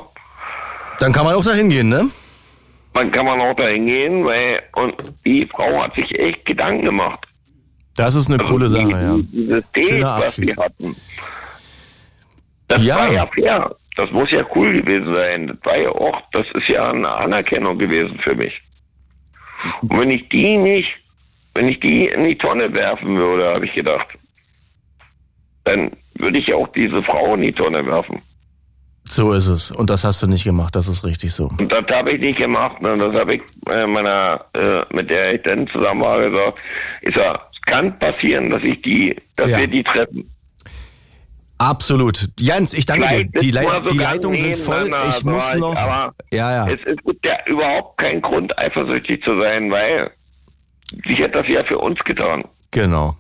Dann 1.00 1.14
kann 1.14 1.26
man 1.26 1.36
auch 1.36 1.44
da 1.44 1.54
hingehen, 1.54 1.90
ne? 1.90 2.10
Dann 2.94 3.12
kann 3.12 3.26
man 3.26 3.40
auch 3.42 3.56
da 3.56 3.68
hingehen, 3.68 4.26
weil 4.26 4.62
und 4.74 4.96
die 5.26 5.46
Frau 5.46 5.84
hat 5.84 5.94
sich 5.96 6.12
echt 6.18 6.44
Gedanken 6.46 6.86
gemacht. 6.86 7.26
Das 7.96 8.16
ist 8.16 8.28
eine 8.28 8.40
also 8.40 8.52
coole 8.52 8.70
Sache, 8.70 8.90
ja. 8.92 9.18
Dieses 9.20 9.72
Date, 9.72 10.02
was 10.02 10.36
sie 10.36 10.56
hatten. 10.56 10.96
Das 12.68 12.84
ja. 12.84 12.98
war 12.98 13.12
ja 13.14 13.26
fair. 13.28 13.76
Das 14.00 14.12
muss 14.12 14.32
ja 14.32 14.46
cool 14.56 14.82
gewesen 14.82 15.14
sein. 15.14 15.48
Das 15.48 15.58
war 15.66 15.78
ja 15.78 15.90
auch, 15.90 16.22
das 16.32 16.48
ist 16.54 16.70
ja 16.70 16.84
eine 16.86 17.12
Anerkennung 17.12 17.78
gewesen 17.78 18.18
für 18.24 18.34
mich. 18.34 18.54
Und 19.82 20.00
wenn 20.00 20.10
ich 20.10 20.30
die 20.30 20.56
nicht, 20.56 20.88
wenn 21.54 21.68
ich 21.68 21.82
die 21.82 22.06
in 22.08 22.24
die 22.24 22.38
Tonne 22.38 22.74
werfen 22.74 23.18
würde, 23.18 23.54
habe 23.54 23.66
ich 23.66 23.74
gedacht, 23.74 24.08
dann 25.66 25.92
würde 26.14 26.38
ich 26.38 26.48
ja 26.48 26.56
auch 26.56 26.70
diese 26.70 27.04
Frau 27.04 27.36
in 27.36 27.42
die 27.42 27.52
Tonne 27.52 27.86
werfen. 27.86 28.22
So 29.04 29.34
ist 29.34 29.48
es. 29.48 29.70
Und 29.72 29.90
das 29.90 30.06
hast 30.06 30.24
du 30.24 30.28
nicht 30.28 30.46
gemacht, 30.46 30.78
das 30.78 30.88
ist 30.88 31.04
richtig 31.04 31.34
so. 31.34 31.50
Und 31.58 31.70
das 31.70 31.84
habe 31.94 32.16
ich 32.16 32.22
nicht 32.22 32.40
gemacht. 32.40 32.82
Ne? 32.82 32.98
Das 32.98 33.14
habe 33.14 33.36
ich 33.36 33.42
äh, 33.68 33.86
meiner, 33.86 34.46
äh, 34.54 34.82
mit 34.94 35.10
der 35.10 35.36
ich 35.36 35.42
dann 35.42 35.68
zusammen 35.68 36.02
war, 36.02 36.22
gesagt, 36.22 36.58
ist 37.02 37.18
ja, 37.18 37.36
es 37.52 37.62
kann 37.74 38.00
passieren, 38.00 38.50
dass 38.50 38.64
ich 38.64 38.82
die, 38.82 39.14
dass 39.36 39.50
ja. 39.50 39.58
wir 39.60 39.68
die 39.68 39.84
treffen. 39.84 40.30
Absolut. 41.60 42.30
Jens, 42.40 42.74
ich 42.74 42.86
danke 42.86 43.08
dir. 43.10 43.26
Die, 43.42 43.52
Le 43.52 43.84
die 43.92 43.98
Leitungen 43.98 44.38
sind 44.38 44.58
voll. 44.58 44.90
Ich 45.10 45.26
muss 45.26 45.54
noch. 45.56 45.76
Aber 45.76 46.14
ja, 46.32 46.66
ja. 46.66 46.74
Es, 46.74 46.80
es 46.86 46.96
gibt 47.06 47.26
ja 47.26 47.38
überhaupt 47.48 47.98
keinen 47.98 48.22
Grund, 48.22 48.58
eifersüchtig 48.58 49.22
zu 49.24 49.38
sein, 49.40 49.70
weil 49.70 50.10
ich 51.04 51.20
hätte 51.20 51.44
das 51.44 51.46
ja 51.50 51.64
für 51.66 51.78
uns 51.78 52.00
getan. 52.06 52.46
Genau. 52.72 53.16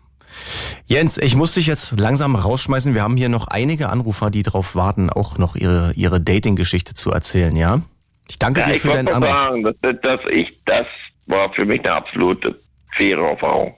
Jens, 0.85 1.17
ich 1.17 1.35
muss 1.35 1.53
dich 1.53 1.67
jetzt 1.67 1.99
langsam 1.99 2.35
rausschmeißen. 2.35 2.93
Wir 2.93 3.03
haben 3.03 3.17
hier 3.17 3.29
noch 3.29 3.47
einige 3.49 3.89
Anrufer, 3.89 4.29
die 4.29 4.43
darauf 4.43 4.73
warten, 4.73 5.09
auch 5.09 5.37
noch 5.37 5.55
ihre, 5.55 5.91
ihre 5.95 6.21
Dating-Geschichte 6.21 6.93
zu 6.93 7.11
erzählen, 7.11 7.55
ja? 7.57 7.81
Ich 8.29 8.39
danke 8.39 8.61
ja, 8.61 8.67
dir 8.67 8.79
für 8.79 8.91
deinen 8.91 9.09
Anruf. 9.09 9.35
Sagen, 9.35 9.63
dass, 9.63 9.75
dass 10.01 10.19
ich, 10.31 10.47
das 10.65 10.85
war 11.25 11.51
für 11.53 11.65
mich 11.65 11.81
eine 11.81 11.93
absolute 11.93 12.59
faire 12.95 13.27
Erfahrung. 13.27 13.75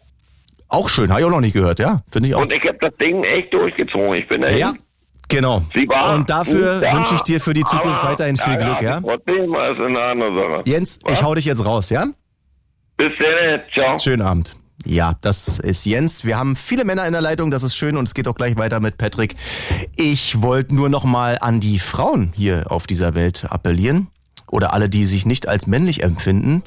Auch 0.71 0.87
schön, 0.87 1.09
habe 1.11 1.19
ich 1.19 1.25
auch 1.25 1.31
noch 1.31 1.41
nicht 1.41 1.53
gehört, 1.53 1.79
ja? 1.79 2.01
Finde 2.09 2.29
ich 2.29 2.35
auch. 2.35 2.41
Und 2.41 2.51
ich 2.51 2.61
habe 2.65 2.77
das 2.79 2.95
Ding 2.95 3.23
echt 3.23 3.53
durchgezogen. 3.53 4.15
Ich 4.15 4.27
bin 4.29 4.41
dahin. 4.41 4.57
Ja. 4.57 4.73
Genau. 5.27 5.61
Und 6.13 6.29
dafür 6.29 6.81
wünsche 6.81 7.15
ich 7.15 7.21
dir 7.21 7.39
für 7.39 7.53
die 7.53 7.63
Zukunft 7.63 8.03
weiterhin 8.03 8.37
viel 8.37 8.53
ja, 8.53 8.59
Glück, 8.59 8.81
ja? 8.81 8.99
Trotzdem 8.99 9.53
ist 9.53 9.79
eine 9.79 10.03
andere 10.03 10.27
Sache. 10.29 10.63
Jens, 10.65 10.99
Was? 11.03 11.13
ich 11.13 11.23
hau 11.23 11.35
dich 11.35 11.45
jetzt 11.45 11.65
raus, 11.65 11.89
ja? 11.89 12.05
Bis 12.97 13.11
dann, 13.19 13.61
ciao. 13.73 13.99
Schönen 13.99 14.21
Abend. 14.21 14.55
Ja, 14.85 15.13
das 15.21 15.59
ist 15.59 15.85
Jens. 15.85 16.25
Wir 16.25 16.37
haben 16.37 16.55
viele 16.55 16.85
Männer 16.85 17.05
in 17.05 17.13
der 17.13 17.21
Leitung, 17.21 17.51
das 17.51 17.63
ist 17.63 17.75
schön 17.75 17.97
und 17.97 18.07
es 18.07 18.13
geht 18.13 18.27
auch 18.27 18.35
gleich 18.35 18.55
weiter 18.55 18.79
mit 18.79 18.97
Patrick. 18.97 19.35
Ich 19.95 20.41
wollte 20.41 20.73
nur 20.73 20.89
noch 20.89 21.03
mal 21.03 21.37
an 21.39 21.59
die 21.59 21.79
Frauen 21.79 22.33
hier 22.35 22.65
auf 22.69 22.87
dieser 22.87 23.13
Welt 23.13 23.47
appellieren 23.49 24.07
oder 24.49 24.73
alle, 24.73 24.89
die 24.89 25.05
sich 25.05 25.25
nicht 25.25 25.47
als 25.47 25.67
männlich 25.67 26.03
empfinden. 26.03 26.63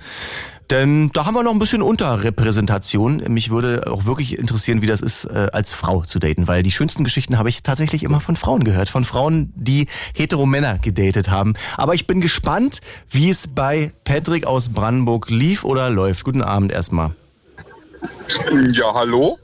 Denn 0.71 1.11
da 1.13 1.27
haben 1.27 1.35
wir 1.35 1.43
noch 1.43 1.53
ein 1.53 1.59
bisschen 1.59 1.83
Unterrepräsentation. 1.83 3.23
Mich 3.29 3.51
würde 3.51 3.85
auch 3.91 4.07
wirklich 4.07 4.39
interessieren, 4.39 4.83
wie 4.83 4.87
das 4.87 5.03
ist, 5.03 5.27
äh, 5.27 5.49
als 5.53 5.73
Frau 5.73 6.03
zu 6.03 6.19
daten, 6.19 6.49
weil 6.49 6.63
die 6.63 6.71
schönsten 6.71 7.05
Geschichten 7.05 7.39
habe 7.39 7.49
ich 7.49 7.63
tatsächlich 7.63 8.03
immer 8.03 8.21
von 8.21 8.37
Frauen 8.37 8.65
gehört, 8.65 8.89
von 8.89 9.05
Frauen, 9.05 9.53
die 9.57 9.89
hetero 10.15 10.47
Männer 10.47 10.79
gedatet 10.79 11.29
haben. 11.29 11.55
Aber 11.77 11.95
ich 11.95 12.07
bin 12.07 12.21
gespannt, 12.21 12.81
wie 13.11 13.29
es 13.29 13.47
bei 13.49 13.93
Patrick 14.05 14.47
aus 14.47 14.71
Brandenburg 14.71 15.29
lief 15.31 15.65
oder 15.65 15.91
läuft. 15.91 16.25
Guten 16.25 16.43
Abend 16.43 16.73
erstmal. 16.73 17.15
Ja, 18.73 18.95
hallo? 18.95 19.39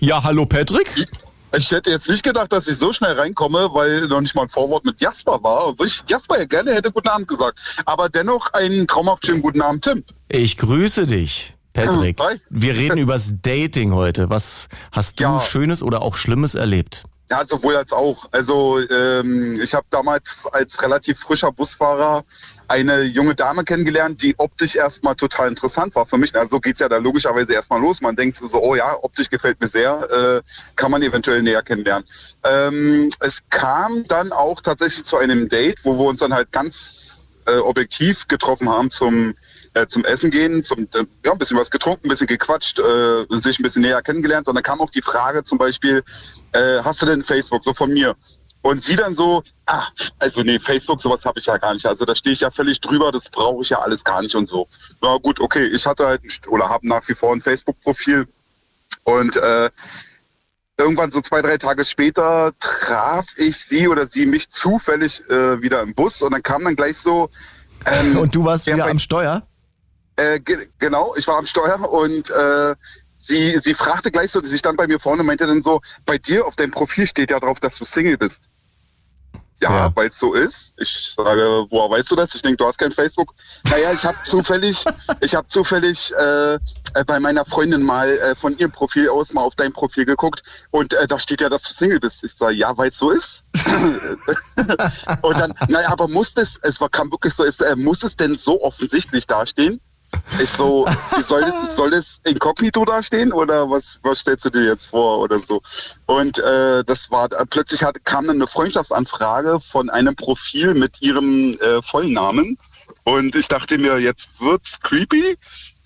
Ja, 0.00 0.22
hallo 0.22 0.44
Patrick? 0.46 0.90
Ich 0.96 1.23
hätte 1.70 1.90
jetzt 1.90 2.08
nicht 2.08 2.22
gedacht, 2.22 2.52
dass 2.52 2.68
ich 2.68 2.76
so 2.76 2.92
schnell 2.92 3.12
reinkomme, 3.12 3.68
weil 3.72 4.06
noch 4.08 4.20
nicht 4.20 4.34
mal 4.34 4.42
ein 4.42 4.48
Vorwort 4.48 4.84
mit 4.84 5.00
Jasper 5.00 5.42
war. 5.42 5.68
Obwohl 5.68 5.86
ich 5.86 6.02
Jasper 6.08 6.38
ja 6.38 6.44
gerne 6.44 6.72
hätte 6.74 6.90
guten 6.90 7.08
Abend 7.08 7.28
gesagt. 7.28 7.58
Aber 7.84 8.08
dennoch 8.08 8.52
einen 8.52 8.86
traumhaft 8.86 9.26
schönen 9.26 9.42
guten 9.42 9.60
Abend, 9.62 9.84
Tim. 9.84 10.04
Ich 10.28 10.56
grüße 10.56 11.06
dich, 11.06 11.54
Patrick. 11.72 12.18
Hi. 12.20 12.40
Wir 12.50 12.74
reden 12.74 12.98
übers 13.06 13.34
Dating 13.42 13.92
heute. 13.94 14.30
Was 14.30 14.68
hast 14.92 15.20
du 15.20 15.24
Ja. 15.24 15.40
Schönes 15.40 15.82
oder 15.82 16.02
auch 16.02 16.16
Schlimmes 16.16 16.54
erlebt? 16.54 17.04
Ja, 17.34 17.44
sowohl 17.44 17.74
als 17.74 17.92
auch. 17.92 18.28
Also 18.30 18.78
ähm, 18.78 19.60
ich 19.60 19.74
habe 19.74 19.84
damals 19.90 20.46
als 20.52 20.80
relativ 20.80 21.18
frischer 21.18 21.50
Busfahrer 21.50 22.22
eine 22.68 23.02
junge 23.02 23.34
Dame 23.34 23.64
kennengelernt, 23.64 24.22
die 24.22 24.36
optisch 24.38 24.76
erstmal 24.76 25.16
total 25.16 25.48
interessant 25.48 25.96
war 25.96 26.06
für 26.06 26.16
mich. 26.16 26.32
Also 26.36 26.50
so 26.50 26.60
geht's 26.60 26.78
ja 26.78 26.88
da 26.88 26.98
logischerweise 26.98 27.52
erstmal 27.52 27.80
los. 27.80 28.00
Man 28.02 28.14
denkt 28.14 28.36
so, 28.36 28.62
oh 28.62 28.76
ja, 28.76 28.96
optisch 29.02 29.30
gefällt 29.30 29.60
mir 29.60 29.66
sehr, 29.66 30.08
äh, 30.12 30.42
kann 30.76 30.92
man 30.92 31.02
eventuell 31.02 31.42
näher 31.42 31.62
kennenlernen. 31.62 32.08
Ähm, 32.44 33.10
es 33.18 33.40
kam 33.50 34.06
dann 34.06 34.30
auch 34.30 34.60
tatsächlich 34.60 35.04
zu 35.04 35.16
einem 35.16 35.48
Date, 35.48 35.80
wo 35.82 35.98
wir 35.98 36.04
uns 36.04 36.20
dann 36.20 36.34
halt 36.34 36.52
ganz 36.52 37.24
äh, 37.46 37.56
objektiv 37.56 38.28
getroffen 38.28 38.68
haben 38.68 38.90
zum 38.90 39.34
äh, 39.74 39.88
zum 39.88 40.04
Essen 40.04 40.30
gehen, 40.30 40.62
zum 40.62 40.88
äh, 40.94 41.04
ja, 41.24 41.32
ein 41.32 41.38
bisschen 41.38 41.58
was 41.58 41.70
getrunken, 41.70 42.06
ein 42.06 42.10
bisschen 42.10 42.28
gequatscht, 42.28 42.78
äh, 42.78 43.26
sich 43.40 43.58
ein 43.58 43.64
bisschen 43.64 43.82
näher 43.82 44.02
kennengelernt. 44.02 44.46
Und 44.46 44.54
dann 44.54 44.62
kam 44.62 44.80
auch 44.80 44.90
die 44.90 45.02
Frage 45.02 45.42
zum 45.42 45.58
Beispiel, 45.58 46.04
äh, 46.54 46.82
hast 46.82 47.02
du 47.02 47.06
denn 47.06 47.22
Facebook, 47.22 47.62
so 47.64 47.74
von 47.74 47.92
mir? 47.92 48.16
Und 48.62 48.82
sie 48.82 48.96
dann 48.96 49.14
so, 49.14 49.42
ah, 49.66 49.84
also 50.18 50.40
nee, 50.40 50.58
Facebook, 50.58 51.00
sowas 51.00 51.22
habe 51.24 51.38
ich 51.38 51.46
ja 51.46 51.58
gar 51.58 51.74
nicht. 51.74 51.84
Also 51.84 52.06
da 52.06 52.14
stehe 52.14 52.32
ich 52.32 52.40
ja 52.40 52.50
völlig 52.50 52.80
drüber, 52.80 53.12
das 53.12 53.28
brauche 53.28 53.60
ich 53.60 53.68
ja 53.68 53.80
alles 53.80 54.02
gar 54.04 54.22
nicht 54.22 54.34
und 54.34 54.48
so. 54.48 54.68
Na 55.02 55.18
gut, 55.18 55.38
okay, 55.38 55.66
ich 55.66 55.84
hatte 55.84 56.06
halt 56.06 56.22
ein, 56.24 56.48
oder 56.48 56.70
habe 56.70 56.88
nach 56.88 57.06
wie 57.06 57.14
vor 57.14 57.34
ein 57.34 57.42
Facebook-Profil 57.42 58.26
und 59.02 59.36
äh, 59.36 59.68
irgendwann 60.78 61.10
so 61.10 61.20
zwei, 61.20 61.42
drei 61.42 61.58
Tage 61.58 61.84
später 61.84 62.52
traf 62.58 63.26
ich 63.36 63.58
sie 63.58 63.86
oder 63.86 64.06
sie 64.06 64.24
mich 64.24 64.48
zufällig 64.48 65.22
äh, 65.28 65.60
wieder 65.60 65.82
im 65.82 65.94
Bus 65.94 66.22
und 66.22 66.32
dann 66.32 66.42
kam 66.42 66.64
dann 66.64 66.74
gleich 66.74 66.96
so. 66.96 67.28
Ähm, 67.84 68.16
Und 68.16 68.34
du 68.34 68.46
warst 68.46 68.66
ja, 68.66 68.76
wieder 68.76 68.86
am 68.86 68.98
Steuer? 68.98 69.46
äh, 70.16 70.40
ge 70.40 70.68
genau, 70.78 71.14
ich 71.16 71.26
war 71.26 71.38
am 71.38 71.46
Steuer 71.46 71.80
und 71.90 72.30
äh, 72.30 72.74
sie, 73.26 73.58
sie 73.62 73.74
fragte 73.74 74.10
gleich 74.10 74.30
so, 74.30 74.42
sie 74.42 74.58
stand 74.58 74.76
bei 74.76 74.86
mir 74.86 75.00
vorne 75.00 75.20
und 75.20 75.26
meinte 75.26 75.46
dann 75.46 75.62
so, 75.62 75.80
bei 76.06 76.18
dir 76.18 76.46
auf 76.46 76.56
deinem 76.56 76.70
Profil 76.70 77.06
steht 77.06 77.30
ja 77.30 77.40
drauf, 77.40 77.60
dass 77.60 77.76
du 77.78 77.84
Single 77.84 78.18
bist. 78.18 78.48
Ja, 79.60 79.70
Ja. 79.70 79.96
weil 79.96 80.08
es 80.08 80.18
so 80.18 80.34
ist. 80.34 80.56
Ich 80.76 81.14
sage, 81.16 81.66
woher 81.70 81.88
weißt 81.90 82.10
du 82.10 82.16
das? 82.16 82.34
Ich 82.34 82.42
denke, 82.42 82.56
du 82.56 82.66
hast 82.66 82.76
kein 82.78 82.90
Facebook. 82.90 83.32
Naja, 83.70 83.92
ich 83.92 84.04
habe 84.04 84.16
zufällig, 84.24 84.84
ich 85.20 85.34
habe 85.36 85.46
zufällig 85.46 86.12
äh, 86.18 86.54
äh, 86.54 86.58
bei 87.06 87.20
meiner 87.20 87.44
Freundin 87.44 87.82
mal 87.82 88.10
äh, 88.10 88.34
von 88.34 88.58
ihrem 88.58 88.72
Profil 88.72 89.08
aus 89.08 89.32
mal 89.32 89.42
auf 89.42 89.54
dein 89.54 89.72
Profil 89.72 90.04
geguckt 90.04 90.42
und 90.72 90.92
äh, 90.92 91.06
da 91.06 91.20
steht 91.20 91.40
ja, 91.40 91.48
dass 91.48 91.62
du 91.62 91.72
Single 91.72 92.00
bist. 92.00 92.24
Ich 92.24 92.34
sage, 92.34 92.54
ja, 92.54 92.76
weil 92.76 92.90
es 92.90 92.98
so 92.98 93.10
ist. 93.10 93.42
und 95.22 95.38
dann, 95.38 95.54
naja, 95.68 95.90
aber 95.90 96.08
muss 96.08 96.34
das, 96.34 96.58
es 96.62 96.80
war, 96.80 96.88
kam 96.88 97.12
wirklich 97.12 97.32
so, 97.32 97.44
es, 97.44 97.60
äh, 97.60 97.76
muss 97.76 98.02
es 98.02 98.16
denn 98.16 98.36
so 98.36 98.60
offensichtlich 98.62 99.28
dastehen? 99.28 99.80
Ist 100.38 100.56
so, 100.56 100.86
soll 101.26 101.42
es, 101.42 101.76
soll 101.76 101.94
es 101.94 102.20
inkognito 102.24 102.84
dastehen 102.84 103.32
oder 103.32 103.70
was, 103.70 103.98
was 104.02 104.20
stellst 104.20 104.44
du 104.44 104.50
dir 104.50 104.64
jetzt 104.64 104.86
vor 104.86 105.20
oder 105.20 105.40
so? 105.40 105.62
Und 106.06 106.38
äh, 106.38 106.84
das 106.84 107.10
war, 107.10 107.28
plötzlich 107.28 107.82
hat, 107.82 108.04
kam 108.04 108.26
dann 108.26 108.36
eine 108.36 108.46
Freundschaftsanfrage 108.46 109.60
von 109.60 109.90
einem 109.90 110.16
Profil 110.16 110.74
mit 110.74 111.00
ihrem 111.00 111.58
äh, 111.60 111.82
Vollnamen 111.82 112.56
und 113.04 113.36
ich 113.36 113.48
dachte 113.48 113.78
mir, 113.78 113.98
jetzt 113.98 114.28
wird's 114.40 114.80
creepy 114.80 115.36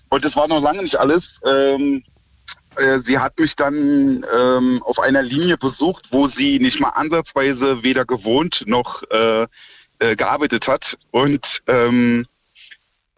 und 0.09 0.25
das 0.25 0.35
war 0.35 0.47
noch 0.47 0.61
lange 0.61 0.81
nicht 0.81 0.97
alles. 0.97 1.39
Ähm, 1.45 2.03
äh, 2.75 2.99
sie 2.99 3.19
hat 3.19 3.37
mich 3.39 3.55
dann 3.55 4.25
ähm, 4.39 4.81
auf 4.83 4.99
einer 4.99 5.21
Linie 5.21 5.57
besucht, 5.57 6.07
wo 6.11 6.27
sie 6.27 6.59
nicht 6.59 6.79
mal 6.79 6.89
ansatzweise 6.89 7.83
weder 7.83 8.05
gewohnt 8.05 8.63
noch 8.67 9.03
äh, 9.11 9.47
äh, 9.99 10.15
gearbeitet 10.15 10.67
hat. 10.67 10.97
Und 11.11 11.61
ähm, 11.67 12.25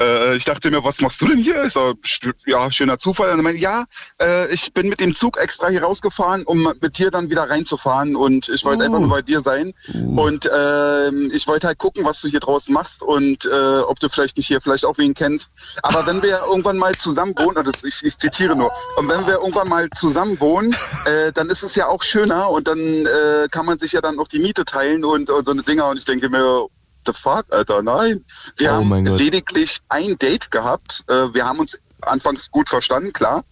äh, 0.01 0.35
ich 0.35 0.45
dachte 0.45 0.71
mir, 0.71 0.83
was 0.83 0.99
machst 1.01 1.21
du 1.21 1.27
denn 1.27 1.37
hier? 1.37 1.61
Ist 1.63 1.77
sch- 1.77 2.33
ja, 2.45 2.71
schöner 2.71 2.97
Zufall. 2.97 3.29
Und 3.29 3.37
dann 3.37 3.43
meinte, 3.43 3.61
ja, 3.61 3.85
äh, 4.21 4.51
ich 4.53 4.73
bin 4.73 4.89
mit 4.89 4.99
dem 4.99 5.13
Zug 5.15 5.37
extra 5.37 5.67
hier 5.69 5.83
rausgefahren, 5.83 6.43
um 6.43 6.63
mit 6.81 6.97
dir 6.97 7.11
dann 7.11 7.29
wieder 7.29 7.49
reinzufahren. 7.49 8.15
Und 8.15 8.49
ich 8.49 8.65
wollte 8.65 8.83
Uh. 8.83 8.85
einfach 8.85 8.99
nur 8.99 9.09
bei 9.09 9.21
dir 9.21 9.41
sein. 9.41 9.73
Und 10.15 10.49
ähm, 10.53 11.31
ich 11.33 11.47
wollte 11.47 11.67
halt 11.67 11.77
gucken, 11.77 12.03
was 12.05 12.21
du 12.21 12.27
hier 12.27 12.39
draußen 12.39 12.73
machst 12.73 13.03
und 13.03 13.45
äh, 13.45 13.79
ob 13.79 13.99
du 13.99 14.09
vielleicht 14.09 14.37
nicht 14.37 14.47
hier 14.47 14.61
vielleicht 14.61 14.85
auch 14.85 14.97
wen 14.97 15.13
kennst. 15.13 15.49
Aber 15.83 16.05
wenn 16.05 16.21
wir 16.21 16.41
irgendwann 16.47 16.77
mal 16.77 16.97
zusammen 16.97 17.33
wohnen, 17.37 17.57
und 17.57 17.67
das, 17.67 17.83
ich, 17.83 18.03
ich 18.03 18.17
zitiere 18.17 18.55
nur, 18.55 18.71
und 18.97 19.09
wenn 19.09 19.25
wir 19.27 19.35
irgendwann 19.35 19.69
mal 19.69 19.89
zusammen 19.91 20.39
wohnen, 20.39 20.75
äh, 21.05 21.31
dann 21.33 21.49
ist 21.49 21.63
es 21.63 21.75
ja 21.75 21.87
auch 21.87 22.03
schöner 22.03 22.49
und 22.49 22.67
dann 22.67 22.79
äh, 22.79 23.47
kann 23.51 23.65
man 23.65 23.77
sich 23.77 23.91
ja 23.91 24.01
dann 24.01 24.19
auch 24.19 24.27
die 24.27 24.39
Miete 24.39 24.65
teilen 24.65 25.03
und, 25.05 25.29
und 25.29 25.45
so 25.45 25.51
eine 25.51 25.63
Dinger. 25.63 25.87
Und 25.87 25.97
ich 25.97 26.05
denke 26.05 26.29
mir, 26.29 26.65
the 27.05 27.13
fuck, 27.13 27.45
Alter, 27.51 27.81
nein. 27.81 28.25
Wir 28.57 28.71
Oh 28.71 28.73
haben 28.75 29.05
lediglich 29.05 29.81
ein 29.89 30.17
Date 30.17 30.51
gehabt. 30.51 31.03
Äh, 31.07 31.33
wir 31.33 31.45
haben 31.45 31.59
uns 31.59 31.79
anfangs 32.01 32.49
gut 32.51 32.69
verstanden, 32.69 33.13
klar. 33.13 33.43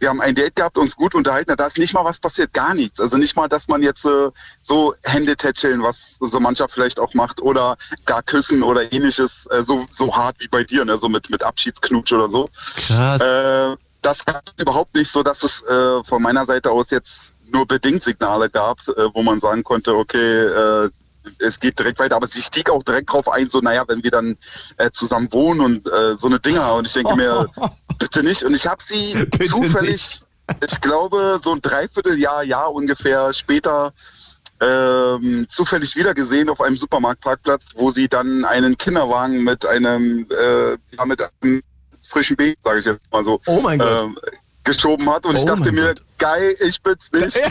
Wir 0.00 0.10
haben 0.10 0.20
ein 0.20 0.34
Date 0.34 0.54
gehabt, 0.56 0.78
uns 0.78 0.94
gut 0.94 1.14
unterhalten. 1.14 1.54
Da 1.56 1.66
ist 1.66 1.78
nicht 1.78 1.92
mal 1.92 2.04
was 2.04 2.20
passiert, 2.20 2.52
gar 2.52 2.74
nichts. 2.74 3.00
Also 3.00 3.16
nicht 3.16 3.34
mal, 3.34 3.48
dass 3.48 3.68
man 3.68 3.82
jetzt 3.82 4.04
äh, 4.04 4.30
so 4.62 4.94
Hände 5.02 5.36
tätscheln, 5.36 5.82
was 5.82 6.16
so 6.20 6.38
mancher 6.38 6.68
vielleicht 6.68 7.00
auch 7.00 7.14
macht, 7.14 7.40
oder 7.40 7.76
gar 8.04 8.22
küssen 8.22 8.62
oder 8.62 8.92
ähnliches, 8.92 9.46
äh, 9.50 9.62
so, 9.62 9.84
so 9.92 10.14
hart 10.14 10.36
wie 10.38 10.48
bei 10.48 10.62
dir, 10.62 10.84
ne? 10.84 10.96
so 10.96 11.08
mit, 11.08 11.30
mit 11.30 11.42
Abschiedsknutsch 11.42 12.12
oder 12.12 12.28
so. 12.28 12.48
Krass. 12.86 13.20
Äh, 13.20 13.76
das 14.02 14.24
gab 14.24 14.42
es 14.46 14.62
überhaupt 14.62 14.94
nicht 14.94 15.10
so, 15.10 15.24
dass 15.24 15.42
es 15.42 15.64
von 16.06 16.22
meiner 16.22 16.46
Seite 16.46 16.70
aus 16.70 16.90
jetzt 16.90 17.32
nur 17.50 17.66
bedingt 17.66 18.00
Signale 18.04 18.48
gab, 18.48 18.78
wo 19.12 19.22
man 19.22 19.40
sagen 19.40 19.64
konnte, 19.64 19.96
okay, 19.96 20.88
es 21.38 21.60
geht 21.60 21.78
direkt 21.78 21.98
weiter. 21.98 22.16
Aber 22.16 22.28
sie 22.28 22.42
stieg 22.42 22.70
auch 22.70 22.82
direkt 22.82 23.12
drauf 23.12 23.28
ein, 23.28 23.48
so, 23.48 23.60
naja, 23.60 23.84
wenn 23.88 24.02
wir 24.02 24.10
dann 24.10 24.36
äh, 24.76 24.90
zusammen 24.90 25.32
wohnen 25.32 25.60
und 25.60 25.88
äh, 25.88 26.16
so 26.16 26.26
eine 26.26 26.38
Dinger. 26.38 26.74
Und 26.74 26.86
ich 26.86 26.92
denke 26.92 27.16
mir, 27.16 27.48
bitte 27.98 28.22
nicht. 28.22 28.42
Und 28.42 28.54
ich 28.54 28.66
habe 28.66 28.82
sie 28.82 29.14
Bitte 29.14 29.46
zufällig, 29.46 30.22
ich 30.66 30.80
glaube, 30.80 31.40
so 31.42 31.52
ein 31.52 31.60
Dreivierteljahr, 31.60 32.42
Jahr 32.42 32.72
ungefähr 32.72 33.32
später 33.32 33.92
ähm, 34.60 35.46
zufällig 35.48 35.94
wieder 35.96 36.14
gesehen 36.14 36.48
auf 36.48 36.60
einem 36.60 36.76
Supermarktparkplatz, 36.76 37.62
wo 37.74 37.90
sie 37.90 38.08
dann 38.08 38.44
einen 38.44 38.76
Kinderwagen 38.76 39.44
mit 39.44 39.64
einem, 39.66 40.26
äh, 40.30 41.04
mit 41.06 41.22
einem 41.42 41.62
frischen 42.00 42.36
Baby, 42.36 42.56
sage 42.64 42.78
ich 42.80 42.84
jetzt 42.84 43.00
mal 43.12 43.24
so, 43.24 43.40
Oh 43.46 43.60
mein 43.60 43.78
Gott. 43.78 44.04
ähm, 44.04 44.18
geschoben 44.68 45.08
hat. 45.10 45.24
Und 45.26 45.36
ich 45.36 45.42
Oh 45.42 45.46
dachte 45.46 45.60
mein 45.60 45.74
mir, 45.74 45.88
Gott. 45.88 46.02
geil, 46.18 46.54
ich 46.60 46.80
bin's 46.82 47.10
nicht. 47.12 47.40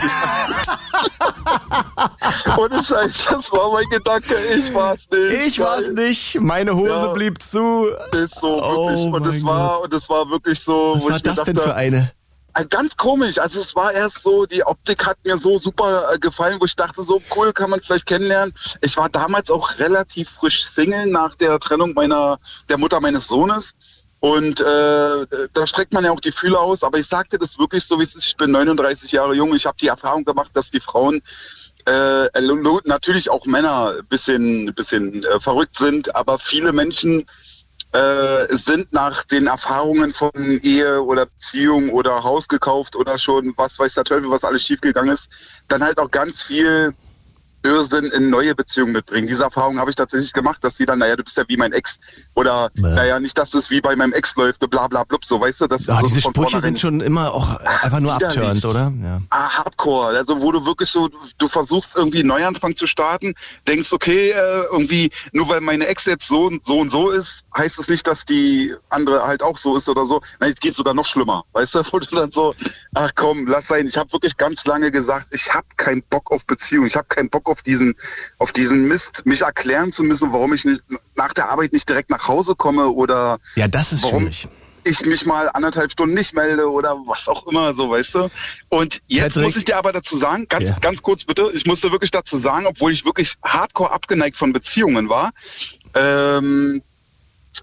Ohne 2.56 2.82
Scheiß, 2.82 3.26
das 3.30 3.52
war 3.52 3.72
mein 3.72 3.84
Gedanke, 3.90 4.34
ich 4.56 4.72
war's 4.74 5.08
nicht. 5.10 5.46
Ich 5.46 5.58
war's 5.60 5.86
Geil. 5.94 6.08
nicht. 6.08 6.40
Meine 6.40 6.74
Hose 6.74 6.88
Ja. 6.90 7.12
blieb 7.12 7.42
zu. 7.42 7.88
Ist 8.12 8.34
so, 8.40 8.62
Oh 8.62 8.88
wirklich. 8.88 9.06
und 9.06 9.10
mein 9.24 9.34
es 9.34 9.44
war, 9.44 9.80
und 9.82 9.92
es 9.94 10.08
war 10.08 10.28
wirklich 10.30 10.60
so, 10.60 10.94
Was 10.96 11.02
wo 11.04 11.08
war 11.10 11.16
ich 11.16 11.22
das 11.22 11.44
denn 11.44 11.54
dachte, 11.56 11.68
für 11.70 11.74
eine? 11.74 12.12
äh, 12.54 12.64
Ganz 12.66 12.96
komisch. 12.96 13.38
Also 13.38 13.60
es 13.60 13.74
war 13.76 13.92
erst 13.92 14.22
so, 14.22 14.46
die 14.46 14.64
Optik 14.64 15.06
hat 15.06 15.16
mir 15.24 15.36
so 15.36 15.58
super 15.58 16.10
äh, 16.12 16.18
gefallen, 16.18 16.56
wo 16.60 16.64
ich 16.64 16.74
dachte, 16.76 17.02
so 17.02 17.20
cool 17.36 17.52
kann 17.52 17.70
man 17.70 17.80
vielleicht 17.80 18.06
kennenlernen. 18.06 18.52
Ich 18.80 18.96
war 18.96 19.08
damals 19.08 19.50
auch 19.50 19.78
relativ 19.78 20.28
frisch 20.30 20.64
Single 20.64 21.06
nach 21.06 21.34
der 21.36 21.58
Trennung 21.58 21.94
meiner, 21.94 22.38
der 22.68 22.78
Mutter 22.78 23.00
meines 23.00 23.28
Sohnes. 23.28 23.74
Und 24.20 24.60
äh, 24.60 25.26
da 25.52 25.66
streckt 25.66 25.92
man 25.92 26.04
ja 26.04 26.10
auch 26.10 26.20
die 26.20 26.32
Fühler 26.32 26.60
aus. 26.60 26.82
Aber 26.82 26.98
ich 26.98 27.06
sagte 27.06 27.38
das 27.38 27.58
wirklich 27.58 27.84
so, 27.84 27.98
wie 28.00 28.04
es 28.04 28.16
ist. 28.16 28.26
Ich 28.26 28.36
bin 28.36 28.50
39 28.50 29.12
Jahre 29.12 29.34
jung. 29.34 29.54
Ich 29.54 29.66
habe 29.66 29.76
die 29.80 29.88
Erfahrung 29.88 30.24
gemacht, 30.24 30.50
dass 30.54 30.70
die 30.70 30.80
Frauen 30.80 31.22
äh, 31.86 32.28
natürlich 32.84 33.30
auch 33.30 33.46
Männer 33.46 33.94
ein 33.98 34.06
bisschen, 34.06 34.74
bisschen 34.74 35.24
äh, 35.24 35.40
verrückt 35.40 35.78
sind, 35.78 36.14
aber 36.14 36.38
viele 36.38 36.72
Menschen 36.72 37.26
äh, 37.92 38.56
sind 38.56 38.92
nach 38.92 39.24
den 39.24 39.46
Erfahrungen 39.46 40.12
von 40.12 40.30
Ehe 40.62 41.02
oder 41.02 41.26
Beziehung 41.26 41.90
oder 41.90 42.22
Haus 42.22 42.46
gekauft 42.46 42.94
oder 42.96 43.18
schon 43.18 43.54
was 43.56 43.78
weiß 43.78 43.94
der 43.94 44.04
Teufel, 44.04 44.30
was 44.30 44.44
alles 44.44 44.62
schiefgegangen 44.62 45.12
ist, 45.12 45.28
dann 45.68 45.82
halt 45.82 45.98
auch 45.98 46.10
ganz 46.10 46.42
viel 46.42 46.92
Irrsinn 47.68 48.06
in 48.06 48.30
neue 48.30 48.54
Beziehungen 48.54 48.92
mitbringen. 48.92 49.28
Diese 49.28 49.44
Erfahrung 49.44 49.78
habe 49.78 49.90
ich 49.90 49.96
tatsächlich 49.96 50.32
gemacht, 50.32 50.58
dass 50.64 50.76
sie 50.76 50.86
dann, 50.86 50.98
naja, 50.98 51.16
du 51.16 51.22
bist 51.22 51.36
ja 51.36 51.44
wie 51.48 51.56
mein 51.56 51.72
Ex 51.72 51.98
oder 52.34 52.70
Bäh. 52.74 52.80
naja, 52.82 53.20
nicht, 53.20 53.36
dass 53.38 53.54
es 53.54 53.70
wie 53.70 53.80
bei 53.80 53.94
meinem 53.94 54.12
Ex 54.12 54.34
läuft, 54.36 54.68
bla 54.70 54.88
bla 54.88 55.04
blub, 55.04 55.24
so 55.24 55.40
weißt 55.40 55.60
du, 55.62 55.66
das 55.66 55.88
Ah, 55.88 56.00
so 56.00 56.06
diese 56.08 56.20
Sprüche 56.22 56.60
sind 56.60 56.80
schon 56.80 57.00
immer 57.00 57.32
auch 57.32 57.56
einfach 57.58 58.00
nur 58.00 58.12
abturnt, 58.14 58.64
oder? 58.64 58.92
Ja. 59.02 59.20
Ah, 59.30 59.48
Hardcore, 59.58 60.16
also 60.16 60.40
wo 60.40 60.50
du 60.52 60.64
wirklich 60.64 60.88
so, 60.90 61.08
du 61.38 61.48
versuchst 61.48 61.92
irgendwie 61.94 62.20
einen 62.20 62.28
Neuanfang 62.28 62.74
zu 62.74 62.86
starten, 62.86 63.34
denkst, 63.66 63.92
okay, 63.92 64.30
äh, 64.30 64.62
irgendwie, 64.72 65.10
nur 65.32 65.48
weil 65.48 65.60
meine 65.60 65.86
Ex 65.86 66.04
jetzt 66.06 66.26
so, 66.28 66.46
und- 66.46 66.64
so 66.64 66.78
und 66.80 66.90
so 66.90 67.10
ist, 67.10 67.44
heißt 67.56 67.78
es 67.78 67.88
nicht, 67.88 68.06
dass 68.06 68.24
die 68.24 68.72
andere 68.88 69.26
halt 69.26 69.42
auch 69.42 69.56
so 69.56 69.76
ist 69.76 69.88
oder 69.88 70.04
so. 70.06 70.20
Nein, 70.40 70.52
es 70.52 70.60
geht 70.60 70.74
sogar 70.74 70.94
noch 70.94 71.06
schlimmer, 71.06 71.44
weißt 71.52 71.74
du, 71.74 71.82
wo 71.92 71.98
du 71.98 72.06
dann 72.16 72.30
so, 72.30 72.54
ach 72.94 73.10
komm, 73.14 73.46
lass 73.46 73.68
sein. 73.68 73.86
Ich 73.86 73.96
habe 73.96 74.12
wirklich 74.12 74.36
ganz 74.36 74.64
lange 74.64 74.90
gesagt, 74.90 75.28
ich 75.32 75.52
habe 75.52 75.66
keinen 75.76 76.02
Bock 76.10 76.30
auf 76.32 76.44
Beziehung, 76.46 76.86
ich 76.86 76.96
habe 76.96 77.08
keinen 77.08 77.28
Bock 77.30 77.48
auf 77.48 77.57
diesen, 77.62 77.94
auf 78.38 78.52
diesen 78.52 78.88
Mist, 78.88 79.26
mich 79.26 79.42
erklären 79.42 79.92
zu 79.92 80.02
müssen, 80.02 80.32
warum 80.32 80.54
ich 80.54 80.64
nicht 80.64 80.82
nach 81.16 81.32
der 81.32 81.50
Arbeit 81.50 81.72
nicht 81.72 81.88
direkt 81.88 82.10
nach 82.10 82.28
Hause 82.28 82.54
komme 82.54 82.88
oder 82.88 83.38
Ja, 83.56 83.68
das 83.68 83.92
ist 83.92 84.02
Warum? 84.04 84.20
schwierig. 84.22 84.48
ich 84.84 85.04
mich 85.04 85.26
mal 85.26 85.50
anderthalb 85.52 85.90
Stunden 85.92 86.14
nicht 86.14 86.34
melde 86.34 86.70
oder 86.70 86.96
was 87.06 87.28
auch 87.28 87.46
immer, 87.48 87.74
so, 87.74 87.90
weißt 87.90 88.14
du. 88.14 88.30
Und 88.70 89.00
jetzt 89.06 89.34
Patrick. 89.34 89.44
muss 89.44 89.56
ich 89.56 89.64
dir 89.66 89.76
aber 89.76 89.92
dazu 89.92 90.16
sagen, 90.16 90.46
ganz, 90.48 90.68
Ja. 90.70 90.78
ganz 90.80 91.02
kurz 91.02 91.24
bitte, 91.24 91.50
ich 91.52 91.66
musste 91.66 91.90
wirklich 91.92 92.10
dazu 92.10 92.38
sagen, 92.38 92.66
obwohl 92.66 92.92
ich 92.92 93.04
wirklich 93.04 93.34
hardcore 93.44 93.90
abgeneigt 93.92 94.36
von 94.36 94.52
Beziehungen 94.52 95.08
war, 95.08 95.30
ähm, 95.94 96.82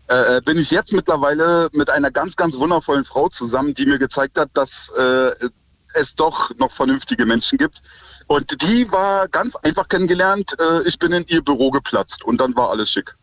äh, 0.07 0.41
bin 0.41 0.57
ich 0.57 0.71
jetzt 0.71 0.91
mittlerweile 0.93 1.69
mit 1.73 1.89
einer 1.89 2.11
ganz, 2.11 2.35
ganz 2.35 2.57
wundervollen 2.57 3.05
Frau 3.05 3.29
zusammen, 3.29 3.73
die 3.73 3.85
mir 3.85 3.97
gezeigt 3.97 4.37
hat, 4.39 4.49
dass 4.53 4.89
äh, 4.97 5.31
es 5.93 6.15
doch 6.15 6.51
noch 6.57 6.71
vernünftige 6.71 7.25
Menschen 7.25 7.57
gibt. 7.57 7.81
Und 8.27 8.61
die 8.61 8.91
war 8.91 9.27
ganz 9.27 9.55
einfach 9.57 9.87
kennengelernt. 9.87 10.51
Äh, 10.59 10.87
ich 10.87 10.97
bin 10.99 11.11
in 11.11 11.25
ihr 11.27 11.41
Büro 11.41 11.69
geplatzt 11.71 12.23
und 12.23 12.41
dann 12.41 12.55
war 12.55 12.69
alles 12.71 12.89
schick. 12.89 13.15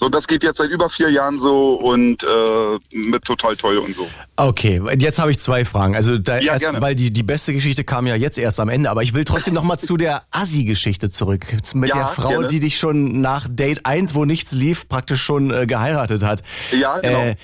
So, 0.00 0.08
das 0.08 0.28
geht 0.28 0.44
jetzt 0.44 0.58
seit 0.58 0.70
über 0.70 0.88
vier 0.88 1.10
Jahren 1.10 1.40
so 1.40 1.74
und 1.74 2.22
äh, 2.22 2.78
mit 2.92 3.24
total 3.24 3.56
toll 3.56 3.78
und 3.78 3.96
so. 3.96 4.08
Okay, 4.36 4.80
jetzt 4.96 5.18
habe 5.18 5.32
ich 5.32 5.40
zwei 5.40 5.64
Fragen. 5.64 5.96
Also 5.96 6.18
da 6.18 6.38
Ja, 6.38 6.52
erst, 6.52 6.62
gerne. 6.62 6.80
weil 6.80 6.94
die, 6.94 7.12
die 7.12 7.24
beste 7.24 7.52
Geschichte 7.52 7.82
kam 7.82 8.06
ja 8.06 8.14
jetzt 8.14 8.38
erst 8.38 8.60
am 8.60 8.68
Ende, 8.68 8.90
aber 8.90 9.02
ich 9.02 9.12
will 9.14 9.24
trotzdem 9.24 9.54
nochmal 9.54 9.80
zu 9.80 9.96
der 9.96 10.22
Assi-Geschichte 10.30 11.10
zurück. 11.10 11.46
Mit 11.74 11.88
Ja, 11.90 11.96
der 11.96 12.06
Frau, 12.06 12.28
gerne. 12.28 12.46
die 12.46 12.60
dich 12.60 12.78
schon 12.78 13.20
nach 13.20 13.48
Date 13.50 13.86
1, 13.86 14.14
wo 14.14 14.24
nichts 14.24 14.52
lief, 14.52 14.88
praktisch 14.88 15.20
schon 15.20 15.50
äh, 15.50 15.66
geheiratet 15.66 16.22
hat. 16.22 16.44
Ja, 16.78 16.98
genau. 17.00 17.18
Äh, 17.18 17.34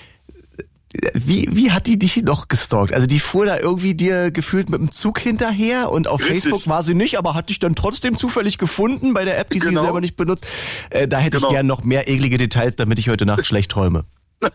wie, 1.15 1.49
wie 1.51 1.71
hat 1.73 1.87
die 1.87 1.99
dich 1.99 2.17
noch 2.23 2.49
gestalkt? 2.49 2.95
Also 2.95 3.07
die 3.07 3.19
fuhr 3.21 3.47
da 3.47 3.59
irgendwie 3.59 3.95
dir 3.95 4.31
gefühlt 4.31 4.69
mit 4.71 4.81
dem 4.81 4.93
Zug 4.93 5.19
hinterher 5.19 5.91
und 5.91 6.07
auf 6.09 6.21
Richtig. 6.23 6.43
Facebook 6.43 6.69
war 6.69 6.83
sie 6.83 6.95
nicht, 6.95 7.19
aber 7.19 7.35
hat 7.35 7.49
dich 7.51 7.59
dann 7.59 7.75
trotzdem 7.75 8.17
zufällig 8.17 8.59
gefunden 8.59 9.13
bei 9.15 9.25
der 9.25 9.39
App, 9.39 9.51
die 9.51 9.59
sie 9.61 9.69
Genau. 9.69 9.83
selber 9.83 10.01
nicht 10.01 10.17
benutzt. 10.17 10.47
Äh, 10.91 11.09
da 11.09 11.19
hätte 11.19 11.39
Genau. 11.39 11.49
ich 11.49 11.55
gern 11.55 11.67
noch 11.67 11.83
mehr 11.85 12.09
eklige 12.09 12.39
Details, 12.39 12.77
damit 12.77 12.99
ich 12.99 13.09
heute 13.09 13.27
Nacht 13.27 13.45
schlecht 13.47 13.71
träume. 13.71 14.05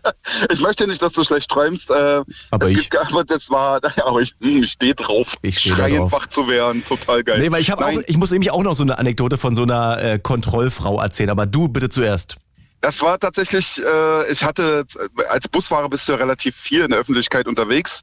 Ich 0.52 0.60
möchte 0.61 0.86
nicht, 0.86 1.02
dass 1.02 1.14
du 1.14 1.24
schlecht 1.24 1.49
träumst. 1.49 1.90
Äh, 1.90 2.22
Aber 2.52 2.68
es 2.68 2.74
ich- 2.74 2.90
Gibt, 2.90 2.98
aber 2.99 3.24
das 3.24 3.49
war, 3.49 3.80
aber 4.06 4.22
ich, 4.22 4.36
hm, 4.40 4.61
ich 4.64 4.72
stehe 4.72 4.94
drauf. 4.94 5.34
Ich 5.41 5.60
steh 5.60 5.70
Schreiend 5.72 5.98
drauf. 5.99 6.11
wach 6.11 6.28
zu 6.28 6.48
werden, 6.48 6.84
total 6.86 7.24
geil. 7.24 7.40
Nee, 7.40 7.52
weil 7.52 7.61
ich 7.61 7.72
habe 7.72 7.86
auch, 7.86 7.99
ich 8.06 8.18
muss 8.18 8.30
nämlich 8.32 8.52
auch 8.52 8.61
noch 8.61 8.76
so 8.76 8.84
eine 8.84 8.99
Anekdote 8.99 9.38
von 9.38 9.56
so 9.56 9.64
einer 9.64 10.02
äh, 10.03 10.20
Kontrollfrau 10.20 11.02
erzählen, 11.02 11.32
aber 11.32 11.45
du 11.48 11.68
bitte 11.70 11.90
zuerst. 11.90 12.38
Das 12.81 13.01
war 13.01 13.19
tatsächlich, 13.19 13.81
äh, 13.84 14.31
ich 14.31 14.43
hatte, 14.43 14.85
äh, 14.95 15.23
als 15.26 15.47
Busfahrer 15.49 15.89
bist 15.89 16.07
du 16.07 16.14
ja 16.14 16.18
relativ 16.18 16.56
viel 16.56 16.81
in 16.81 16.91
der 16.91 16.99
Öffentlichkeit 16.99 17.47
unterwegs. 17.47 18.01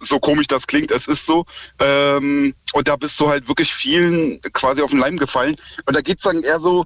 So 0.00 0.18
komisch 0.18 0.46
das 0.46 0.66
klingt, 0.66 0.90
es 0.90 1.06
ist 1.06 1.26
so. 1.26 1.46
Ähm, 1.78 2.54
und 2.72 2.88
da 2.88 2.96
bist 2.96 3.18
du 3.20 3.28
halt 3.28 3.48
wirklich 3.48 3.72
vielen 3.72 4.42
quasi 4.52 4.82
auf 4.82 4.90
den 4.90 4.98
Leim 4.98 5.16
gefallen. 5.16 5.56
Und 5.86 5.96
da 5.96 6.00
geht's 6.00 6.24
dann 6.24 6.42
eher 6.42 6.60
so, 6.60 6.84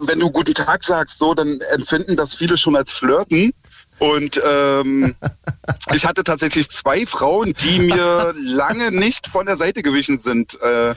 wenn 0.00 0.20
du 0.20 0.30
guten 0.30 0.54
Tag 0.54 0.82
sagst, 0.84 1.18
so, 1.18 1.34
dann 1.34 1.60
empfinden 1.72 2.16
das 2.16 2.34
viele 2.34 2.58
schon 2.58 2.76
als 2.76 2.92
Flirten. 2.92 3.52
Und 3.98 4.40
ähm, 4.46 5.14
ich 5.94 6.06
hatte 6.06 6.24
tatsächlich 6.24 6.70
zwei 6.70 7.06
Frauen, 7.06 7.54
die 7.64 7.80
mir 7.80 8.34
lange 8.42 8.90
nicht 8.92 9.26
von 9.26 9.46
der 9.46 9.56
Seite 9.56 9.82
gewichen 9.82 10.18
sind 10.18 10.60
äh, 10.62 10.94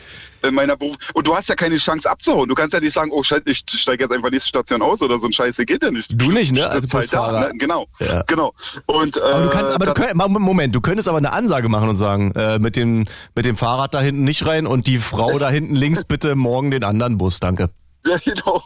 in 0.47 0.53
meiner 0.55 0.75
Beruf. 0.75 0.95
Und 1.13 1.27
du 1.27 1.35
hast 1.35 1.49
ja 1.49 1.55
keine 1.55 1.77
Chance 1.77 2.09
abzuhauen. 2.09 2.49
Du 2.49 2.55
kannst 2.55 2.73
ja 2.73 2.79
nicht 2.79 2.93
sagen, 2.93 3.11
oh 3.11 3.23
Scheiße, 3.23 3.43
ich 3.45 3.63
steige 3.67 4.03
jetzt 4.03 4.13
einfach 4.13 4.31
nächste 4.31 4.49
Station 4.49 4.81
aus 4.81 5.01
oder 5.01 5.19
so 5.19 5.27
ein 5.27 5.33
Scheiße 5.33 5.65
geht 5.65 5.83
ja 5.83 5.91
nicht. 5.91 6.11
Du 6.13 6.31
nicht, 6.31 6.51
ne, 6.51 6.67
als 6.67 6.89
Sitzt 6.89 6.93
halt. 6.93 7.13
Da, 7.13 7.39
ne? 7.39 7.51
Genau, 7.57 7.87
Ja. 7.99 8.23
genau. 8.27 8.53
Und, 8.85 9.17
äh, 9.17 9.21
Aber 9.21 9.43
du 9.43 9.49
kannst, 9.49 9.71
aber 9.71 9.85
du 9.85 9.93
könnt, 9.93 10.15
Moment, 10.15 10.75
du 10.75 10.81
könntest 10.81 11.07
aber 11.07 11.17
eine 11.17 11.33
Ansage 11.33 11.69
machen 11.69 11.89
und 11.89 11.97
sagen, 11.97 12.31
äh, 12.35 12.59
mit 12.59 12.75
dem 12.75 13.05
mit 13.35 13.45
dem 13.45 13.57
Fahrrad 13.57 13.93
da 13.93 14.01
hinten 14.01 14.23
nicht 14.23 14.45
rein 14.45 14.65
und 14.65 14.87
die 14.87 14.97
Frau 14.97 15.37
da 15.39 15.49
hinten 15.49 15.75
links 15.75 16.05
bitte 16.05 16.35
morgen 16.35 16.71
den 16.71 16.83
anderen 16.83 17.17
Bus, 17.17 17.39
danke. 17.39 17.69
Ja, 18.05 18.17
genau. 18.25 18.63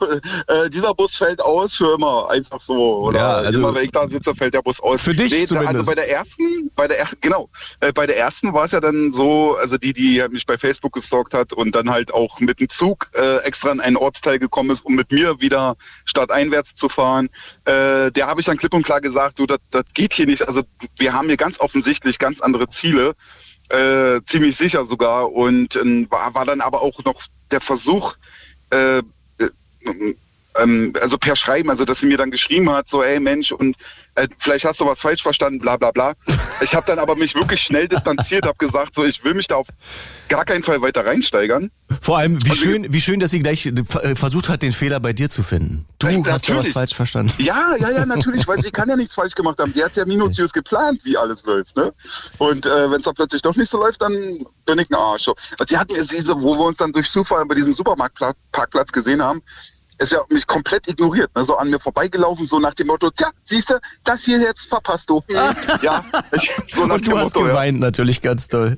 Äh, 0.48 0.70
dieser 0.70 0.94
Bus 0.94 1.16
fällt 1.16 1.42
aus 1.42 1.76
für 1.76 1.96
immer, 1.96 2.30
einfach 2.30 2.62
so. 2.62 3.00
Oder 3.08 3.20
Ja, 3.20 3.34
also- 3.34 3.60
immer 3.60 3.76
wenn 3.76 3.84
ich 3.86 3.92
da 3.92 4.08
sitze, 4.08 4.34
fällt 4.34 4.54
der 4.54 4.62
Bus 4.62 4.80
aus. 4.80 5.02
Für 5.02 5.14
dich 5.14 5.30
da- 5.32 5.46
zumindest. 5.48 5.76
Also 5.76 5.86
bei 5.86 5.96
der 5.96 6.10
ersten, 6.10 6.72
bei 6.76 6.88
der 6.88 7.00
er- 7.00 7.10
genau, 7.20 7.50
äh, 7.82 7.92
bei 7.92 8.08
der 8.08 8.18
ersten 8.18 8.54
war 8.54 8.64
es 8.66 8.72
ja 8.72 8.80
dann 8.80 9.12
so, 9.14 9.56
also 9.58 9.78
die, 9.78 9.92
die 9.94 10.24
mich 10.30 10.46
bei 10.46 10.58
Facebook 10.58 10.94
gestalkt 10.94 11.34
hat 11.34 11.52
und 11.52 11.76
dann 11.76 11.90
halt 11.90 12.14
auch 12.14 12.40
mit 12.40 12.60
dem 12.62 12.70
Zug 12.70 13.10
äh, 13.14 13.38
extra 13.40 13.72
in 13.72 13.82
einen 13.82 13.98
Ortsteil 13.98 14.40
gekommen 14.40 14.70
ist, 14.70 14.86
um 14.86 14.96
mit 14.96 15.12
mir 15.12 15.42
wieder 15.42 15.76
stadteinwärts 16.06 16.76
zu 16.76 16.88
fahren. 16.90 17.30
Äh, 17.66 18.12
der 18.12 18.28
habe 18.28 18.40
ich 18.40 18.46
dann 18.46 18.58
klipp 18.58 18.74
und 18.74 18.84
klar 18.84 19.02
gesagt, 19.02 19.40
du, 19.40 19.46
das 19.46 19.60
das 19.72 19.84
geht 19.94 20.14
hier 20.14 20.28
nicht. 20.28 20.48
Also 20.48 20.62
wir 20.98 21.12
haben 21.14 21.28
hier 21.28 21.38
ganz 21.38 21.60
offensichtlich 21.60 22.20
ganz 22.20 22.40
andere 22.42 22.70
Ziele. 22.70 23.16
Äh, 23.70 24.22
ziemlich 24.28 24.56
sicher 24.56 24.86
sogar 24.86 25.32
und 25.32 25.76
ähm, 25.76 26.06
war, 26.12 26.36
war 26.36 26.46
dann 26.46 26.62
aber 26.62 26.84
auch 26.84 27.04
noch 27.04 27.20
der 27.50 27.62
Versuch, 27.62 28.14
äh, 28.70 29.02
ähm, 30.58 30.94
also 31.02 31.18
per 31.18 31.36
Schreiben, 31.36 31.70
also 31.70 31.84
dass 31.86 32.00
sie 32.00 32.06
mir 32.06 32.18
dann 32.18 32.32
geschrieben 32.32 32.70
hat, 32.72 32.88
so, 32.88 33.04
ey 33.04 33.20
Mensch, 33.20 33.52
und 33.52 33.76
äh, 34.16 34.28
vielleicht 34.38 34.64
hast 34.64 34.80
du 34.80 34.86
was 34.86 35.00
falsch 35.02 35.22
verstanden, 35.22 35.60
bla 35.60 35.76
bla 35.76 35.92
bla. 35.92 36.14
Ich 36.62 36.74
habe 36.74 36.86
dann 36.88 37.00
aber 37.00 37.16
mich 37.18 37.36
wirklich 37.36 37.60
schnell 37.62 37.90
distanziert, 37.90 38.46
habe 38.46 38.58
gesagt, 38.58 38.96
so, 38.96 39.04
ich 39.04 39.22
will 39.26 39.34
mich 39.34 39.48
da 39.48 39.56
auf 39.58 39.68
gar 40.30 40.46
keinen 40.46 40.64
Fall 40.64 40.82
weiter 40.82 41.06
reinsteigern. 41.06 41.70
Vor 42.02 42.18
allem, 42.20 42.42
wie 42.46 42.50
Also- 42.52 42.62
schön, 42.64 42.94
wie 42.94 43.02
schön, 43.02 43.20
dass 43.20 43.32
sie 43.32 43.40
gleich 43.42 43.66
äh, 43.66 44.16
versucht 44.16 44.48
hat, 44.48 44.62
den 44.62 44.72
Fehler 44.72 45.02
bei 45.02 45.12
dir 45.12 45.30
zu 45.30 45.44
finden. 45.44 45.86
Du 46.00 46.08
Äh, 46.08 46.24
hast 46.26 46.48
da 46.48 46.56
was 46.56 46.70
falsch 46.70 46.96
verstanden. 46.96 47.34
Ja, 47.40 47.76
ja, 47.78 47.92
ja, 47.92 48.06
natürlich, 48.06 48.48
weil 48.48 48.60
sie 48.62 48.72
kann 48.72 48.88
ja 48.88 48.96
nichts 48.96 49.16
falsch 49.16 49.36
gemacht 49.36 49.60
haben. 49.60 49.74
Die 49.74 49.84
hat 49.84 49.96
ja 49.98 50.06
minutiös 50.06 50.54
geplant, 50.54 51.02
wie 51.04 51.18
alles 51.18 51.46
läuft. 51.46 51.76
Ne? 51.76 51.92
Und 52.38 52.66
äh, 52.66 52.90
wenn 52.90 53.00
es 53.00 53.04
dann 53.06 53.14
plötzlich 53.16 53.42
doch 53.42 53.56
nicht 53.58 53.70
so 53.70 53.78
läuft, 53.80 54.02
dann 54.02 54.14
bin 54.66 54.80
ich 54.80 54.90
ein 54.90 54.96
Arsch. 54.96 55.28
Und 55.28 55.38
sie 55.68 55.78
hat 55.78 55.90
mir, 55.92 56.02
sie, 56.04 56.26
wo 56.30 56.56
wir 56.58 56.66
uns 56.66 56.78
dann 56.78 56.94
durch 56.94 57.10
Zufall 57.12 57.46
bei 57.46 57.56
diesem 57.56 57.74
Supermarktparkplatz 57.74 58.92
gesehen 58.94 59.22
haben, 59.22 59.42
ist 59.98 60.12
ja 60.12 60.20
mich 60.30 60.46
komplett 60.48 60.88
ignoriert, 60.90 61.30
ne? 61.36 61.44
so 61.46 61.58
an 61.58 61.70
mir 61.70 61.80
vorbeigelaufen, 61.80 62.46
so 62.46 62.60
nach 62.60 62.74
dem 62.74 62.88
Motto, 62.88 63.10
tja, 63.10 63.32
siehst 63.44 63.70
du, 63.70 63.80
das 64.04 64.24
hier 64.24 64.40
jetzt 64.40 64.68
verpasst 64.68 65.10
du. 65.10 65.22
Hm, 65.28 65.36
ja, 65.82 66.04
ich, 66.32 66.52
so 66.74 66.86
nach 66.86 66.96
Und 66.96 67.08
du 67.08 67.12
dem 67.12 67.20
hast 67.20 67.36
Motto, 67.36 67.46
ja. 67.46 67.52
geweint 67.54 67.80
natürlich 67.80 68.22
ganz 68.22 68.48
doll. 68.48 68.78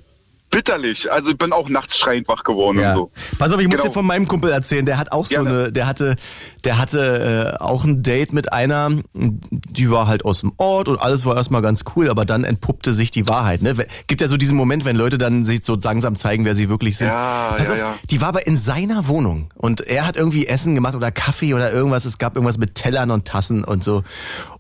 Bitterlich, 0.49 1.11
also 1.11 1.32
ich 1.32 1.38
bin 1.38 1.52
auch 1.52 1.68
nachts 1.68 1.98
schreiend 1.98 2.28
wach 2.30 2.44
geworden 2.45 2.80
und 2.80 2.95
so. 2.95 3.11
Pass 3.38 3.52
auf, 3.52 3.60
ich 3.60 3.68
muss 3.68 3.80
Genau. 3.80 3.90
dir 3.90 3.94
von 3.94 4.06
meinem 4.06 4.28
Kumpel 4.30 4.49
erzählen, 4.49 4.86
der 4.86 4.98
hat 4.98 5.11
auch 5.11 5.26
so 5.26 5.36
Gerne. 5.36 5.49
eine, 5.49 5.72
der 5.74 5.88
hatte, 5.88 6.15
der 6.64 6.78
hatte 6.78 7.57
äh, 7.60 7.61
auch 7.64 7.84
ein 7.84 8.02
Date 8.02 8.32
mit 8.32 8.53
einer, 8.53 8.90
die 9.14 9.91
war 9.91 10.07
halt 10.07 10.24
aus 10.24 10.40
dem 10.40 10.53
Ort 10.57 10.88
und 10.88 11.02
alles 11.02 11.26
war 11.26 11.36
erstmal 11.36 11.61
ganz 11.61 11.84
cool, 11.95 12.10
aber 12.10 12.24
dann 12.24 12.45
entpuppte 12.45 12.94
sich 12.94 13.11
die 13.11 13.28
Wahrheit. 13.28 13.61
Ne? 13.61 13.76
Gibt 14.07 14.22
ja 14.22 14.30
so 14.30 14.38
diesen 14.38 14.56
Moment, 14.56 14.86
wenn 14.86 14.95
Leute 14.95 15.18
dann 15.18 15.45
sich 15.45 15.65
so 15.65 15.76
langsam 15.76 16.15
zeigen, 16.15 16.45
wer 16.45 16.56
sie 16.56 16.69
wirklich 16.69 16.95
sind. 16.98 17.07
Ja, 17.07 17.53
Pass 17.57 17.68
ja, 17.68 17.74
auf, 17.74 17.80
ja. 17.80 17.95
Die 18.10 18.22
war 18.22 18.30
aber 18.30 18.48
in 18.48 18.56
seiner 18.57 19.10
Wohnung 19.10 19.49
und 19.56 19.82
er 19.82 20.07
hat 20.07 20.15
irgendwie 20.15 20.48
Essen 20.48 20.76
gemacht 20.76 20.95
oder 20.95 21.11
Kaffee 21.11 21.53
oder 21.53 21.74
irgendwas. 21.74 22.06
Es 22.06 22.18
gab 22.19 22.36
irgendwas 22.36 22.57
mit 22.57 22.76
Tellern 22.76 23.11
und 23.11 23.26
Tassen 23.26 23.65
und 23.65 23.84
so. 23.84 24.03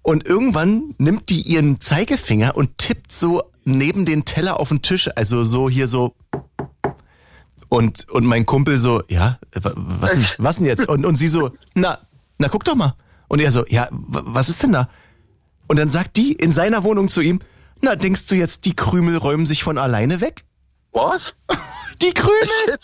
Und 0.01 0.25
irgendwann 0.27 0.95
nimmt 0.97 1.29
die 1.29 1.41
ihren 1.41 1.79
Zeigefinger 1.79 2.55
und 2.57 2.77
tippt 2.77 3.11
so 3.11 3.41
neben 3.67 4.05
den 4.05 4.25
Teller 4.25 4.59
auf 4.59 4.69
den 4.69 4.81
Tisch, 4.81 5.09
also 5.15 5.43
so 5.43 5.69
hier 5.69 5.87
so 5.87 6.15
und, 7.69 8.07
und 8.09 8.25
mein 8.25 8.45
Kumpel 8.45 8.77
so, 8.77 9.01
ja, 9.09 9.39
wa- 9.53 9.73
was 9.75 10.11
denn, 10.13 10.25
was 10.37 10.57
denn 10.57 10.65
jetzt? 10.65 10.87
Und, 10.87 11.05
und 11.05 11.15
sie 11.17 11.27
so, 11.27 11.51
na, 11.73 11.99
na 12.37 12.47
guck 12.47 12.63
doch 12.63 12.75
mal. 12.75 12.95
Und 13.27 13.39
er 13.41 13.51
so, 13.51 13.65
ja, 13.67 13.87
wa- 13.91 14.21
was 14.25 14.47
ist 14.49 14.63
denn 14.63 14.71
da? 14.71 14.89
Und 15.67 15.77
dann 15.77 15.89
sagt 15.89 16.15
die 16.15 16.31
in 16.31 16.51
seiner 16.51 16.83
Wohnung 16.85 17.09
zu 17.09 17.19
ihm, 17.21 17.41
na, 17.81 17.95
denkst 17.95 18.25
du 18.27 18.35
jetzt, 18.35 18.63
die 18.65 18.73
Krümel 18.75 19.17
räumen 19.17 19.45
sich 19.45 19.63
von 19.63 19.77
alleine 19.77 20.21
weg? 20.21 20.45
Was? 20.93 21.35
Die 22.01 22.13
Krümel. 22.13 22.33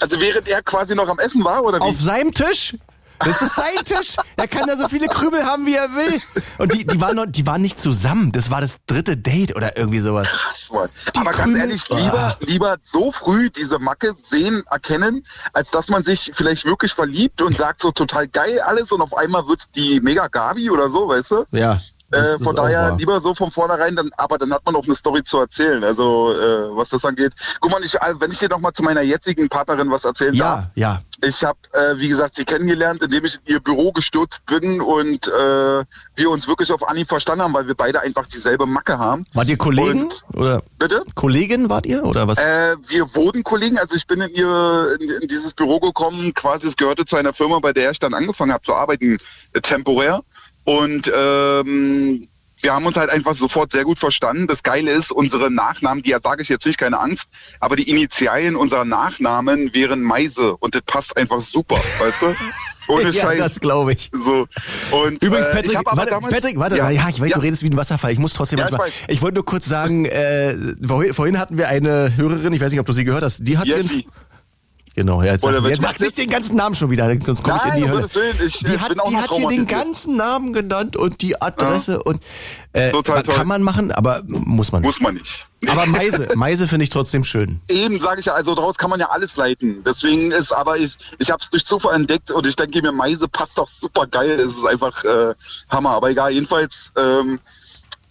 Also 0.00 0.20
während 0.20 0.48
er 0.48 0.62
quasi 0.62 0.94
noch 0.94 1.08
am 1.08 1.18
Essen 1.18 1.44
war, 1.44 1.64
oder 1.64 1.78
wie? 1.78 1.82
auf 1.82 2.00
seinem 2.00 2.32
Tisch? 2.32 2.76
Das 3.24 3.42
ist 3.42 3.54
sein 3.54 3.84
Tisch. 3.84 4.16
Er 4.36 4.48
kann 4.48 4.66
da 4.66 4.76
so 4.76 4.88
viele 4.88 5.06
Krümel 5.08 5.44
haben, 5.44 5.66
wie 5.66 5.74
er 5.74 5.90
will. 5.94 6.20
Und 6.58 6.72
die, 6.72 6.86
die 6.86 7.00
waren 7.00 7.16
noch, 7.16 7.26
die 7.28 7.46
waren 7.46 7.60
nicht 7.62 7.78
zusammen. 7.80 8.32
Das 8.32 8.50
war 8.50 8.60
das 8.60 8.76
dritte 8.86 9.16
Date 9.16 9.54
oder 9.54 9.76
irgendwie 9.76 9.98
sowas. 10.00 10.28
Krass, 10.28 10.70
Mann. 10.72 10.88
Die 11.14 11.18
Aber 11.20 11.30
ganz 11.32 11.42
Krümel- 11.44 11.60
ehrlich, 11.60 11.88
lieber, 11.88 12.18
Ah. 12.18 12.36
lieber 12.40 12.76
so 12.82 13.12
früh 13.12 13.50
diese 13.50 13.78
Macke 13.78 14.14
sehen, 14.28 14.62
erkennen, 14.70 15.24
als 15.52 15.70
dass 15.70 15.88
man 15.88 16.02
sich 16.04 16.30
vielleicht 16.34 16.64
wirklich 16.64 16.92
verliebt 16.92 17.40
und 17.42 17.56
sagt 17.56 17.80
so 17.80 17.90
total 17.90 18.26
geil 18.28 18.60
alles 18.66 18.90
und 18.92 19.00
auf 19.00 19.16
einmal 19.16 19.46
wird's 19.46 19.66
die 19.74 20.00
Mega 20.00 20.26
Gabi 20.28 20.70
oder 20.70 20.88
so, 20.90 21.08
weißt 21.08 21.30
du? 21.30 21.44
Ja. 21.50 21.80
Äh, 22.12 22.38
von 22.42 22.56
daher 22.56 22.96
lieber 22.96 23.20
so 23.20 23.34
von 23.34 23.50
vornherein, 23.50 23.94
dann, 23.94 24.10
aber 24.16 24.38
dann 24.38 24.52
hat 24.52 24.64
man 24.64 24.74
auch 24.74 24.84
eine 24.84 24.94
Story 24.94 25.22
zu 25.22 25.38
erzählen. 25.38 25.82
Also 25.84 26.32
äh, 26.32 26.76
was 26.76 26.88
das 26.88 27.04
angeht. 27.04 27.32
Guck 27.60 27.70
mal, 27.70 27.82
ich, 27.84 27.94
äh, 27.94 27.98
wenn 28.18 28.30
ich 28.32 28.38
dir 28.38 28.48
noch 28.48 28.58
mal 28.58 28.72
zu 28.72 28.82
meiner 28.82 29.02
jetzigen 29.02 29.48
Partnerin 29.48 29.90
was 29.90 30.04
erzählen 30.04 30.36
darf. 30.36 30.64
Ja, 30.74 30.92
ja. 30.92 31.00
Ich 31.22 31.44
habe, 31.44 31.58
äh, 31.72 31.98
wie 31.98 32.08
gesagt, 32.08 32.34
sie 32.36 32.44
kennengelernt, 32.44 33.02
indem 33.02 33.24
ich 33.24 33.36
in 33.44 33.54
ihr 33.54 33.60
Büro 33.60 33.92
gestürzt 33.92 34.44
bin 34.46 34.80
und 34.80 35.28
äh, 35.28 35.84
wir 36.16 36.30
uns 36.30 36.48
wirklich 36.48 36.72
auf 36.72 36.88
Anhieb 36.88 37.08
verstanden 37.08 37.44
haben, 37.44 37.54
weil 37.54 37.66
wir 37.68 37.74
beide 37.74 38.00
einfach 38.00 38.26
dieselbe 38.26 38.66
Macke 38.66 38.98
haben. 38.98 39.24
Wart 39.34 39.50
ihr 39.50 39.58
Kollegen? 39.58 40.04
Und- 40.04 40.24
oder 40.34 40.62
Bitte? 40.78 41.04
Kollegin 41.14 41.68
wart 41.68 41.86
ihr? 41.86 42.04
Oder 42.04 42.26
was? 42.26 42.38
Äh, 42.38 42.76
wir 42.86 43.14
wurden 43.14 43.44
Kollegen, 43.44 43.78
also 43.78 43.94
ich 43.94 44.06
bin 44.06 44.20
in 44.22 44.30
ihr 44.34 44.96
in, 44.98 45.10
in 45.22 45.28
dieses 45.28 45.52
Büro 45.52 45.78
gekommen, 45.78 46.32
quasi 46.34 46.66
es 46.66 46.76
gehörte 46.76 47.04
zu 47.04 47.16
einer 47.16 47.34
Firma, 47.34 47.58
bei 47.58 47.72
der 47.72 47.90
ich 47.90 47.98
dann 47.98 48.14
angefangen 48.14 48.52
habe 48.52 48.64
zu 48.64 48.74
arbeiten, 48.74 49.18
äh, 49.52 49.60
temporär. 49.60 50.22
Und 50.70 51.10
ähm, 51.12 52.28
wir 52.62 52.72
haben 52.72 52.86
uns 52.86 52.96
halt 52.96 53.10
einfach 53.10 53.34
sofort 53.34 53.72
sehr 53.72 53.82
gut 53.82 53.98
verstanden. 53.98 54.46
Das 54.46 54.62
Geile 54.62 54.92
ist, 54.92 55.10
unsere 55.10 55.50
Nachnamen, 55.50 56.04
die 56.04 56.14
sage 56.22 56.42
ich 56.42 56.48
jetzt 56.48 56.64
nicht, 56.64 56.78
keine 56.78 57.00
Angst, 57.00 57.26
aber 57.58 57.74
die 57.74 57.90
Initialien 57.90 58.54
unserer 58.54 58.84
Nachnamen 58.84 59.74
wären 59.74 60.00
Meise 60.00 60.56
und 60.58 60.76
das 60.76 60.82
passt 60.82 61.16
einfach 61.16 61.40
super, 61.40 61.74
weißt 61.74 62.22
du? 62.22 62.92
Ohne 62.92 63.02
ja, 63.10 63.12
Scheiß. 63.12 63.38
das 63.40 63.58
glaube 63.58 63.94
ich. 63.94 64.12
So. 64.12 64.46
Und, 64.92 65.20
Übrigens, 65.24 65.48
äh, 65.48 65.56
Patrick, 65.56 65.76
aber 65.78 65.96
warte, 65.96 66.10
damals, 66.10 66.34
Patrick, 66.34 66.56
warte, 66.56 66.76
ja, 66.76 66.88
ja, 66.90 67.08
ich 67.08 67.20
weiß, 67.20 67.30
ja. 67.30 67.36
du 67.36 67.42
redest 67.42 67.64
wie 67.64 67.70
ein 67.70 67.76
Wasserfall. 67.76 68.12
Ich 68.12 68.20
muss 68.20 68.34
trotzdem 68.34 68.60
Ja, 68.60 68.66
manchmal. 68.66 68.90
ich. 68.90 69.08
Ich 69.08 69.22
wollte 69.22 69.36
nur 69.36 69.44
kurz 69.44 69.66
sagen, 69.66 70.04
äh, 70.04 70.54
vorhin, 71.12 71.40
hatten 71.40 71.58
wir 71.58 71.66
eine 71.66 72.16
Hörerin, 72.16 72.52
ich 72.52 72.60
weiß 72.60 72.70
nicht, 72.70 72.80
ob 72.80 72.86
du 72.86 72.92
sie 72.92 73.04
gehört 73.04 73.24
hast, 73.24 73.40
die 73.40 73.58
hat 73.58 73.66
ihren. 73.66 74.04
Genau, 74.94 75.22
ja, 75.22 75.32
jetzt, 75.32 75.44
Oder 75.44 75.66
jetzt 75.68 75.80
sag 75.80 76.00
nicht 76.00 76.18
den 76.18 76.28
ganzen 76.28 76.56
Namen 76.56 76.74
schon 76.74 76.90
wieder, 76.90 77.08
sonst 77.24 77.44
komme 77.44 77.60
ich 77.64 77.74
in 77.74 77.82
die 77.82 77.88
Hölle. 77.88 78.12
Willen, 78.12 78.36
ich, 78.44 78.58
die 78.58 78.78
hat, 78.78 78.92
die 79.08 79.16
hat 79.16 79.30
hier 79.32 79.48
den 79.48 79.66
ganzen 79.66 80.16
Namen 80.16 80.52
genannt 80.52 80.96
und 80.96 81.20
die 81.22 81.40
Adresse 81.40 82.02
und 82.02 82.20
äh, 82.72 82.90
toll. 82.90 83.22
kann 83.22 83.46
man 83.46 83.62
machen, 83.62 83.92
aber 83.92 84.22
muss 84.26 84.72
man 84.72 84.82
nicht. 84.82 84.88
Muss 84.88 85.00
man 85.00 85.14
nicht. 85.14 85.46
Aber 85.68 85.86
Meise, 85.86 86.28
Meise 86.34 86.66
finde 86.66 86.84
ich 86.84 86.90
trotzdem 86.90 87.22
schön. 87.22 87.60
Eben 87.68 88.00
sage 88.00 88.20
ich 88.20 88.26
ja, 88.26 88.32
also 88.32 88.54
daraus 88.54 88.76
kann 88.78 88.90
man 88.90 88.98
ja 88.98 89.10
alles 89.10 89.36
leiten. 89.36 89.82
Deswegen 89.84 90.32
ist, 90.32 90.52
aber 90.52 90.76
ich, 90.76 90.98
ich 91.18 91.30
habe 91.30 91.40
es 91.40 91.50
durch 91.50 91.64
Zufall 91.64 91.94
entdeckt 91.94 92.32
und 92.32 92.46
ich 92.46 92.56
denke 92.56 92.82
mir, 92.82 92.90
Meise 92.92 93.28
passt 93.28 93.56
doch 93.56 93.68
super 93.80 94.06
geil. 94.08 94.40
Es 94.40 94.56
ist 94.56 94.66
einfach 94.66 95.04
äh, 95.04 95.34
Hammer. 95.68 95.90
Aber 95.90 96.10
egal, 96.10 96.32
jedenfalls, 96.32 96.90
ähm, 96.96 97.38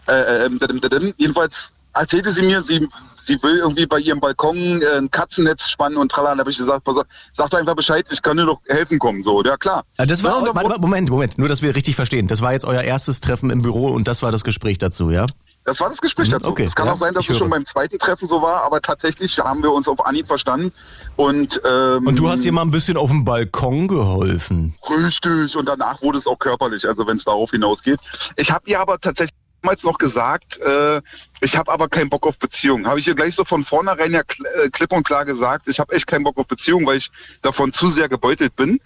äh, 0.08 0.46
ähm, 0.46 0.60
dadum, 0.60 0.80
dadum, 0.80 1.14
jedenfalls 1.18 1.72
erzählte 1.94 2.32
sie 2.32 2.44
mir, 2.44 2.64
sie, 2.64 2.88
sie 3.24 3.42
will 3.44 3.58
irgendwie 3.58 3.86
bei 3.86 4.00
ihrem 4.00 4.20
Balkon 4.20 4.82
äh, 4.82 4.98
ein 4.98 5.10
Katzennetz 5.12 5.70
spannen 5.70 5.98
und 5.98 6.12
tralala. 6.12 6.36
Da 6.36 6.40
habe 6.42 6.52
ich 6.52 6.58
gesagt, 6.58 6.84
pass 6.84 6.98
auf, 6.98 7.06
sag 7.34 7.50
doch 7.50 7.60
einfach 7.60 7.76
Bescheid, 7.76 8.06
ich 8.12 8.22
kann 8.22 8.38
dir 8.38 8.46
doch 8.46 8.60
helfen 8.68 9.00
kommen. 9.00 9.22
So, 9.24 9.44
ja 9.44 9.58
klar. 9.58 9.84
Ah, 9.98 10.06
Das 10.06 10.24
war, 10.24 10.46
Ja, 10.46 10.56
warte, 10.56 10.80
Moment, 10.82 11.10
Moment, 11.10 11.38
nur 11.38 11.48
dass 11.48 11.62
wir 11.62 11.76
richtig 11.76 11.96
verstehen. 11.96 12.28
Das 12.28 12.42
war 12.42 12.54
jetzt 12.54 12.66
euer 12.66 12.82
erstes 12.82 13.20
Treffen 13.22 13.50
im 13.50 13.62
Büro 13.62 13.88
und 13.88 14.08
das 14.08 14.22
war 14.22 14.32
das 14.32 14.44
Gespräch 14.44 14.78
dazu, 14.78 15.10
ja? 15.12 15.26
Das 15.66 15.80
war 15.82 15.90
das 15.90 16.00
Gespräch 16.02 16.30
Mhm, 16.30 16.34
dazu. 16.34 16.50
okay, 16.52 16.64
es 16.64 16.74
kann 16.74 16.88
ja, 16.88 16.94
auch 16.94 16.98
sein, 16.98 17.14
dass 17.14 17.30
es 17.30 17.38
schon 17.38 17.50
beim 17.50 17.66
zweiten 17.66 18.00
Treffen 18.00 18.28
so 18.28 18.42
war, 18.42 18.64
aber 18.64 18.82
tatsächlich 18.82 19.38
haben 19.40 19.62
wir 19.62 19.72
uns 19.72 19.88
auf 19.88 20.04
Anhieb 20.06 20.26
verstanden. 20.26 20.72
Und, 21.18 21.62
ähm, 21.70 22.08
Und 22.08 22.18
du 22.18 22.30
hast 22.30 22.44
dir 22.46 22.52
mal 22.54 22.62
ein 22.62 22.72
bisschen 22.72 22.96
auf 22.98 23.10
dem 23.10 23.26
Balkon 23.26 23.88
geholfen. 23.88 24.76
Richtig. 25.04 25.56
Und 25.58 25.68
danach 25.68 26.02
wurde 26.02 26.18
es 26.18 26.28
auch 26.28 26.40
körperlich, 26.40 26.88
also 26.88 27.06
wenn 27.08 27.18
es 27.18 27.26
darauf 27.26 27.52
hinausgeht. 27.52 28.00
Ich 28.38 28.52
habe 28.52 28.64
ihr 28.70 28.80
aber 28.80 28.98
tatsächlich 29.00 29.36
damals 29.62 29.84
noch 29.84 29.98
gesagt, 29.98 30.60
äh, 30.60 31.02
ich 31.42 31.58
habe 31.58 31.72
aber 31.72 31.88
keinen 31.88 32.10
Bock 32.10 32.26
auf 32.26 32.38
Beziehung. 32.38 32.88
Habe 32.88 33.00
ich 33.00 33.08
ihr 33.08 33.16
gleich 33.16 33.36
so 33.36 33.46
von 33.46 33.64
vornherein 33.64 34.12
ja 34.12 34.22
äh, 34.22 34.70
klipp 34.70 34.92
und 34.92 35.04
klar 35.04 35.26
gesagt, 35.26 35.68
ich 35.68 35.80
habe 35.80 35.94
echt 35.94 36.08
keinen 36.08 36.24
Bock 36.24 36.38
auf 36.38 36.48
Beziehung, 36.48 36.86
weil 36.86 36.98
ich 36.98 37.12
davon 37.42 37.72
zu 37.72 37.88
sehr 37.88 38.10
gebeutelt 38.10 38.56
bin. 38.56 38.80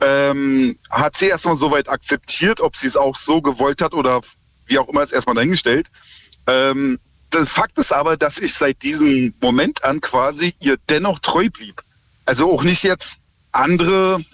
Ähm, 0.00 0.78
hat 0.90 1.16
sie 1.16 1.28
erstmal 1.28 1.56
soweit 1.56 1.88
akzeptiert, 1.88 2.60
ob 2.60 2.76
sie 2.76 2.88
es 2.88 2.96
auch 2.96 3.16
so 3.16 3.40
gewollt 3.40 3.80
hat 3.80 3.94
oder 3.94 4.20
wie 4.66 4.78
auch 4.78 4.88
immer 4.88 5.02
ist 5.02 5.12
erstmal 5.12 5.36
dahingestellt. 5.36 5.88
Ähm, 6.46 6.98
der 7.32 7.46
Fakt 7.46 7.78
ist 7.78 7.92
aber, 7.92 8.16
dass 8.16 8.38
ich 8.38 8.54
seit 8.54 8.82
diesem 8.82 9.34
Moment 9.40 9.84
an 9.84 10.00
quasi 10.00 10.54
ihr 10.60 10.76
dennoch 10.88 11.18
treu 11.18 11.48
blieb. 11.50 11.82
Also 12.26 12.52
auch 12.52 12.62
nicht 12.62 12.82
jetzt 12.82 13.18
andere 13.52 14.24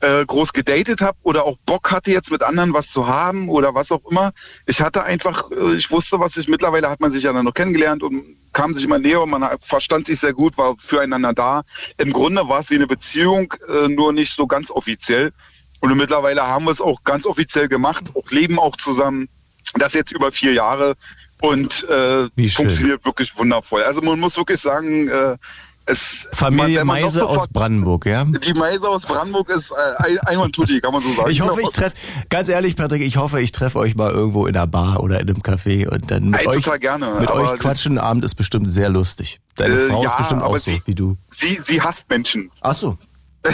äh, 0.00 0.24
groß 0.24 0.52
gedatet 0.52 1.02
habe 1.02 1.18
oder 1.22 1.44
auch 1.44 1.56
Bock 1.66 1.90
hatte 1.90 2.10
jetzt 2.10 2.30
mit 2.30 2.42
anderen 2.42 2.72
was 2.72 2.88
zu 2.88 3.06
haben 3.06 3.48
oder 3.48 3.74
was 3.74 3.92
auch 3.92 4.04
immer. 4.10 4.32
Ich 4.66 4.80
hatte 4.80 5.04
einfach, 5.04 5.50
äh, 5.50 5.74
ich 5.76 5.90
wusste, 5.90 6.20
was 6.20 6.36
ich 6.36 6.48
mittlerweile 6.48 6.88
hat 6.88 7.00
man 7.00 7.10
sich 7.10 7.24
ja 7.24 7.32
dann 7.32 7.44
noch 7.44 7.54
kennengelernt 7.54 8.02
und 8.02 8.22
kam 8.52 8.74
sich 8.74 8.84
immer 8.84 8.98
näher 8.98 9.22
und 9.22 9.30
man 9.30 9.48
verstand 9.60 10.06
sich 10.06 10.20
sehr 10.20 10.32
gut, 10.32 10.58
war 10.58 10.74
füreinander 10.78 11.32
da. 11.32 11.62
Im 11.98 12.12
Grunde 12.12 12.48
war 12.48 12.60
es 12.60 12.70
wie 12.70 12.76
eine 12.76 12.86
Beziehung, 12.86 13.54
äh, 13.68 13.88
nur 13.88 14.12
nicht 14.12 14.34
so 14.34 14.46
ganz 14.46 14.70
offiziell. 14.70 15.32
Und 15.80 15.96
mittlerweile 15.96 16.46
haben 16.46 16.64
wir 16.66 16.72
es 16.72 16.80
auch 16.80 17.04
ganz 17.04 17.26
offiziell 17.26 17.68
gemacht, 17.68 18.04
auch 18.14 18.30
leben 18.30 18.58
auch 18.58 18.76
zusammen. 18.76 19.28
Das 19.74 19.94
jetzt 19.94 20.12
über 20.12 20.32
vier 20.32 20.52
Jahre 20.52 20.94
und 21.40 21.88
äh, 21.88 22.48
funktioniert 22.48 23.04
wirklich 23.04 23.36
wundervoll. 23.36 23.82
Also 23.82 24.02
man 24.02 24.20
muss 24.20 24.36
wirklich 24.36 24.60
sagen, 24.60 25.08
äh, 25.08 25.36
es 25.86 26.26
Familie 26.32 26.84
man- 26.84 27.00
Meise 27.02 27.26
aus 27.26 27.48
Brandenburg, 27.48 28.06
ja? 28.06 28.24
die 28.24 28.54
Meise 28.54 28.88
aus 28.88 29.02
Brandenburg 29.06 29.48
ist 29.50 29.70
äh, 29.70 29.74
ein, 30.04 30.18
ein 30.20 30.38
und 30.38 30.54
Tutti, 30.54 30.80
kann 30.80 30.92
man 30.92 31.02
so 31.02 31.12
sagen. 31.12 31.30
Ich 31.30 31.40
hoffe, 31.40 31.62
ich 31.62 31.70
treffe, 31.70 31.96
ganz 32.28 32.48
ehrlich, 32.48 32.76
Patrick, 32.76 33.02
ich 33.02 33.16
hoffe, 33.16 33.40
ich 33.40 33.50
treffe 33.52 33.78
euch 33.78 33.96
mal 33.96 34.10
irgendwo 34.12 34.46
in 34.46 34.56
einer 34.56 34.66
Bar 34.66 35.00
oder 35.00 35.20
in 35.20 35.28
einem 35.28 35.42
Café 35.42 35.88
und 35.88 36.10
dann 36.10 36.30
mit 36.30 36.40
Ey, 36.40 36.46
euch, 36.48 36.80
gerne, 36.80 37.16
mit 37.18 37.30
euch 37.30 37.58
quatschen. 37.58 37.98
Abend 37.98 38.24
ist 38.24 38.34
bestimmt 38.36 38.72
sehr 38.72 38.88
lustig. 38.88 39.40
Deine 39.56 39.74
Äh, 39.74 39.88
Frau 39.88 40.02
ja, 40.04 40.10
ist 40.10 40.18
bestimmt 40.18 40.42
auch 40.42 40.50
aber 40.50 40.60
so, 40.60 40.70
sie- 40.70 40.82
wie 40.84 40.94
du. 40.94 41.16
Sie, 41.30 41.60
sie 41.62 41.80
hasst 41.82 42.04
Menschen. 42.08 42.50
Ach 42.60 42.76
so. 42.76 42.96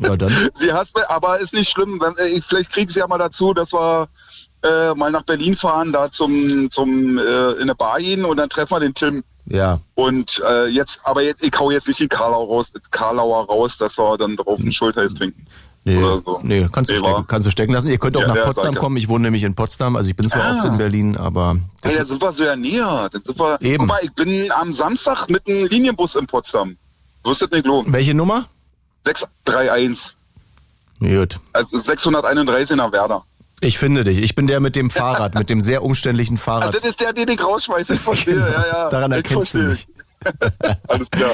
ja, 0.00 0.16
dann. 0.16 0.32
Sie 0.54 0.72
hasst, 0.72 0.96
aber 1.10 1.40
ist 1.40 1.52
nicht 1.52 1.68
schlimm. 1.68 2.00
Wenn, 2.00 2.16
äh, 2.24 2.40
vielleicht 2.46 2.70
kriegen 2.72 2.88
sie 2.90 3.00
ja 3.00 3.06
mal 3.08 3.18
dazu, 3.18 3.52
dass 3.52 3.72
wir 3.72 4.08
äh, 4.64 4.94
mal 4.94 5.10
nach 5.10 5.22
Berlin 5.24 5.56
fahren, 5.56 5.92
da 5.92 6.10
zum, 6.10 6.70
zum 6.70 7.18
äh, 7.18 7.52
in 7.54 7.62
eine 7.62 7.74
Bar 7.74 7.98
gehen 7.98 8.24
und 8.24 8.36
dann 8.36 8.48
treffen 8.48 8.70
wir 8.72 8.80
den 8.80 8.94
Tim. 8.94 9.24
Ja. 9.50 9.80
Und 9.94 10.40
äh, 10.48 10.66
jetzt, 10.66 11.00
aber 11.04 11.22
jetzt, 11.22 11.42
ich 11.42 11.52
hau 11.58 11.70
jetzt 11.70 11.88
nicht 11.88 12.00
die 12.00 12.08
Karlau 12.08 12.44
raus, 12.44 12.70
Karlauer 12.90 13.46
raus, 13.46 13.78
dass 13.78 13.96
wir 13.98 14.16
dann 14.18 14.36
drauf 14.36 14.58
einen 14.60 14.72
Schulteis 14.72 15.14
trinken. 15.14 15.46
Nee, 15.84 16.02
so. 16.02 16.38
nee 16.42 16.68
kannst, 16.70 16.90
du 16.90 16.98
stecken, 16.98 17.24
kannst 17.28 17.46
du 17.46 17.50
stecken 17.50 17.72
lassen. 17.72 17.88
Ihr 17.88 17.96
könnt 17.96 18.14
auch 18.18 18.20
Ja, 18.20 18.28
nach 18.28 18.36
ja, 18.36 18.44
Potsdam 18.44 18.74
kommen. 18.74 18.98
Ich 18.98 19.08
wohne 19.08 19.22
nämlich 19.24 19.42
in 19.44 19.54
Potsdam. 19.54 19.96
Also 19.96 20.10
ich 20.10 20.16
bin 20.16 20.28
zwar 20.28 20.44
Ah. 20.44 20.56
oft 20.56 20.64
in 20.66 20.76
Berlin, 20.76 21.16
aber 21.16 21.56
Hey, 21.82 21.96
da 21.96 22.04
sind 22.04 22.20
wir 22.20 22.32
so 22.34 22.44
ja 22.44 22.56
näher. 22.56 23.08
Dann 23.10 23.22
sind 23.22 23.38
wir, 23.38 23.58
Eben. 23.62 23.78
Guck 23.78 23.88
mal, 23.88 23.98
ich 24.02 24.12
bin 24.12 24.52
am 24.52 24.72
Samstag 24.74 25.30
mit 25.30 25.48
einem 25.48 25.66
Linienbus 25.66 26.16
in 26.16 26.26
Potsdam. 26.26 26.76
Wirst 27.24 27.40
das 27.42 27.50
nicht 27.50 27.64
lohnen. 27.64 27.90
welche 27.90 28.12
Nummer? 28.14 28.44
631. 29.06 30.14
Gut. 31.00 31.40
Also 31.54 31.78
631 31.78 32.76
nach 32.76 32.92
Werder. 32.92 33.24
Ich 33.60 33.78
finde 33.78 34.04
dich. 34.04 34.18
Ich 34.18 34.34
bin 34.34 34.46
der 34.46 34.60
mit 34.60 34.76
dem 34.76 34.88
Fahrrad, 34.90 35.34
mit 35.34 35.50
dem 35.50 35.60
sehr 35.60 35.82
umständlichen 35.82 36.36
Ah, 36.36 36.40
Fahrrad. 36.40 36.74
das 36.74 36.84
ist 36.84 37.00
der, 37.00 37.12
den 37.12 37.28
ich 37.28 37.42
rausschmeiße. 37.42 37.94
Ich 37.94 38.00
verstehe. 38.00 38.34
Genau. 38.34 38.46
Ja, 38.46 38.66
ja. 38.66 38.88
Daran 38.88 39.10
ich 39.12 39.16
erkennst 39.18 39.54
du 39.54 39.62
mich. 39.64 39.88
Alles 40.88 41.10
klar. 41.10 41.30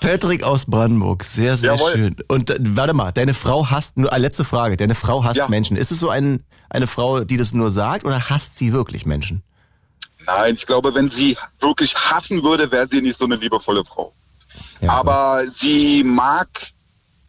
Patrick 0.00 0.42
aus 0.44 0.66
Brandenburg, 0.66 1.24
sehr, 1.24 1.56
sehr 1.56 1.74
Jawohl. 1.74 1.92
schön. 1.92 2.16
Und 2.28 2.50
äh, 2.50 2.56
warte 2.60 2.94
mal, 2.94 3.10
deine 3.12 3.34
Frau 3.34 3.68
hasst, 3.70 3.96
nur 3.96 4.12
äh, 4.12 4.18
letzte 4.18 4.44
Frage, 4.44 4.76
deine 4.76 4.94
Frau 4.94 5.24
hasst 5.24 5.36
Ja. 5.36 5.48
Menschen. 5.48 5.76
Ist 5.76 5.90
es 5.92 5.98
so 6.00 6.08
ein, 6.10 6.44
eine 6.70 6.86
Frau, 6.86 7.20
die 7.24 7.36
das 7.36 7.52
nur 7.52 7.70
sagt 7.70 8.04
oder 8.04 8.28
hasst 8.30 8.56
sie 8.58 8.72
wirklich 8.72 9.06
Menschen? 9.06 9.42
Nein, 10.26 10.54
ich 10.54 10.66
glaube, 10.66 10.94
wenn 10.94 11.10
sie 11.10 11.36
wirklich 11.60 11.94
hassen 11.96 12.42
würde, 12.44 12.70
wäre 12.70 12.86
sie 12.88 13.02
nicht 13.02 13.18
so 13.18 13.24
eine 13.24 13.36
liebevolle 13.36 13.84
Frau. 13.84 14.12
Ja, 14.80 14.90
Aber 14.90 15.42
sie 15.54 16.04
mag 16.04 16.48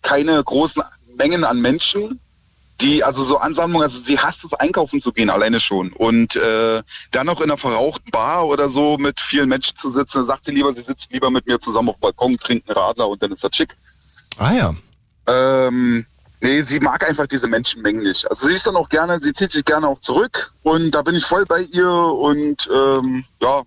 keine 0.02 0.44
großen 0.44 0.82
Mengen 1.18 1.44
an 1.44 1.60
Menschen, 1.62 2.20
die, 2.82 3.04
also 3.04 3.24
so 3.24 3.38
Ansammlung, 3.38 3.82
also 3.82 4.00
sie 4.02 4.18
hasst 4.20 4.44
es, 4.46 4.54
einkaufen 4.54 5.02
zu 5.02 5.12
gehen, 5.12 5.30
alleine 5.30 5.60
schon. 5.60 5.92
Und 5.94 6.36
äh, 6.36 6.82
dann 7.12 7.26
noch 7.26 7.40
in 7.42 7.50
einer 7.50 7.58
verrauchten 7.58 8.10
Bar 8.12 8.48
oder 8.48 8.70
so 8.70 8.98
mit 8.98 9.20
vielen 9.20 9.50
Menschen 9.50 9.76
zu 9.78 9.90
sitzen, 9.90 10.20
dann 10.20 10.28
sagt 10.28 10.46
sie 10.46 10.52
lieber, 10.54 10.74
sie 10.74 10.82
sitzt 10.82 11.12
lieber 11.12 11.30
mit 11.30 11.46
mir 11.48 11.60
zusammen 11.60 11.90
auf 11.90 11.96
dem 11.96 12.02
Balkon, 12.02 12.38
trinkt 12.38 12.70
einen 12.70 12.78
Radler 12.78 13.10
und 13.10 13.22
dann 13.22 13.32
ist 13.32 13.44
das 13.44 13.52
schick. 13.54 13.76
Ah 14.38 14.54
ja. 14.54 14.74
Ähm, 15.28 16.06
nee, 16.42 16.62
sie 16.62 16.80
mag 16.80 17.08
einfach 17.08 17.28
diese 17.28 17.48
Menschenmengen 17.48 18.04
nicht. 18.04 18.30
Also 18.32 18.48
sie 18.48 18.54
ist 18.54 18.66
dann 18.66 18.76
auch 18.76 18.90
gerne, 18.90 19.20
sie 19.20 19.34
zieht 19.34 19.52
sich 19.52 19.66
gerne 19.66 19.88
auch 19.88 20.00
zurück 20.00 20.52
und 20.64 20.92
da 20.92 21.02
bin 21.02 21.16
ich 21.16 21.26
voll 21.26 21.46
bei 21.46 21.62
ihr 21.62 21.90
und 21.92 22.70
ähm, 22.74 23.24
ja, 23.42 23.62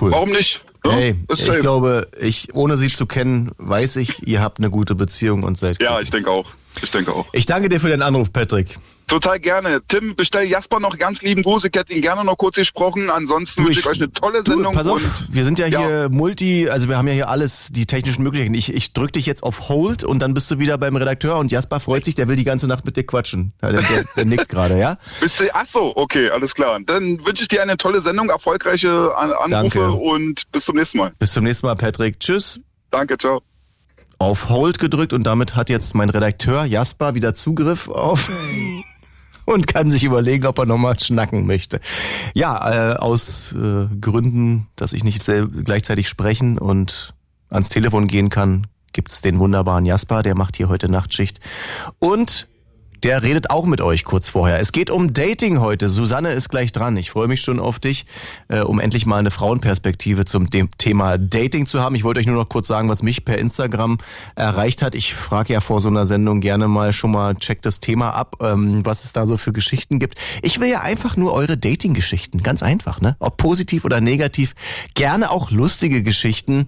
Cool. 0.00 0.12
warum 0.12 0.30
nicht? 0.30 0.64
Ja, 0.84 0.92
Hey, 0.92 1.16
ich 1.30 1.44
safe. 1.44 1.58
glaube, 1.60 2.08
ich, 2.18 2.54
ohne 2.54 2.76
sie 2.78 2.90
zu 2.90 3.04
kennen, 3.06 3.52
weiß 3.58 3.96
ich, 3.96 4.26
ihr 4.26 4.40
habt 4.40 4.58
eine 4.58 4.70
gute 4.70 4.94
Beziehung 4.94 5.42
und 5.42 5.58
seid. 5.58 5.80
ja, 5.82 5.88
glücklich. 5.88 6.04
ich 6.04 6.10
denke 6.10 6.30
auch. 6.30 6.46
Ich 6.82 6.90
denke 6.90 7.12
auch. 7.12 7.26
ich 7.32 7.46
danke 7.46 7.68
dir 7.68 7.80
für 7.80 7.88
den 7.88 8.02
Anruf, 8.02 8.32
Patrick. 8.32 8.78
Total 9.08 9.40
gerne. 9.40 9.80
Tim, 9.88 10.14
bestell 10.14 10.46
Jasper 10.46 10.80
noch 10.80 10.98
ganz 10.98 11.22
lieben 11.22 11.42
Gruß. 11.42 11.64
Ich 11.64 11.72
hätte 11.74 11.94
ihn 11.94 12.02
gerne 12.02 12.24
noch 12.24 12.36
kurz 12.36 12.56
gesprochen. 12.56 13.08
Ansonsten 13.08 13.64
wünsche 13.64 13.80
ich- 13.80 13.86
euch 13.86 13.96
eine 13.96 14.12
tolle 14.12 14.42
Du, 14.44 14.52
Sendung. 14.52 14.74
pass 14.74 14.86
auf, 14.86 15.00
wir 15.30 15.44
sind 15.44 15.58
ja 15.58 15.66
Ja. 15.66 15.80
hier 15.80 16.08
Multi, 16.10 16.68
also 16.68 16.90
wir 16.90 16.98
haben 16.98 17.08
ja 17.08 17.14
hier 17.14 17.28
alles, 17.30 17.68
die 17.70 17.86
technischen 17.86 18.22
Möglichkeiten. 18.22 18.54
Ich, 18.54 18.72
ich 18.72 18.92
drück 18.92 19.12
dich 19.14 19.24
jetzt 19.24 19.42
auf 19.42 19.70
Hold 19.70 20.04
und 20.04 20.18
dann 20.18 20.34
bist 20.34 20.50
du 20.50 20.58
wieder 20.58 20.76
beim 20.76 20.94
Redakteur 20.94 21.36
und 21.36 21.50
Jasper 21.50 21.80
freut 21.80 22.04
sich, 22.04 22.16
der 22.16 22.28
will 22.28 22.36
die 22.36 22.44
ganze 22.44 22.66
Nacht 22.68 22.84
mit 22.84 22.98
dir 22.98 23.04
quatschen. 23.06 23.54
Ja, 23.62 23.72
Der, 23.72 23.80
der, 23.80 24.04
der 24.14 24.24
nickt 24.26 24.50
gerade, 24.50 24.78
ja? 24.78 24.98
bist 25.22 25.40
du, 25.40 25.44
ach 25.54 25.66
so, 25.66 25.96
okay, 25.96 26.28
alles 26.28 26.54
klar. 26.54 26.78
Dann 26.84 27.24
wünsche 27.26 27.42
ich 27.42 27.48
dir 27.48 27.62
eine 27.62 27.78
tolle 27.78 28.02
Sendung, 28.02 28.28
erfolgreiche 28.28 29.16
An 29.16 29.32
Anrufe 29.32 29.78
Danke. 29.78 29.90
und 29.92 30.52
bis 30.52 30.66
zum 30.66 30.76
nächsten 30.76 30.98
Mal. 30.98 31.12
Bis 31.18 31.32
zum 31.32 31.44
nächsten 31.44 31.66
Mal, 31.66 31.76
Patrick. 31.76 32.20
Tschüss. 32.20 32.60
Danke, 32.90 33.16
ciao. 33.16 33.40
Auf 34.18 34.48
Hold 34.48 34.78
gedrückt 34.78 35.12
und 35.12 35.24
damit 35.24 35.54
hat 35.54 35.70
jetzt 35.70 35.94
mein 35.94 36.10
Redakteur 36.10 36.64
Jasper 36.64 37.14
wieder 37.14 37.34
Zugriff 37.34 37.88
auf 37.88 38.30
und 39.44 39.66
kann 39.66 39.90
sich 39.90 40.04
überlegen, 40.04 40.46
ob 40.46 40.58
er 40.58 40.66
nochmal 40.66 40.98
schnacken 40.98 41.46
möchte. 41.46 41.80
Ja, 42.34 42.92
äh, 42.92 42.96
aus 42.96 43.52
äh, 43.52 43.86
Gründen, 44.00 44.66
dass 44.76 44.92
ich 44.92 45.04
nicht 45.04 45.24
gleichzeitig 45.64 46.08
sprechen 46.08 46.58
und 46.58 47.14
ans 47.48 47.68
Telefon 47.68 48.08
gehen 48.08 48.28
kann, 48.28 48.66
gibt's 48.92 49.20
den 49.20 49.38
wunderbaren 49.38 49.86
Jasper, 49.86 50.22
der 50.22 50.34
macht 50.34 50.56
hier 50.56 50.68
heute 50.68 50.90
Nachtschicht. 50.90 51.40
Und 51.98 52.48
der 53.02 53.22
redet 53.22 53.50
auch 53.50 53.66
mit 53.66 53.80
euch 53.80 54.04
kurz 54.04 54.28
vorher. 54.28 54.60
Es 54.60 54.72
geht 54.72 54.90
um 54.90 55.12
Dating 55.12 55.60
heute. 55.60 55.88
Susanne 55.88 56.30
ist 56.30 56.48
gleich 56.48 56.72
dran. 56.72 56.96
Ich 56.96 57.10
freue 57.10 57.28
mich 57.28 57.40
schon 57.40 57.60
auf 57.60 57.78
dich, 57.78 58.06
äh, 58.48 58.60
um 58.60 58.80
endlich 58.80 59.06
mal 59.06 59.18
eine 59.18 59.30
Frauenperspektive 59.30 60.24
zum 60.24 60.48
Thema 60.50 61.18
Dating 61.18 61.66
zu 61.66 61.80
haben. 61.80 61.94
Ich 61.94 62.04
wollte 62.04 62.20
euch 62.20 62.26
nur 62.26 62.36
noch 62.36 62.48
kurz 62.48 62.68
sagen, 62.68 62.88
was 62.88 63.02
mich 63.02 63.24
per 63.24 63.38
Instagram 63.38 63.98
erreicht 64.34 64.82
hat. 64.82 64.94
Ich 64.94 65.14
frage 65.14 65.52
ja 65.52 65.60
vor 65.60 65.80
so 65.80 65.88
einer 65.88 66.06
Sendung 66.06 66.40
gerne 66.40 66.68
mal 66.68 66.92
schon 66.92 67.12
mal, 67.12 67.34
check 67.36 67.62
das 67.62 67.80
Thema 67.80 68.10
ab, 68.10 68.36
ähm, 68.42 68.84
was 68.84 69.04
es 69.04 69.12
da 69.12 69.26
so 69.26 69.36
für 69.36 69.52
Geschichten 69.52 69.98
gibt. 69.98 70.18
Ich 70.42 70.60
will 70.60 70.68
ja 70.68 70.80
einfach 70.80 71.16
nur 71.16 71.32
eure 71.32 71.56
Dating-Geschichten. 71.56 72.42
Ganz 72.42 72.62
einfach, 72.62 73.00
ne? 73.00 73.16
Ob 73.20 73.36
positiv 73.36 73.84
oder 73.84 74.00
negativ. 74.00 74.54
Gerne 74.94 75.30
auch 75.30 75.50
lustige 75.50 76.02
Geschichten. 76.02 76.66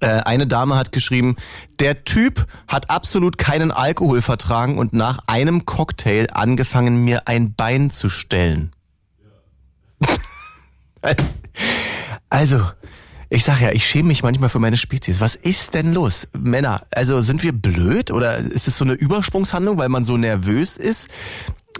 Äh, 0.00 0.20
eine 0.24 0.46
Dame 0.46 0.76
hat 0.76 0.92
geschrieben, 0.92 1.36
der 1.80 2.04
Typ 2.04 2.46
hat 2.68 2.90
absolut 2.90 3.38
keinen 3.38 3.70
Alkohol 3.70 4.22
vertragen 4.22 4.78
und 4.78 4.92
nach 4.92 5.18
einem 5.26 5.64
Cocktail 5.64 6.26
angefangen, 6.32 7.04
mir 7.04 7.28
ein 7.28 7.54
Bein 7.54 7.90
zu 7.90 8.08
stellen. 8.10 8.72
also, 12.30 12.62
ich 13.30 13.44
sag 13.44 13.60
ja, 13.60 13.72
ich 13.72 13.86
schäme 13.86 14.08
mich 14.08 14.22
manchmal 14.22 14.48
für 14.48 14.58
meine 14.58 14.76
Spezies. 14.76 15.20
Was 15.20 15.34
ist 15.34 15.74
denn 15.74 15.92
los? 15.92 16.28
Männer, 16.32 16.82
also 16.94 17.20
sind 17.20 17.42
wir 17.42 17.52
blöd 17.52 18.10
oder 18.10 18.36
ist 18.36 18.68
es 18.68 18.78
so 18.78 18.84
eine 18.84 18.94
Übersprungshandlung, 18.94 19.78
weil 19.78 19.88
man 19.88 20.04
so 20.04 20.16
nervös 20.16 20.76
ist? 20.76 21.08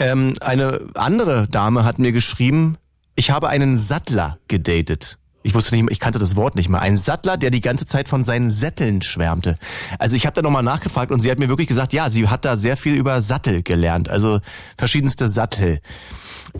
Ähm, 0.00 0.34
eine 0.40 0.80
andere 0.94 1.46
Dame 1.48 1.84
hat 1.84 1.98
mir 1.98 2.12
geschrieben, 2.12 2.76
ich 3.14 3.30
habe 3.30 3.48
einen 3.48 3.76
Sattler 3.76 4.38
gedatet. 4.48 5.18
Ich 5.46 5.54
wusste 5.54 5.76
nicht, 5.76 5.90
ich 5.90 6.00
kannte 6.00 6.18
das 6.18 6.36
Wort 6.36 6.54
nicht 6.54 6.70
mehr. 6.70 6.80
Ein 6.80 6.96
Sattler, 6.96 7.36
der 7.36 7.50
die 7.50 7.60
ganze 7.60 7.84
Zeit 7.84 8.08
von 8.08 8.24
seinen 8.24 8.50
Sätteln 8.50 9.02
schwärmte. 9.02 9.56
Also 9.98 10.16
ich 10.16 10.24
habe 10.24 10.32
da 10.32 10.40
nochmal 10.40 10.62
nachgefragt 10.62 11.12
und 11.12 11.20
sie 11.20 11.30
hat 11.30 11.38
mir 11.38 11.50
wirklich 11.50 11.68
gesagt, 11.68 11.92
ja, 11.92 12.08
sie 12.08 12.26
hat 12.28 12.46
da 12.46 12.56
sehr 12.56 12.78
viel 12.78 12.94
über 12.94 13.20
Sattel 13.20 13.62
gelernt, 13.62 14.08
also 14.08 14.40
verschiedenste 14.78 15.28
Sattel. 15.28 15.80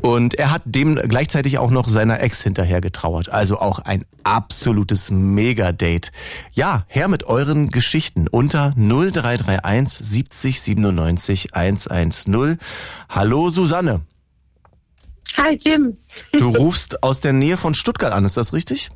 Und 0.03 0.35
er 0.35 0.51
hat 0.51 0.63
dem 0.67 0.97
gleichzeitig 0.97 1.57
auch 1.57 1.71
noch 1.71 1.89
seiner 1.89 2.21
Ex 2.21 2.43
hinterher 2.43 2.83
getrauert. 2.83 3.31
Also 3.31 3.59
auch 3.59 3.79
ein 3.79 4.05
absolutes 4.23 5.11
Mega-Date. 5.11 6.13
Ja, 6.53 6.85
her 6.89 7.09
mit 7.09 7.25
euren 7.25 7.71
Geschichten 7.71 8.29
unter 8.29 8.75
0331 8.77 10.07
70 10.07 10.61
97 10.61 11.55
110. 11.55 12.59
Hallo 13.09 13.49
Susanne. 13.49 14.03
Hi 15.37 15.59
Jim. 15.61 15.97
Du 16.33 16.49
rufst 16.49 17.03
aus 17.03 17.21
der 17.21 17.33
Nähe 17.33 17.57
von 17.57 17.75
Stuttgart 17.75 18.13
an, 18.13 18.25
ist 18.25 18.37
das 18.37 18.53
richtig? 18.53 18.91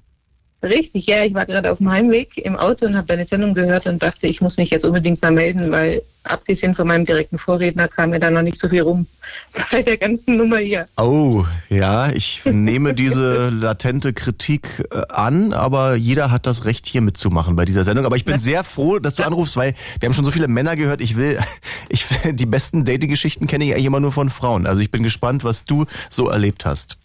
Richtig, 0.62 1.06
ja. 1.06 1.24
Ich 1.24 1.34
war 1.34 1.46
gerade 1.46 1.70
auf 1.70 1.78
dem 1.78 1.90
Heimweg 1.90 2.36
im 2.38 2.56
Auto 2.56 2.86
und 2.86 2.96
habe 2.96 3.06
deine 3.06 3.24
Sendung 3.24 3.54
gehört 3.54 3.86
und 3.86 4.02
dachte, 4.02 4.26
ich 4.26 4.40
muss 4.40 4.56
mich 4.56 4.70
jetzt 4.70 4.84
unbedingt 4.84 5.22
mal 5.22 5.30
melden, 5.30 5.70
weil 5.70 6.02
abgesehen 6.24 6.74
von 6.74 6.88
meinem 6.88 7.06
direkten 7.06 7.38
Vorredner 7.38 7.86
kam 7.86 8.10
mir 8.10 8.18
da 8.18 8.28
noch 8.30 8.42
nicht 8.42 8.58
so 8.58 8.68
viel 8.68 8.82
rum 8.82 9.06
bei 9.70 9.82
der 9.82 9.96
ganzen 9.96 10.36
Nummer 10.36 10.58
hier. 10.58 10.86
Oh, 10.96 11.44
ja, 11.68 12.10
ich 12.10 12.44
nehme 12.44 12.92
diese 12.92 13.48
latente 13.52 14.12
Kritik 14.12 14.84
äh, 14.90 15.02
an, 15.08 15.52
aber 15.52 15.94
jeder 15.94 16.32
hat 16.32 16.46
das 16.46 16.64
Recht, 16.64 16.86
hier 16.86 17.02
mitzumachen 17.02 17.54
bei 17.54 17.64
dieser 17.64 17.84
Sendung. 17.84 18.04
Aber 18.04 18.16
ich 18.16 18.24
bin 18.24 18.40
sehr 18.40 18.64
froh, 18.64 18.98
dass 18.98 19.14
du 19.14 19.24
anrufst, 19.24 19.56
weil 19.56 19.74
wir 20.00 20.06
haben 20.08 20.14
schon 20.14 20.24
so 20.24 20.32
viele 20.32 20.48
Männer 20.48 20.74
gehört. 20.74 21.00
Ich 21.00 21.16
will, 21.16 21.38
ich 21.88 22.04
die 22.32 22.46
besten 22.46 22.84
Dating-Geschichten 22.84 23.46
kenne 23.46 23.64
ich 23.64 23.72
eigentlich 23.72 23.86
immer 23.86 24.00
nur 24.00 24.12
von 24.12 24.28
Frauen. 24.28 24.66
Also 24.66 24.82
ich 24.82 24.90
bin 24.90 25.04
gespannt, 25.04 25.44
was 25.44 25.64
du 25.64 25.86
so 26.10 26.28
erlebt 26.28 26.64
hast. 26.64 26.98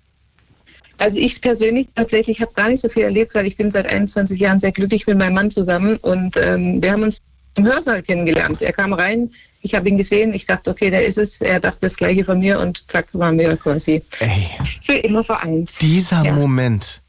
Also 0.97 1.17
ich 1.17 1.41
persönlich 1.41 1.87
tatsächlich 1.95 2.41
habe 2.41 2.53
gar 2.53 2.69
nicht 2.69 2.81
so 2.81 2.89
viel 2.89 3.03
erlebt, 3.03 3.33
weil 3.35 3.45
ich 3.45 3.57
bin 3.57 3.71
seit 3.71 3.87
21 3.87 4.39
Jahren 4.39 4.59
sehr 4.59 4.71
glücklich 4.71 5.07
mit 5.07 5.17
meinem 5.17 5.33
Mann 5.33 5.51
zusammen 5.51 5.97
und 5.97 6.37
ähm, 6.37 6.81
wir 6.81 6.91
haben 6.91 7.03
uns 7.03 7.17
im 7.57 7.65
Hörsaal 7.65 8.01
kennengelernt. 8.01 8.61
Er 8.61 8.73
kam 8.73 8.93
rein, 8.93 9.29
ich 9.61 9.75
habe 9.75 9.87
ihn 9.89 9.97
gesehen, 9.97 10.33
ich 10.33 10.45
dachte, 10.45 10.69
okay, 10.71 10.89
der 10.89 11.05
ist 11.05 11.17
es. 11.17 11.39
Er 11.41 11.59
dachte 11.59 11.79
das 11.81 11.95
gleiche 11.95 12.25
von 12.25 12.39
mir 12.39 12.59
und 12.59 12.89
zack, 12.89 13.07
waren 13.13 13.37
wir 13.37 13.55
quasi 13.57 14.01
Ey, 14.19 14.47
für 14.81 14.93
immer 14.93 15.23
vereint. 15.23 15.71
Dieser 15.81 16.23
ja. 16.23 16.33
Moment 16.33 17.01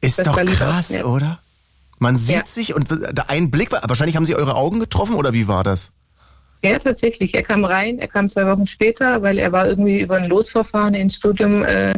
ist 0.00 0.18
das 0.18 0.26
doch 0.26 0.36
krass, 0.44 0.90
ja. 0.90 1.04
oder? 1.04 1.40
Man 1.98 2.16
sieht 2.16 2.36
ja. 2.36 2.44
sich 2.46 2.74
und 2.74 2.88
ein 3.28 3.50
Blick, 3.50 3.70
wahrscheinlich 3.72 4.16
haben 4.16 4.24
Sie 4.24 4.34
eure 4.34 4.54
Augen 4.54 4.80
getroffen 4.80 5.14
oder 5.14 5.34
wie 5.34 5.48
war 5.48 5.64
das? 5.64 5.92
Ja, 6.62 6.78
tatsächlich. 6.78 7.34
Er 7.34 7.42
kam 7.42 7.64
rein, 7.64 7.98
er 7.98 8.08
kam 8.08 8.28
zwei 8.28 8.46
Wochen 8.46 8.66
später, 8.66 9.22
weil 9.22 9.38
er 9.38 9.52
war 9.52 9.66
irgendwie 9.66 10.00
über 10.00 10.16
ein 10.16 10.28
Losverfahren 10.28 10.94
ins 10.94 11.14
Studium 11.16 11.64
äh, 11.64 11.94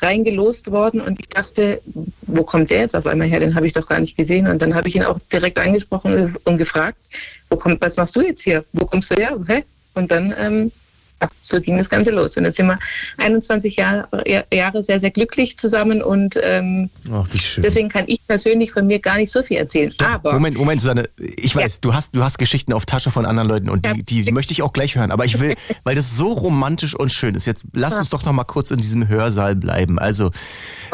reingelost 0.00 0.70
worden 0.70 1.00
und 1.00 1.20
ich 1.20 1.28
dachte, 1.28 1.80
wo 2.22 2.42
kommt 2.42 2.70
der 2.70 2.80
jetzt 2.80 2.96
auf 2.96 3.06
einmal 3.06 3.28
her? 3.28 3.40
Den 3.40 3.54
habe 3.54 3.66
ich 3.66 3.72
doch 3.72 3.86
gar 3.86 4.00
nicht 4.00 4.16
gesehen. 4.16 4.46
Und 4.46 4.60
dann 4.60 4.74
habe 4.74 4.88
ich 4.88 4.96
ihn 4.96 5.02
auch 5.02 5.18
direkt 5.32 5.58
angesprochen 5.58 6.36
und 6.44 6.58
gefragt, 6.58 6.98
wo 7.50 7.56
kommt, 7.56 7.80
was 7.80 7.96
machst 7.96 8.16
du 8.16 8.22
jetzt 8.22 8.42
hier? 8.42 8.64
Wo 8.72 8.86
kommst 8.86 9.10
du 9.10 9.16
her? 9.16 9.38
Hä? 9.46 9.64
Und 9.94 10.10
dann 10.10 10.34
ähm, 10.38 10.72
so 11.42 11.60
ging 11.60 11.78
das 11.78 11.88
Ganze 11.88 12.10
los. 12.10 12.36
Und 12.36 12.44
jetzt 12.44 12.56
sind 12.56 12.66
wir 12.66 12.78
21 13.18 13.76
Jahre, 13.76 14.08
Jahre 14.52 14.82
sehr, 14.82 15.00
sehr 15.00 15.10
glücklich 15.10 15.58
zusammen 15.58 16.02
und 16.02 16.38
ähm, 16.42 16.90
Ach, 17.12 17.26
wie 17.32 17.38
schön. 17.38 17.62
deswegen 17.62 17.88
kann 17.88 18.04
ich 18.06 18.26
persönlich 18.26 18.72
von 18.72 18.86
mir 18.86 18.98
gar 18.98 19.16
nicht 19.16 19.30
so 19.30 19.42
viel 19.42 19.58
erzählen. 19.58 19.92
Aber 19.98 20.32
Moment, 20.32 20.56
Moment, 20.56 20.80
Susanne, 20.80 21.08
ich 21.18 21.54
weiß, 21.54 21.74
ja. 21.74 21.78
du 21.80 21.94
hast, 21.94 22.14
du 22.14 22.22
hast 22.24 22.38
Geschichten 22.38 22.72
auf 22.72 22.86
Tasche 22.86 23.10
von 23.10 23.26
anderen 23.26 23.48
Leuten 23.48 23.70
und 23.70 23.86
die, 23.86 24.02
die, 24.02 24.22
die 24.22 24.32
möchte 24.32 24.52
ich 24.52 24.62
auch 24.62 24.72
gleich 24.72 24.96
hören. 24.96 25.10
Aber 25.10 25.24
ich 25.24 25.40
will, 25.40 25.54
weil 25.84 25.94
das 25.94 26.16
so 26.16 26.32
romantisch 26.32 26.94
und 26.94 27.12
schön 27.12 27.34
ist. 27.34 27.46
Jetzt 27.46 27.64
lass 27.72 27.98
uns 27.98 28.08
doch 28.08 28.24
noch 28.24 28.32
mal 28.32 28.44
kurz 28.44 28.70
in 28.70 28.78
diesem 28.78 29.08
Hörsaal 29.08 29.56
bleiben. 29.56 29.98
Also 29.98 30.30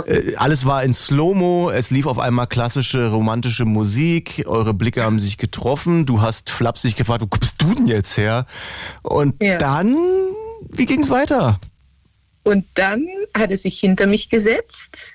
äh, 0.06 0.34
alles 0.36 0.66
war 0.66 0.82
in 0.82 0.92
Slow-Mo, 0.92 1.70
es 1.70 1.90
lief 1.90 2.06
auf 2.06 2.18
einmal 2.18 2.46
klassische 2.46 3.08
romantische 3.08 3.64
Musik, 3.64 4.44
eure 4.46 4.74
Blicke 4.74 5.02
haben 5.02 5.18
sich 5.18 5.38
getroffen, 5.38 6.06
du 6.06 6.20
hast 6.20 6.50
flapsig 6.50 6.96
gefragt, 6.96 7.22
wo 7.22 7.26
kommst 7.26 7.60
du 7.62 7.74
denn 7.74 7.86
jetzt 7.86 8.16
her? 8.16 8.46
Und 9.02 9.42
ja. 9.42 9.58
dann 9.58 9.96
wie 10.70 10.86
ging 10.86 11.00
es 11.00 11.10
weiter? 11.10 11.60
Und 12.42 12.64
dann 12.74 13.06
hat 13.34 13.50
er 13.50 13.58
sich 13.58 13.78
hinter 13.78 14.06
mich 14.06 14.30
gesetzt, 14.30 15.14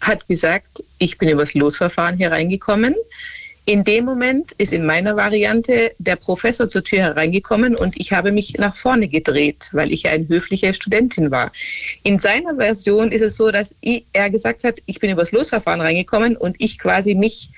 hat 0.00 0.26
gesagt, 0.28 0.82
ich 0.98 1.18
bin 1.18 1.28
übers 1.28 1.54
Losverfahren 1.54 2.16
hier 2.16 2.30
reingekommen. 2.30 2.94
In 3.66 3.82
dem 3.82 4.04
Moment 4.04 4.52
ist 4.52 4.74
in 4.74 4.84
meiner 4.84 5.16
Variante 5.16 5.92
der 5.98 6.16
Professor 6.16 6.68
zur 6.68 6.84
Tür 6.84 6.98
hereingekommen 6.98 7.74
und 7.74 7.98
ich 7.98 8.12
habe 8.12 8.30
mich 8.30 8.54
nach 8.58 8.76
vorne 8.76 9.08
gedreht, 9.08 9.70
weil 9.72 9.90
ich 9.90 10.02
ja 10.02 10.10
eine 10.10 10.28
höfliche 10.28 10.74
Studentin 10.74 11.30
war. 11.30 11.50
In 12.02 12.18
seiner 12.18 12.56
Version 12.56 13.10
ist 13.10 13.22
es 13.22 13.36
so, 13.36 13.50
dass 13.50 13.74
er 14.12 14.28
gesagt 14.28 14.64
hat, 14.64 14.80
ich 14.84 15.00
bin 15.00 15.10
übers 15.10 15.32
Losverfahren 15.32 15.80
reingekommen 15.80 16.36
und 16.36 16.56
ich 16.58 16.78
quasi 16.78 17.14
mich 17.14 17.50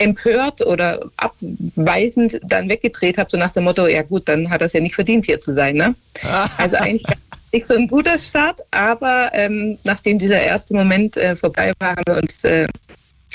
empört 0.00 0.62
oder 0.62 1.00
abweisend 1.16 2.40
dann 2.42 2.68
weggedreht 2.68 3.18
habe, 3.18 3.30
so 3.30 3.36
nach 3.36 3.52
dem 3.52 3.64
Motto, 3.64 3.86
ja 3.86 4.02
gut, 4.02 4.28
dann 4.28 4.48
hat 4.48 4.62
es 4.62 4.72
ja 4.72 4.80
nicht 4.80 4.94
verdient, 4.94 5.26
hier 5.26 5.40
zu 5.40 5.52
sein. 5.52 5.76
Ne? 5.76 5.94
also 6.58 6.76
eigentlich 6.76 7.04
nicht 7.52 7.66
so 7.66 7.74
ein 7.74 7.86
guter 7.86 8.18
Start, 8.18 8.60
aber 8.70 9.30
ähm, 9.34 9.78
nachdem 9.84 10.18
dieser 10.18 10.40
erste 10.40 10.74
Moment 10.74 11.16
äh, 11.16 11.36
vorbei 11.36 11.72
war, 11.78 11.90
haben 11.90 12.02
wir 12.06 12.16
uns 12.16 12.42
äh, 12.44 12.66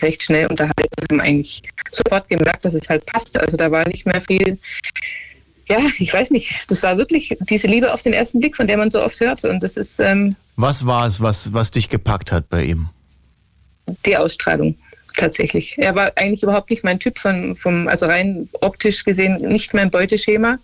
recht 0.02 0.24
schnell 0.24 0.48
unterhalten 0.48 0.96
und 1.00 1.12
haben 1.12 1.22
eigentlich 1.22 1.62
sofort 1.92 2.28
gemerkt, 2.28 2.66
dass 2.66 2.74
es 2.74 2.90
halt 2.90 3.06
passte. 3.06 3.40
Also 3.40 3.58
da 3.58 3.70
war 3.72 3.88
nicht 3.88 4.06
mehr 4.06 4.22
viel 4.22 4.58
ja, 5.68 5.80
ich 5.98 6.14
weiß 6.14 6.30
nicht. 6.30 6.70
Das 6.70 6.84
war 6.84 6.96
wirklich 6.98 7.36
diese 7.40 7.66
Liebe 7.66 7.92
auf 7.92 8.04
den 8.04 8.14
ersten 8.14 8.40
Blick, 8.40 8.56
von 8.56 8.68
der 8.68 8.78
man 8.78 8.92
so 8.92 9.02
oft 9.02 9.20
hört. 9.20 9.44
Und 9.46 9.64
das 9.64 9.78
ist. 9.78 10.00
Ähm, 10.00 10.36
was 10.56 10.86
war 10.86 11.08
es, 11.08 11.22
was, 11.22 11.54
was 11.54 11.72
dich 11.72 11.90
gepackt 11.90 12.32
hat 12.32 12.50
bei 12.50 12.66
ihm? 12.66 12.90
Die 14.06 14.16
Ausstrahlung 14.16 14.76
tatsächlich. 15.16 15.78
Er 15.78 15.96
war 15.96 16.12
eigentlich 16.16 16.44
überhaupt 16.44 16.70
nicht 16.70 16.84
mein 16.84 17.00
Typ 17.00 17.20
von, 17.20 17.56
vom, 17.56 17.88
also 17.88 18.06
rein 18.06 18.50
optisch 18.62 19.04
gesehen 19.04 19.38
nicht 19.38 19.74
mein 19.74 19.92
Beuteschema. 19.92 20.58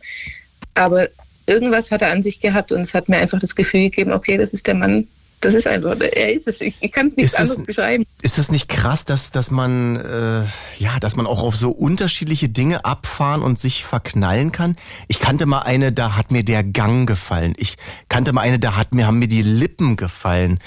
Aber 0.73 1.07
irgendwas 1.45 1.91
hat 1.91 2.02
er 2.02 2.11
an 2.11 2.23
sich 2.23 2.40
gehabt 2.40 2.72
und 2.72 2.82
es 2.82 2.94
hat 2.94 3.10
mir 3.10 3.18
einfach 3.18 3.40
das 3.40 3.56
Gefühl 3.56 3.84
gegeben, 3.84 4.11
okay, 4.11 4.38
das 4.38 4.53
ist 4.53 4.68
der 4.68 4.76
Mann, 4.76 5.07
das 5.41 5.56
ist 5.56 5.65
einfach, 5.65 5.99
er 5.99 6.34
ist 6.34 6.48
es. 6.48 6.61
Ich, 6.61 6.78
ich 6.82 6.91
kann 6.91 7.07
es 7.07 7.18
nicht 7.18 7.36
anderes 7.36 7.57
das, 7.57 7.65
beschreiben. 7.65 8.06
Ist 8.22 8.38
das 8.38 8.52
nicht 8.52 8.69
krass, 8.69 9.06
dass, 9.06 9.32
dass 9.32 9.49
man, 9.49 9.95
äh, 9.95 10.44
ja, 10.78 10.99
dass 10.99 11.15
man 11.15 11.26
auch 11.26 11.41
auf 11.41 11.56
so 11.56 11.72
unterschiedliche 11.72 12.48
Dinge 12.48 12.86
abfahren 12.86 13.41
und 13.41 13.60
sich 13.60 13.84
verknallen 13.84 14.52
kann? 14.52 14.76
Ich 15.07 15.19
kannte 15.19 15.48
mal 15.48 15.60
eine, 15.60 15.91
da 15.91 16.15
hat 16.15 16.32
mir 16.32 16.44
der 16.44 16.64
Gang 16.64 17.07
gefallen. 17.07 17.53
Ich 17.57 17.76
kannte 18.07 18.34
mal 18.34 18.41
eine, 18.41 18.60
da 18.60 18.76
hat 18.78 18.94
mir, 18.94 19.07
haben 19.07 19.18
mir 19.18 19.28
die 19.28 19.41
Lippen 19.41 19.98
gefallen. 19.98 20.60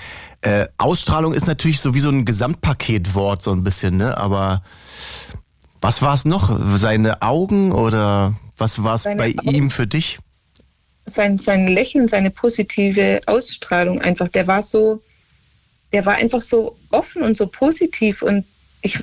Äh, 0.45 0.69
Ausstrahlung 0.77 1.33
ist 1.33 1.47
natürlich 1.47 1.81
so 1.81 1.95
wie 1.95 2.01
so 2.01 2.11
ein 2.11 2.27
Gesamtpaketwort 2.27 3.41
so 3.41 3.51
ein 3.53 3.65
bisschen, 3.65 3.97
ne? 3.97 4.19
Aber 4.19 4.63
was 5.81 6.03
war 6.03 6.13
es 6.13 6.27
noch? 6.27 6.55
Seine 6.77 7.23
Augen 7.23 7.73
oder 7.73 8.35
was 8.59 8.85
war 8.85 8.97
es 8.97 9.05
bei 9.05 9.35
Augen, 9.39 9.55
ihm 9.55 9.71
für 9.71 9.87
dich? 9.87 10.19
Sein, 11.07 11.39
sein 11.39 11.67
Lächeln, 11.67 12.09
seine 12.09 12.31
positive 12.31 13.23
Ausstrahlung 13.25 14.03
einfach, 14.03 14.29
der 14.29 14.47
war 14.47 14.63
so, 14.63 15.01
der 15.95 16.05
war 16.05 16.17
einfach 16.17 16.43
so 16.43 16.77
offen 16.91 17.23
und 17.23 17.39
so 17.39 17.47
positiv 17.47 18.21
und 18.21 18.45
ich, 18.83 19.03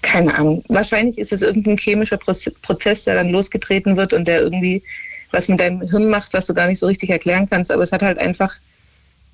keine 0.00 0.34
Ahnung, 0.34 0.64
wahrscheinlich 0.68 1.18
ist 1.18 1.34
es 1.34 1.42
irgendein 1.42 1.76
chemischer 1.76 2.16
Prozess, 2.16 3.04
der 3.04 3.16
dann 3.16 3.28
losgetreten 3.28 3.98
wird 3.98 4.14
und 4.14 4.26
der 4.26 4.40
irgendwie 4.40 4.82
was 5.30 5.48
mit 5.48 5.60
deinem 5.60 5.82
Hirn 5.82 6.08
macht, 6.08 6.32
was 6.32 6.46
du 6.46 6.54
gar 6.54 6.68
nicht 6.68 6.78
so 6.78 6.86
richtig 6.86 7.10
erklären 7.10 7.50
kannst, 7.50 7.70
aber 7.70 7.82
es 7.82 7.92
hat 7.92 8.02
halt 8.02 8.18
einfach 8.18 8.54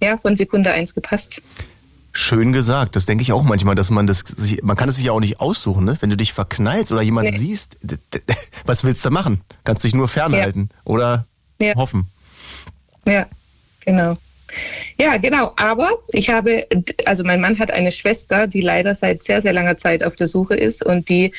ja, 0.02 0.16
von 0.16 0.36
Sekunde 0.36 0.72
eins 0.72 0.94
gepasst. 0.94 1.43
Schön 2.12 2.52
gesagt. 2.52 2.97
Das 2.97 3.06
denke 3.06 3.22
ich 3.22 3.32
auch 3.32 3.44
manchmal, 3.44 3.77
dass 3.77 3.90
man 3.90 4.06
das, 4.06 4.24
man 4.62 4.77
kann 4.77 4.89
es 4.89 4.97
sich 4.97 5.06
ja 5.06 5.12
auch 5.12 5.20
nicht 5.20 5.40
aussuchen, 5.40 5.85
ne? 5.85 5.97
Wenn 6.01 6.10
du 6.10 6.16
dich 6.16 6.32
verknallst 6.32 6.90
oder 6.90 7.02
jemanden 7.02 7.32
nee. 7.32 7.39
siehst, 7.39 7.77
was 8.64 8.82
willst 8.82 9.05
du 9.05 9.10
machen? 9.10 9.43
Kannst 9.62 9.85
dich 9.85 9.94
nur 9.94 10.09
fernhalten. 10.09 10.70
Ja. 10.72 10.81
Oder 10.85 11.27
ja. 11.60 11.74
hoffen. 11.77 12.09
Ja, 13.06 13.27
genau. 13.85 14.16
Ja, 14.98 15.16
genau. 15.16 15.52
Aber 15.56 15.98
ich 16.12 16.31
habe, 16.31 16.66
also 17.05 17.24
mein 17.24 17.40
Mann 17.40 17.59
hat 17.59 17.70
eine 17.70 17.93
Schwester, 17.93 18.47
die 18.47 18.60
leider 18.60 18.94
seit 18.94 19.22
sehr, 19.22 19.40
sehr 19.43 19.52
langer 19.52 19.77
Zeit 19.77 20.05
auf 20.05 20.16
der 20.16 20.27
Suche 20.27 20.56
ist 20.56 20.85
und 20.85 21.09
die, 21.09 21.32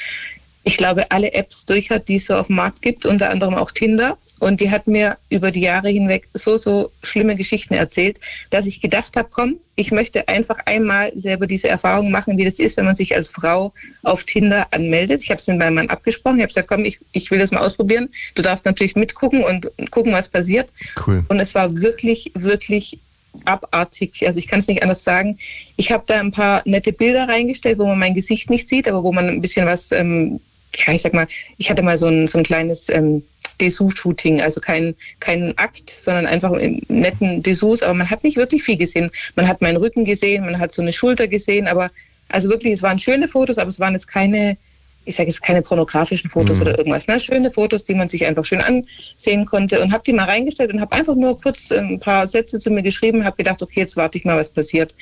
ich 0.64 0.78
glaube, 0.78 1.12
alle 1.12 1.34
Apps 1.34 1.66
durch 1.66 1.90
hat, 1.92 2.08
die 2.08 2.16
es 2.16 2.28
so 2.28 2.36
auf 2.36 2.48
dem 2.48 2.56
Markt 2.56 2.82
gibt, 2.82 3.06
unter 3.06 3.30
anderem 3.30 3.56
auch 3.56 3.72
Tinder. 3.72 4.18
Und 4.42 4.60
die 4.60 4.72
hat 4.72 4.88
mir 4.88 5.18
über 5.30 5.52
die 5.52 5.62
Jahre 5.62 5.90
hinweg 5.90 6.28
so, 6.34 6.58
so 6.58 6.92
schlimme 7.04 7.36
Geschichten 7.36 7.76
erzählt, 7.76 8.20
dass 8.50 8.66
ich 8.66 8.82
gedacht 8.82 9.16
habe, 9.16 9.30
komm, 9.32 9.58
ich 9.76 9.92
möchte 9.92 10.28
einfach 10.28 10.58
einmal 10.66 11.12
selber 11.16 11.46
diese 11.46 11.70
Erfahrung 11.70 12.10
machen, 12.10 12.40
wie 12.40 12.46
das 12.46 12.58
ist, 12.58 12.76
wenn 12.78 12.86
man 12.86 12.96
sich 12.96 13.14
als 13.16 13.30
Frau 13.30 13.72
auf 14.02 14.24
Tinder 14.24 14.66
anmeldet. 14.72 15.22
Ich 15.22 15.30
habe 15.30 15.38
es 15.38 15.46
mit 15.46 15.60
meinem 15.60 15.76
Mann 15.76 15.90
abgesprochen. 15.90 16.38
Ich 16.38 16.42
habe 16.42 16.48
gesagt, 16.48 16.70
komm, 16.70 16.86
ich, 16.86 16.98
ich 17.12 17.30
will 17.30 17.38
das 17.38 17.52
mal 17.52 17.60
ausprobieren. 17.60 18.10
Du 18.34 18.42
darfst 18.42 18.66
natürlich 18.66 18.96
mitgucken 18.96 19.44
und 19.44 19.70
gucken, 19.92 20.12
was 20.12 20.28
passiert. 20.28 20.74
Cool. 21.06 21.24
Und 21.30 21.40
es 21.40 21.54
war 21.54 21.76
wirklich, 21.80 22.32
wirklich 22.34 22.98
abartig. 23.46 24.26
Also 24.26 24.40
ich 24.40 24.48
kann 24.48 24.62
es 24.62 24.68
nicht 24.68 24.82
anders 24.82 25.04
sagen. 25.04 25.38
Ich 25.78 25.92
habe 25.92 26.04
da 26.08 26.20
ein 26.20 26.32
paar 26.32 26.64
nette 26.66 26.94
Bilder 26.94 27.28
reingestellt, 27.28 27.78
wo 27.78 27.86
man 27.86 28.00
mein 28.00 28.16
Gesicht 28.16 28.50
nicht 28.50 28.68
sieht, 28.68 28.88
aber 28.88 29.04
wo 29.04 29.14
man 29.14 29.28
ein 29.30 29.42
bisschen 29.42 29.68
was, 29.68 29.92
ähm, 29.92 30.40
ja, 30.76 30.94
ich 30.94 31.04
sag 31.04 31.14
mal, 31.14 31.28
ich 31.60 31.70
hatte 31.70 31.84
mal 31.84 32.00
so 32.00 32.08
ein, 32.08 32.28
so 32.28 32.40
ein 32.40 32.44
kleines 32.44 32.90
ähm, 32.90 33.22
Dessous-Shooting, 33.62 34.42
also 34.42 34.60
kein, 34.60 34.96
kein 35.20 35.58
Akt, 35.58 35.90
sondern 35.90 36.26
einfach 36.26 36.52
in 36.54 36.82
netten 36.88 37.44
Dessous, 37.44 37.84
aber 37.84 37.94
man 37.94 38.10
hat 38.10 38.24
nicht 38.24 38.38
wirklich 38.38 38.64
viel 38.64 38.78
gesehen. 38.78 39.12
Man 39.36 39.48
hat 39.48 39.62
meinen 39.62 39.78
Rücken 39.78 40.04
gesehen, 40.04 40.46
man 40.46 40.60
hat 40.60 40.74
so 40.74 40.82
eine 40.82 40.92
Schulter 40.92 41.28
gesehen, 41.28 41.68
aber 41.68 41.92
also 42.30 42.50
wirklich, 42.50 42.74
es 42.74 42.82
waren 42.82 43.00
schöne 43.00 43.28
Fotos, 43.28 43.58
aber 43.58 43.70
es 43.70 43.80
waren 43.80 43.94
jetzt 43.94 44.08
keine, 44.08 44.58
ich 45.06 45.16
sage 45.16 45.30
jetzt 45.30 45.42
keine 45.42 45.62
pornografischen 45.62 46.30
Fotos 46.30 46.58
mhm. 46.58 46.62
oder 46.64 46.78
irgendwas, 46.78 47.08
ne? 47.08 47.20
schöne 47.20 47.52
Fotos, 47.52 47.86
die 47.86 47.96
man 47.96 48.10
sich 48.10 48.26
einfach 48.26 48.46
schön 48.46 48.62
ansehen 48.62 49.46
konnte 49.46 49.82
und 49.82 49.94
habe 49.94 50.04
die 50.06 50.14
mal 50.14 50.26
reingestellt 50.26 50.74
und 50.74 50.82
habe 50.82 50.96
einfach 50.96 51.16
nur 51.16 51.40
kurz 51.40 51.72
ein 51.72 52.00
paar 52.00 52.28
Sätze 52.28 52.60
zu 52.60 52.72
mir 52.72 52.84
geschrieben, 52.84 53.26
habe 53.26 53.38
gedacht, 53.38 53.62
okay, 53.62 53.82
jetzt 53.82 53.98
warte 53.98 54.18
ich 54.18 54.26
mal, 54.26 54.38
was 54.38 54.50
passiert. 54.50 54.96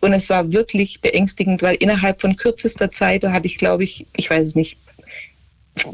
Und 0.00 0.12
es 0.12 0.28
war 0.28 0.52
wirklich 0.52 1.00
beängstigend, 1.00 1.62
weil 1.62 1.76
innerhalb 1.76 2.20
von 2.20 2.36
kürzester 2.36 2.90
Zeit, 2.90 3.24
da 3.24 3.32
hatte 3.32 3.46
ich, 3.46 3.58
glaube 3.58 3.84
ich, 3.84 4.06
ich 4.16 4.28
weiß 4.28 4.46
es 4.46 4.54
nicht, 4.54 4.76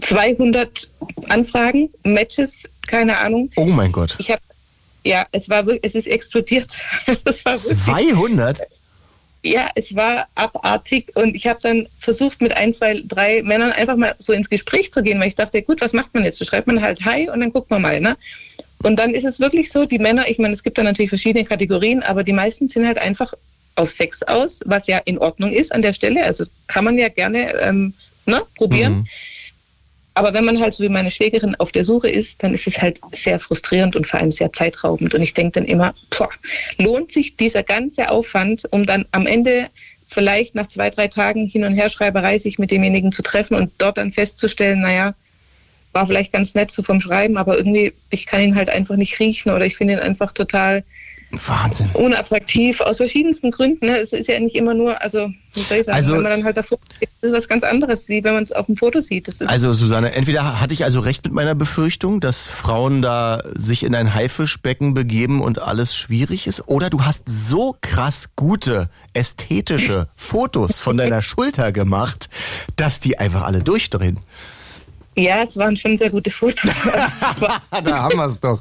200 0.00 0.90
Anfragen, 1.28 1.90
Matches, 2.04 2.68
keine 2.86 3.18
Ahnung. 3.18 3.50
Oh 3.56 3.66
mein 3.66 3.92
Gott. 3.92 4.16
Ich 4.18 4.30
habe, 4.30 4.42
ja, 5.04 5.26
es 5.32 5.48
war 5.48 5.66
wirklich, 5.66 5.84
es 5.84 5.94
ist 5.94 6.06
explodiert. 6.06 6.70
es 7.24 7.44
war 7.44 7.56
200? 7.56 8.58
Wirklich, 8.58 8.80
ja, 9.42 9.70
es 9.74 9.94
war 9.96 10.28
abartig 10.34 11.16
und 11.16 11.34
ich 11.34 11.46
habe 11.46 11.60
dann 11.62 11.88
versucht, 11.98 12.42
mit 12.42 12.52
ein, 12.52 12.74
zwei, 12.74 13.02
drei 13.06 13.42
Männern 13.42 13.72
einfach 13.72 13.96
mal 13.96 14.14
so 14.18 14.34
ins 14.34 14.50
Gespräch 14.50 14.92
zu 14.92 15.02
gehen, 15.02 15.18
weil 15.18 15.28
ich 15.28 15.34
dachte, 15.34 15.62
gut, 15.62 15.80
was 15.80 15.94
macht 15.94 16.12
man 16.12 16.24
jetzt? 16.24 16.38
So 16.38 16.44
schreibt 16.44 16.66
man 16.66 16.82
halt 16.82 17.04
Hi 17.06 17.30
und 17.30 17.40
dann 17.40 17.52
guckt 17.52 17.70
man 17.70 17.80
mal, 17.80 18.00
ne? 18.00 18.16
Und 18.82 18.96
dann 18.96 19.14
ist 19.14 19.24
es 19.24 19.40
wirklich 19.40 19.72
so, 19.72 19.86
die 19.86 19.98
Männer, 19.98 20.28
ich 20.28 20.38
meine, 20.38 20.54
es 20.54 20.62
gibt 20.62 20.76
da 20.76 20.82
natürlich 20.82 21.10
verschiedene 21.10 21.44
Kategorien, 21.44 22.02
aber 22.02 22.22
die 22.22 22.32
meisten 22.32 22.68
sind 22.68 22.86
halt 22.86 22.98
einfach 22.98 23.32
auf 23.76 23.90
Sex 23.90 24.22
aus, 24.22 24.60
was 24.66 24.86
ja 24.86 24.98
in 24.98 25.18
Ordnung 25.18 25.52
ist 25.52 25.72
an 25.72 25.82
der 25.82 25.92
Stelle. 25.92 26.24
Also 26.24 26.44
kann 26.66 26.84
man 26.84 26.98
ja 26.98 27.08
gerne 27.08 27.54
ähm, 27.60 27.94
ne, 28.26 28.42
probieren. 28.56 28.98
Mhm. 28.98 29.06
Aber 30.14 30.34
wenn 30.34 30.44
man 30.44 30.60
halt 30.60 30.74
so 30.74 30.82
wie 30.84 30.88
meine 30.88 31.10
Schwägerin 31.10 31.54
auf 31.56 31.72
der 31.72 31.84
Suche 31.84 32.10
ist, 32.10 32.42
dann 32.42 32.52
ist 32.52 32.66
es 32.66 32.80
halt 32.80 33.00
sehr 33.12 33.38
frustrierend 33.38 33.96
und 33.96 34.06
vor 34.06 34.20
allem 34.20 34.32
sehr 34.32 34.52
zeitraubend. 34.52 35.14
Und 35.14 35.22
ich 35.22 35.34
denke 35.34 35.60
dann 35.60 35.64
immer, 35.64 35.94
boah, 36.16 36.30
lohnt 36.78 37.12
sich 37.12 37.36
dieser 37.36 37.62
ganze 37.62 38.10
Aufwand, 38.10 38.62
um 38.70 38.84
dann 38.84 39.06
am 39.12 39.26
Ende 39.26 39.68
vielleicht 40.08 40.54
nach 40.54 40.68
zwei, 40.68 40.90
drei 40.90 41.08
Tagen 41.08 41.46
Hin- 41.46 41.64
und 41.64 41.74
Herschreiberei 41.74 42.38
sich 42.38 42.58
mit 42.58 42.70
demjenigen 42.70 43.12
zu 43.12 43.22
treffen 43.22 43.54
und 43.54 43.70
dort 43.78 43.98
dann 43.98 44.10
festzustellen, 44.10 44.80
naja, 44.80 45.14
war 45.92 46.06
vielleicht 46.06 46.32
ganz 46.32 46.54
nett 46.54 46.70
so 46.70 46.82
vom 46.82 47.00
Schreiben, 47.00 47.36
aber 47.36 47.56
irgendwie, 47.56 47.92
ich 48.10 48.26
kann 48.26 48.42
ihn 48.42 48.54
halt 48.54 48.70
einfach 48.70 48.96
nicht 48.96 49.18
riechen 49.20 49.50
oder 49.50 49.66
ich 49.66 49.76
finde 49.76 49.94
ihn 49.94 50.00
einfach 50.00 50.32
total 50.32 50.84
Wahnsinn. 51.32 51.90
Unattraktiv, 51.94 52.80
aus 52.80 52.96
verschiedensten 52.96 53.52
Gründen. 53.52 53.86
Ne? 53.86 53.98
Es 53.98 54.12
ist 54.12 54.26
ja 54.26 54.38
nicht 54.40 54.56
immer 54.56 54.74
nur, 54.74 55.00
also, 55.00 55.30
sagen, 55.54 55.88
also, 55.88 56.14
wenn 56.14 56.22
man 56.22 56.30
dann 56.32 56.44
halt 56.44 56.56
davor 56.56 56.78
steht, 56.96 57.08
ist 57.20 57.32
was 57.32 57.48
ganz 57.48 57.62
anderes, 57.62 58.08
wie 58.08 58.24
wenn 58.24 58.34
man 58.34 58.42
es 58.42 58.50
auf 58.50 58.66
dem 58.66 58.76
Foto 58.76 59.00
sieht. 59.00 59.28
also, 59.46 59.72
Susanne, 59.72 60.12
entweder 60.14 60.60
hatte 60.60 60.74
ich 60.74 60.84
also 60.84 60.98
recht 61.00 61.24
mit 61.24 61.32
meiner 61.32 61.54
Befürchtung, 61.54 62.20
dass 62.20 62.48
Frauen 62.48 63.00
da 63.00 63.42
sich 63.54 63.84
in 63.84 63.94
ein 63.94 64.12
Haifischbecken 64.12 64.94
begeben 64.94 65.40
und 65.40 65.62
alles 65.62 65.94
schwierig 65.94 66.48
ist, 66.48 66.66
oder 66.68 66.90
du 66.90 67.04
hast 67.04 67.28
so 67.28 67.76
krass 67.80 68.30
gute, 68.34 68.88
ästhetische 69.14 70.08
Fotos 70.16 70.80
von 70.80 70.96
deiner 70.96 71.22
Schulter 71.22 71.70
gemacht, 71.70 72.28
dass 72.74 72.98
die 72.98 73.18
einfach 73.18 73.42
alle 73.42 73.60
durchdrehen. 73.60 74.18
Ja, 75.16 75.42
es 75.42 75.56
waren 75.56 75.76
schon 75.76 75.96
sehr 75.96 76.10
gute 76.10 76.30
Fotos. 76.30 76.70
da 77.70 77.98
haben 77.98 78.16
wir 78.16 78.26
es 78.26 78.40
doch. 78.40 78.60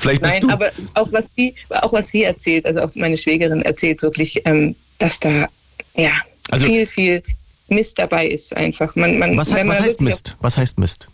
Vielleicht 0.00 0.22
Nein, 0.22 0.40
du 0.40 0.48
aber 0.48 0.70
auch 0.94 1.12
was 1.12 1.26
sie, 1.36 1.54
auch 1.68 1.92
was 1.92 2.08
sie 2.08 2.22
erzählt, 2.22 2.64
also 2.64 2.80
auch 2.80 2.94
meine 2.94 3.18
Schwägerin 3.18 3.60
erzählt 3.60 4.00
wirklich, 4.00 4.40
ähm, 4.46 4.74
dass 4.98 5.20
da 5.20 5.46
ja 5.94 6.12
also, 6.50 6.64
viel, 6.64 6.86
viel 6.86 7.22
Mist 7.68 7.98
dabei 7.98 8.26
ist 8.26 8.56
einfach. 8.56 8.96
Man, 8.96 9.18
man, 9.18 9.36
was, 9.36 9.50
man 9.50 9.68
was 9.68 9.80
heißt 9.80 10.00
Mist? 10.00 10.36
Was 10.40 10.56
heißt 10.56 10.78
Mist? 10.78 11.06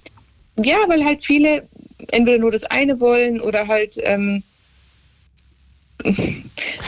Ja, 0.63 0.77
weil 0.87 1.05
halt 1.05 1.25
viele 1.25 1.67
entweder 2.13 2.39
nur 2.39 2.53
das 2.53 2.63
eine 2.63 3.01
wollen 3.01 3.41
oder 3.41 3.67
halt 3.67 3.99
ähm, 4.05 4.45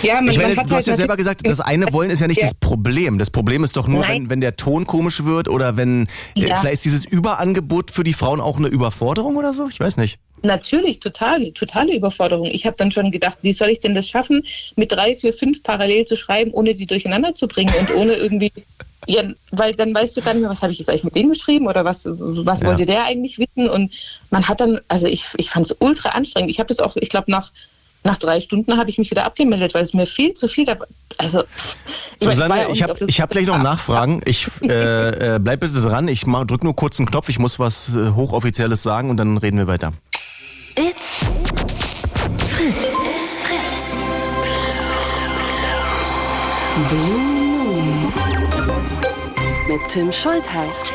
ja, 0.02 0.14
man, 0.20 0.28
ich 0.28 0.38
meine, 0.38 0.54
du 0.54 0.62
hast 0.62 0.86
ja 0.86 0.92
halt 0.92 0.98
selber 0.98 1.16
gesagt, 1.16 1.46
das 1.46 1.60
eine 1.60 1.92
Wollen 1.92 2.10
ist 2.10 2.20
ja 2.20 2.26
nicht 2.26 2.40
ja. 2.40 2.46
das 2.46 2.54
Problem. 2.54 3.18
Das 3.18 3.30
Problem 3.30 3.64
ist 3.64 3.76
doch 3.76 3.88
nur, 3.88 4.06
wenn, 4.06 4.30
wenn 4.30 4.40
der 4.40 4.56
Ton 4.56 4.86
komisch 4.86 5.24
wird 5.24 5.48
oder 5.48 5.76
wenn 5.76 6.06
äh, 6.36 6.48
ja. 6.48 6.56
vielleicht 6.56 6.74
ist 6.74 6.84
dieses 6.84 7.04
Überangebot 7.04 7.90
für 7.90 8.04
die 8.04 8.12
Frauen 8.12 8.40
auch 8.40 8.58
eine 8.58 8.68
Überforderung 8.68 9.36
oder 9.36 9.54
so? 9.54 9.68
Ich 9.68 9.80
weiß 9.80 9.96
nicht. 9.96 10.18
Natürlich, 10.42 11.00
total, 11.00 11.50
totale 11.52 11.94
Überforderung. 11.94 12.46
Ich 12.46 12.66
habe 12.66 12.76
dann 12.76 12.92
schon 12.92 13.10
gedacht, 13.10 13.38
wie 13.42 13.52
soll 13.52 13.70
ich 13.70 13.80
denn 13.80 13.94
das 13.94 14.08
schaffen, 14.08 14.44
mit 14.76 14.92
drei, 14.92 15.16
vier, 15.16 15.32
fünf 15.32 15.62
parallel 15.62 16.06
zu 16.06 16.16
schreiben, 16.16 16.52
ohne 16.52 16.74
die 16.74 16.86
durcheinander 16.86 17.34
zu 17.34 17.48
bringen 17.48 17.74
und 17.80 17.94
ohne 17.96 18.12
irgendwie, 18.14 18.52
ja, 19.06 19.24
weil 19.50 19.72
dann 19.72 19.94
weißt 19.94 20.16
du 20.16 20.22
gar 20.22 20.34
nicht 20.34 20.42
mehr, 20.42 20.50
was 20.50 20.62
habe 20.62 20.72
ich 20.72 20.78
jetzt 20.78 20.88
eigentlich 20.88 21.04
mit 21.04 21.16
dem 21.16 21.30
geschrieben 21.30 21.66
oder 21.66 21.84
was, 21.84 22.06
was 22.06 22.60
ja. 22.60 22.68
wollte 22.68 22.86
der 22.86 23.04
eigentlich 23.04 23.38
wissen? 23.38 23.68
Und 23.68 23.92
man 24.30 24.46
hat 24.46 24.60
dann, 24.60 24.80
also 24.88 25.06
ich, 25.06 25.26
ich 25.36 25.50
fand 25.50 25.66
es 25.66 25.76
ultra 25.80 26.10
anstrengend. 26.10 26.50
Ich 26.50 26.60
habe 26.60 26.68
das 26.68 26.78
auch, 26.78 26.96
ich 26.96 27.08
glaube, 27.08 27.30
nach 27.30 27.50
nach 28.04 28.16
drei 28.16 28.40
Stunden 28.40 28.76
habe 28.76 28.90
ich 28.90 28.98
mich 28.98 29.10
wieder 29.10 29.24
abgemeldet, 29.24 29.74
weil 29.74 29.84
es 29.84 29.94
mir 29.94 30.06
viel 30.06 30.34
zu 30.34 30.48
viel. 30.48 30.66
Also, 31.18 31.44
Susanne, 32.16 32.68
ich, 32.72 32.82
habe 32.82 33.04
ich 33.06 33.20
hab 33.20 33.30
gleich 33.30 33.46
noch 33.46 33.58
Nachfragen. 33.58 34.20
Ich 34.24 34.48
äh, 34.62 35.34
äh, 35.34 35.38
bleib 35.38 35.60
bitte 35.60 35.80
dran. 35.80 36.08
Ich 36.08 36.22
drücke 36.22 36.64
nur 36.64 36.76
kurz 36.76 36.98
einen 36.98 37.06
Knopf. 37.06 37.28
Ich 37.28 37.38
muss 37.38 37.58
was 37.58 37.90
äh, 37.94 38.12
hochoffizielles 38.12 38.82
sagen 38.82 39.10
und 39.10 39.16
dann 39.16 39.36
reden 39.38 39.58
wir 39.58 39.66
weiter. 39.66 39.92
It's 40.76 41.26
Fritz. 42.36 42.76
It's 42.76 43.36
Fritz. 43.38 43.68
Blue 46.88 47.27
mit 49.68 49.86
Tim 49.88 50.10
Schultheiß. 50.10 50.92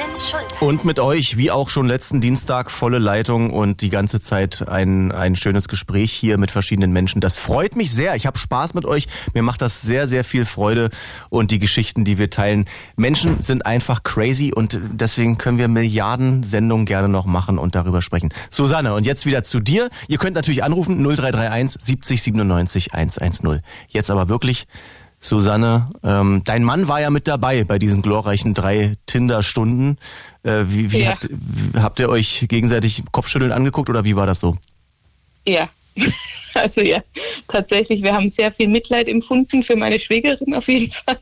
Und 0.60 0.84
mit 0.84 1.00
euch, 1.00 1.38
wie 1.38 1.52
auch 1.52 1.70
schon 1.70 1.86
letzten 1.86 2.22
Dienstag, 2.22 2.72
volle 2.72 2.98
Leitung 2.98 3.52
und 3.52 3.82
die 3.82 3.90
ganze 3.90 4.20
Zeit 4.20 4.68
ein, 4.68 5.12
ein 5.12 5.36
schönes 5.36 5.68
Gespräch 5.68 6.12
hier 6.12 6.40
mit 6.40 6.50
verschiedenen 6.50 6.92
Menschen. 6.92 7.22
Das 7.22 7.38
freut 7.38 7.76
mich 7.76 7.92
sehr. 7.92 8.16
Ich 8.16 8.26
habe 8.26 8.40
Spaß 8.40 8.74
mit 8.74 8.86
euch. 8.86 9.08
Mir 9.36 9.44
macht 9.44 9.62
das 9.62 9.82
sehr, 9.82 10.08
sehr 10.08 10.24
viel 10.24 10.46
Freude 10.46 10.90
und 11.30 11.52
die 11.52 11.60
Geschichten, 11.60 12.04
die 12.04 12.18
wir 12.18 12.32
teilen. 12.32 12.66
Menschen 12.96 13.42
sind 13.42 13.66
einfach 13.66 14.02
crazy 14.02 14.52
und 14.56 14.80
deswegen 14.92 15.38
können 15.38 15.60
wir 15.60 15.68
Milliarden 15.68 16.42
Sendungen 16.42 16.88
gerne 16.88 17.10
noch 17.10 17.26
machen 17.26 17.60
und 17.60 17.76
darüber 17.76 18.02
sprechen. 18.02 18.34
Susanne, 18.50 18.96
und 18.96 19.06
jetzt 19.06 19.28
wieder 19.28 19.44
zu 19.44 19.60
dir. 19.60 19.90
Ihr 20.08 20.18
könnt 20.18 20.36
natürlich 20.36 20.64
anrufen 20.64 20.98
0331 21.04 21.80
70 21.80 22.24
97 22.24 22.94
110. 22.94 23.62
Jetzt 23.90 24.10
aber 24.10 24.30
wirklich 24.30 24.66
Susanne, 25.24 25.90
ähm, 26.04 26.42
dein 26.44 26.64
Mann 26.64 26.88
war 26.88 27.00
ja 27.00 27.10
mit 27.10 27.28
dabei 27.28 27.64
bei 27.64 27.80
diesen 27.80 28.02
glorreichen 28.02 28.54
drei 28.54 28.98
Tinder-Stunden. 29.06 29.98
Äh, 30.44 30.64
wie, 30.66 30.92
wie, 30.92 31.04
ja. 31.04 31.12
habt, 31.12 31.30
wie 31.30 31.80
habt 31.80 32.00
ihr 32.02 32.10
euch 32.10 32.46
gegenseitig 32.50 33.04
Kopfschütteln 33.12 33.54
angeguckt 33.54 33.90
oder 33.90 34.04
wie 34.04 34.18
war 34.18 34.28
das 34.28 34.42
so? 34.42 34.58
Ja, 35.48 35.70
also 36.54 36.82
ja, 36.82 37.02
tatsächlich, 37.48 38.04
wir 38.04 38.14
haben 38.14 38.30
sehr 38.30 38.52
viel 38.52 38.68
Mitleid 38.68 39.08
empfunden 39.08 39.64
für 39.64 39.78
meine 39.78 39.98
Schwägerin 39.98 40.54
auf 40.54 40.68
jeden 40.68 40.92
Fall. 40.92 41.18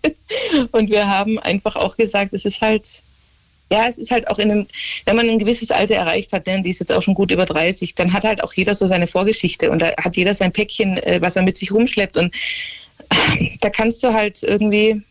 Und 0.71 0.89
wir 0.89 1.07
haben 1.07 1.37
einfach 1.37 1.75
auch 1.75 1.95
gesagt, 1.95 2.33
es 2.33 2.45
ist 2.45 2.59
halt, 2.61 2.87
ja, 3.71 3.87
es 3.87 3.99
ist 3.99 4.09
halt 4.09 4.27
auch 4.29 4.39
in 4.39 4.51
einem, 4.51 4.67
wenn 5.05 5.15
man 5.15 5.29
ein 5.29 5.39
gewisses 5.39 5.69
Alter 5.69 5.95
erreicht 5.95 6.33
hat, 6.33 6.47
denn 6.47 6.63
die 6.63 6.71
ist 6.71 6.79
jetzt 6.79 6.91
auch 6.91 7.01
schon 7.01 7.13
gut 7.13 7.31
über 7.31 7.45
30, 7.45 7.95
dann 7.95 8.13
hat 8.13 8.23
halt 8.23 8.43
auch 8.43 8.53
jeder 8.53 8.73
so 8.73 8.87
seine 8.87 9.07
Vorgeschichte 9.07 9.69
und 9.69 9.81
da 9.81 9.93
hat 9.97 10.17
jeder 10.17 10.33
sein 10.33 10.51
Päckchen, 10.51 10.97
äh, 10.97 11.21
was 11.21 11.35
er 11.35 11.43
mit 11.43 11.57
sich 11.57 11.71
rumschleppt. 11.71 12.17
Und 12.17 12.33
da 13.61 13.69
kannst 13.69 14.03
du 14.03 14.13
halt 14.13 14.43
irgendwie, 14.43 15.01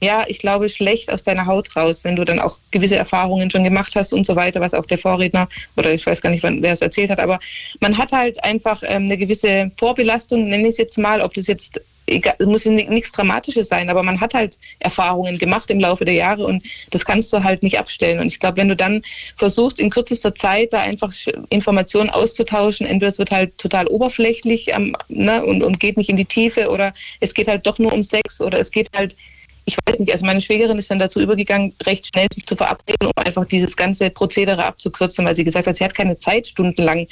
ja, 0.00 0.24
ich 0.26 0.38
glaube, 0.38 0.68
schlecht 0.68 1.12
aus 1.12 1.22
deiner 1.22 1.46
Haut 1.46 1.74
raus, 1.76 2.04
wenn 2.04 2.16
du 2.16 2.24
dann 2.24 2.40
auch 2.40 2.58
gewisse 2.70 2.96
Erfahrungen 2.96 3.50
schon 3.50 3.64
gemacht 3.64 3.94
hast 3.94 4.12
und 4.12 4.26
so 4.26 4.36
weiter, 4.36 4.60
was 4.60 4.74
auch 4.74 4.86
der 4.86 4.98
Vorredner 4.98 5.48
oder 5.76 5.92
ich 5.92 6.04
weiß 6.06 6.20
gar 6.20 6.30
nicht, 6.30 6.42
wer 6.42 6.72
es 6.72 6.80
erzählt 6.80 7.10
hat, 7.10 7.20
aber 7.20 7.38
man 7.80 7.96
hat 7.98 8.12
halt 8.12 8.42
einfach 8.44 8.82
ähm, 8.84 9.04
eine 9.04 9.16
gewisse 9.16 9.70
Vorbelastung, 9.76 10.48
nenne 10.48 10.64
ich 10.64 10.72
es 10.72 10.78
jetzt 10.78 10.98
mal, 10.98 11.20
ob 11.20 11.34
das 11.34 11.46
jetzt 11.46 11.80
egal, 12.06 12.36
muss 12.44 12.64
nichts 12.64 13.12
Dramatisches 13.12 13.68
sein, 13.68 13.90
aber 13.90 14.02
man 14.02 14.20
hat 14.20 14.34
halt 14.34 14.58
Erfahrungen 14.80 15.38
gemacht 15.38 15.70
im 15.70 15.80
Laufe 15.80 16.04
der 16.04 16.14
Jahre 16.14 16.44
und 16.44 16.62
das 16.90 17.04
kannst 17.04 17.32
du 17.32 17.42
halt 17.42 17.62
nicht 17.62 17.78
abstellen. 17.78 18.20
Und 18.20 18.26
ich 18.26 18.40
glaube, 18.40 18.56
wenn 18.56 18.68
du 18.68 18.76
dann 18.76 19.02
versuchst, 19.36 19.78
in 19.78 19.90
kürzester 19.90 20.34
Zeit 20.34 20.72
da 20.72 20.80
einfach 20.80 21.12
Informationen 21.50 22.10
auszutauschen, 22.10 22.86
entweder 22.86 23.08
es 23.08 23.18
wird 23.18 23.30
halt 23.30 23.56
total 23.58 23.86
oberflächlich 23.86 24.68
ähm, 24.68 24.96
ne, 25.08 25.44
und, 25.44 25.62
und 25.62 25.80
geht 25.80 25.96
nicht 25.96 26.10
in 26.10 26.16
die 26.16 26.24
Tiefe 26.24 26.68
oder 26.70 26.92
es 27.20 27.34
geht 27.34 27.48
halt 27.48 27.66
doch 27.66 27.78
nur 27.78 27.92
um 27.92 28.04
Sex 28.04 28.40
oder 28.40 28.58
es 28.58 28.70
geht 28.70 28.88
halt 28.94 29.16
ich 29.64 29.76
weiß 29.86 30.00
nicht, 30.00 30.10
also 30.10 30.26
meine 30.26 30.40
Schwägerin 30.40 30.78
ist 30.78 30.90
dann 30.90 30.98
dazu 30.98 31.20
übergegangen, 31.20 31.72
recht 31.84 32.08
schnell 32.08 32.26
sich 32.34 32.44
zu 32.46 32.56
verabreden, 32.56 33.06
um 33.06 33.12
einfach 33.14 33.44
dieses 33.44 33.76
ganze 33.76 34.10
Prozedere 34.10 34.64
abzukürzen, 34.64 35.24
weil 35.24 35.36
sie 35.36 35.44
gesagt 35.44 35.68
hat, 35.68 35.76
sie 35.76 35.84
hat 35.84 35.94
keine 35.94 36.18
Zeit, 36.18 36.48
stundenlang 36.48 37.06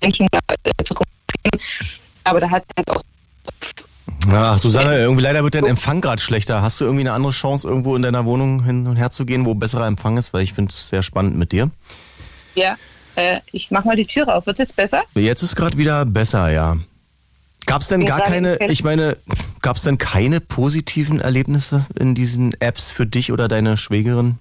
Menschen 0.00 0.28
äh, 0.30 0.84
zu 0.84 0.94
kommunizieren. 0.94 1.90
Aber 2.22 2.38
da 2.38 2.48
hat 2.48 2.62
sie 2.62 2.74
halt 2.76 2.90
auch 2.90 3.02
Ach, 4.30 4.58
Susanne, 4.58 4.98
irgendwie 4.98 5.22
leider 5.22 5.42
wird 5.42 5.54
dein 5.54 5.64
Empfang 5.64 6.00
gerade 6.00 6.22
schlechter. 6.22 6.62
Hast 6.62 6.80
du 6.80 6.84
irgendwie 6.84 7.02
eine 7.02 7.12
andere 7.12 7.32
Chance, 7.32 7.66
irgendwo 7.66 7.96
in 7.96 8.02
deiner 8.02 8.24
Wohnung 8.24 8.64
hin 8.64 8.86
und 8.86 8.96
her 8.96 9.10
zu 9.10 9.24
gehen, 9.24 9.44
wo 9.46 9.54
besserer 9.54 9.86
Empfang 9.86 10.16
ist? 10.16 10.32
Weil 10.32 10.42
ich 10.42 10.52
finde 10.52 10.70
es 10.70 10.88
sehr 10.88 11.02
spannend 11.02 11.36
mit 11.36 11.52
dir. 11.52 11.70
Ja, 12.54 12.76
äh, 13.16 13.40
ich 13.50 13.70
mach 13.70 13.84
mal 13.84 13.96
die 13.96 14.06
Tür 14.06 14.34
auf. 14.34 14.46
Wird 14.46 14.56
es 14.56 14.60
jetzt 14.60 14.76
besser? 14.76 15.02
Jetzt 15.14 15.42
ist 15.42 15.56
gerade 15.56 15.76
wieder 15.76 16.04
besser, 16.04 16.50
ja. 16.50 16.76
Gab 17.66 17.80
es 17.80 17.88
denn 17.88 18.04
gar 18.04 18.20
keine, 18.20 18.58
ich 18.68 18.82
meine, 18.82 19.16
gab 19.60 19.76
es 19.76 19.82
denn 19.82 19.98
keine 19.98 20.40
positiven 20.40 21.20
Erlebnisse 21.20 21.86
in 21.98 22.14
diesen 22.14 22.60
Apps 22.60 22.90
für 22.90 23.06
dich 23.06 23.32
oder 23.32 23.48
deine 23.48 23.76
Schwägerin? 23.76 24.38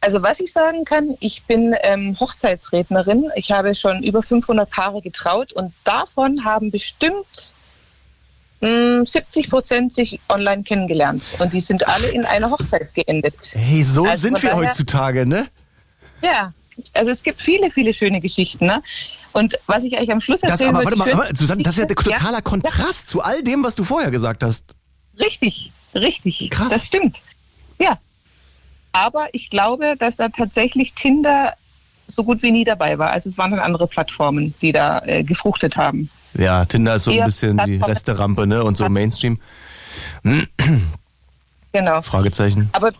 Also 0.00 0.22
was 0.22 0.38
ich 0.38 0.52
sagen 0.52 0.84
kann, 0.84 1.16
ich 1.20 1.44
bin 1.44 1.74
ähm, 1.82 2.18
Hochzeitsrednerin. 2.20 3.30
Ich 3.34 3.50
habe 3.50 3.74
schon 3.74 4.02
über 4.02 4.22
500 4.22 4.70
Paare 4.70 5.02
getraut 5.02 5.52
und 5.52 5.72
davon 5.84 6.44
haben 6.44 6.70
bestimmt 6.70 7.54
70 8.60 9.50
Prozent 9.50 9.94
sich 9.94 10.18
online 10.28 10.62
kennengelernt 10.62 11.22
und 11.38 11.52
die 11.52 11.60
sind 11.60 11.86
alle 11.86 12.08
in 12.08 12.24
einer 12.24 12.50
Hochzeit 12.50 12.94
geendet. 12.94 13.34
Hey, 13.52 13.84
so 13.84 14.06
also 14.06 14.18
sind 14.18 14.42
wir 14.42 14.50
daher, 14.50 14.64
heutzutage, 14.64 15.26
ne? 15.26 15.46
Ja, 16.22 16.52
also 16.94 17.10
es 17.10 17.22
gibt 17.22 17.40
viele, 17.40 17.70
viele 17.70 17.92
schöne 17.92 18.20
Geschichten, 18.20 18.66
ne? 18.66 18.82
Und 19.32 19.58
was 19.66 19.84
ich 19.84 19.96
eigentlich 19.96 20.10
am 20.10 20.20
Schluss 20.20 20.42
erzählen 20.42 20.72
das, 20.72 20.86
aber, 20.86 20.96
warte 20.98 21.14
mal, 21.16 21.36
Susanne, 21.36 21.62
das 21.62 21.74
ist 21.74 21.80
ja 21.80 21.86
der 21.86 21.96
totaler 21.96 22.38
ja, 22.38 22.40
Kontrast 22.40 23.08
ja. 23.08 23.12
zu 23.12 23.20
all 23.22 23.42
dem, 23.42 23.62
was 23.62 23.74
du 23.74 23.84
vorher 23.84 24.10
gesagt 24.10 24.42
hast. 24.42 24.74
Richtig, 25.18 25.72
richtig. 25.94 26.50
Krass. 26.50 26.68
Das 26.68 26.86
stimmt. 26.86 27.22
Ja. 27.78 27.98
Aber 28.92 29.28
ich 29.32 29.50
glaube, 29.50 29.96
dass 29.98 30.16
da 30.16 30.30
tatsächlich 30.30 30.94
Tinder 30.94 31.52
so 32.06 32.24
gut 32.24 32.42
wie 32.42 32.50
nie 32.50 32.64
dabei 32.64 32.98
war. 32.98 33.10
Also 33.10 33.28
es 33.28 33.36
waren 33.36 33.50
dann 33.50 33.60
andere 33.60 33.86
Plattformen, 33.86 34.54
die 34.62 34.72
da 34.72 35.00
äh, 35.00 35.22
gefruchtet 35.22 35.76
haben. 35.76 36.08
Ja, 36.36 36.64
Tinder 36.64 36.96
ist 36.96 37.04
so 37.04 37.12
ein 37.12 37.24
bisschen 37.24 37.60
die 37.66 37.76
Resterampe, 37.76 38.46
ne? 38.46 38.62
Und 38.64 38.76
so 38.76 38.88
Mainstream. 38.88 39.38
Genau. 41.72 42.00
Fragezeichen. 42.02 42.70
Aber 42.72 42.92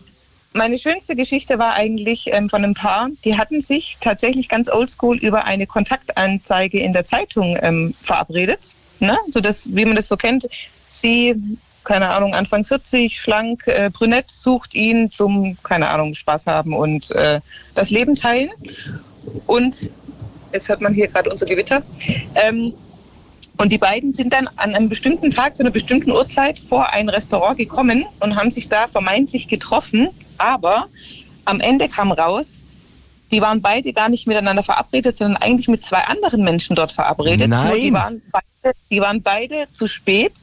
meine 0.53 0.77
schönste 0.79 1.15
Geschichte 1.15 1.59
war 1.59 1.73
eigentlich 1.73 2.29
ähm, 2.31 2.49
von 2.49 2.63
einem 2.63 2.73
Paar, 2.73 3.09
die 3.23 3.37
hatten 3.37 3.61
sich 3.61 3.97
tatsächlich 4.01 4.49
ganz 4.49 4.69
oldschool 4.69 5.17
über 5.17 5.45
eine 5.45 5.67
Kontaktanzeige 5.67 6.79
in 6.79 6.93
der 6.93 7.05
Zeitung 7.05 7.57
ähm, 7.61 7.93
verabredet. 8.01 8.73
Ne? 8.99 9.17
So 9.31 9.39
dass, 9.39 9.75
wie 9.75 9.85
man 9.85 9.95
das 9.95 10.07
so 10.07 10.17
kennt, 10.17 10.47
sie, 10.87 11.35
keine 11.83 12.09
Ahnung, 12.09 12.33
Anfang 12.33 12.65
40, 12.65 13.19
schlank, 13.19 13.67
äh, 13.67 13.89
brünett, 13.91 14.29
sucht 14.31 14.73
ihn 14.73 15.11
zum, 15.11 15.57
keine 15.63 15.89
Ahnung, 15.89 16.13
Spaß 16.13 16.47
haben 16.47 16.73
und 16.73 17.11
äh, 17.11 17.39
das 17.75 17.91
Leben 17.91 18.15
teilen. 18.15 18.49
Und 19.45 19.91
jetzt 20.53 20.69
hört 20.69 20.81
man 20.81 20.93
hier 20.93 21.07
gerade 21.07 21.29
unser 21.29 21.45
Gewitter. 21.45 21.83
Ähm, 22.35 22.73
und 23.57 23.71
die 23.71 23.77
beiden 23.79 24.11
sind 24.11 24.33
dann 24.33 24.47
an 24.55 24.75
einem 24.75 24.87
bestimmten 24.87 25.31
Tag 25.31 25.55
zu 25.55 25.63
einer 25.63 25.71
bestimmten 25.71 26.11
Uhrzeit 26.11 26.59
vor 26.59 26.93
ein 26.93 27.09
Restaurant 27.09 27.57
gekommen 27.57 28.05
und 28.19 28.35
haben 28.35 28.51
sich 28.51 28.69
da 28.69 28.87
vermeintlich 28.87 29.47
getroffen. 29.47 30.09
Aber 30.37 30.87
am 31.45 31.59
Ende 31.59 31.89
kam 31.89 32.11
raus, 32.11 32.63
die 33.31 33.41
waren 33.41 33.61
beide 33.61 33.93
gar 33.93 34.09
nicht 34.09 34.27
miteinander 34.27 34.63
verabredet, 34.63 35.17
sondern 35.17 35.41
eigentlich 35.41 35.67
mit 35.67 35.83
zwei 35.83 36.01
anderen 36.03 36.43
Menschen 36.43 36.75
dort 36.75 36.91
verabredet. 36.91 37.49
Nein. 37.49 37.73
die, 37.81 37.93
waren 37.93 38.21
beide, 38.31 38.75
die 38.91 39.01
waren 39.01 39.21
beide 39.23 39.67
zu 39.71 39.87
spät. 39.87 40.33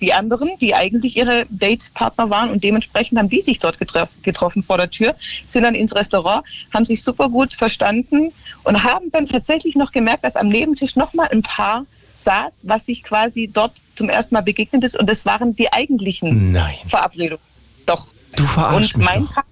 Die 0.00 0.12
anderen, 0.12 0.50
die 0.60 0.74
eigentlich 0.74 1.16
ihre 1.16 1.46
Datepartner 1.50 2.28
waren 2.28 2.50
und 2.50 2.62
dementsprechend 2.62 3.18
haben 3.18 3.28
die 3.28 3.40
sich 3.40 3.58
dort 3.58 3.78
getroffen, 3.78 4.22
getroffen 4.22 4.62
vor 4.62 4.76
der 4.76 4.90
Tür, 4.90 5.14
sind 5.46 5.62
dann 5.62 5.74
ins 5.74 5.94
Restaurant, 5.94 6.44
haben 6.72 6.84
sich 6.84 7.02
super 7.02 7.28
gut 7.30 7.54
verstanden 7.54 8.32
und 8.64 8.84
haben 8.84 9.10
dann 9.12 9.26
tatsächlich 9.26 9.76
noch 9.76 9.92
gemerkt, 9.92 10.24
dass 10.24 10.36
am 10.36 10.48
Nebentisch 10.48 10.96
nochmal 10.96 11.28
ein 11.30 11.42
Paar 11.42 11.86
saß, 12.24 12.54
was 12.64 12.86
sich 12.86 13.02
quasi 13.02 13.50
dort 13.52 13.72
zum 13.94 14.08
ersten 14.08 14.34
Mal 14.34 14.42
begegnet 14.42 14.84
ist 14.84 14.98
und 14.98 15.08
das 15.08 15.24
waren 15.24 15.54
die 15.54 15.72
eigentlichen 15.72 16.52
Nein. 16.52 16.74
Verabredungen. 16.88 17.44
Doch. 17.86 18.08
Du 18.36 18.44
verarschst 18.44 18.96
und 18.96 19.04
mein 19.04 19.20
mich 19.20 19.28
doch. 19.28 19.34
Paar, 19.34 19.44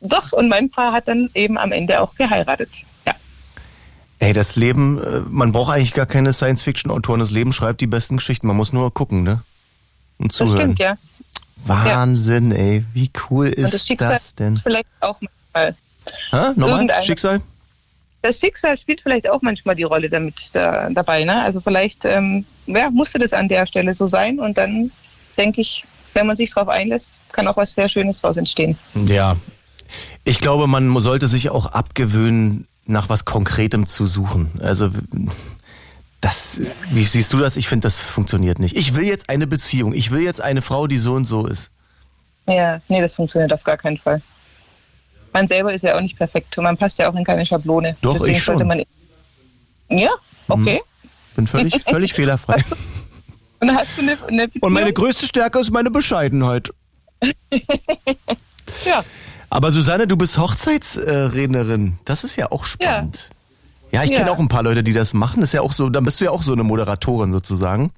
doch, 0.00 0.32
und 0.32 0.48
mein 0.48 0.68
Paar 0.68 0.92
hat 0.92 1.08
dann 1.08 1.30
eben 1.34 1.56
am 1.58 1.72
Ende 1.72 2.00
auch 2.00 2.14
geheiratet. 2.14 2.70
Ja. 3.06 3.14
Ey, 4.18 4.32
das 4.32 4.56
Leben, 4.56 5.02
äh, 5.02 5.20
man 5.28 5.52
braucht 5.52 5.72
eigentlich 5.72 5.94
gar 5.94 6.06
keine 6.06 6.32
Science-Fiction-Autoren. 6.32 7.20
Das 7.20 7.30
Leben 7.30 7.52
schreibt 7.52 7.80
die 7.80 7.86
besten 7.86 8.18
Geschichten. 8.18 8.46
Man 8.46 8.56
muss 8.56 8.72
nur 8.72 8.92
gucken, 8.92 9.22
ne? 9.22 9.42
Und 10.18 10.32
zuhören. 10.32 10.56
Das 10.56 10.62
stimmt, 10.62 10.78
ja. 10.78 10.96
Wahnsinn, 11.64 12.50
ja. 12.50 12.56
ey. 12.58 12.84
Wie 12.92 13.10
cool 13.30 13.46
ist 13.48 13.64
und 13.64 13.74
das, 13.74 13.86
Schicksal 13.86 14.12
das 14.12 14.34
denn? 14.34 14.56
Vielleicht 14.56 14.88
auch 15.00 15.20
mal. 15.54 15.74
Ha? 16.32 16.52
Nochmal? 16.56 17.02
Schicksal? 17.02 17.40
Das 18.22 18.38
Schicksal 18.38 18.76
spielt 18.76 19.00
vielleicht 19.00 19.28
auch 19.28 19.42
manchmal 19.42 19.74
die 19.74 19.82
Rolle 19.82 20.08
damit 20.08 20.50
da, 20.52 20.88
dabei. 20.90 21.24
Ne? 21.24 21.42
Also 21.42 21.60
vielleicht 21.60 22.04
ähm, 22.04 22.46
ja, 22.66 22.90
musste 22.90 23.18
das 23.18 23.32
an 23.32 23.48
der 23.48 23.66
Stelle 23.66 23.92
so 23.92 24.06
sein 24.06 24.38
und 24.38 24.56
dann 24.56 24.90
denke 25.36 25.60
ich, 25.60 25.84
wenn 26.14 26.26
man 26.26 26.36
sich 26.36 26.54
darauf 26.54 26.68
einlässt, 26.68 27.22
kann 27.32 27.48
auch 27.48 27.56
was 27.56 27.74
sehr 27.74 27.88
Schönes 27.88 28.20
daraus 28.20 28.36
entstehen. 28.36 28.78
Ja, 28.94 29.36
ich 30.24 30.40
glaube, 30.40 30.66
man 30.66 30.96
sollte 31.00 31.26
sich 31.26 31.50
auch 31.50 31.66
abgewöhnen, 31.66 32.68
nach 32.86 33.08
was 33.08 33.24
Konkretem 33.24 33.86
zu 33.86 34.06
suchen. 34.06 34.60
Also 34.62 34.90
das, 36.20 36.60
wie 36.90 37.04
siehst 37.04 37.32
du 37.32 37.38
das? 37.38 37.56
Ich 37.56 37.68
finde, 37.68 37.86
das 37.86 37.98
funktioniert 37.98 38.58
nicht. 38.58 38.76
Ich 38.76 38.94
will 38.94 39.04
jetzt 39.04 39.28
eine 39.30 39.46
Beziehung. 39.46 39.92
Ich 39.92 40.10
will 40.10 40.22
jetzt 40.22 40.40
eine 40.40 40.62
Frau, 40.62 40.86
die 40.86 40.98
so 40.98 41.14
und 41.14 41.24
so 41.24 41.46
ist. 41.46 41.70
Ja, 42.46 42.80
nee, 42.88 43.00
das 43.00 43.16
funktioniert 43.16 43.52
auf 43.52 43.64
gar 43.64 43.76
keinen 43.76 43.96
Fall 43.96 44.20
man 45.32 45.46
selber 45.46 45.72
ist 45.72 45.82
ja 45.82 45.96
auch 45.96 46.00
nicht 46.00 46.16
perfekt 46.16 46.56
und 46.58 46.64
man 46.64 46.76
passt 46.76 46.98
ja 46.98 47.08
auch 47.10 47.14
in 47.14 47.24
keine 47.24 47.44
Schablone. 47.46 47.96
Doch, 48.00 48.14
Deswegen 48.14 48.36
ich 48.36 48.42
schon. 48.42 48.66
Man, 48.66 48.82
ja, 49.88 50.10
okay. 50.48 50.76
Hm. 50.76 51.10
Bin 51.36 51.46
völlig, 51.46 51.82
völlig 51.88 52.12
fehlerfrei. 52.14 52.62
Und, 53.60 53.70
eine, 53.70 54.18
eine 54.26 54.50
und 54.60 54.72
meine 54.72 54.92
größte 54.92 55.26
Stärke 55.26 55.58
ist 55.60 55.70
meine 55.70 55.90
Bescheidenheit. 55.90 56.70
ja. 58.84 59.04
Aber 59.50 59.70
Susanne, 59.70 60.06
du 60.06 60.16
bist 60.16 60.38
Hochzeitsrednerin. 60.38 61.98
Das 62.04 62.24
ist 62.24 62.36
ja 62.36 62.50
auch 62.50 62.64
spannend. 62.64 63.30
Ja, 63.90 64.00
ja 64.00 64.04
ich 64.04 64.10
ja. 64.10 64.18
kenne 64.18 64.32
auch 64.32 64.38
ein 64.38 64.48
paar 64.48 64.62
Leute, 64.62 64.82
die 64.82 64.92
das 64.92 65.12
machen. 65.14 65.40
Das 65.40 65.50
ist 65.50 65.54
ja 65.54 65.60
auch 65.60 65.72
so, 65.72 65.90
dann 65.90 66.04
bist 66.04 66.20
du 66.20 66.24
ja 66.24 66.30
auch 66.30 66.42
so 66.42 66.52
eine 66.52 66.64
Moderatorin 66.64 67.32
sozusagen. 67.32 67.92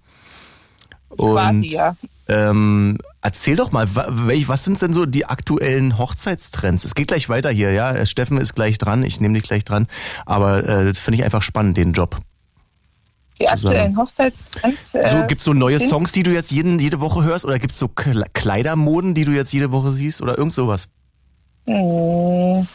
Und 1.08 1.32
Quasi, 1.32 1.66
ja. 1.68 1.96
Ähm, 2.28 2.98
erzähl 3.20 3.56
doch 3.56 3.70
mal, 3.72 3.86
was 3.94 4.64
sind 4.64 4.80
denn 4.80 4.94
so 4.94 5.04
die 5.04 5.26
aktuellen 5.26 5.98
Hochzeitstrends? 5.98 6.84
Es 6.84 6.94
geht 6.94 7.08
gleich 7.08 7.28
weiter 7.28 7.50
hier, 7.50 7.72
ja. 7.72 8.04
Steffen 8.06 8.38
ist 8.38 8.54
gleich 8.54 8.78
dran, 8.78 9.02
ich 9.02 9.20
nehme 9.20 9.34
dich 9.34 9.42
gleich 9.42 9.64
dran. 9.64 9.86
Aber 10.24 10.64
äh, 10.66 10.84
das 10.86 10.98
finde 10.98 11.18
ich 11.18 11.24
einfach 11.24 11.42
spannend, 11.42 11.76
den 11.76 11.92
Job. 11.92 12.16
Die 13.40 13.48
aktuellen 13.48 13.96
Hochzeitstrends. 13.96 14.94
Äh, 14.94 15.08
so, 15.08 15.26
gibt 15.26 15.40
es 15.40 15.44
so 15.44 15.52
neue 15.52 15.80
Songs, 15.80 16.12
die 16.12 16.22
du 16.22 16.30
jetzt 16.30 16.50
jeden, 16.50 16.78
jede 16.78 17.00
Woche 17.00 17.24
hörst? 17.24 17.44
Oder 17.44 17.58
gibt 17.58 17.72
es 17.72 17.78
so 17.78 17.88
Kleidermoden, 17.88 19.14
die 19.14 19.24
du 19.24 19.32
jetzt 19.32 19.52
jede 19.52 19.72
Woche 19.72 19.90
siehst? 19.90 20.22
Oder 20.22 20.38
irgend 20.38 20.54
sowas? 20.54 20.88
Hm, 21.66 22.66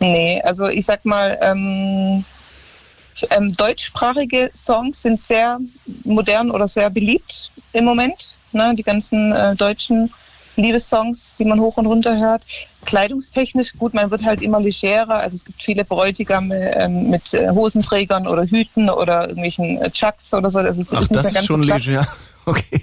nee, 0.00 0.40
also 0.42 0.68
ich 0.68 0.86
sag 0.86 1.04
mal, 1.04 1.38
ähm, 1.42 2.24
ähm, 3.30 3.52
deutschsprachige 3.52 4.50
Songs 4.54 5.02
sind 5.02 5.20
sehr 5.20 5.58
modern 6.04 6.50
oder 6.50 6.66
sehr 6.66 6.88
beliebt 6.88 7.50
im 7.72 7.84
Moment. 7.84 8.37
Ne? 8.52 8.74
Die 8.76 8.82
ganzen 8.82 9.32
äh, 9.32 9.56
deutschen 9.56 10.10
Liebessongs, 10.58 11.36
die 11.38 11.44
man 11.44 11.60
hoch 11.60 11.76
und 11.76 11.86
runter 11.86 12.18
hört. 12.18 12.44
Kleidungstechnisch, 12.84 13.74
gut, 13.78 13.94
man 13.94 14.10
wird 14.10 14.24
halt 14.24 14.42
immer 14.42 14.60
legerer. 14.60 15.14
Also 15.14 15.36
es 15.36 15.44
gibt 15.44 15.62
viele 15.62 15.84
Bräutigame 15.84 16.76
ähm, 16.76 17.10
mit 17.10 17.32
äh, 17.32 17.50
Hosenträgern 17.50 18.26
oder 18.26 18.44
Hüten 18.44 18.90
oder 18.90 19.22
irgendwelchen 19.22 19.80
äh, 19.80 19.90
Chucks 19.90 20.34
oder 20.34 20.50
so. 20.50 20.58
Also 20.58 20.82
es 20.82 20.92
Ach, 20.92 21.02
ist 21.02 21.14
das 21.14 21.34
ist 21.34 21.46
schon 21.46 21.62
leger. 21.62 22.06
Okay. 22.44 22.80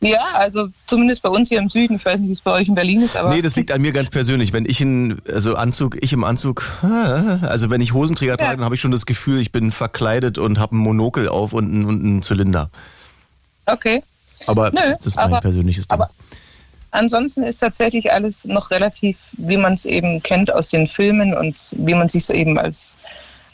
Ja, 0.00 0.24
also 0.34 0.68
zumindest 0.86 1.22
bei 1.22 1.28
uns 1.28 1.48
hier 1.48 1.58
im 1.58 1.68
Süden. 1.68 1.96
Ich 1.96 2.04
weiß 2.04 2.18
nicht, 2.20 2.28
wie 2.28 2.32
es 2.32 2.40
bei 2.40 2.50
euch 2.50 2.66
in 2.66 2.74
Berlin 2.74 3.02
ist, 3.02 3.14
aber. 3.16 3.32
Nee, 3.32 3.42
das 3.42 3.54
liegt 3.56 3.70
an 3.70 3.80
mir 3.80 3.92
ganz 3.92 4.10
persönlich. 4.10 4.52
Wenn 4.52 4.64
ich 4.64 4.80
in, 4.80 5.20
also 5.32 5.54
Anzug, 5.54 6.02
ich 6.02 6.12
im 6.12 6.24
Anzug, 6.24 6.64
also 6.82 7.70
wenn 7.70 7.80
ich 7.80 7.92
Hosenträger 7.92 8.36
trage, 8.36 8.56
dann 8.56 8.64
habe 8.64 8.74
ich 8.74 8.80
schon 8.80 8.90
das 8.90 9.06
Gefühl, 9.06 9.38
ich 9.38 9.52
bin 9.52 9.70
verkleidet 9.70 10.38
und 10.38 10.58
habe 10.58 10.72
einen 10.72 10.80
Monokel 10.80 11.28
auf 11.28 11.52
und 11.52 11.66
einen, 11.66 11.84
und 11.84 12.02
einen 12.02 12.22
Zylinder. 12.22 12.70
Okay. 13.66 14.02
Aber 14.46 14.70
Nö, 14.70 14.94
das 14.96 15.06
ist 15.06 15.16
mein 15.16 15.26
aber, 15.26 15.40
persönliches 15.40 15.88
Ding. 15.88 15.94
Aber 15.94 16.10
ansonsten 16.90 17.42
ist 17.42 17.58
tatsächlich 17.58 18.12
alles 18.12 18.44
noch 18.44 18.70
relativ, 18.70 19.18
wie 19.32 19.56
man 19.56 19.74
es 19.74 19.84
eben 19.84 20.22
kennt 20.22 20.52
aus 20.52 20.68
den 20.68 20.86
Filmen 20.86 21.34
und 21.34 21.56
wie 21.78 21.94
man 21.94 22.08
sich 22.08 22.24
so 22.24 22.32
eben 22.32 22.58
als, 22.58 22.96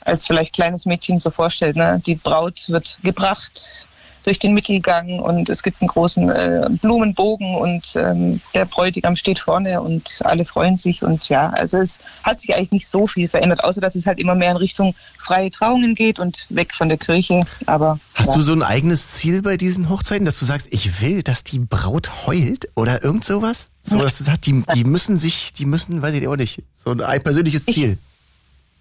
als 0.04 0.26
vielleicht 0.26 0.54
kleines 0.54 0.86
Mädchen 0.86 1.18
so 1.18 1.30
vorstellt. 1.30 1.76
Ne? 1.76 2.00
Die 2.04 2.14
Braut 2.14 2.68
wird 2.68 2.98
gebracht, 3.02 3.88
durch 4.24 4.38
den 4.38 4.54
Mittelgang 4.54 5.20
und 5.20 5.48
es 5.48 5.62
gibt 5.62 5.80
einen 5.80 5.88
großen 5.88 6.28
äh, 6.30 6.68
Blumenbogen 6.70 7.54
und 7.54 7.94
ähm, 7.96 8.40
der 8.54 8.64
Bräutigam 8.64 9.16
steht 9.16 9.38
vorne 9.38 9.80
und 9.80 10.20
alle 10.24 10.44
freuen 10.44 10.76
sich 10.76 11.02
und 11.02 11.28
ja, 11.28 11.50
also 11.50 11.78
es 11.78 12.00
hat 12.22 12.40
sich 12.40 12.54
eigentlich 12.54 12.72
nicht 12.72 12.88
so 12.88 13.06
viel 13.06 13.28
verändert, 13.28 13.64
außer 13.64 13.80
dass 13.80 13.94
es 13.94 14.06
halt 14.06 14.18
immer 14.18 14.34
mehr 14.34 14.50
in 14.50 14.56
Richtung 14.56 14.94
freie 15.18 15.50
Trauungen 15.50 15.94
geht 15.94 16.18
und 16.18 16.46
weg 16.50 16.74
von 16.74 16.88
der 16.88 16.98
Kirche. 16.98 17.44
Aber 17.66 17.98
Hast 18.14 18.28
ja. 18.28 18.34
du 18.34 18.40
so 18.40 18.52
ein 18.52 18.62
eigenes 18.62 19.12
Ziel 19.12 19.42
bei 19.42 19.56
diesen 19.56 19.88
Hochzeiten, 19.88 20.24
dass 20.24 20.38
du 20.38 20.44
sagst, 20.44 20.68
ich 20.70 21.00
will, 21.00 21.22
dass 21.22 21.44
die 21.44 21.58
Braut 21.58 22.26
heult 22.26 22.68
oder 22.74 23.02
irgend 23.02 23.24
sowas? 23.24 23.68
So, 23.82 23.98
dass 23.98 24.18
du 24.18 24.24
sagst, 24.24 24.46
die, 24.46 24.62
die 24.74 24.84
müssen 24.84 25.18
sich, 25.18 25.52
die 25.54 25.64
müssen, 25.64 26.02
weiß 26.02 26.14
ich 26.14 26.28
auch 26.28 26.36
nicht, 26.36 26.62
so 26.76 26.90
ein 26.90 27.22
persönliches 27.22 27.64
Ziel. 27.64 27.98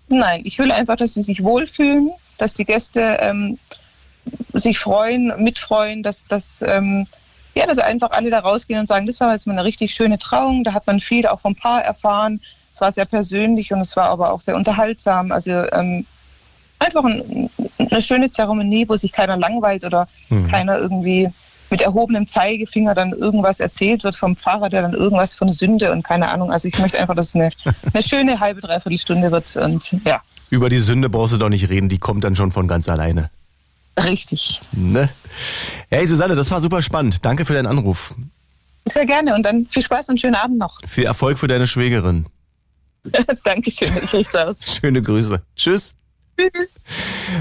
Nein, 0.10 0.42
ich 0.44 0.58
will 0.60 0.72
einfach, 0.72 0.96
dass 0.96 1.14
sie 1.14 1.24
sich 1.24 1.44
wohlfühlen, 1.44 2.12
dass 2.38 2.54
die 2.54 2.66
Gäste 2.66 3.18
ähm, 3.20 3.58
sich 4.54 4.80
freuen, 4.80 5.34
mitfreuen, 5.44 6.04
dass, 6.04 6.26
dass, 6.26 6.64
ähm, 6.66 7.08
ja, 7.56 7.66
dass 7.66 7.80
einfach 7.80 8.12
alle 8.12 8.30
da 8.30 8.40
rausgehen 8.40 8.80
und 8.80 8.88
sagen, 8.88 9.08
das 9.08 9.20
war 9.20 9.34
jetzt 9.34 9.48
mal 9.48 9.54
eine 9.54 9.64
richtig 9.64 9.94
schöne 9.94 10.18
Trauung, 10.18 10.64
da 10.64 10.74
hat 10.74 10.88
man 10.88 10.99
viel 10.99 11.28
auch 11.28 11.40
vom 11.40 11.56
Paar 11.56 11.84
erfahren. 11.84 12.40
Es 12.72 12.82
war 12.82 12.91
sehr 12.91 13.06
persönlich 13.06 13.74
und 13.74 13.80
es 13.80 13.95
war 13.95 14.10
aber 14.10 14.32
auch 14.32 14.40
sehr 14.40 14.56
unterhaltsam. 14.56 15.32
Also 15.32 15.52
ähm, 15.52 16.06
einfach 16.80 17.04
ein, 17.04 17.49
eine 17.80 18.02
schöne 18.02 18.30
Zeremonie, 18.32 18.88
wo 18.88 18.95
sich 18.95 19.12
keiner 19.12 19.38
langweilt 19.38 19.84
oder 19.86 20.08
Mhm. 20.30 20.48
keiner 20.49 20.78
irgendwie 20.78 21.30
mit 21.70 21.82
erhobenem 21.82 22.28
Zeigefinger 22.28 22.94
dann 22.95 23.12
irgendwas 23.12 23.60
erzählt 23.60 24.04
wird 24.04 24.16
vom 24.16 24.38
Pfarrer, 24.38 24.70
der 24.70 24.84
dann 24.84 24.94
irgendwas 24.94 25.36
von 25.36 25.52
Sünde 25.52 25.91
und 25.91 26.04
keine 26.04 26.30
Ahnung. 26.30 26.52
Also 26.52 26.68
ich 26.68 26.78
möchte 26.80 26.99
einfach, 26.99 27.16
dass 27.16 27.30
es 27.30 27.36
eine, 27.36 27.49
eine 27.94 28.04
schöne 28.04 28.40
halbe, 28.40 28.62
dreiviertel 28.62 28.98
Stunde 28.98 29.32
wird 29.32 29.56
und 29.58 29.98
ja, 30.06 30.22
Über 30.49 30.70
die 30.70 30.78
Sünde 30.78 31.10
brauchst 31.10 31.34
du 31.34 31.38
doch 31.38 31.49
nicht 31.49 31.70
reden, 31.70 31.90
die 31.90 31.98
kommt 31.98 32.24
dann 32.24 32.36
schon 32.36 32.52
von 32.52 32.68
ganz 32.68 32.88
alleine. 32.88 33.30
Richtig. 34.03 34.61
Ne? 34.72 35.10
Hey 35.90 36.07
Susanne, 36.07 36.36
das 36.36 36.52
war 36.52 36.61
super 36.61 36.82
spannend. 36.82 37.26
Danke 37.26 37.45
für 37.45 37.53
deinen 37.53 37.68
Anruf. 37.68 38.14
Sehr 38.86 39.06
gerne 39.06 39.36
und 39.36 39.44
dann 39.44 39.68
viel 39.68 39.82
Spaß 39.82 40.10
und 40.10 40.22
schönen 40.22 40.36
Abend 40.36 40.57
noch. 40.57 40.80
Viel 40.86 41.06
Erfolg 41.06 41.38
für 41.38 41.48
deine 41.48 41.68
Schwägerin. 41.68 42.26
Dankeschön, 43.44 43.91
ich 44.11 44.38
aus. 44.38 44.57
Schöne 44.80 45.02
Grüße. 45.02 45.41
Tschüss. 45.56 45.95
Tschüss. 46.38 46.72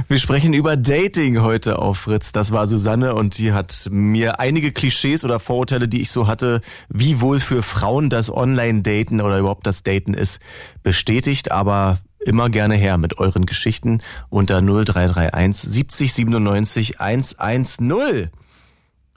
Wir 0.08 0.18
sprechen 0.18 0.54
über 0.54 0.76
Dating 0.76 1.42
heute 1.42 1.78
auf 1.78 1.98
Fritz. 1.98 2.32
Das 2.32 2.50
war 2.50 2.66
Susanne 2.66 3.14
und 3.14 3.38
die 3.38 3.52
hat 3.52 3.88
mir 3.90 4.40
einige 4.40 4.72
Klischees 4.72 5.22
oder 5.22 5.38
Vorurteile, 5.38 5.86
die 5.86 6.00
ich 6.00 6.10
so 6.10 6.26
hatte, 6.26 6.60
wie 6.88 7.20
wohl 7.20 7.40
für 7.40 7.62
Frauen 7.62 8.08
das 8.08 8.32
Online-Daten 8.32 9.20
oder 9.20 9.38
überhaupt 9.38 9.66
das 9.66 9.82
Daten 9.82 10.14
ist, 10.14 10.40
bestätigt. 10.82 11.52
Aber 11.52 11.98
immer 12.26 12.50
gerne 12.50 12.74
her 12.74 12.98
mit 12.98 13.18
euren 13.18 13.46
Geschichten 13.46 14.02
unter 14.28 14.60
0331 14.60 15.70
70 15.70 16.12
97 16.12 17.00
110. 17.00 18.30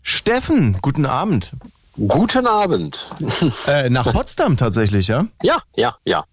Steffen, 0.01 0.77
guten 0.81 1.05
Abend. 1.05 1.53
Guten 2.07 2.47
Abend. 2.47 3.09
Äh, 3.67 3.89
nach 3.89 4.11
Potsdam 4.11 4.57
tatsächlich, 4.57 5.07
ja? 5.07 5.27
Ja, 5.43 5.61
ja, 5.75 5.95
ja. 6.05 6.23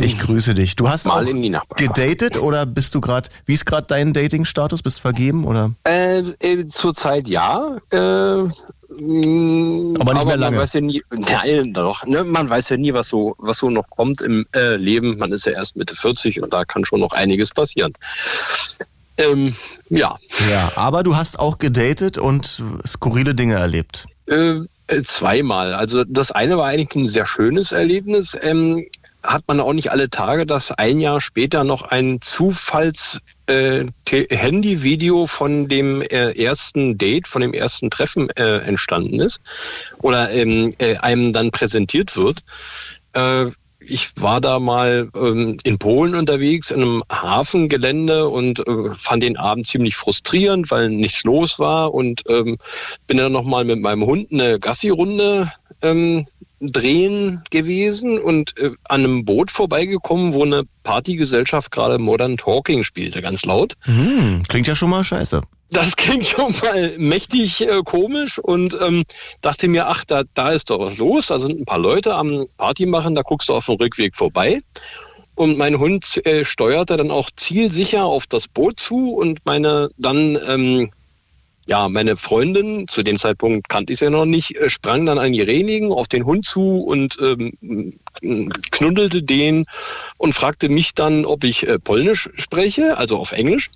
Ich 0.00 0.18
grüße 0.18 0.54
dich. 0.54 0.76
Du 0.76 0.88
hast 0.88 1.06
Mal 1.06 1.28
in 1.28 1.40
die 1.40 1.56
gedatet 1.76 2.36
oder 2.36 2.66
bist 2.66 2.94
du 2.94 3.00
gerade, 3.00 3.30
wie 3.46 3.54
ist 3.54 3.64
gerade 3.64 3.86
dein 3.86 4.12
Dating-Status? 4.12 4.82
Bist 4.82 4.98
du 4.98 5.02
vergeben 5.02 5.44
oder? 5.44 5.72
Äh, 5.84 6.18
äh, 6.40 6.66
Zurzeit 6.66 7.26
ja. 7.26 7.78
Äh, 7.90 8.48
Aber 8.90 10.14
nicht 10.14 10.26
mehr 10.26 10.36
lange. 10.36 10.56
Man 10.56 10.62
weiß 10.62 10.72
ja 10.72 10.80
nie, 10.80 11.02
nein, 11.10 11.74
doch. 11.74 12.06
Ne, 12.06 12.24
man 12.24 12.48
weiß 12.48 12.70
ja 12.70 12.76
nie, 12.76 12.94
was 12.94 13.08
so, 13.08 13.34
was 13.38 13.58
so 13.58 13.68
noch 13.68 13.90
kommt 13.90 14.22
im 14.22 14.46
äh, 14.54 14.76
Leben. 14.76 15.18
Man 15.18 15.32
ist 15.32 15.44
ja 15.44 15.52
erst 15.52 15.76
Mitte 15.76 15.94
40 15.94 16.42
und 16.42 16.54
da 16.54 16.64
kann 16.64 16.84
schon 16.84 17.00
noch 17.00 17.12
einiges 17.12 17.50
passieren. 17.50 17.92
Ähm, 19.18 19.54
ja. 19.90 20.16
Ja, 20.50 20.72
aber 20.76 21.02
du 21.02 21.16
hast 21.16 21.38
auch 21.38 21.58
gedatet 21.58 22.16
und 22.18 22.62
skurrile 22.86 23.34
Dinge 23.34 23.54
erlebt. 23.54 24.06
Äh, 24.26 24.60
äh, 24.86 25.02
zweimal. 25.02 25.74
Also 25.74 26.04
das 26.04 26.32
eine 26.32 26.56
war 26.56 26.66
eigentlich 26.66 26.94
ein 26.94 27.08
sehr 27.08 27.26
schönes 27.26 27.72
Erlebnis. 27.72 28.36
Ähm, 28.40 28.86
hat 29.22 29.42
man 29.48 29.60
auch 29.60 29.72
nicht 29.72 29.90
alle 29.90 30.10
Tage, 30.10 30.46
dass 30.46 30.70
ein 30.70 31.00
Jahr 31.00 31.20
später 31.20 31.64
noch 31.64 31.82
ein 31.82 32.20
Zufalls 32.20 33.20
äh, 33.46 33.86
Handyvideo 34.08 35.26
von 35.26 35.68
dem 35.68 36.02
äh, 36.02 36.32
ersten 36.32 36.98
Date, 36.98 37.26
von 37.26 37.42
dem 37.42 37.52
ersten 37.52 37.90
Treffen 37.90 38.30
äh, 38.30 38.58
entstanden 38.58 39.20
ist 39.20 39.40
oder 39.98 40.30
ähm, 40.30 40.72
äh, 40.78 40.96
einem 40.96 41.32
dann 41.32 41.50
präsentiert 41.50 42.16
wird. 42.16 42.40
Äh, 43.12 43.50
ich 43.88 44.12
war 44.20 44.40
da 44.40 44.58
mal 44.58 45.10
ähm, 45.14 45.56
in 45.64 45.78
Polen 45.78 46.14
unterwegs, 46.14 46.70
in 46.70 46.82
einem 46.82 47.02
Hafengelände 47.10 48.28
und 48.28 48.60
äh, 48.60 48.94
fand 48.94 49.22
den 49.22 49.36
Abend 49.36 49.66
ziemlich 49.66 49.96
frustrierend, 49.96 50.70
weil 50.70 50.90
nichts 50.90 51.24
los 51.24 51.58
war 51.58 51.94
und 51.94 52.22
ähm, 52.28 52.58
bin 53.06 53.16
dann 53.16 53.32
nochmal 53.32 53.64
mit 53.64 53.80
meinem 53.80 54.04
Hund 54.04 54.28
eine 54.30 54.60
Gassi-Runde 54.60 55.50
ähm, 55.82 56.26
drehen 56.60 57.42
gewesen 57.50 58.18
und 58.18 58.56
äh, 58.58 58.72
an 58.84 59.04
einem 59.04 59.24
Boot 59.24 59.50
vorbeigekommen, 59.50 60.32
wo 60.32 60.44
eine 60.44 60.64
Partygesellschaft 60.82 61.70
gerade 61.70 61.98
Modern 61.98 62.36
Talking 62.36 62.84
spielte, 62.84 63.22
ganz 63.22 63.44
laut. 63.44 63.74
Hm, 63.82 64.42
klingt 64.48 64.66
ja 64.66 64.74
schon 64.74 64.90
mal 64.90 65.04
scheiße. 65.04 65.42
Das 65.70 65.96
klingt 65.96 66.24
schon 66.26 66.54
mal 66.62 66.96
mächtig 66.98 67.60
äh, 67.60 67.82
komisch 67.84 68.38
und 68.38 68.76
ähm, 68.80 69.02
dachte 69.42 69.68
mir, 69.68 69.86
ach, 69.88 70.04
da, 70.04 70.22
da 70.32 70.50
ist 70.50 70.70
doch 70.70 70.80
was 70.80 70.96
los. 70.96 71.26
Da 71.26 71.38
sind 71.38 71.60
ein 71.60 71.66
paar 71.66 71.78
Leute 71.78 72.14
am 72.14 72.46
Party 72.56 72.86
machen, 72.86 73.14
da 73.14 73.22
guckst 73.22 73.50
du 73.50 73.54
auf 73.54 73.66
dem 73.66 73.76
Rückweg 73.76 74.16
vorbei. 74.16 74.60
Und 75.34 75.58
mein 75.58 75.78
Hund 75.78 76.24
äh, 76.26 76.44
steuerte 76.44 76.96
dann 76.96 77.10
auch 77.10 77.30
zielsicher 77.36 78.04
auf 78.04 78.26
das 78.26 78.48
Boot 78.48 78.80
zu 78.80 79.12
und 79.12 79.40
meine 79.44 79.90
dann, 79.98 80.38
ähm, 80.44 80.90
ja, 81.66 81.88
meine 81.90 82.16
Freundin, 82.16 82.88
zu 82.88 83.02
dem 83.02 83.18
Zeitpunkt 83.18 83.68
kannte 83.68 83.92
ich 83.92 83.98
sie 83.98 84.06
ja 84.06 84.10
noch 84.10 84.24
nicht, 84.24 84.56
äh, 84.56 84.70
sprang 84.70 85.04
dann 85.04 85.18
an 85.18 85.32
die 85.32 85.42
Reling 85.42 85.92
auf 85.92 86.08
den 86.08 86.24
Hund 86.24 86.46
zu 86.46 86.80
und 86.80 87.18
ähm, 87.20 87.92
knuddelte 88.72 89.22
den 89.22 89.66
und 90.16 90.32
fragte 90.32 90.70
mich 90.70 90.94
dann, 90.94 91.26
ob 91.26 91.44
ich 91.44 91.68
äh, 91.68 91.78
Polnisch 91.78 92.30
spreche, 92.34 92.96
also 92.96 93.18
auf 93.18 93.32
Englisch. 93.32 93.70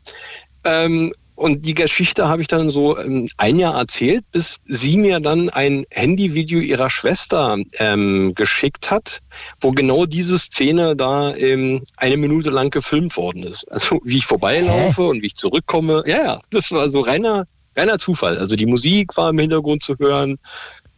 Ähm, 0.65 1.13
und 1.35 1.65
die 1.65 1.75
Geschichte 1.75 2.29
habe 2.29 2.43
ich 2.43 2.49
dann 2.49 2.71
so 2.71 2.99
ähm, 2.99 3.29
ein 3.37 3.59
Jahr 3.59 3.75
erzählt, 3.75 4.25
bis 4.33 4.57
sie 4.67 4.97
mir 4.97 5.19
dann 5.19 5.49
ein 5.49 5.87
Handyvideo 5.91 6.61
ihrer 6.61 6.91
Schwester 6.91 7.57
ähm, 7.79 8.35
geschickt 8.35 8.91
hat, 8.91 9.21
wo 9.61 9.73
genau 9.73 10.07
diese 10.07 10.39
Szene 10.39 10.95
da 10.95 11.35
ähm, 11.35 11.83
eine 11.97 12.17
Minute 12.17 12.51
lang 12.51 12.71
gefilmt 12.71 13.17
worden 13.17 13.45
ist. 13.45 13.65
Also 13.71 14.01
wie 14.05 14.19
ich 14.19 14.27
vorbeilaufe 14.27 15.03
und 15.03 15.23
wie 15.23 15.27
ich 15.27 15.37
zurückkomme. 15.37 16.05
Ja, 16.07 16.25
ja, 16.25 16.41
das 16.51 16.71
war 16.71 16.89
so 16.89 17.01
reiner, 17.01 17.47
reiner 17.77 17.99
Zufall. 17.99 18.39
Also 18.39 18.55
die 18.55 18.67
Musik 18.67 19.17
war 19.17 19.31
im 19.31 19.39
Hintergrund 19.39 19.83
zu 19.83 19.99
hören 19.99 20.39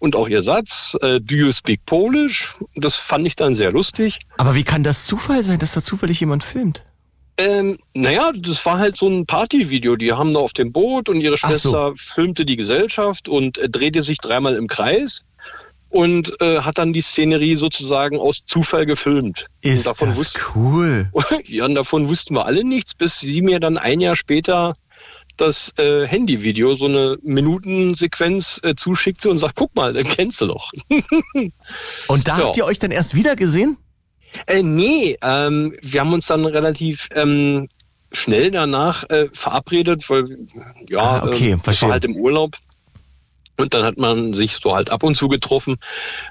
und 0.00 0.16
auch 0.16 0.28
ihr 0.28 0.42
Satz, 0.42 0.96
äh, 1.00 1.20
Do 1.20 1.34
you 1.36 1.52
speak 1.52 1.86
Polish? 1.86 2.54
Das 2.74 2.96
fand 2.96 3.26
ich 3.26 3.36
dann 3.36 3.54
sehr 3.54 3.72
lustig. 3.72 4.18
Aber 4.36 4.54
wie 4.54 4.64
kann 4.64 4.82
das 4.82 5.06
Zufall 5.06 5.42
sein, 5.44 5.58
dass 5.58 5.72
da 5.72 5.82
zufällig 5.82 6.20
jemand 6.20 6.42
filmt? 6.42 6.84
Ähm, 7.36 7.78
naja, 7.94 8.30
das 8.36 8.64
war 8.64 8.78
halt 8.78 8.96
so 8.96 9.08
ein 9.08 9.26
Partyvideo. 9.26 9.96
Die 9.96 10.12
haben 10.12 10.32
da 10.32 10.40
auf 10.40 10.52
dem 10.52 10.72
Boot 10.72 11.08
und 11.08 11.20
ihre 11.20 11.36
Schwester 11.36 11.92
filmte 11.96 12.44
die 12.44 12.56
Gesellschaft 12.56 13.28
und 13.28 13.58
äh, 13.58 13.68
drehte 13.68 14.02
sich 14.02 14.18
dreimal 14.18 14.54
im 14.54 14.68
Kreis 14.68 15.22
und 15.88 16.40
äh, 16.40 16.60
hat 16.60 16.78
dann 16.78 16.92
die 16.92 17.00
Szenerie 17.02 17.56
sozusagen 17.56 18.18
aus 18.18 18.40
Zufall 18.46 18.86
gefilmt. 18.86 19.46
Ist 19.62 19.86
und 19.86 19.86
davon 19.86 20.08
das 20.10 20.18
wussten, 20.18 20.40
cool. 20.54 21.10
ja, 21.46 21.64
und 21.64 21.74
davon 21.74 22.08
wussten 22.08 22.34
wir 22.34 22.46
alle 22.46 22.64
nichts, 22.64 22.94
bis 22.94 23.18
sie 23.20 23.42
mir 23.42 23.58
dann 23.60 23.78
ein 23.78 24.00
Jahr 24.00 24.16
später 24.16 24.74
das 25.36 25.72
äh, 25.78 26.06
Handyvideo, 26.06 26.76
so 26.76 26.84
eine 26.84 27.16
Minutensequenz 27.22 28.60
äh, 28.62 28.74
zuschickte 28.76 29.30
und 29.30 29.40
sagt, 29.40 29.56
guck 29.56 29.74
mal, 29.74 29.92
den 29.92 30.06
kennst 30.06 30.40
du 30.40 30.46
doch. 30.46 30.70
Und 32.08 32.28
da 32.28 32.38
Ja. 32.38 32.44
habt 32.46 32.56
ihr 32.56 32.64
euch 32.64 32.78
dann 32.78 32.92
erst 32.92 33.14
wieder 33.16 33.34
gesehen? 33.34 33.76
Äh, 34.46 34.62
nee, 34.62 35.16
ähm, 35.22 35.74
wir 35.82 36.00
haben 36.00 36.12
uns 36.12 36.26
dann 36.26 36.44
relativ 36.44 37.08
ähm, 37.14 37.68
schnell 38.12 38.50
danach 38.50 39.08
äh, 39.10 39.28
verabredet, 39.32 40.08
weil 40.10 40.38
ja, 40.88 40.98
Ah, 40.98 41.24
okay, 41.26 41.52
ähm, 41.52 41.60
ich 41.68 41.82
war 41.82 41.90
halt 41.92 42.04
im 42.04 42.16
Urlaub. 42.16 42.56
Und 43.56 43.72
dann 43.72 43.84
hat 43.84 43.98
man 43.98 44.34
sich 44.34 44.58
so 44.60 44.74
halt 44.74 44.90
ab 44.90 45.04
und 45.04 45.14
zu 45.16 45.28
getroffen. 45.28 45.76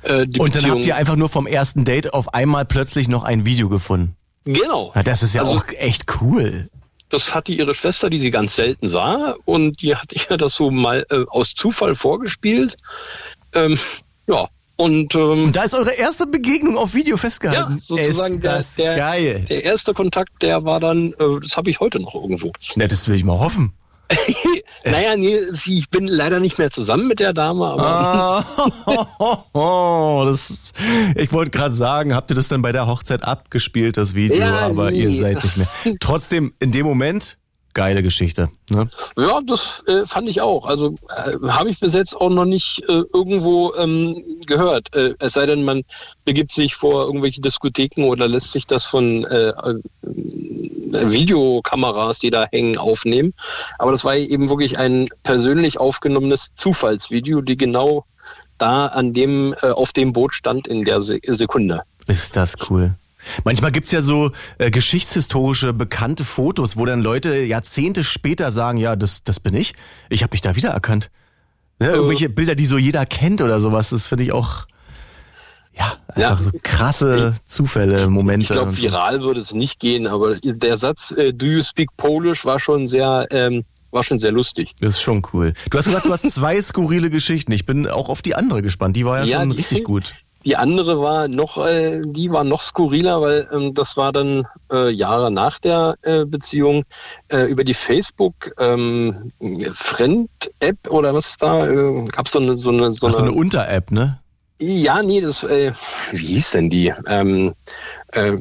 Äh, 0.01 0.27
die 0.27 0.39
Und 0.39 0.55
dann 0.55 0.61
Beziehung- 0.63 0.77
habt 0.79 0.85
ihr 0.85 0.95
einfach 0.97 1.15
nur 1.15 1.29
vom 1.29 1.47
ersten 1.47 1.85
Date 1.85 2.13
auf 2.13 2.33
einmal 2.33 2.65
plötzlich 2.65 3.07
noch 3.07 3.23
ein 3.23 3.45
Video 3.45 3.69
gefunden. 3.69 4.15
Genau. 4.43 4.91
Ja, 4.93 5.03
das 5.03 5.23
ist 5.23 5.33
ja 5.33 5.43
Also- 5.43 5.57
auch 5.59 5.63
echt 5.77 6.21
cool. 6.21 6.69
Das 7.09 7.33
hatte 7.35 7.51
ihre 7.53 7.73
Schwester, 7.75 8.09
die 8.09 8.17
sie 8.19 8.31
ganz 8.31 8.55
selten 8.55 8.89
sah. 8.89 9.35
Und 9.45 9.81
die 9.81 9.95
hat 9.95 10.07
ihr 10.29 10.35
das 10.37 10.55
so 10.55 10.69
mal 10.71 11.05
äh, 11.11 11.23
aus 11.29 11.53
Zufall 11.53 11.95
vorgespielt. 11.95 12.75
Ähm, 13.53 13.77
ja. 14.27 14.49
Und, 14.75 15.13
ähm, 15.15 15.45
Und 15.45 15.55
da 15.55 15.63
ist 15.63 15.75
eure 15.75 15.91
erste 15.93 16.25
Begegnung 16.25 16.77
auf 16.77 16.93
Video 16.93 17.15
festgehalten. 17.17 17.73
ja, 17.75 17.79
sozusagen 17.79 18.35
ist 18.35 18.43
der, 18.43 18.53
das 18.55 18.73
der, 18.75 18.95
geil. 18.97 19.45
der 19.47 19.63
erste 19.63 19.93
Kontakt, 19.93 20.41
der 20.41 20.63
war 20.65 20.79
dann, 20.79 21.13
äh, 21.13 21.39
das 21.41 21.55
habe 21.57 21.69
ich 21.69 21.79
heute 21.79 21.99
noch 21.99 22.15
irgendwo. 22.15 22.51
Na, 22.75 22.87
das 22.87 23.07
will 23.07 23.15
ich 23.15 23.23
mal 23.23 23.39
hoffen. 23.39 23.73
naja, 24.83 25.15
nee, 25.15 25.39
ich 25.65 25.89
bin 25.89 26.07
leider 26.07 26.39
nicht 26.39 26.57
mehr 26.57 26.69
zusammen 26.69 27.07
mit 27.07 27.19
der 27.19 27.33
Dame, 27.33 27.65
aber 27.65 28.45
Ah, 28.85 29.45
oh, 29.53 30.23
das, 30.27 30.73
ich 31.15 31.31
wollte 31.31 31.51
gerade 31.51 31.73
sagen, 31.73 32.13
habt 32.13 32.29
ihr 32.31 32.35
das 32.35 32.47
dann 32.47 32.61
bei 32.61 32.71
der 32.71 32.85
Hochzeit 32.87 33.23
abgespielt, 33.23 33.97
das 33.97 34.13
Video, 34.13 34.39
Ja, 34.39 34.59
aber 34.59 34.91
nee. 34.91 35.03
ihr 35.03 35.13
seid 35.13 35.43
nicht 35.43 35.57
mehr. 35.57 35.67
Trotzdem, 35.99 36.53
in 36.59 36.71
dem 36.71 36.85
Moment 36.85 37.37
geile 37.73 38.03
Geschichte. 38.03 38.49
Ne? 38.69 38.89
Ja, 39.17 39.41
das 39.45 39.83
äh, 39.87 40.05
fand 40.05 40.27
ich 40.27 40.41
auch. 40.41 40.65
Also 40.65 40.95
äh, 41.09 41.47
habe 41.47 41.69
ich 41.69 41.79
bis 41.79 41.93
jetzt 41.93 42.15
auch 42.15 42.29
noch 42.29 42.45
nicht 42.45 42.81
äh, 42.87 43.03
irgendwo 43.13 43.73
ähm, 43.75 44.23
gehört. 44.45 44.93
Äh, 44.95 45.15
es 45.19 45.33
sei 45.33 45.45
denn, 45.45 45.63
man 45.63 45.83
begibt 46.25 46.51
sich 46.51 46.75
vor 46.75 47.05
irgendwelche 47.05 47.41
Diskotheken 47.41 48.03
oder 48.05 48.27
lässt 48.27 48.51
sich 48.51 48.65
das 48.67 48.85
von 48.85 49.25
äh, 49.25 49.49
äh, 49.49 51.11
Videokameras, 51.11 52.19
die 52.19 52.29
da 52.29 52.45
hängen, 52.51 52.77
aufnehmen. 52.77 53.33
Aber 53.79 53.91
das 53.91 54.05
war 54.05 54.15
eben 54.15 54.49
wirklich 54.49 54.77
ein 54.77 55.07
persönlich 55.23 55.79
aufgenommenes 55.79 56.53
Zufallsvideo, 56.55 57.41
die 57.41 57.57
genau 57.57 58.05
da 58.57 58.87
an 58.87 59.13
dem, 59.13 59.55
äh, 59.61 59.69
auf 59.69 59.93
dem 59.93 60.13
Boot 60.13 60.33
stand 60.33 60.67
in 60.67 60.85
der 60.85 61.01
Se 61.01 61.19
Sekunde. 61.25 61.81
Ist 62.07 62.35
das 62.35 62.55
cool. 62.69 62.95
Manchmal 63.43 63.71
gibt's 63.71 63.91
ja 63.91 64.01
so 64.01 64.31
äh, 64.57 64.71
geschichtshistorische 64.71 65.73
bekannte 65.73 66.23
Fotos, 66.23 66.77
wo 66.77 66.85
dann 66.85 67.01
Leute 67.01 67.35
Jahrzehnte 67.35 68.03
später 68.03 68.51
sagen, 68.51 68.77
ja, 68.77 68.95
das, 68.95 69.23
das 69.23 69.39
bin 69.39 69.53
ich. 69.53 69.73
Ich 70.09 70.23
habe 70.23 70.33
mich 70.33 70.41
da 70.41 70.55
wiedererkannt. 70.55 71.09
Ne? 71.79 71.89
Irgendwelche 71.89 72.29
Bilder, 72.29 72.55
die 72.55 72.65
so 72.65 72.77
jeder 72.77 73.05
kennt 73.05 73.41
oder 73.41 73.59
sowas, 73.59 73.89
das 73.89 74.05
finde 74.05 74.23
ich 74.23 74.31
auch 74.31 74.67
ja, 75.75 75.97
einfach 76.09 76.39
ja. 76.39 76.43
so 76.43 76.51
krasse 76.61 77.35
Zufälle, 77.47 78.07
Momente. 78.07 78.43
Ich 78.43 78.51
glaube, 78.51 78.77
viral 78.77 79.23
würde 79.23 79.39
es 79.39 79.53
nicht 79.53 79.79
gehen, 79.79 80.05
aber 80.05 80.35
der 80.39 80.77
Satz 80.77 81.11
äh, 81.11 81.33
Do 81.33 81.47
you 81.47 81.63
speak 81.63 81.89
Polish 81.97 82.45
war 82.45 82.59
schon 82.59 82.87
sehr 82.87 83.27
ähm, 83.31 83.63
war 83.89 84.03
schon 84.03 84.19
sehr 84.19 84.31
lustig. 84.31 84.73
Das 84.79 84.95
ist 84.95 85.01
schon 85.01 85.21
cool. 85.33 85.53
Du 85.69 85.77
hast 85.77 85.85
gesagt, 85.85 86.05
du 86.05 86.11
hast 86.11 86.29
zwei 86.31 86.61
skurrile 86.61 87.09
Geschichten. 87.09 87.51
Ich 87.51 87.65
bin 87.65 87.87
auch 87.87 88.09
auf 88.09 88.21
die 88.21 88.35
andere 88.35 88.61
gespannt. 88.61 88.95
Die 88.95 89.05
war 89.05 89.19
ja, 89.19 89.25
ja 89.25 89.39
schon 89.39 89.51
richtig 89.51 89.83
gut. 89.83 90.13
Die 90.45 90.57
andere 90.57 90.99
war 90.99 91.27
noch, 91.27 91.65
äh, 91.65 92.01
die 92.03 92.29
war 92.29 92.43
noch 92.43 92.61
skurriler, 92.61 93.21
weil 93.21 93.47
ähm, 93.51 93.73
das 93.73 93.95
war 93.95 94.11
dann 94.11 94.47
äh, 94.71 94.89
Jahre 94.89 95.31
nach 95.31 95.59
der 95.59 95.95
äh, 96.01 96.25
Beziehung 96.25 96.83
äh, 97.29 97.43
über 97.43 97.63
die 97.63 97.73
Facebook 97.73 98.51
ähm, 98.59 99.31
Friend-App 99.71 100.77
oder 100.89 101.13
was 101.13 101.37
da 101.37 101.67
äh, 101.67 102.05
gab 102.07 102.27
so 102.27 102.39
eine 102.39 102.57
so 102.57 102.69
eine 102.69 102.91
so 102.91 103.05
eine, 103.05 103.15
so 103.15 103.21
eine 103.21 103.31
Unter-App, 103.31 103.91
ne? 103.91 104.19
Ja, 104.59 105.01
nee, 105.01 105.21
das 105.21 105.43
äh, 105.43 105.71
wie 106.11 106.17
hieß 106.17 106.51
denn 106.51 106.69
die? 106.69 106.93
Ähm, 107.07 107.53
äh, 108.13 108.37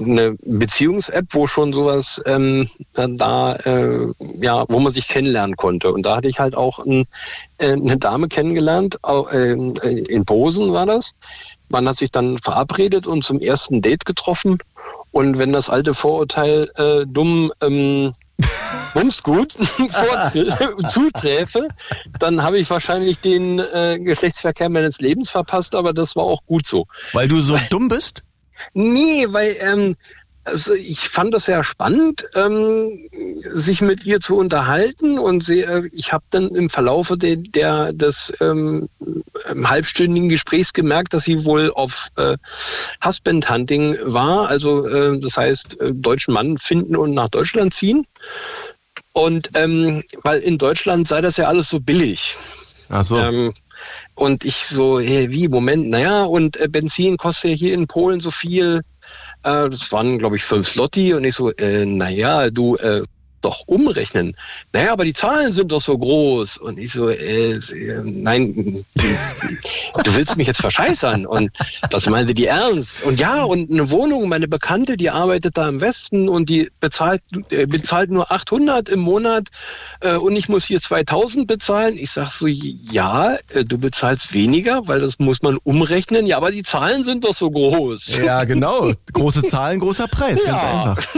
eine 0.00 0.36
Beziehungs-App, 0.42 1.26
wo 1.32 1.46
schon 1.46 1.72
sowas 1.72 2.20
ähm, 2.26 2.68
da, 2.94 3.54
äh, 3.56 4.06
ja, 4.40 4.64
wo 4.68 4.78
man 4.80 4.92
sich 4.92 5.08
kennenlernen 5.08 5.56
konnte. 5.56 5.92
Und 5.92 6.04
da 6.04 6.16
hatte 6.16 6.28
ich 6.28 6.40
halt 6.40 6.54
auch 6.54 6.78
ein, 6.80 7.04
äh, 7.58 7.72
eine 7.72 7.98
Dame 7.98 8.28
kennengelernt, 8.28 8.98
äh, 9.04 9.52
in 9.52 10.24
Bosen 10.24 10.72
war 10.72 10.86
das. 10.86 11.12
Man 11.68 11.88
hat 11.88 11.96
sich 11.96 12.10
dann 12.10 12.38
verabredet 12.38 13.06
und 13.06 13.22
zum 13.22 13.38
ersten 13.40 13.82
Date 13.82 14.04
getroffen. 14.04 14.58
Und 15.12 15.38
wenn 15.38 15.52
das 15.52 15.70
alte 15.70 15.94
Vorurteil 15.94 16.70
äh, 16.76 17.04
dumm 17.06 17.52
ähm, 17.60 18.14
Bumsgut 18.94 19.52
zuträfe, 20.88 21.68
dann 22.18 22.42
habe 22.42 22.58
ich 22.58 22.70
wahrscheinlich 22.70 23.18
den 23.20 23.58
äh, 23.58 23.98
Geschlechtsverkehr 24.00 24.68
meines 24.68 25.00
Lebens 25.00 25.30
verpasst, 25.30 25.74
aber 25.74 25.92
das 25.92 26.16
war 26.16 26.24
auch 26.24 26.44
gut 26.46 26.66
so. 26.66 26.86
Weil 27.12 27.28
du 27.28 27.38
so 27.38 27.58
dumm 27.68 27.88
bist? 27.88 28.22
Nee, 28.74 29.26
weil 29.30 29.56
ähm, 29.60 29.96
also 30.44 30.74
ich 30.74 31.08
fand 31.08 31.34
das 31.34 31.44
sehr 31.44 31.62
spannend, 31.64 32.26
ähm, 32.34 33.08
sich 33.52 33.80
mit 33.80 34.04
ihr 34.04 34.20
zu 34.20 34.36
unterhalten 34.36 35.18
und 35.18 35.44
sie, 35.44 35.60
äh, 35.60 35.88
ich 35.92 36.12
habe 36.12 36.24
dann 36.30 36.48
im 36.48 36.70
Verlaufe 36.70 37.16
de, 37.16 37.36
der, 37.36 37.92
des 37.92 38.32
ähm, 38.40 38.88
halbstündigen 39.46 40.28
Gesprächs 40.28 40.72
gemerkt, 40.72 41.12
dass 41.12 41.24
sie 41.24 41.44
wohl 41.44 41.70
auf 41.72 42.08
äh, 42.16 42.36
Husband 43.04 43.48
Hunting 43.50 43.98
war, 44.02 44.48
also 44.48 44.86
äh, 44.86 45.18
das 45.20 45.36
heißt 45.36 45.80
äh, 45.80 45.92
deutschen 45.92 46.34
Mann 46.34 46.58
finden 46.58 46.96
und 46.96 47.12
nach 47.12 47.28
Deutschland 47.28 47.74
ziehen. 47.74 48.06
Und 49.12 49.50
ähm, 49.54 50.04
weil 50.22 50.40
in 50.40 50.56
Deutschland 50.56 51.08
sei 51.08 51.20
das 51.20 51.36
ja 51.36 51.46
alles 51.46 51.68
so 51.68 51.80
billig. 51.80 52.36
Ach 52.88 53.04
so. 53.04 53.18
Ähm, 53.18 53.52
und 54.20 54.44
ich 54.44 54.66
so, 54.66 55.00
hey, 55.00 55.30
wie, 55.30 55.48
Moment, 55.48 55.88
naja, 55.88 56.24
und 56.24 56.58
äh, 56.58 56.68
Benzin 56.68 57.16
kostet 57.16 57.52
ja 57.52 57.56
hier 57.56 57.72
in 57.72 57.86
Polen 57.86 58.20
so 58.20 58.30
viel. 58.30 58.82
Äh, 59.44 59.70
das 59.70 59.90
waren, 59.92 60.18
glaube 60.18 60.36
ich, 60.36 60.44
fünf 60.44 60.68
Slotti. 60.68 61.14
Und 61.14 61.24
ich 61.24 61.34
so, 61.34 61.50
äh, 61.52 61.86
naja, 61.86 62.50
du, 62.50 62.76
äh, 62.76 63.02
doch 63.40 63.62
umrechnen. 63.66 64.34
Naja, 64.72 64.92
aber 64.92 65.04
die 65.04 65.12
Zahlen 65.12 65.52
sind 65.52 65.72
doch 65.72 65.80
so 65.80 65.96
groß. 65.96 66.58
Und 66.58 66.78
ich 66.78 66.92
so, 66.92 67.08
äh, 67.08 67.58
nein, 68.04 68.84
du 68.94 70.14
willst 70.14 70.36
mich 70.36 70.46
jetzt 70.46 70.60
verscheißern. 70.60 71.26
Und 71.26 71.50
das 71.90 72.08
meinte 72.08 72.34
die 72.34 72.46
ernst. 72.46 73.04
Und 73.04 73.18
ja, 73.20 73.44
und 73.44 73.70
eine 73.70 73.90
Wohnung, 73.90 74.28
meine 74.28 74.48
Bekannte, 74.48 74.96
die 74.96 75.10
arbeitet 75.10 75.56
da 75.56 75.68
im 75.68 75.80
Westen 75.80 76.28
und 76.28 76.48
die 76.48 76.70
bezahlt, 76.80 77.22
äh, 77.50 77.66
bezahlt 77.66 78.10
nur 78.10 78.30
800 78.30 78.88
im 78.88 79.00
Monat 79.00 79.48
äh, 80.00 80.16
und 80.16 80.36
ich 80.36 80.48
muss 80.48 80.64
hier 80.64 80.80
2000 80.80 81.46
bezahlen. 81.46 81.98
Ich 81.98 82.10
sag 82.10 82.30
so, 82.30 82.46
ja, 82.46 83.36
äh, 83.52 83.64
du 83.64 83.78
bezahlst 83.78 84.32
weniger, 84.32 84.86
weil 84.88 85.00
das 85.00 85.18
muss 85.18 85.42
man 85.42 85.58
umrechnen. 85.62 86.26
Ja, 86.26 86.36
aber 86.36 86.50
die 86.50 86.62
Zahlen 86.62 87.04
sind 87.04 87.24
doch 87.24 87.34
so 87.34 87.50
groß. 87.50 88.08
Ja, 88.18 88.44
genau. 88.44 88.92
Große 89.12 89.42
Zahlen, 89.44 89.80
großer 89.80 90.08
Preis. 90.08 90.38
Ganz 90.44 90.62
ja. 90.62 90.94
einfach. 90.94 91.08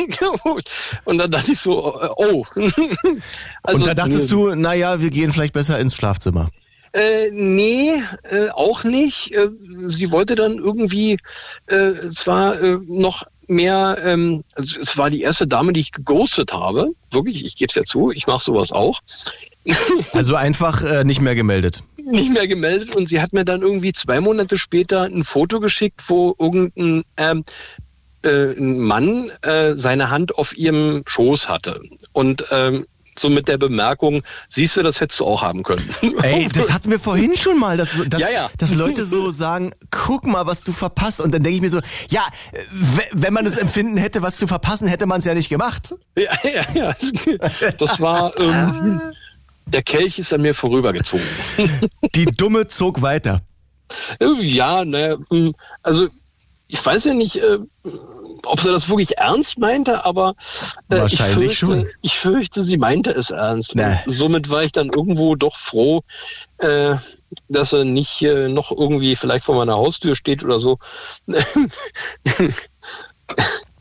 und 1.05 1.19
dann 1.19 1.31
dachte 1.31 1.53
ich 1.53 1.61
so, 1.61 2.01
äh, 2.01 2.09
oh. 2.16 2.44
also, 3.62 3.78
Und 3.78 3.86
da 3.86 3.94
dachtest 3.94 4.30
du, 4.32 4.55
naja, 4.55 5.01
wir 5.01 5.10
gehen 5.10 5.32
vielleicht 5.32 5.55
besser 5.55 5.78
ins 5.78 5.94
Schlafzimmer. 5.94 6.48
Äh, 6.93 7.30
nee, 7.30 7.94
äh, 8.30 8.51
auch 8.51 8.84
nicht. 8.84 9.32
Äh, 9.32 9.48
sie 9.86 10.10
wollte 10.10 10.34
dann 10.34 10.59
irgendwie 10.59 11.18
äh, 11.66 12.10
zwar 12.10 12.60
äh, 12.60 12.78
noch 12.86 13.24
mehr, 13.48 13.98
ähm, 14.02 14.44
also 14.55 14.78
es 14.80 14.97
war 14.97 15.10
die 15.10 15.22
erste 15.22 15.47
Dame, 15.47 15.72
die 15.72 15.80
ich 15.80 15.93
geghostet 15.93 16.52
habe. 16.52 16.89
Wirklich, 17.10 17.44
ich 17.44 17.56
gebe 17.56 17.68
es 17.68 17.74
ja 17.74 17.84
zu, 17.84 18.10
ich 18.10 18.26
mache 18.26 18.44
sowas 18.44 18.72
auch. 18.72 19.01
Also 20.12 20.34
einfach 20.34 20.82
äh, 20.82 21.05
nicht 21.05 21.20
mehr 21.20 21.36
gemeldet. 21.36 21.84
Nicht 22.05 22.32
mehr 22.32 22.48
gemeldet 22.48 22.97
und 22.97 23.09
sie 23.09 23.20
hat 23.20 23.32
mir 23.32 23.44
dann 23.44 23.62
irgendwie 23.62 23.93
zwei 23.93 24.20
Monate 24.20 24.59
später 24.59 25.02
ein 25.02 25.22
Foto 25.22 25.60
geschickt, 25.60 26.02
wo 26.09 26.34
irgendein 26.36 27.05
ähm, 27.16 27.44
äh, 28.23 28.53
ein 28.53 28.78
Mann 28.78 29.31
äh, 29.43 29.74
seine 29.74 30.11
Hand 30.11 30.36
auf 30.36 30.57
ihrem 30.57 31.03
Schoß 31.07 31.49
hatte. 31.49 31.81
Und 32.12 32.44
ähm, 32.51 32.86
so 33.19 33.28
mit 33.28 33.49
der 33.49 33.59
Bemerkung, 33.59 34.23
siehst 34.49 34.77
du, 34.77 34.82
das 34.82 35.01
hättest 35.01 35.20
du 35.20 35.27
auch 35.27 35.43
haben 35.43 35.62
können. 35.62 35.89
Ey, 36.23 36.49
das 36.49 36.73
hatten 36.73 36.90
wir 36.90 36.99
vorhin 36.99 37.36
schon 37.36 37.59
mal, 37.59 37.77
dass, 37.77 37.97
dass, 38.07 38.20
ja, 38.20 38.31
ja. 38.31 38.51
dass 38.59 38.74
Leute 38.74 39.05
so 39.05 39.31
sagen, 39.31 39.73
guck 39.90 40.27
mal, 40.27 40.47
was 40.47 40.65
du 40.65 40.73
verpasst. 40.73 41.20
Und 41.20 41.35
dann 41.35 41.43
denke 41.43 41.57
ich 41.57 41.62
mir 41.62 41.70
so, 41.70 41.81
ja, 42.09 42.23
wenn 43.12 43.32
man 43.32 43.44
das 43.44 43.59
Empfinden 43.59 43.97
hätte, 43.97 44.23
was 44.23 44.36
zu 44.36 44.47
verpassen, 44.47 44.89
hätte 44.89 45.07
man 45.07 45.19
es 45.19 45.27
ja 45.27 45.35
nicht 45.35 45.51
gemacht. 45.51 45.94
Ja, 46.16 46.32
ja, 46.74 46.94
ja. 46.94 47.49
Das 47.78 48.01
war, 48.01 48.39
ähm, 48.39 49.01
der 49.66 49.82
Kelch 49.82 50.19
ist 50.19 50.32
an 50.32 50.43
mir 50.43 50.55
vorübergezogen. 50.55 51.27
Die 52.15 52.24
Dumme 52.24 52.66
zog 52.66 53.03
weiter. 53.03 53.40
Ja, 54.40 54.86
ne, 54.86 55.19
also 55.82 56.09
ich 56.73 56.85
weiß 56.85 57.05
ja 57.05 57.15
nicht, 57.15 57.36
äh, 57.36 57.59
ob 58.44 58.61
sie 58.61 58.70
das 58.70 58.89
wirklich 58.89 59.19
ernst 59.19 59.59
meinte, 59.59 60.07
aber 60.07 60.35
äh, 60.89 60.97
Wahrscheinlich 61.01 61.51
ich, 61.51 61.59
fürchte, 61.59 61.66
schon. 61.66 61.86
ich 62.01 62.19
fürchte, 62.19 62.62
sie 62.62 62.78
meinte 62.78 63.11
es 63.11 63.31
ernst. 63.31 63.74
Nee. 63.74 63.99
Somit 64.07 64.49
war 64.49 64.62
ich 64.62 64.73
dann 64.73 64.89
irgendwo 64.89 65.35
doch 65.36 65.57
froh, 65.57 66.03
äh, 66.59 66.97
dass 67.49 67.74
er 67.74 67.85
nicht 67.85 68.23
äh, 68.23 68.49
noch 68.49 68.70
irgendwie 68.70 69.16
vielleicht 69.16 69.44
vor 69.44 69.57
meiner 69.57 69.74
Haustür 69.74 70.16
steht 70.16 70.43
oder 70.43 70.59
so. 70.59 70.78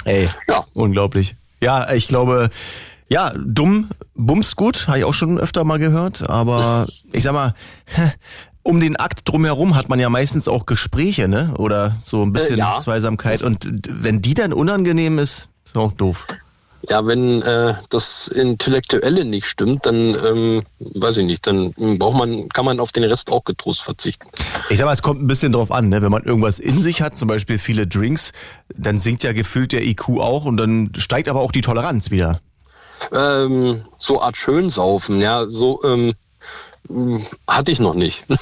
Ey, 0.04 0.30
ja. 0.50 0.66
unglaublich. 0.74 1.36
Ja, 1.62 1.94
ich 1.94 2.10
glaube, 2.10 2.50
ja, 3.08 3.32
dumm, 3.38 3.90
bums 4.16 4.58
gut, 4.58 4.88
habe 4.88 5.00
ich 5.00 5.06
auch 5.06 5.14
schon 5.14 5.40
öfter 5.40 5.64
mal 5.64 5.80
gehört, 5.80 6.30
aber 6.30 6.88
ich 7.14 7.24
sag 7.24 7.32
mal, 7.34 7.56
um 8.64 8.80
den 8.80 8.96
Akt 8.96 9.22
drumherum 9.26 9.76
hat 9.76 9.90
man 9.90 10.00
ja 10.00 10.10
meistens 10.10 10.48
auch 10.48 10.66
Gespräche, 10.66 11.28
ne? 11.28 11.54
Oder 11.58 11.98
so 12.04 12.24
ein 12.24 12.34
bisschen 12.34 12.56
äh, 12.56 12.60
ja. 12.60 12.78
Zweisamkeit. 12.80 13.42
Und 13.42 13.68
wenn 13.90 14.22
die 14.22 14.34
dann 14.34 14.54
unangenehm 14.54 15.20
ist, 15.20 15.50
ist 15.66 15.76
auch 15.76 15.92
doof. 15.94 16.26
Ja, 16.90 17.06
wenn 17.06 17.44
äh, 17.44 17.76
das 17.90 18.28
Intellektuelle 18.28 19.24
nicht 19.24 19.46
stimmt, 19.46 19.86
dann 19.86 20.16
ähm, 20.26 20.64
weiß 20.80 21.18
ich 21.18 21.26
nicht, 21.26 21.46
dann 21.46 21.74
braucht 22.00 22.18
man, 22.18 22.50
kann 22.50 22.66
man 22.66 22.80
auf 22.80 22.92
den 22.92 23.04
Rest 23.04 23.32
auch 23.32 23.44
getrost 23.44 23.84
verzichten. 23.84 24.28
Ich 24.70 24.80
sag 24.80 24.86
mal, 24.86 24.94
es 24.94 25.04
kommt 25.04 25.22
ein 25.22 25.28
bisschen 25.28 25.52
drauf 25.52 25.72
an, 25.72 25.90
ne? 25.90 26.02
Wenn 26.02 26.12
man 26.12 26.24
irgendwas 26.24 26.60
in 26.60 26.82
sich 26.82 27.02
hat, 27.04 27.16
zum 27.16 27.28
Beispiel 27.28 27.60
viele 27.60 27.86
Drinks, 27.86 28.32
dann 28.76 28.98
sinkt 28.98 29.24
ja 29.24 29.32
gefühlt 29.32 29.74
der 29.74 29.86
IQ 29.86 30.20
auch 30.20 30.46
und 30.46 30.58
dann 30.58 30.92
steigt 30.98 31.30
aber 31.30 31.42
auch 31.42 31.52
die 31.52 31.62
Toleranz 31.62 32.10
wieder. 32.10 32.42
Ähm, 33.12 33.86
so 33.98 34.22
Art 34.22 34.38
Schönsaufen, 34.38 35.22
ja, 35.22 35.46
so 35.48 35.84
ähm, 35.84 36.14
hatte 37.48 37.72
ich 37.72 37.80
noch 37.80 37.94
nicht. 37.94 38.26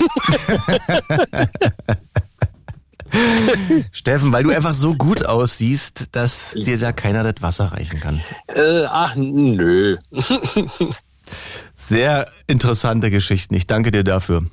Steffen, 3.92 4.32
weil 4.32 4.44
du 4.44 4.52
einfach 4.52 4.74
so 4.74 4.94
gut 4.94 5.26
aussiehst, 5.26 6.10
dass 6.12 6.52
dir 6.54 6.78
da 6.78 6.92
keiner 6.92 7.24
das 7.24 7.42
Wasser 7.42 7.72
reichen 7.72 8.00
kann. 8.00 8.22
Äh, 8.48 8.84
ach, 8.86 9.16
nö. 9.16 9.98
Sehr 11.76 12.30
interessante 12.48 13.10
Geschichten. 13.12 13.56
Ich 13.56 13.68
danke 13.68 13.92
dir 13.92 14.04
dafür. 14.04 14.44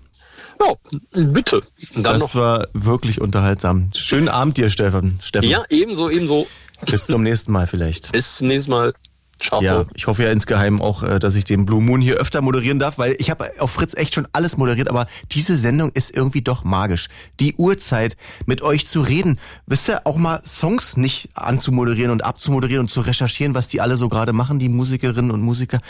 Ja, 0.58 0.72
bitte. 1.12 1.62
Dann 1.94 2.02
das 2.02 2.20
noch. 2.20 2.34
war 2.34 2.68
wirklich 2.72 3.20
unterhaltsam. 3.20 3.90
Schönen 3.94 4.28
Abend 4.28 4.56
dir, 4.56 4.70
Steffen. 4.70 5.18
Steffen. 5.22 5.50
Ja, 5.50 5.64
ebenso, 5.68 6.08
ebenso. 6.08 6.46
Bis 6.86 7.06
zum 7.06 7.22
nächsten 7.22 7.52
Mal 7.52 7.66
vielleicht. 7.66 8.12
Bis 8.12 8.36
zum 8.36 8.48
nächsten 8.48 8.70
Mal. 8.70 8.94
Chapeau. 9.38 9.62
Ja, 9.62 9.84
ich 9.94 10.06
hoffe 10.06 10.22
ja 10.22 10.32
insgeheim 10.32 10.80
auch, 10.80 11.02
äh, 11.02 11.18
dass 11.18 11.34
ich 11.34 11.44
den 11.44 11.66
Blue 11.66 11.82
Moon 11.82 12.00
hier 12.00 12.16
öfter 12.16 12.40
moderieren 12.40 12.78
darf, 12.78 12.98
weil 12.98 13.16
ich 13.18 13.30
habe 13.30 13.50
auf 13.58 13.70
Fritz 13.70 13.94
echt 13.94 14.14
schon 14.14 14.26
alles 14.32 14.56
moderiert, 14.56 14.88
aber 14.88 15.06
diese 15.32 15.58
Sendung 15.58 15.90
ist 15.92 16.14
irgendwie 16.14 16.42
doch 16.42 16.64
magisch. 16.64 17.08
Die 17.38 17.54
Uhrzeit, 17.54 18.16
mit 18.46 18.62
euch 18.62 18.86
zu 18.86 19.02
reden, 19.02 19.38
wisst 19.66 19.88
ihr, 19.88 20.06
auch 20.06 20.16
mal 20.16 20.40
Songs 20.44 20.96
nicht 20.96 21.28
anzumoderieren 21.34 22.10
und 22.10 22.24
abzumoderieren 22.24 22.82
und 22.84 22.88
zu 22.88 23.02
recherchieren, 23.02 23.54
was 23.54 23.68
die 23.68 23.80
alle 23.80 23.96
so 23.96 24.08
gerade 24.08 24.32
machen, 24.32 24.58
die 24.58 24.68
Musikerinnen 24.68 25.30
und 25.30 25.42
Musiker, 25.42 25.80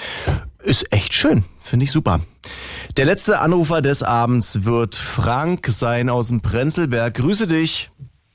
ist 0.63 0.93
echt 0.93 1.15
schön. 1.15 1.45
Finde 1.61 1.85
ich 1.85 1.93
super. 1.93 2.21
Der 2.97 3.05
letzte 3.05 3.41
Anrufer 3.41 3.83
des 3.83 4.03
Abends 4.03 4.65
wird 4.65 4.95
Frank 4.95 5.69
sein 5.69 6.09
aus 6.09 6.29
dem 6.29 6.41
Prenzlberg. 6.41 7.15
Grüße 7.15 7.47
dich. 7.47 7.91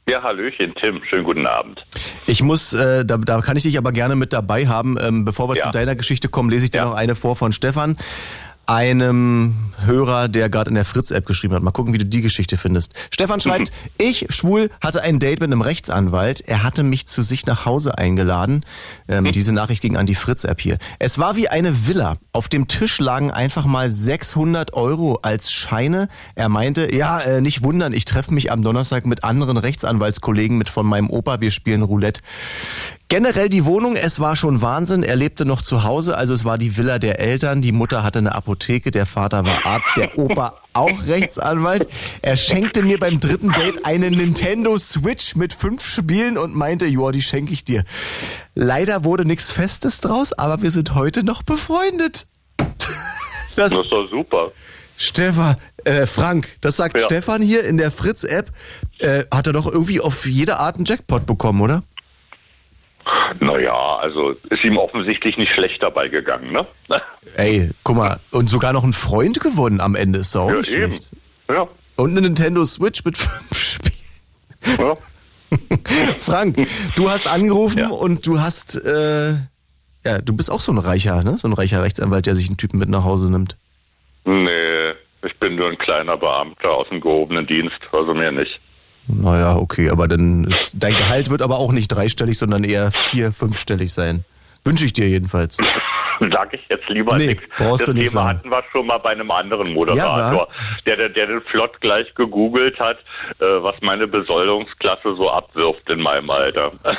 Ja, 0.09 0.23
Hallöchen, 0.23 0.73
Tim. 0.79 1.01
Schönen 1.07 1.23
guten 1.23 1.45
Abend. 1.45 1.83
Ich 2.25 2.41
muss, 2.41 2.73
äh, 2.73 3.05
da, 3.05 3.17
da 3.17 3.39
kann 3.41 3.55
ich 3.55 3.63
dich 3.63 3.77
aber 3.77 3.91
gerne 3.91 4.15
mit 4.15 4.33
dabei 4.33 4.67
haben. 4.67 4.97
Ähm, 5.01 5.25
bevor 5.25 5.47
wir 5.49 5.55
Ja. 5.57 5.65
zu 5.65 5.71
deiner 5.71 5.95
Geschichte 5.95 6.27
kommen, 6.27 6.49
lese 6.49 6.65
ich 6.65 6.71
dir 6.71 6.81
noch 6.81 6.95
eine 6.95 7.15
vor 7.15 7.35
von 7.35 7.53
Stefan, 7.53 7.97
einem 8.65 9.55
Hörer, 9.83 10.27
der 10.27 10.49
gerade 10.49 10.69
in 10.69 10.75
der 10.75 10.85
Fritz-App 10.85 11.25
geschrieben 11.25 11.55
hat. 11.55 11.63
Mal 11.63 11.71
gucken, 11.71 11.93
wie 11.93 11.97
du 11.97 12.05
die 12.05 12.21
Geschichte 12.21 12.57
findest. 12.57 12.93
Stefan 13.11 13.41
schreibt, 13.41 13.71
ich, 13.97 14.27
schwul, 14.29 14.69
hatte 14.79 15.01
ein 15.01 15.19
Date 15.19 15.39
mit 15.39 15.51
einem 15.51 15.61
Rechtsanwalt. 15.61 16.41
Er 16.41 16.63
hatte 16.63 16.83
mich 16.83 17.07
zu 17.07 17.23
sich 17.23 17.45
nach 17.45 17.65
Hause 17.65 17.97
eingeladen. 17.97 18.63
Ähm, 19.07 19.31
Diese 19.31 19.53
Nachricht 19.53 19.81
ging 19.81 19.97
an 19.97 20.05
die 20.05 20.15
Fritz-App 20.15 20.61
hier. 20.61 20.77
Es 20.99 21.17
war 21.17 21.35
wie 21.35 21.47
eine 21.47 21.87
Villa. 21.87 22.15
Auf 22.31 22.47
dem 22.47 22.67
Tisch 22.67 22.99
lagen 22.99 23.31
einfach 23.31 23.65
mal 23.65 23.89
600 23.89 24.73
Euro 24.73 25.19
als 25.21 25.51
Scheine. 25.51 26.07
Er 26.35 26.49
meinte, 26.49 26.93
ja, 26.95 27.19
äh, 27.19 27.41
nicht 27.41 27.63
wundern, 27.63 27.93
ich 27.93 28.05
treffe 28.05 28.33
mich 28.33 28.51
am 28.51 28.61
Donnerstag 28.61 29.05
mit 29.05 29.23
anderen 29.23 29.57
Rechtsanwaltskollegen 29.57 30.57
mit 30.57 30.69
von 30.69 30.85
meinem 30.85 31.09
Opa, 31.09 31.41
wir 31.41 31.51
spielen 31.51 31.81
Roulette. 31.81 32.21
Generell 33.11 33.49
die 33.49 33.65
Wohnung, 33.65 33.97
es 33.97 34.21
war 34.21 34.37
schon 34.37 34.61
Wahnsinn. 34.61 35.03
Er 35.03 35.17
lebte 35.17 35.43
noch 35.43 35.61
zu 35.61 35.83
Hause, 35.83 36.15
also 36.17 36.33
es 36.33 36.45
war 36.45 36.57
die 36.57 36.77
Villa 36.77 36.97
der 36.97 37.19
Eltern. 37.19 37.61
Die 37.61 37.73
Mutter 37.73 38.03
hatte 38.03 38.19
eine 38.19 38.33
Apotheke, 38.33 38.89
der 38.89 39.05
Vater 39.05 39.43
war 39.43 39.65
Arzt, 39.65 39.89
der 39.97 40.17
Opa 40.17 40.61
auch 40.71 41.05
Rechtsanwalt. 41.07 41.89
Er 42.21 42.37
schenkte 42.37 42.83
mir 42.83 42.99
beim 42.99 43.19
dritten 43.19 43.51
Date 43.51 43.83
eine 43.85 44.09
Nintendo 44.11 44.77
Switch 44.77 45.35
mit 45.35 45.53
fünf 45.53 45.85
Spielen 45.85 46.37
und 46.37 46.55
meinte, 46.55 46.85
joa, 46.85 47.11
die 47.11 47.21
schenke 47.21 47.51
ich 47.51 47.65
dir. 47.65 47.83
Leider 48.55 49.03
wurde 49.03 49.25
nichts 49.25 49.51
Festes 49.51 49.99
draus, 49.99 50.31
aber 50.31 50.61
wir 50.61 50.71
sind 50.71 50.95
heute 50.95 51.25
noch 51.25 51.43
befreundet. 51.43 52.27
Das, 53.57 53.73
ist 53.73 53.91
doch 53.91 54.07
super. 54.09 54.53
Stefan, 54.95 55.57
äh, 55.83 56.05
Frank, 56.05 56.47
das 56.61 56.77
sagt 56.77 56.95
Ja. 56.95 57.03
Stefan 57.03 57.41
hier 57.41 57.65
in 57.65 57.75
der 57.75 57.91
Fritz-App. 57.91 58.49
Äh, 58.99 59.25
hat 59.29 59.47
er 59.47 59.51
doch 59.51 59.67
irgendwie 59.67 59.99
auf 59.99 60.25
jede 60.25 60.59
Art 60.59 60.77
einen 60.77 60.85
Jackpot 60.85 61.25
bekommen, 61.25 61.59
oder? 61.59 61.83
Naja, 63.39 63.97
also 63.97 64.31
ist 64.49 64.63
ihm 64.63 64.77
offensichtlich 64.77 65.37
nicht 65.37 65.51
schlecht 65.53 65.81
dabei 65.81 66.07
gegangen, 66.07 66.51
ne? 66.51 66.65
Ey, 67.35 67.71
guck 67.83 67.95
mal, 67.95 68.19
und 68.31 68.49
sogar 68.49 68.73
noch 68.73 68.83
ein 68.83 68.93
Freund 68.93 69.39
gewonnen 69.39 69.81
am 69.81 69.95
Ende, 69.95 70.19
ist 70.19 70.35
doch 70.35 70.41
auch 70.43 70.49
Ja, 70.49 70.55
nicht 70.57 70.73
eben. 70.75 70.91
schlecht. 70.91 71.11
Ja. 71.49 71.67
Und 71.95 72.11
eine 72.11 72.21
Nintendo 72.21 72.63
Switch 72.65 73.03
mit 73.03 73.17
fünf 73.17 73.57
Spielen. 73.57 74.77
Ja. 74.79 74.95
Frank, 76.17 76.67
du 76.95 77.09
hast 77.09 77.27
angerufen 77.27 77.85
und 77.91 78.25
du 78.25 78.39
hast, 78.39 78.75
äh, 78.85 79.31
ja, 80.05 80.21
du 80.23 80.33
bist 80.35 80.49
auch 80.51 80.61
so 80.61 80.71
ein 80.71 80.77
reicher, 80.77 81.23
ne? 81.23 81.37
So 81.37 81.47
ein 81.47 81.53
reicher 81.53 81.83
Rechtsanwalt, 81.83 82.25
der 82.25 82.35
sich 82.35 82.47
einen 82.47 82.57
Typen 82.57 82.79
mit 82.79 82.87
nach 82.89 83.03
Hause 83.03 83.29
nimmt. 83.29 83.57
Nee, 84.25 84.91
ich 85.23 85.37
bin 85.39 85.55
nur 85.55 85.69
ein 85.69 85.77
kleiner 85.77 86.15
Beamter 86.15 86.69
aus 86.71 86.87
dem 86.89 87.01
gehobenen 87.01 87.47
Dienst, 87.47 87.79
also 87.91 88.13
mehr 88.13 88.31
nicht. 88.31 88.60
Naja, 89.07 89.55
okay, 89.55 89.89
aber 89.89 90.07
dann 90.07 90.45
ist, 90.45 90.71
dein 90.73 90.93
Gehalt 90.93 91.29
wird 91.29 91.41
aber 91.41 91.57
auch 91.57 91.71
nicht 91.71 91.87
dreistellig, 91.89 92.37
sondern 92.37 92.63
eher 92.63 92.91
vier, 92.91 93.31
fünfstellig 93.31 93.93
sein. 93.93 94.25
Wünsche 94.63 94.85
ich 94.85 94.93
dir 94.93 95.09
jedenfalls. 95.09 95.57
Sag 96.31 96.53
ich 96.53 96.61
jetzt 96.69 96.87
lieber 96.89 97.17
Nee, 97.17 97.27
nichts. 97.27 97.43
das 97.57 97.85
Thema 97.85 98.07
sagen. 98.09 98.29
hatten 98.29 98.49
wir 98.49 98.63
schon 98.71 98.85
mal 98.85 98.99
bei 98.99 99.09
einem 99.11 99.31
anderen 99.31 99.73
Moderator, 99.73 100.31
Ja, 100.33 100.47
der, 100.85 100.97
der, 100.97 101.09
der 101.09 101.27
den 101.27 101.41
flott 101.49 101.79
gleich 101.81 102.13
gegoogelt 102.15 102.79
hat, 102.79 102.97
äh, 103.39 103.43
was 103.63 103.75
meine 103.81 104.07
Besoldungsklasse 104.07 105.15
so 105.15 105.29
abwirft 105.31 105.89
in 105.89 105.99
meinem 106.01 106.29
Alter. 106.29 106.71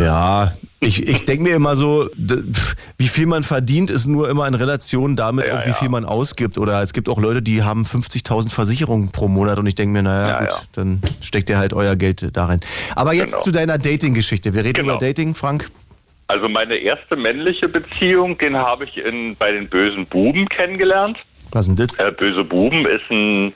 Ja, 0.00 0.52
ich, 0.78 1.08
ich 1.08 1.24
denke 1.24 1.42
mir 1.42 1.56
immer 1.56 1.74
so, 1.74 2.08
wie 2.98 3.08
viel 3.08 3.26
man 3.26 3.42
verdient, 3.42 3.90
ist 3.90 4.06
nur 4.06 4.30
immer 4.30 4.46
in 4.46 4.54
Relation 4.54 5.16
damit, 5.16 5.50
auch 5.50 5.66
wie 5.66 5.72
viel 5.72 5.88
man 5.88 6.04
ausgibt. 6.04 6.56
Oder 6.56 6.80
es 6.82 6.92
gibt 6.92 7.08
auch 7.08 7.18
Leute, 7.20 7.42
die 7.42 7.64
haben 7.64 7.82
50.000 7.82 8.48
Versicherungen 8.52 9.10
pro 9.10 9.26
Monat 9.26 9.58
und 9.58 9.66
ich 9.66 9.74
denke 9.74 9.92
mir, 9.94 10.02
naja, 10.04 10.28
Ja, 10.28 10.38
gut, 10.38 10.50
ja. 10.50 10.56
dann 10.74 11.00
steckt 11.20 11.50
ihr 11.50 11.58
halt 11.58 11.72
euer 11.72 11.96
Geld 11.96 12.28
da 12.36 12.46
rein. 12.46 12.60
Aber 12.94 13.12
jetzt 13.12 13.32
Genau. 13.32 13.42
zu 13.42 13.50
deiner 13.50 13.76
Dating-Geschichte. 13.76 14.54
Wir 14.54 14.62
reden 14.62 14.82
Genau. 14.82 14.94
über 14.98 15.04
Dating, 15.04 15.34
Frank. 15.34 15.68
Also 16.28 16.46
meine 16.48 16.76
erste 16.76 17.16
männliche 17.16 17.68
Beziehung, 17.68 18.36
den 18.36 18.56
habe 18.56 18.84
ich 18.84 18.98
in, 18.98 19.34
bei 19.36 19.50
den 19.50 19.66
bösen 19.66 20.06
Buben 20.06 20.46
kennengelernt. 20.48 21.18
Was 21.52 21.66
denn 21.66 21.76
das? 21.76 21.94
Äh, 21.94 22.12
Böse 22.12 22.44
Buben 22.44 22.86
ist 22.86 23.10
ein 23.10 23.54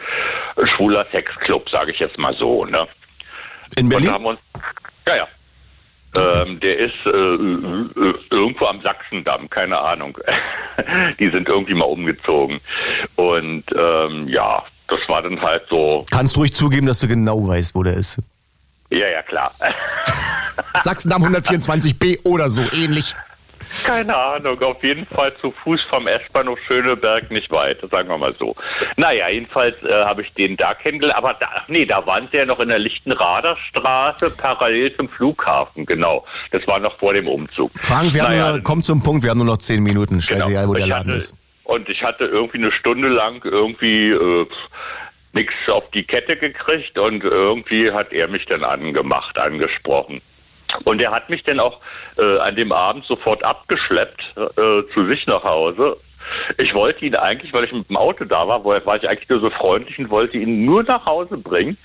schwuler 0.75 1.07
Sexclub, 1.13 1.69
sage 1.69 1.93
ich 1.93 1.99
jetzt 1.99 2.17
mal 2.17 2.35
so. 2.39 2.65
Ne? 2.65 2.87
In 3.77 3.91
Berlin? 3.91 4.09
Und 4.09 4.15
haben 4.15 4.27
uns, 4.27 4.41
ja, 5.07 5.17
ja. 5.17 5.29
Ähm, 6.15 6.61
der 6.61 6.79
ist 6.79 6.95
äh, 7.07 7.11
äh, 7.11 8.15
irgendwo 8.31 8.67
am 8.67 8.81
Sachsendamm, 8.83 9.49
keine 9.49 9.79
Ahnung. 9.79 10.19
Die 11.19 11.31
sind 11.31 11.49
irgendwie 11.49 11.75
mal 11.75 11.85
umgezogen. 11.85 12.61
Und 13.17 13.65
ähm, 13.75 14.29
ja, 14.29 14.63
das 14.89 15.01
war 15.09 15.23
dann 15.23 15.41
halt 15.41 15.63
so, 15.71 16.05
Kannst 16.11 16.37
ruhig 16.37 16.53
zugeben, 16.53 16.87
dass 16.87 17.01
du 17.01 17.09
genau 17.09 17.49
weißt, 17.49 17.75
wo 17.75 17.83
der 17.83 17.95
ist. 17.95 18.19
Ja, 18.93 19.09
ja, 19.09 19.23
klar. 19.23 19.53
Sachsendamm 20.83 21.23
124b 21.23 22.25
oder 22.25 22.51
so 22.51 22.63
ähnlich. 22.73 23.15
Keine 23.85 24.15
Ahnung, 24.15 24.61
auf 24.63 24.83
jeden 24.83 25.07
Fall 25.07 25.33
zu 25.41 25.53
Fuß 25.63 25.81
vom 25.89 26.07
S-Bahnhof 26.07 26.59
Schöneberg 26.67 27.31
nicht 27.31 27.51
weit, 27.51 27.81
sagen 27.91 28.09
wir 28.09 28.19
mal 28.19 28.35
so. 28.39 28.55
Naja, 28.97 29.31
jedenfalls 29.31 29.75
äh, 29.83 30.05
habe 30.05 30.23
ich 30.23 30.33
den 30.35 30.57
da 30.57 30.75
kennengelernt, 30.75 31.19
aber 31.19 31.35
da, 31.35 31.49
nee, 31.69 31.87
da 31.87 32.05
waren 32.07 32.29
sie 32.31 32.39
ja 32.39 32.45
noch 32.45 32.61
in 32.61 32.69
der 32.69 32.79
Lichtenrader 32.79 33.57
Straße 33.71 34.31
parallel 34.37 34.95
zum 34.97 35.09
Flughafen, 35.09 35.87
genau. 35.87 36.25
Das 36.51 36.67
war 36.67 36.79
noch 36.81 36.99
vor 36.99 37.15
dem 37.15 37.27
Umzug. 37.27 37.71
Frank, 37.77 38.13
wir 38.13 38.23
haben 38.23 38.31
Naja, 38.31 38.49
nur 38.49 38.57
noch, 38.59 38.65
komm 38.65 38.83
zum 38.83 39.03
Punkt, 39.03 39.23
wir 39.23 39.31
haben 39.31 39.39
nur 39.39 39.47
noch 39.47 39.59
zehn 39.59 39.83
Minuten. 39.83 40.21
Scheißegal, 40.21 40.69
wo 40.69 40.75
der 40.75 40.87
Laden 40.87 41.13
hatte, 41.13 41.17
ist. 41.17 41.35
Und 41.65 41.89
ich 41.89 42.03
hatte 42.03 42.25
irgendwie 42.25 42.59
eine 42.59 42.73
Stunde 42.73 43.09
lang 43.09 43.43
irgendwie 43.45 44.11
äh, 44.11 44.47
nichts 45.33 45.55
auf 45.69 45.89
die 45.91 46.05
Kette 46.05 46.37
gekriegt 46.37 46.99
und 46.99 47.25
irgendwie 47.25 47.91
hat 47.91 48.13
er 48.13 48.29
mich 48.29 48.45
dann 48.47 48.65
angemacht, 48.65 49.39
angesprochen. 49.39 50.21
Und 50.85 51.01
er 51.01 51.11
hat 51.11 51.29
mich 51.29 51.43
dann 51.45 51.61
auch 51.61 51.81
äh, 52.17 52.39
an 52.39 52.57
dem 52.57 52.73
Abend 52.73 53.05
sofort 53.05 53.45
abgeschleppt 53.45 54.23
äh, 54.37 54.83
zu 54.95 55.07
sich 55.07 55.27
nach 55.27 55.45
Hause. 55.45 55.97
Ich 56.59 56.75
wollte 56.75 57.05
ihn 57.05 57.15
eigentlich, 57.15 57.53
weil 57.53 57.65
ich 57.65 57.73
mit 57.73 57.89
dem 57.89 57.97
Auto 57.97 58.25
da 58.25 58.47
war, 58.47 58.65
war 58.65 58.97
ich 58.97 59.09
eigentlich 59.09 59.29
nur 59.29 59.41
so 59.41 59.51
freundlich 59.51 59.99
und 59.99 60.11
wollte 60.11 60.39
ihn 60.39 60.65
nur 60.65 60.83
nach 60.83 61.07
Hause 61.07 61.37
bringen. 61.37 61.77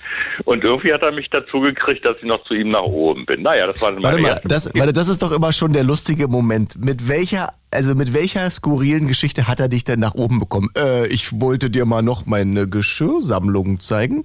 Und 0.44 0.64
irgendwie 0.64 0.92
hat 0.92 1.02
er 1.02 1.12
mich 1.12 1.30
dazu 1.30 1.60
gekriegt, 1.60 2.04
dass 2.04 2.16
ich 2.18 2.24
noch 2.24 2.42
zu 2.44 2.54
ihm 2.54 2.70
nach 2.70 2.82
oben 2.82 3.26
bin. 3.26 3.42
Naja, 3.42 3.66
das 3.66 3.80
war 3.80 3.92
meine 3.92 4.04
Warte 4.04 4.20
mal, 4.20 4.40
das, 4.44 4.74
warte, 4.74 4.92
das 4.92 5.08
ist 5.08 5.22
doch 5.22 5.32
immer 5.32 5.52
schon 5.52 5.72
der 5.72 5.84
lustige 5.84 6.28
Moment. 6.28 6.82
Mit 6.82 7.08
welcher, 7.08 7.48
also 7.70 7.94
mit 7.94 8.14
welcher 8.14 8.50
skurrilen 8.50 9.08
Geschichte 9.08 9.48
hat 9.48 9.60
er 9.60 9.68
dich 9.68 9.84
denn 9.84 10.00
nach 10.00 10.14
oben 10.14 10.38
bekommen? 10.38 10.68
Äh, 10.76 11.06
ich 11.08 11.40
wollte 11.40 11.70
dir 11.70 11.84
mal 11.86 12.02
noch 12.02 12.26
meine 12.26 12.68
Geschirrsammlung 12.68 13.80
zeigen. 13.80 14.24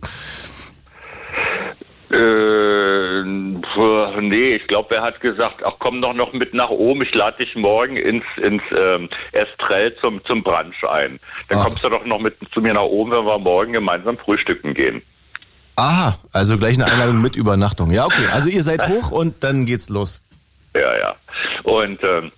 Äh, 2.14 3.24
pf, 3.62 4.22
nee, 4.22 4.56
ich 4.56 4.68
glaube, 4.68 4.96
er 4.96 5.02
hat 5.02 5.20
gesagt, 5.20 5.64
ach 5.66 5.74
komm 5.80 6.02
doch 6.02 6.14
noch 6.14 6.32
mit 6.34 6.54
nach 6.54 6.70
oben, 6.70 7.02
ich 7.02 7.14
lade 7.16 7.38
dich 7.38 7.56
morgen 7.56 7.98
ins, 7.98 8.24
ins 8.38 8.62
ähm, 8.78 9.10
Estrell 9.32 9.96
zum, 9.98 10.24
zum 10.26 10.44
Brunch 10.44 10.84
ein. 10.88 11.20
Dann 11.50 11.60
kommst 11.60 11.84
du 11.84 11.90
doch 11.90 12.06
noch 12.06 12.20
mit 12.20 12.36
zu 12.54 12.62
mir 12.62 12.74
nach 12.76 12.82
oben, 12.82 13.12
wenn 13.12 13.26
wir 13.26 13.40
morgen 13.40 13.74
gemeinsam 13.74 14.18
frühstücken 14.18 14.76
gehen. 14.76 15.02
Aha, 15.76 16.20
also 16.32 16.58
gleich 16.60 16.76
eine 16.76 16.92
Einladung 16.92 17.20
mit 17.20 17.36
Übernachtung. 17.36 17.90
Ja, 17.92 18.06
okay, 18.06 18.28
also 18.32 18.48
ihr 18.48 18.62
seid 18.62 18.84
hoch 18.88 19.12
und 19.12 19.44
dann 19.44 19.66
geht's 19.66 19.90
los. 19.90 20.22
Ja, 20.76 20.98
ja. 20.98 21.16
Und 21.64 22.04
ähm, 22.04 22.32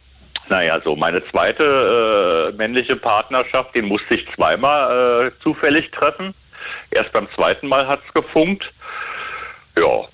naja, 0.48 0.80
so 0.86 0.96
meine 0.96 1.22
zweite 1.32 2.54
äh, 2.54 2.56
männliche 2.56 2.96
Partnerschaft, 2.96 3.76
den 3.76 3.86
musste 3.86 4.16
ich 4.16 4.26
zweimal 4.36 5.28
äh, 5.28 5.44
zufällig 5.44 5.92
treffen. 5.92 6.34
Erst 6.92 7.12
beim 7.12 7.28
zweiten 7.36 7.68
Mal 7.68 7.88
hat's 7.88 8.14
gefunkt. 8.14 8.64
Ja, 9.78 10.08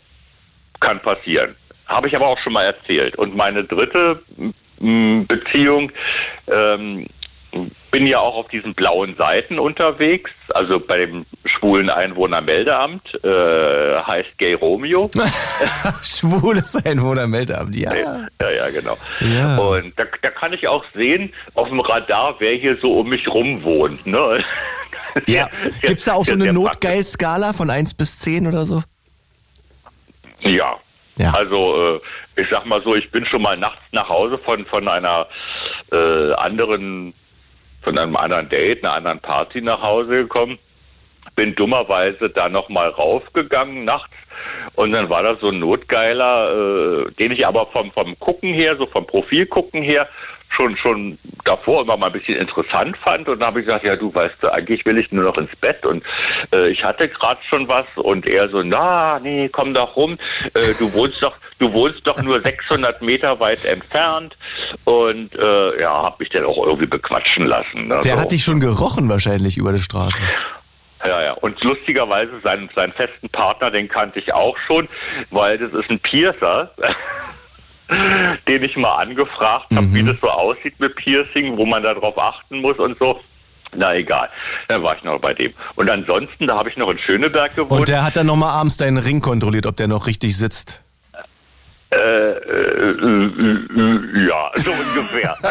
kann 0.80 1.00
passieren. 1.02 1.56
Habe 1.88 2.08
ich 2.08 2.16
aber 2.16 2.28
auch 2.28 2.40
schon 2.40 2.54
mal 2.54 2.64
erzählt. 2.64 3.16
Und 3.18 3.36
meine 3.36 3.64
dritte 3.64 4.22
m, 4.80 5.28
Beziehung, 5.28 5.92
ähm, 6.48 7.08
bin 7.92 8.08
ja 8.08 8.20
auch 8.20 8.36
auf 8.36 8.48
diesen 8.48 8.74
blauen 8.74 9.16
Seiten 9.18 9.60
unterwegs, 9.60 10.32
also 10.50 10.80
bei 10.80 11.06
dem 11.06 11.26
schwulen 11.44 11.90
Einwohnermeldeamt, 11.90 13.24
äh, 13.24 14.02
heißt 14.02 14.38
Gay 14.38 14.54
Romeo. 14.54 15.10
Schwules 16.02 16.78
Einwohnermeldeamt, 16.86 17.76
ja. 17.76 17.94
Ja, 17.94 18.28
ja, 18.40 18.70
genau. 18.70 18.98
Ja. 19.20 19.58
Und 19.58 20.00
da, 20.00 20.06
da 20.22 20.30
kann 20.30 20.54
ich 20.54 20.68
auch 20.68 20.86
sehen, 20.96 21.34
auf 21.54 21.68
dem 21.68 21.82
Radar, 21.82 22.36
wer 22.40 22.54
hier 22.54 22.78
so 22.82 23.00
um 23.00 23.10
mich 23.10 23.28
rum 23.28 23.62
wohnt. 23.64 24.08
Ne? 24.08 24.44
Ja, 25.28 25.48
gibt's 25.82 26.06
da 26.06 26.14
auch 26.14 26.26
so 26.26 26.34
eine 26.34 26.54
Notgeil-Skala 26.54 27.52
von 27.52 27.70
1 27.70 27.96
bis 27.96 28.18
10 28.20 28.48
oder 28.48 28.66
so? 28.66 28.82
Ja, 30.41 30.80
Ja. 31.18 31.31
Also 31.34 31.99
äh, 32.35 32.41
ich 32.41 32.47
sag 32.49 32.65
mal 32.65 32.81
so, 32.84 32.95
ich 32.95 33.09
bin 33.11 33.26
schon 33.26 33.41
mal 33.41 33.57
nachts 33.57 33.81
nach 33.91 34.09
Hause 34.09 34.38
von 34.39 34.65
von 34.65 34.88
einer 34.88 35.27
äh, 35.91 36.34
anderen, 36.34 37.13
von 37.84 37.97
einem 37.97 38.15
anderen 38.15 38.49
Date, 38.49 38.84
einer 38.84 38.93
anderen 38.95 39.19
Party 39.19 39.61
nach 39.61 39.81
Hause 39.81 40.23
gekommen. 40.23 40.57
Bin 41.35 41.53
dummerweise 41.55 42.30
da 42.30 42.49
nochmal 42.49 42.89
raufgegangen 42.89 43.85
nachts 43.85 44.13
und 44.76 44.91
dann 44.91 45.09
war 45.09 45.23
da 45.23 45.35
so 45.35 45.49
ein 45.49 45.59
Notgeiler, 45.59 47.05
äh, 47.07 47.11
den 47.13 47.31
ich 47.31 47.45
aber 47.45 47.68
vom, 47.68 47.91
vom 47.91 48.18
Gucken 48.19 48.53
her, 48.53 48.76
so 48.77 48.85
vom 48.88 49.05
Profil 49.05 49.45
gucken 49.45 49.84
her, 49.84 50.07
schon 50.56 50.78
schon 50.78 51.18
davor 51.45 51.84
immer 51.84 51.98
mal 51.98 52.07
ein 52.07 52.14
bisschen 52.14 52.38
interessant 52.38 52.98
fand 52.98 53.28
und 53.28 53.40
dann 53.40 53.48
habe 53.48 53.60
ich 53.60 53.65
gesagt, 53.65 53.86
ja 53.86 53.95
du 53.95 54.14
weißt 54.14 54.45
eigentlich 54.45 54.86
will 54.86 54.98
ich 54.98 55.11
nur 55.11 55.23
noch 55.23 55.38
ins 55.38 55.56
Bett 55.57 55.86
und 55.86 56.03
äh, 56.53 56.69
ich 56.69 56.84
hatte 56.84 57.10
gerade 57.10 57.40
schon 57.49 57.68
was 57.68 57.86
und 57.95 58.26
er 58.28 58.49
so, 58.49 58.61
na 58.64 59.19
nee, 59.19 59.49
komm 59.49 59.73
doch 59.73 59.95
rum, 59.95 60.18
äh, 60.53 60.73
du 60.80 60.94
wohnst 60.94 61.23
doch, 61.23 61.38
du 61.60 61.72
wohnst 61.72 62.06
doch 62.06 62.22
nur 62.22 62.41
600 62.41 63.02
Meter 63.02 63.40
weit 63.40 63.65
entfernt 63.65 64.38
und 64.86 65.34
äh, 65.36 65.82
ja, 65.82 66.03
habe 66.03 66.15
mich 66.19 66.30
dann 66.30 66.45
auch 66.45 66.65
irgendwie 66.65 66.88
bequatschen 66.88 67.45
lassen. 67.45 67.88
Ne, 67.88 68.02
Der 68.03 68.15
so. 68.15 68.22
hat 68.22 68.32
dich 68.32 68.44
schon 68.44 68.60
gerochen 68.60 69.10
wahrscheinlich 69.10 69.57
über 69.57 69.73
die 69.73 69.80
Straße. 69.80 70.18
Ja, 71.06 71.22
ja. 71.23 71.34
Und 71.34 71.64
lustigerweise 71.64 72.40
seinen, 72.41 72.69
seinen 72.76 72.94
festen 72.94 73.30
Partner, 73.30 73.72
den 73.72 73.88
kannte 73.88 74.19
ich 74.19 74.34
auch 74.34 74.56
schon, 74.68 74.88
weil 75.32 75.57
das 75.57 75.73
ist 75.73 75.90
ein 75.90 75.99
Piercer. 75.99 76.72
den 78.47 78.63
ich 78.63 78.76
mal 78.77 78.95
angefragt 78.95 79.68
habe, 79.76 79.93
wie 79.93 80.03
das 80.03 80.19
so 80.19 80.30
aussieht 80.30 80.80
mit 80.80 80.95
Piercing, 80.95 81.57
wo 81.57 81.65
man 81.65 81.84
darauf 81.84 82.18
achten 82.18 82.61
muss 82.61 82.77
und 82.77 82.97
so. 82.99 83.19
Na 83.73 83.95
egal, 83.95 84.30
dann 84.68 84.84
war 84.84 84.97
ich 84.97 85.03
noch 85.03 85.19
bei 85.19 85.34
dem. 85.34 85.53
Und 85.76 85.89
ansonsten, 85.89 86.47
da 86.47 86.57
habe 86.57 86.69
ich 86.69 86.77
noch 86.77 86.89
in 86.89 86.99
Schöneberg 86.99 87.55
gewohnt. 87.55 87.80
Und 87.80 87.89
der 87.89 88.03
hat 88.03 88.18
dann 88.18 88.27
nochmal 88.27 88.51
abends 88.51 88.77
deinen 88.77 88.97
Ring 88.97 89.22
kontrolliert, 89.22 89.65
ob 89.65 89.77
der 89.77 89.88
noch 89.88 90.07
richtig 90.07 90.35
sitzt. 90.35 90.81
Äh, 91.93 91.97
äh, 91.97 91.99
äh, 91.99 92.95
äh, 92.95 94.27
ja, 94.30 94.49
so 94.55 94.72
ungefähr. 94.72 95.35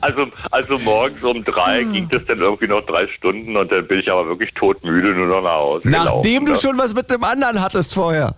also, 0.00 0.28
also 0.50 0.78
morgens 0.78 1.22
um 1.22 1.44
drei 1.44 1.82
ging 1.82 2.08
das 2.08 2.24
dann 2.24 2.38
irgendwie 2.38 2.66
noch 2.66 2.80
drei 2.86 3.06
Stunden 3.08 3.54
und 3.54 3.70
dann 3.70 3.86
bin 3.86 4.00
ich 4.00 4.10
aber 4.10 4.26
wirklich 4.26 4.54
totmüde 4.54 5.08
nur 5.08 5.26
noch 5.26 5.42
nach 5.42 5.56
Hause 5.56 5.90
Nachdem 5.90 6.22
gelaufen, 6.22 6.46
du 6.46 6.52
ne? 6.52 6.58
schon 6.58 6.78
was 6.78 6.94
mit 6.94 7.10
dem 7.10 7.22
anderen 7.22 7.62
hattest 7.62 7.92
vorher. 7.92 8.36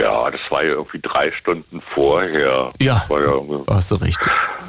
Ja, 0.00 0.30
das 0.30 0.40
war 0.50 0.62
ja 0.62 0.72
irgendwie 0.72 1.00
drei 1.00 1.32
Stunden 1.32 1.82
vorher. 1.94 2.70
Ja. 2.80 3.04
Ja 3.08 3.42
Hast 3.68 3.90
du 3.90 3.96
recht. 3.96 4.18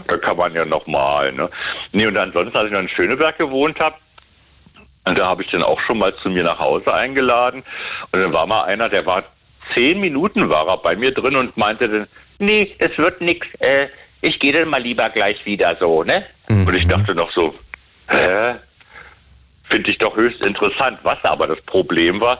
Da 0.08 0.18
kann 0.18 0.38
man 0.38 0.54
ja 0.54 0.66
nochmal, 0.66 1.32
ne? 1.32 1.50
Nee, 1.92 2.06
und 2.08 2.18
ansonsten, 2.18 2.56
als 2.56 2.68
ich 2.68 2.74
noch 2.74 2.80
in 2.80 2.90
Schöneberg 2.90 3.38
gewohnt 3.38 3.80
habe, 3.80 3.96
und 5.08 5.18
da 5.18 5.28
habe 5.28 5.44
ich 5.44 5.52
dann 5.52 5.64
auch 5.64 5.80
schon 5.82 6.00
mal 6.00 6.16
zu 6.22 6.30
mir 6.30 6.44
nach 6.44 6.60
Hause 6.60 6.94
eingeladen. 6.94 7.64
Und 8.12 8.22
dann 8.22 8.34
war 8.34 8.48
mal 8.48 8.64
einer, 8.64 8.90
der 8.90 9.06
war 9.06 9.24
zehn 9.74 10.00
Minuten 10.00 10.50
war 10.50 10.68
er 10.68 10.78
bei 10.78 10.96
mir 10.96 11.14
drin 11.14 11.36
und 11.36 11.56
meinte 11.58 11.88
dann, 11.88 12.08
nee, 12.40 12.76
es 12.80 12.98
wird 12.98 13.22
nix, 13.22 13.48
äh, 13.60 13.88
ich 14.22 14.40
gehe 14.40 14.54
dann 14.54 14.70
mal 14.70 14.82
lieber 14.82 15.10
gleich 15.10 15.44
wieder 15.46 15.76
so, 15.80 16.04
ne? 16.04 16.26
Und 16.68 16.74
ich 16.74 16.88
dachte 16.88 17.14
noch 17.14 17.32
so, 17.32 17.54
hä? 18.08 18.56
Finde 19.70 19.90
ich 19.90 19.98
doch 19.98 20.16
höchst 20.16 20.42
interessant. 20.42 21.00
Was 21.04 21.24
aber 21.24 21.48
das 21.48 21.62
Problem 21.62 22.22
war, 22.22 22.40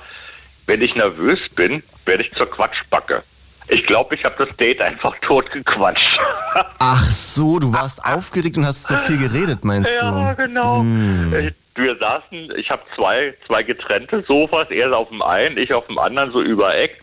wenn 0.68 0.82
ich 0.82 0.96
nervös 0.96 1.40
bin, 1.56 1.84
werde 2.06 2.24
ich 2.24 2.32
zur 2.34 2.50
Quatschbacke. 2.50 3.24
Ich 3.68 3.84
glaube, 3.88 4.14
ich 4.14 4.24
habe 4.24 4.36
das 4.46 4.56
Date 4.58 4.80
einfach 4.82 5.16
totgequatscht. 5.22 6.20
Ach 6.80 7.02
so, 7.04 7.58
du 7.58 7.74
warst 7.74 8.04
aufgeregt 8.06 8.58
und 8.58 8.66
hast 8.66 8.88
so 8.88 8.96
viel 8.98 9.18
geredet, 9.18 9.66
meinst 9.66 9.92
Ja, 10.02 10.34
du? 10.34 10.44
genau. 10.44 10.82
Hm. 10.82 11.34
Äh, 11.34 11.52
Wir 11.76 11.96
saßen, 11.98 12.54
ich 12.58 12.70
habe 12.70 12.84
zwei, 12.96 13.34
zwei 13.48 13.64
getrennte 13.64 14.24
Sofas, 14.28 14.70
er 14.70 14.96
auf 14.96 15.10
dem 15.10 15.22
einen, 15.24 15.58
ich 15.58 15.74
auf 15.74 15.88
dem 15.88 15.98
anderen, 15.98 16.32
so 16.32 16.42
über 16.42 16.76
Eck. 16.76 17.02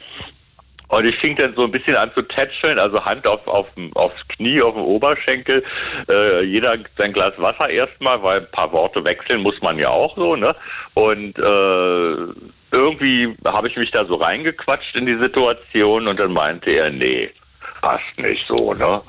Und 0.88 1.04
ich 1.06 1.16
fing 1.20 1.34
dann 1.36 1.54
so 1.54 1.64
ein 1.64 1.72
bisschen 1.72 1.96
an 1.96 2.12
zu 2.14 2.20
tätscheln, 2.22 2.78
also 2.78 3.02
Hand 3.04 3.26
auf, 3.26 3.46
auf, 3.48 3.66
aufs 3.94 4.28
Knie, 4.28 4.60
auf 4.62 4.74
dem 4.74 4.84
Oberschenkel. 4.84 5.64
Äh, 6.08 6.44
jeder 6.44 6.76
sein 6.98 7.12
Glas 7.14 7.32
Wasser 7.38 7.70
erstmal, 7.70 8.22
weil 8.22 8.40
ein 8.40 8.50
paar 8.52 8.70
Worte 8.72 9.02
wechseln 9.02 9.40
muss 9.40 9.58
man 9.62 9.78
ja 9.78 9.88
auch 9.88 10.14
so, 10.16 10.36
ne? 10.36 10.54
Und 10.94 11.38
äh, 11.38 12.50
irgendwie 12.72 13.34
habe 13.44 13.68
ich 13.68 13.76
mich 13.76 13.90
da 13.90 14.04
so 14.06 14.16
reingequatscht 14.16 14.96
in 14.96 15.06
die 15.06 15.16
Situation 15.18 16.08
und 16.08 16.18
dann 16.18 16.32
meinte 16.32 16.70
er, 16.70 16.90
nee, 16.90 17.30
passt 17.80 18.02
nicht 18.16 18.42
so, 18.48 18.72
ne? 18.74 19.00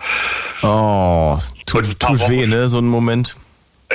Oh, 0.61 1.38
tut, 1.65 1.99
tut 1.99 2.30
weh, 2.30 2.45
ne, 2.45 2.68
so 2.68 2.80
ein 2.80 2.88
Moment. 2.88 3.35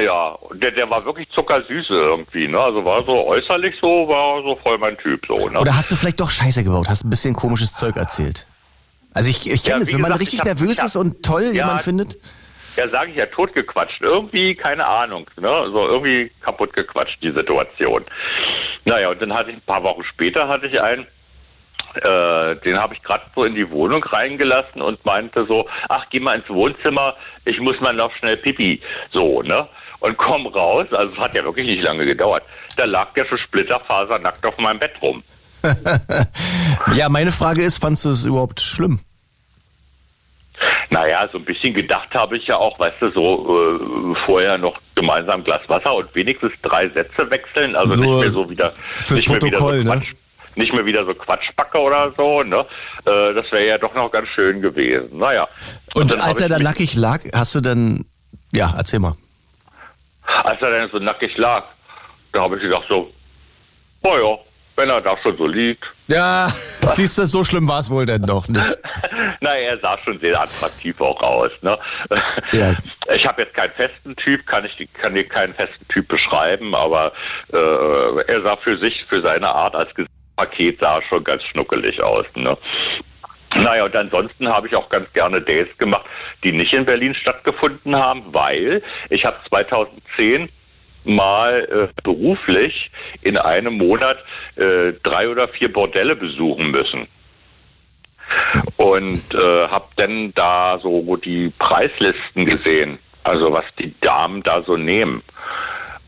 Ja, 0.01 0.37
der, 0.55 0.71
der 0.71 0.89
war 0.91 1.05
wirklich 1.05 1.29
zuckersüße 1.31 1.93
irgendwie, 1.93 2.47
ne? 2.49 2.59
Also 2.59 2.85
war 2.85 3.03
so 3.05 3.27
äußerlich 3.27 3.75
so, 3.81 4.07
war 4.09 4.43
so 4.43 4.57
voll 4.63 4.79
mein 4.79 4.97
Typ 4.99 5.25
so, 5.27 5.49
ne? 5.49 5.59
Oder 5.61 5.77
hast 5.77 5.91
du 5.91 5.97
vielleicht 5.97 6.21
doch 6.21 6.31
Scheiße 6.31 6.63
gebaut, 6.65 6.89
hast 6.89 7.05
ein 7.05 7.11
bisschen 7.11 7.35
komisches 7.35 7.73
Zeug 7.73 7.97
erzählt? 7.97 8.47
Also 9.13 9.31
ich, 9.31 9.51
ich 9.51 9.63
kenne 9.65 9.81
Ja, 9.83 9.89
wie 9.89 9.95
wenn 9.95 10.01
man 10.03 10.13
gesagt, 10.13 10.21
richtig 10.23 10.35
ich 10.35 10.41
hab- 10.41 10.59
nervös 10.61 10.79
hab- 10.79 10.87
ist 10.87 10.97
und 10.97 11.23
toll 11.25 11.43
Ja, 11.47 11.51
jemand 11.53 11.83
findet. 11.83 12.17
Ja, 12.79 12.87
sage 12.87 13.11
ich 13.11 13.17
ja, 13.17 13.27
totgequatscht. 13.27 14.01
Irgendwie, 14.03 14.55
keine 14.55 14.87
Ahnung, 14.87 15.29
ne? 15.37 15.49
So 15.73 15.89
irgendwie 15.89 16.31
kaputt 16.41 16.73
gequatscht, 16.75 17.21
die 17.21 17.33
Situation. 17.33 18.05
Naja, 18.85 19.09
und 19.09 19.21
dann 19.21 19.35
hatte 19.35 19.51
ich 19.51 19.57
ein 19.57 19.63
paar 19.63 19.83
Wochen 19.83 20.05
später 20.05 20.47
hatte 20.47 20.69
ich 20.69 20.81
einen, 20.81 21.05
äh, 21.97 22.55
den 22.65 22.79
habe 22.79 22.95
ich 22.95 23.03
gerade 23.03 23.25
so 23.35 23.43
in 23.43 23.57
die 23.57 23.69
Wohnung 23.73 24.05
reingelassen 24.05 24.81
und 24.81 25.05
meinte 25.05 25.45
so, 25.47 25.69
ach, 25.89 26.07
geh 26.11 26.21
mal 26.21 26.37
ins 26.39 26.49
Wohnzimmer, 26.49 27.17
ich 27.45 27.59
muss 27.59 27.81
mal 27.81 27.95
noch 27.95 28.15
schnell 28.15 28.37
pipi. 28.37 28.81
So, 29.13 29.43
ne? 29.43 29.69
Und 29.99 30.17
komm 30.17 30.47
raus, 30.47 30.87
also 30.93 31.13
es 31.13 31.19
hat 31.19 31.35
ja 31.35 31.43
wirklich 31.43 31.67
nicht 31.67 31.83
lange 31.83 32.07
gedauert. 32.07 32.45
Da 32.77 32.85
lag 32.85 33.13
der 33.15 33.27
schon 33.27 33.39
splitterfasernackt 33.39 34.47
auf 34.47 34.57
meinem 34.59 34.79
Bett 34.79 34.95
rum. 35.03 35.25
Ja, 36.95 37.09
meine 37.09 37.33
Frage 37.33 37.63
ist, 37.63 37.79
fandst 37.79 38.05
du 38.05 38.11
es 38.11 38.25
überhaupt 38.25 38.61
schlimm? 38.61 39.01
Naja, 40.91 41.29
so 41.33 41.39
ein 41.39 41.45
bisschen 41.45 41.75
gedacht 41.75 42.13
habe 42.15 42.37
ich 42.37 42.47
ja 42.47 42.57
auch, 42.57 42.79
weißt 42.79 42.97
du, 43.01 43.11
so 43.13 44.13
äh, 44.13 44.17
vorher 44.27 44.59
noch 44.59 44.79
gemeinsam 44.95 45.41
ein 45.41 45.45
Glas 45.45 45.69
Wasser 45.69 45.95
und 45.95 46.13
wenigstens 46.15 46.53
drei 46.63 46.89
Sätze 46.89 47.31
wechseln, 47.31 47.77
also 47.77 47.95
So, 47.95 48.03
nicht 48.03 48.21
mehr 48.21 48.31
so 48.31 48.51
wieder 48.51 48.73
fürs 49.01 49.21
nicht 49.21 49.29
mehr 49.29 49.43
wieder 49.43 49.59
so 49.59 49.65
Protokoll, 49.65 49.85
ne? 49.85 49.91
Quatsch, 49.93 50.09
nicht 50.57 50.73
mehr 50.73 50.87
wieder 50.87 51.05
so 51.05 51.15
Quatschbacke 51.15 51.79
oder 51.79 52.13
so, 52.17 52.43
ne? 52.43 52.67
Äh, 53.05 53.35
das 53.35 53.51
wäre 53.53 53.67
ja 53.67 53.79
doch 53.79 53.95
noch 53.95 54.11
ganz 54.11 54.29
schön 54.35 54.61
gewesen. 54.61 55.19
Naja. 55.19 55.47
Und, 55.95 56.11
dann 56.11 56.21
hab 56.21 56.29
als 56.29 56.41
er 56.41 56.47
ich 56.47 56.53
da 56.53 56.59
mich- 56.59 56.65
nackig 56.67 56.97
lag, 56.97 57.21
hast 57.35 57.55
du 57.55 57.61
dann, 57.61 58.05
ja, 58.53 58.75
erzähl 58.77 58.99
mal. 58.99 59.15
als 60.45 60.61
er 60.61 60.71
dann 60.71 60.91
so 60.91 60.99
nackig 60.99 61.37
lag, 61.37 61.65
da 62.33 62.41
habe 62.43 62.57
ich 62.57 62.63
gedacht 62.63 62.85
so, 62.89 63.11
oh 64.05 64.17
ja, 64.17 64.39
wenn 64.79 64.89
er 64.89 65.01
da 65.01 65.17
schon 65.19 65.37
so 65.37 65.47
liegt. 65.47 65.85
Ja, 66.07 66.49
siehst 66.95 67.19
du, 67.19 67.27
so 67.27 67.45
schlimm 67.45 67.69
war 67.69 67.81
es 67.81 67.91
wohl 67.91 68.07
denn 68.07 68.23
doch 68.23 68.49
nicht. 68.49 68.79
Na, 69.41 69.55
er 69.55 69.79
sah 69.81 69.99
schon 70.05 70.19
sehr 70.21 70.41
attraktiv 70.41 71.01
auch 71.01 71.21
aus. 71.21 71.51
Ne? 71.61 71.79
Ja. 72.53 72.75
Ich 73.15 73.25
habe 73.25 73.41
jetzt 73.41 73.55
keinen 73.55 73.73
festen 73.73 74.15
Typ, 74.17 74.47
kann 74.47 74.67
ich 74.67 74.87
kann 74.93 75.15
dir 75.15 75.27
keinen 75.27 75.55
festen 75.55 75.89
Typ 75.89 76.09
beschreiben, 76.09 76.75
aber 76.75 77.11
äh, 77.51 78.23
er 78.27 78.43
sah 78.43 78.57
für 78.59 78.77
sich, 78.77 79.03
für 79.09 79.23
seine 79.23 79.49
Art 79.49 79.75
als 79.75 79.89
Paket 80.37 80.79
sah 80.79 81.01
schon 81.09 81.25
ganz 81.25 81.43
schnuckelig 81.45 82.03
aus. 82.03 82.27
Ne? 82.35 82.55
Naja, 83.55 83.87
und 83.87 83.97
ansonsten 83.97 84.47
habe 84.47 84.67
ich 84.67 84.77
auch 84.77 84.91
ganz 84.91 85.11
gerne 85.15 85.41
Dates 85.41 85.77
gemacht, 85.79 86.05
die 86.45 86.53
nicht 86.53 86.75
in 86.75 86.85
Berlin 86.85 87.15
stattgefunden 87.15 87.97
haben, 87.97 88.25
weil 88.27 88.83
ich 89.09 89.25
habe 89.25 89.39
2010 89.49 90.51
mal 91.09 91.67
äh, 91.71 92.03
beruflich 92.03 92.91
in 93.23 93.37
einem 93.37 93.75
Monat 93.79 94.19
äh, 94.57 94.93
drei 95.03 95.29
oder 95.29 95.49
vier 95.49 95.73
Bordelle 95.73 96.17
besuchen 96.17 96.71
müssen 96.71 97.09
und 98.77 99.35
äh, 99.35 99.69
habe 99.69 99.89
dann 99.97 100.33
da 100.35 100.79
so 100.83 101.17
die 101.17 101.53
Preislisten 101.59 102.45
gesehen, 102.45 102.99
also 103.25 103.53
was 103.53 103.65
die 103.79 103.95
Damen 104.01 104.43
da 104.43 104.63
so 104.63 104.77
nehmen. 104.77 105.23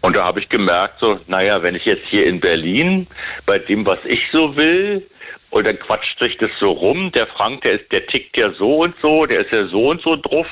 Und 0.02 0.16
da 0.16 0.24
habe 0.24 0.40
ich 0.40 0.48
gemerkt, 0.48 0.98
so, 1.00 1.20
naja, 1.26 1.62
wenn 1.62 1.74
ich 1.74 1.84
jetzt 1.84 2.06
hier 2.08 2.26
in 2.26 2.40
Berlin 2.40 3.06
bei 3.44 3.58
dem, 3.58 3.84
was 3.84 3.98
ich 4.04 4.20
so 4.32 4.56
will, 4.56 5.06
und 5.50 5.66
dann 5.66 5.78
quatscht 5.78 6.18
sich 6.18 6.36
das 6.38 6.50
so 6.60 6.70
rum, 6.70 7.10
der 7.12 7.26
Frank, 7.26 7.62
der 7.62 7.72
ist, 7.72 7.90
der 7.92 8.06
tickt 8.06 8.36
ja 8.36 8.52
so 8.52 8.82
und 8.82 8.94
so, 9.02 9.26
der 9.26 9.40
ist 9.40 9.52
ja 9.52 9.66
so 9.66 9.90
und 9.90 10.00
so 10.00 10.16
drauf. 10.16 10.46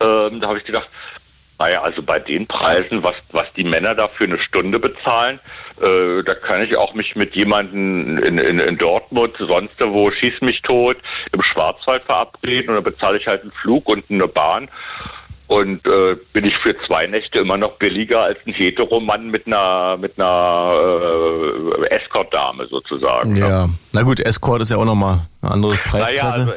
Ähm, 0.00 0.40
da 0.40 0.48
habe 0.48 0.58
ich 0.58 0.64
gedacht, 0.64 0.88
naja, 1.62 1.82
also 1.82 2.02
bei 2.02 2.18
den 2.18 2.48
Preisen, 2.48 3.04
was, 3.04 3.14
was 3.30 3.46
die 3.56 3.62
Männer 3.62 3.94
da 3.94 4.08
für 4.08 4.24
eine 4.24 4.40
Stunde 4.40 4.80
bezahlen, 4.80 5.38
äh, 5.80 6.24
da 6.24 6.34
kann 6.34 6.62
ich 6.62 6.76
auch 6.76 6.92
mich 6.94 7.14
mit 7.14 7.36
jemandem 7.36 8.18
in, 8.18 8.38
in, 8.38 8.58
in 8.58 8.78
Dortmund, 8.78 9.36
sonst 9.38 9.78
wo, 9.78 10.10
schieß 10.10 10.40
mich 10.40 10.60
tot, 10.62 10.96
im 11.30 11.40
Schwarzwald 11.40 12.02
verabreden 12.02 12.70
und 12.70 12.74
dann 12.74 12.84
bezahle 12.84 13.18
ich 13.18 13.28
halt 13.28 13.42
einen 13.42 13.52
Flug 13.52 13.88
und 13.88 14.04
eine 14.10 14.26
Bahn. 14.26 14.68
Und 15.46 15.86
äh, 15.86 16.16
bin 16.32 16.46
ich 16.46 16.56
für 16.62 16.74
zwei 16.86 17.06
Nächte 17.06 17.38
immer 17.38 17.58
noch 17.58 17.72
billiger 17.72 18.22
als 18.22 18.38
ein 18.46 18.54
Heteromann 18.54 19.30
mit 19.30 19.46
einer 19.46 19.98
mit 19.98 20.18
einer 20.18 20.72
äh, 21.82 21.94
Escort-Dame 21.94 22.66
sozusagen. 22.68 23.36
Ja, 23.36 23.68
na 23.92 24.02
gut, 24.02 24.18
Escort 24.18 24.62
ist 24.62 24.70
ja 24.70 24.78
auch 24.78 24.86
nochmal 24.86 25.20
eine 25.42 25.52
andere 25.52 25.72
Naja, 25.74 25.82
Preisklasse. 25.84 26.40
also 26.40 26.52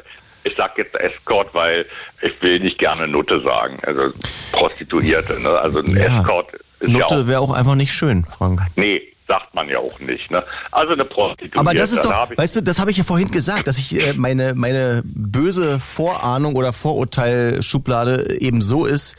ich 0.46 0.54
sag 0.56 0.78
jetzt 0.78 0.96
Escort, 0.96 1.54
weil 1.54 1.86
ich 2.22 2.34
will 2.42 2.60
nicht 2.60 2.78
gerne 2.78 3.08
Nutte 3.08 3.42
sagen. 3.42 3.80
Also 3.86 4.14
Prostituierte, 4.52 5.40
ne? 5.42 5.50
Also 5.50 5.80
ein 5.80 5.92
Ja. 5.92 6.20
Escort 6.22 6.54
ist 6.80 6.92
ja 6.94 7.00
Nutte 7.00 7.16
auch. 7.16 7.28
wäre 7.28 7.40
auch 7.42 7.54
einfach 7.54 7.76
nicht 7.76 7.92
schön, 7.94 8.24
Frank. 8.26 8.62
Nee, 8.76 9.02
sagt 9.28 9.54
man 9.56 9.68
ja 9.68 9.80
auch 9.80 10.00
nicht. 10.00 10.30
Ne? 10.32 10.44
Also 10.72 10.94
eine 10.94 11.04
Prostituierte. 11.06 11.60
Aber 11.60 11.74
das 11.74 11.92
ist 11.92 12.06
doch, 12.06 12.30
weißt 12.38 12.58
du, 12.58 12.62
das 12.62 12.80
habe 12.80 12.92
ich 12.92 12.98
ja 12.98 13.04
vorhin 13.04 13.32
gesagt, 13.32 13.68
dass 13.68 13.78
ich 13.80 14.00
äh, 14.00 14.14
meine, 14.14 14.54
meine 14.56 15.02
böse 15.04 15.80
Vorahnung 15.80 16.56
oder 16.56 16.74
Vorurteilschublade 16.74 18.40
eben 18.40 18.62
so 18.62 18.86
ist, 18.86 19.16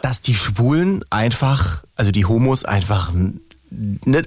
dass 0.00 0.22
die 0.22 0.34
Schwulen 0.34 1.04
einfach, 1.10 1.84
also 1.96 2.10
die 2.10 2.24
Homos 2.24 2.64
einfach, 2.64 3.12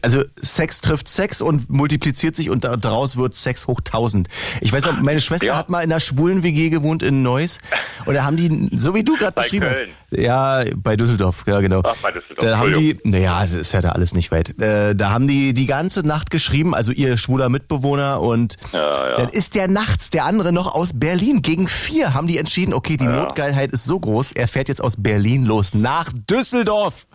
also 0.03 0.23
Sex 0.41 0.81
trifft 0.81 1.07
Sex 1.07 1.41
und 1.41 1.69
multipliziert 1.69 2.35
sich 2.35 2.49
und 2.49 2.63
da- 2.63 2.75
daraus 2.77 3.17
wird 3.17 3.35
Sex 3.35 3.67
hoch 3.67 3.81
tausend. 3.83 4.27
Ich 4.61 4.71
weiß 4.73 4.85
noch, 4.85 4.99
meine 4.99 5.19
Schwester 5.21 5.55
hat 5.55 5.69
mal 5.69 5.81
in 5.83 5.91
einer 5.91 5.99
schwulen 5.99 6.43
WG 6.43 6.69
gewohnt 6.69 7.03
in 7.03 7.21
Neuss 7.23 7.59
und 8.05 8.13
da 8.13 8.23
haben 8.23 8.37
die, 8.37 8.69
so 8.75 8.93
wie 8.95 9.03
du 9.03 9.15
gerade 9.17 9.33
beschrieben 9.33 9.69
Köln. 9.71 9.89
hast, 10.11 10.19
ja, 10.19 10.63
bei 10.75 10.95
Düsseldorf, 10.95 11.43
ja 11.47 11.59
genau. 11.61 11.81
Ach, 11.85 11.95
bei 12.01 12.11
Düsseldorf, 12.11 12.47
Da 12.49 12.57
haben 12.57 12.73
die, 12.73 12.99
naja, 13.03 13.41
das 13.43 13.53
ist 13.53 13.73
ja 13.73 13.81
da 13.81 13.89
alles 13.89 14.13
nicht 14.13 14.31
weit. 14.31 14.59
Äh, 14.61 14.95
da 14.95 15.11
haben 15.11 15.27
die 15.27 15.53
die 15.53 15.65
ganze 15.65 16.05
Nacht 16.05 16.29
geschrieben, 16.31 16.73
also 16.75 16.91
ihr 16.91 17.17
schwuler 17.17 17.49
Mitbewohner 17.49 18.21
und 18.21 18.57
Ja, 18.73 19.09
ja. 19.09 19.15
dann 19.15 19.29
ist 19.29 19.55
der 19.55 19.67
nachts 19.67 20.09
der 20.09 20.25
andere 20.25 20.51
noch 20.51 20.73
aus 20.73 20.91
Berlin. 20.99 21.41
Gegen 21.41 21.67
vier 21.67 22.13
haben 22.13 22.27
die 22.27 22.37
entschieden, 22.37 22.73
okay, 22.73 22.97
die 22.97 23.07
Notgeilheit 23.07 23.71
ist 23.71 23.85
so 23.85 23.99
groß, 23.99 24.31
er 24.33 24.47
fährt 24.47 24.67
jetzt 24.67 24.83
aus 24.83 24.93
Berlin 24.97 25.45
los 25.45 25.73
nach 25.73 26.11
Düsseldorf. 26.29 27.05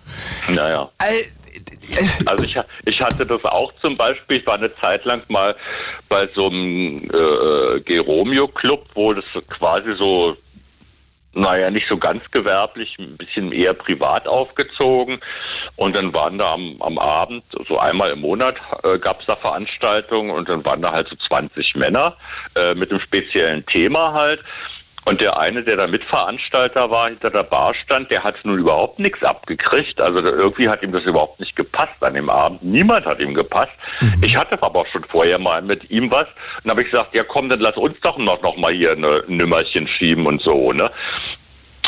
Naja. 0.48 0.90
Also 2.26 2.44
ich, 2.44 2.56
ich 2.86 3.00
hatte 3.00 3.26
das 3.26 3.44
auch 3.44 3.72
zum 3.80 3.96
Beispiel, 3.96 4.38
ich 4.38 4.46
war 4.46 4.54
eine 4.54 4.74
Zeit 4.76 5.04
lang 5.04 5.22
mal 5.28 5.54
bei 6.08 6.28
so 6.34 6.48
einem 6.48 7.04
äh, 7.04 7.80
Geromeo-Club, 7.80 8.86
wo 8.94 9.12
das 9.12 9.24
quasi 9.50 9.94
so, 9.98 10.36
naja, 11.34 11.70
nicht 11.70 11.88
so 11.88 11.96
ganz 11.96 12.22
gewerblich, 12.30 12.96
ein 12.98 13.16
bisschen 13.16 13.52
eher 13.52 13.74
privat 13.74 14.26
aufgezogen. 14.26 15.20
Und 15.76 15.96
dann 15.96 16.12
waren 16.14 16.38
da 16.38 16.52
am, 16.52 16.76
am 16.80 16.98
Abend, 16.98 17.44
so 17.68 17.78
einmal 17.78 18.12
im 18.12 18.20
Monat 18.20 18.56
äh, 18.84 18.98
gab 18.98 19.20
es 19.20 19.26
da 19.26 19.36
Veranstaltungen 19.36 20.30
und 20.30 20.48
dann 20.48 20.64
waren 20.64 20.82
da 20.82 20.92
halt 20.92 21.08
so 21.08 21.16
20 21.16 21.74
Männer 21.74 22.16
äh, 22.54 22.74
mit 22.74 22.90
einem 22.90 23.00
speziellen 23.00 23.66
Thema 23.66 24.12
halt. 24.12 24.44
Und 25.04 25.20
der 25.20 25.38
eine, 25.38 25.62
der 25.62 25.76
da 25.76 25.86
Mitveranstalter 25.86 26.90
war, 26.90 27.08
hinter 27.08 27.30
der 27.30 27.42
Bar 27.42 27.74
stand, 27.74 28.10
der 28.10 28.24
hat 28.24 28.36
nun 28.44 28.58
überhaupt 28.58 28.98
nichts 28.98 29.22
abgekriegt. 29.22 30.00
Also 30.00 30.20
irgendwie 30.20 30.68
hat 30.68 30.82
ihm 30.82 30.92
das 30.92 31.04
überhaupt 31.04 31.40
nicht 31.40 31.56
gepasst 31.56 32.02
an 32.02 32.14
dem 32.14 32.30
Abend. 32.30 32.62
Niemand 32.62 33.04
hat 33.04 33.20
ihm 33.20 33.34
gepasst. 33.34 33.72
Ich 34.22 34.36
hatte 34.36 34.60
aber 34.62 34.80
auch 34.80 34.86
schon 34.86 35.04
vorher 35.04 35.38
mal 35.38 35.60
mit 35.62 35.90
ihm 35.90 36.10
was. 36.10 36.26
Und 36.62 36.70
habe 36.70 36.82
ich 36.82 36.90
gesagt, 36.90 37.14
ja 37.14 37.24
komm, 37.24 37.48
dann 37.48 37.60
lass 37.60 37.76
uns 37.76 37.98
doch 38.00 38.16
noch, 38.16 38.40
noch 38.42 38.56
mal 38.56 38.72
hier 38.72 38.92
ein 38.92 39.36
Nümmerchen 39.36 39.88
schieben 39.88 40.26
und 40.26 40.40
so, 40.42 40.72
ne? 40.72 40.90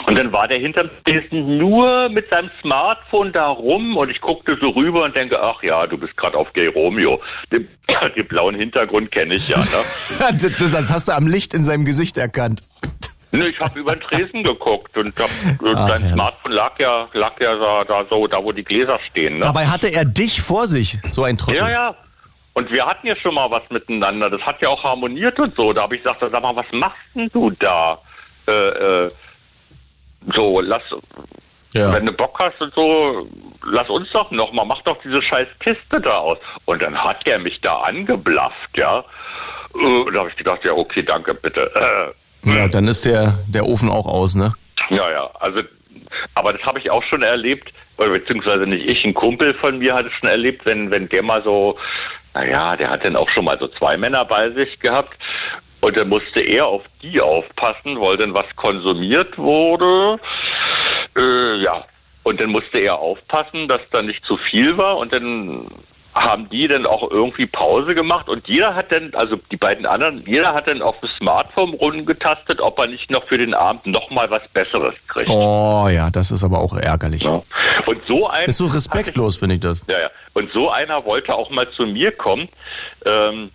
Und 0.07 0.17
dann 0.17 0.31
war 0.33 0.47
der 0.47 0.59
hinterm 0.59 0.89
Tresen 1.05 1.59
nur 1.59 2.09
mit 2.11 2.29
seinem 2.31 2.51
Smartphone 2.61 3.33
da 3.33 3.49
rum 3.49 3.97
und 3.97 4.09
ich 4.09 4.21
guckte 4.21 4.57
so 4.61 4.69
rüber 4.69 5.03
und 5.03 5.17
denke, 5.17 5.43
ach 5.43 5.63
ja, 5.63 5.87
du 5.87 5.99
bist 5.99 6.17
gerade 6.17 6.37
auf 6.37 6.53
Gay 6.53 6.69
Romeo. 6.69 7.21
Den, 7.51 7.67
den 8.17 8.29
blauen 8.29 8.55
Hintergrund 8.55 9.11
kenne 9.11 9.35
ich 9.35 9.49
ja, 9.49 9.59
ne? 9.59 10.39
das 10.59 10.93
hast 10.93 11.09
du 11.09 11.13
am 11.13 11.27
Licht 11.27 11.55
in 11.55 11.65
seinem 11.65 11.85
Gesicht 11.85 12.19
erkannt. 12.19 12.63
Ne, 13.33 13.49
ich 13.49 13.59
habe 13.61 13.79
über 13.79 13.93
den 13.93 14.01
Tresen 14.03 14.45
geguckt 14.45 14.97
und 14.97 15.19
hab, 15.19 15.29
Ach, 15.75 15.89
sein 15.89 16.01
herrlich. 16.01 16.13
Smartphone 16.13 16.53
lag 16.53 16.79
ja, 16.79 17.09
lag 17.13 17.41
ja 17.41 17.57
da, 17.57 17.85
da 17.85 18.05
so, 18.09 18.27
da 18.27 18.43
wo 18.43 18.53
die 18.53 18.65
Gläser 18.65 18.99
stehen. 19.11 19.35
Ne? 19.35 19.41
Dabei 19.41 19.67
hatte 19.67 19.89
er 19.89 20.05
dich 20.05 20.41
vor 20.41 20.67
sich, 20.69 20.99
so 21.09 21.25
ein 21.25 21.37
Trottel. 21.37 21.59
Ja, 21.59 21.71
ja. 21.71 21.95
Und 22.55 22.71
wir 22.71 22.87
hatten 22.87 23.07
ja 23.07 23.17
schon 23.17 23.35
mal 23.35 23.51
was 23.51 23.69
miteinander. 23.69 24.31
Das 24.31 24.41
hat 24.41 24.63
ja 24.63 24.71
auch 24.71 24.83
harmoniert 24.83 25.39
und 25.39 25.55
so. 25.57 25.75
Da 25.75 25.83
habe 25.83 25.97
ich 25.97 26.03
gesagt, 26.03 26.21
sag 26.21 26.43
mal, 26.43 26.57
was 26.57 26.65
machst 26.73 26.97
denn 27.15 27.29
du 27.33 27.51
da? 27.51 27.99
Äh, 28.49 28.53
äh, 28.53 29.11
so, 30.35 30.61
lass, 30.61 30.83
wenn 31.75 32.07
du 32.07 32.13
Bock 32.13 32.39
hast 32.39 32.61
und 32.61 32.73
so, 32.75 33.29
lass 33.65 33.89
uns 33.91 34.09
doch 34.13 34.31
noch 34.31 34.53
mal, 34.53 34.65
mach 34.65 34.81
doch 34.83 34.97
diese 35.03 35.21
scheiß 35.21 35.49
Kiste 35.61 36.01
da 36.01 36.19
aus. 36.19 36.39
Und 36.65 36.81
dann 36.81 36.97
hat 36.97 37.27
er 37.27 37.39
mich 37.39 37.61
da 37.61 37.81
angeblafft, 37.81 38.77
ja. 38.77 39.01
Äh, 39.75 40.11
da 40.13 40.21
habe 40.21 40.31
ich 40.31 40.37
gedacht, 40.37 40.65
ja, 40.65 40.73
okay, 40.73 41.03
danke, 41.03 41.35
bitte. 41.35 41.71
Äh, 41.75 42.26
Ja, 42.47 42.69
dann 42.69 42.87
ist 42.87 43.07
der, 43.07 43.39
der 43.49 43.65
Ofen 43.65 43.89
auch 43.89 44.07
aus, 44.07 44.35
ne? 44.35 44.53
ja, 44.91 45.11
ja, 45.11 45.31
also, 45.41 45.63
aber 46.35 46.53
das 46.53 46.63
habe 46.63 46.79
ich 46.79 46.91
auch 46.91 47.03
schon 47.05 47.23
erlebt, 47.23 47.73
oder 47.99 48.11
beziehungsweise 48.11 48.67
nicht 48.67 48.87
ich, 48.87 49.05
ein 49.05 49.15
Kumpel 49.15 49.55
von 49.55 49.79
mir 49.79 49.95
hat 49.95 50.07
es 50.07 50.13
schon 50.15 50.29
erlebt, 50.29 50.65
wenn, 50.65 50.91
wenn 50.91 51.09
der 51.09 51.23
mal 51.23 51.43
so, 51.43 51.77
naja, 52.35 52.77
der 52.77 52.91
hat 52.91 53.05
dann 53.05 53.17
auch 53.17 53.29
schon 53.31 53.45
mal 53.45 53.59
so 53.59 53.69
zwei 53.69 53.97
Männer 53.97 54.25
bei 54.25 54.51
sich 54.51 54.79
gehabt 54.81 55.17
und 55.81 55.97
dann 55.97 56.09
musste 56.09 56.41
er 56.41 56.67
auf 56.67 56.83
die 57.03 57.21
aufpassen, 57.21 58.01
weil 58.01 58.17
dann 58.17 58.35
was 58.35 58.47
konsumiert 58.57 59.37
wurde, 59.39 60.21
äh, 61.17 61.63
ja, 61.63 61.85
und 62.23 62.41
dann 62.41 62.51
musste 62.51 62.79
er 62.79 62.99
aufpassen, 62.99 63.69
dass 63.69 63.81
da 63.91 64.03
nicht 64.03 64.25
zu 64.25 64.37
viel 64.37 64.77
war 64.77 64.99
und 64.99 65.13
dann 65.13 65.69
haben 66.17 66.49
die 66.49 66.67
dann 66.67 66.87
auch 66.87 67.11
irgendwie 67.11 67.47
Pause 67.47 67.95
gemacht 67.95 68.29
und 68.29 68.49
jeder 68.49 68.75
hat 68.75 68.91
dann, 68.91 69.13
also 69.15 69.37
die 69.53 69.57
beiden 69.59 69.85
anderen, 69.85 70.25
jeder 70.27 70.55
hat 70.55 70.67
dann 70.67 70.81
auf 70.81 70.99
dem 71.01 71.11
Smartphone 71.19 71.75
rumgetastet, 71.75 72.59
ob 72.61 72.79
er 72.79 72.87
nicht 72.87 73.11
noch 73.11 73.25
für 73.29 73.37
den 73.37 73.53
Abend 73.53 73.87
noch 73.87 74.09
mal 74.11 74.31
was 74.31 74.41
Besseres 74.55 74.95
kriegt. 75.09 75.29
Oh 75.29 75.89
ja, 75.91 76.09
das 76.11 76.31
ist 76.31 76.43
aber 76.43 76.59
auch 76.61 76.75
ärgerlich. 76.77 77.29
Und 77.29 77.45
so 78.09 78.27
ein 78.29 78.47
Ist 78.47 78.57
so 78.59 78.67
respektlos, 78.67 79.37
finde 79.37 79.57
ich 79.57 79.61
das. 79.61 79.85
ja, 79.89 80.01
ja. 80.01 80.11
Und 80.33 80.51
so 80.53 80.71
einer 80.71 81.05
wollte 81.05 81.35
auch 81.35 81.51
mal 81.51 81.69
zu 81.77 81.85
mir 81.85 82.13
kommen. 82.13 82.49
Ähm, 83.05 83.51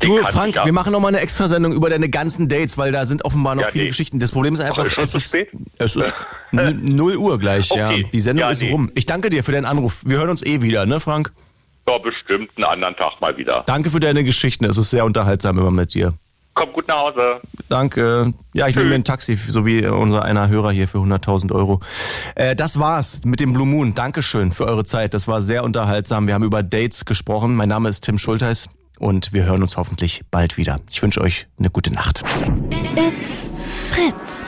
Du, 0.00 0.18
Frank, 0.24 0.56
wir 0.62 0.72
machen 0.74 0.92
nochmal 0.92 1.14
eine 1.14 1.22
Extrasendung 1.22 1.72
über 1.72 1.88
deine 1.88 2.10
ganzen 2.10 2.50
Dates, 2.50 2.76
weil 2.76 2.92
da 2.92 3.06
sind 3.06 3.24
offenbar 3.24 3.54
noch 3.54 3.62
Ja, 3.62 3.68
viele 3.70 3.84
nee. 3.84 3.88
Geschichten. 3.88 4.18
Das 4.20 4.30
Problem 4.30 4.52
ist 4.52 4.60
einfach, 4.60 4.84
Ach, 4.94 4.98
ist 4.98 5.14
es 5.14 5.32
ist, 5.32 5.48
es 5.78 5.96
ist 5.96 6.12
n- 6.52 6.82
0 6.84 7.16
Uhr 7.16 7.38
gleich, 7.38 7.70
ja. 7.70 7.88
Okay. 7.88 8.06
Die 8.12 8.20
Sendung 8.20 8.44
Ja, 8.44 8.50
ist 8.50 8.60
nee. 8.62 8.70
rum. 8.70 8.90
Ich 8.94 9.06
danke 9.06 9.30
dir 9.30 9.42
für 9.42 9.52
deinen 9.52 9.64
Anruf. 9.64 10.02
Wir 10.04 10.18
hören 10.18 10.28
uns 10.28 10.44
eh 10.44 10.60
wieder, 10.60 10.84
ne, 10.84 11.00
Frank? 11.00 11.32
Ja, 11.88 11.98
bestimmt 11.98 12.50
einen 12.56 12.64
anderen 12.64 12.96
Tag 12.96 13.20
mal 13.20 13.36
wieder. 13.36 13.62
Danke 13.66 13.90
für 13.90 14.00
deine 14.00 14.24
Geschichten. 14.24 14.64
Es 14.64 14.78
ist 14.78 14.90
sehr 14.90 15.04
unterhaltsam 15.04 15.58
immer 15.58 15.70
mit 15.70 15.94
dir. 15.94 16.14
Komm 16.54 16.72
gut 16.72 16.86
nach 16.86 16.98
Hause. 16.98 17.40
Danke. 17.68 18.32
Ja, 18.54 18.68
ich 18.68 18.76
nehme 18.76 18.90
mir 18.90 18.94
ein 18.94 19.04
Taxi, 19.04 19.34
so 19.34 19.66
wie 19.66 19.84
unser 19.86 20.22
einer 20.22 20.48
Hörer 20.48 20.70
hier 20.70 20.86
für 20.86 20.98
100.000 20.98 21.52
Euro. 21.52 21.80
Äh, 22.36 22.54
das 22.54 22.78
war's 22.78 23.22
mit 23.24 23.40
dem 23.40 23.52
Blue 23.52 23.66
Moon. 23.66 23.94
Dankeschön 23.94 24.52
für 24.52 24.66
eure 24.66 24.84
Zeit. 24.84 25.14
Das 25.14 25.26
war 25.26 25.40
sehr 25.40 25.64
unterhaltsam. 25.64 26.28
Wir 26.28 26.34
haben 26.34 26.44
über 26.44 26.62
Dates 26.62 27.04
gesprochen. 27.04 27.56
Mein 27.56 27.68
Name 27.68 27.88
ist 27.88 28.02
Tim 28.04 28.18
Schulteis 28.18 28.68
und 29.00 29.32
wir 29.32 29.44
hören 29.44 29.62
uns 29.62 29.76
hoffentlich 29.76 30.22
bald 30.30 30.56
wieder. 30.56 30.78
Ich 30.88 31.02
wünsche 31.02 31.20
euch 31.20 31.48
eine 31.58 31.70
gute 31.70 31.92
Nacht. 31.92 32.22
It's 32.96 33.46
Fritz. 33.90 34.46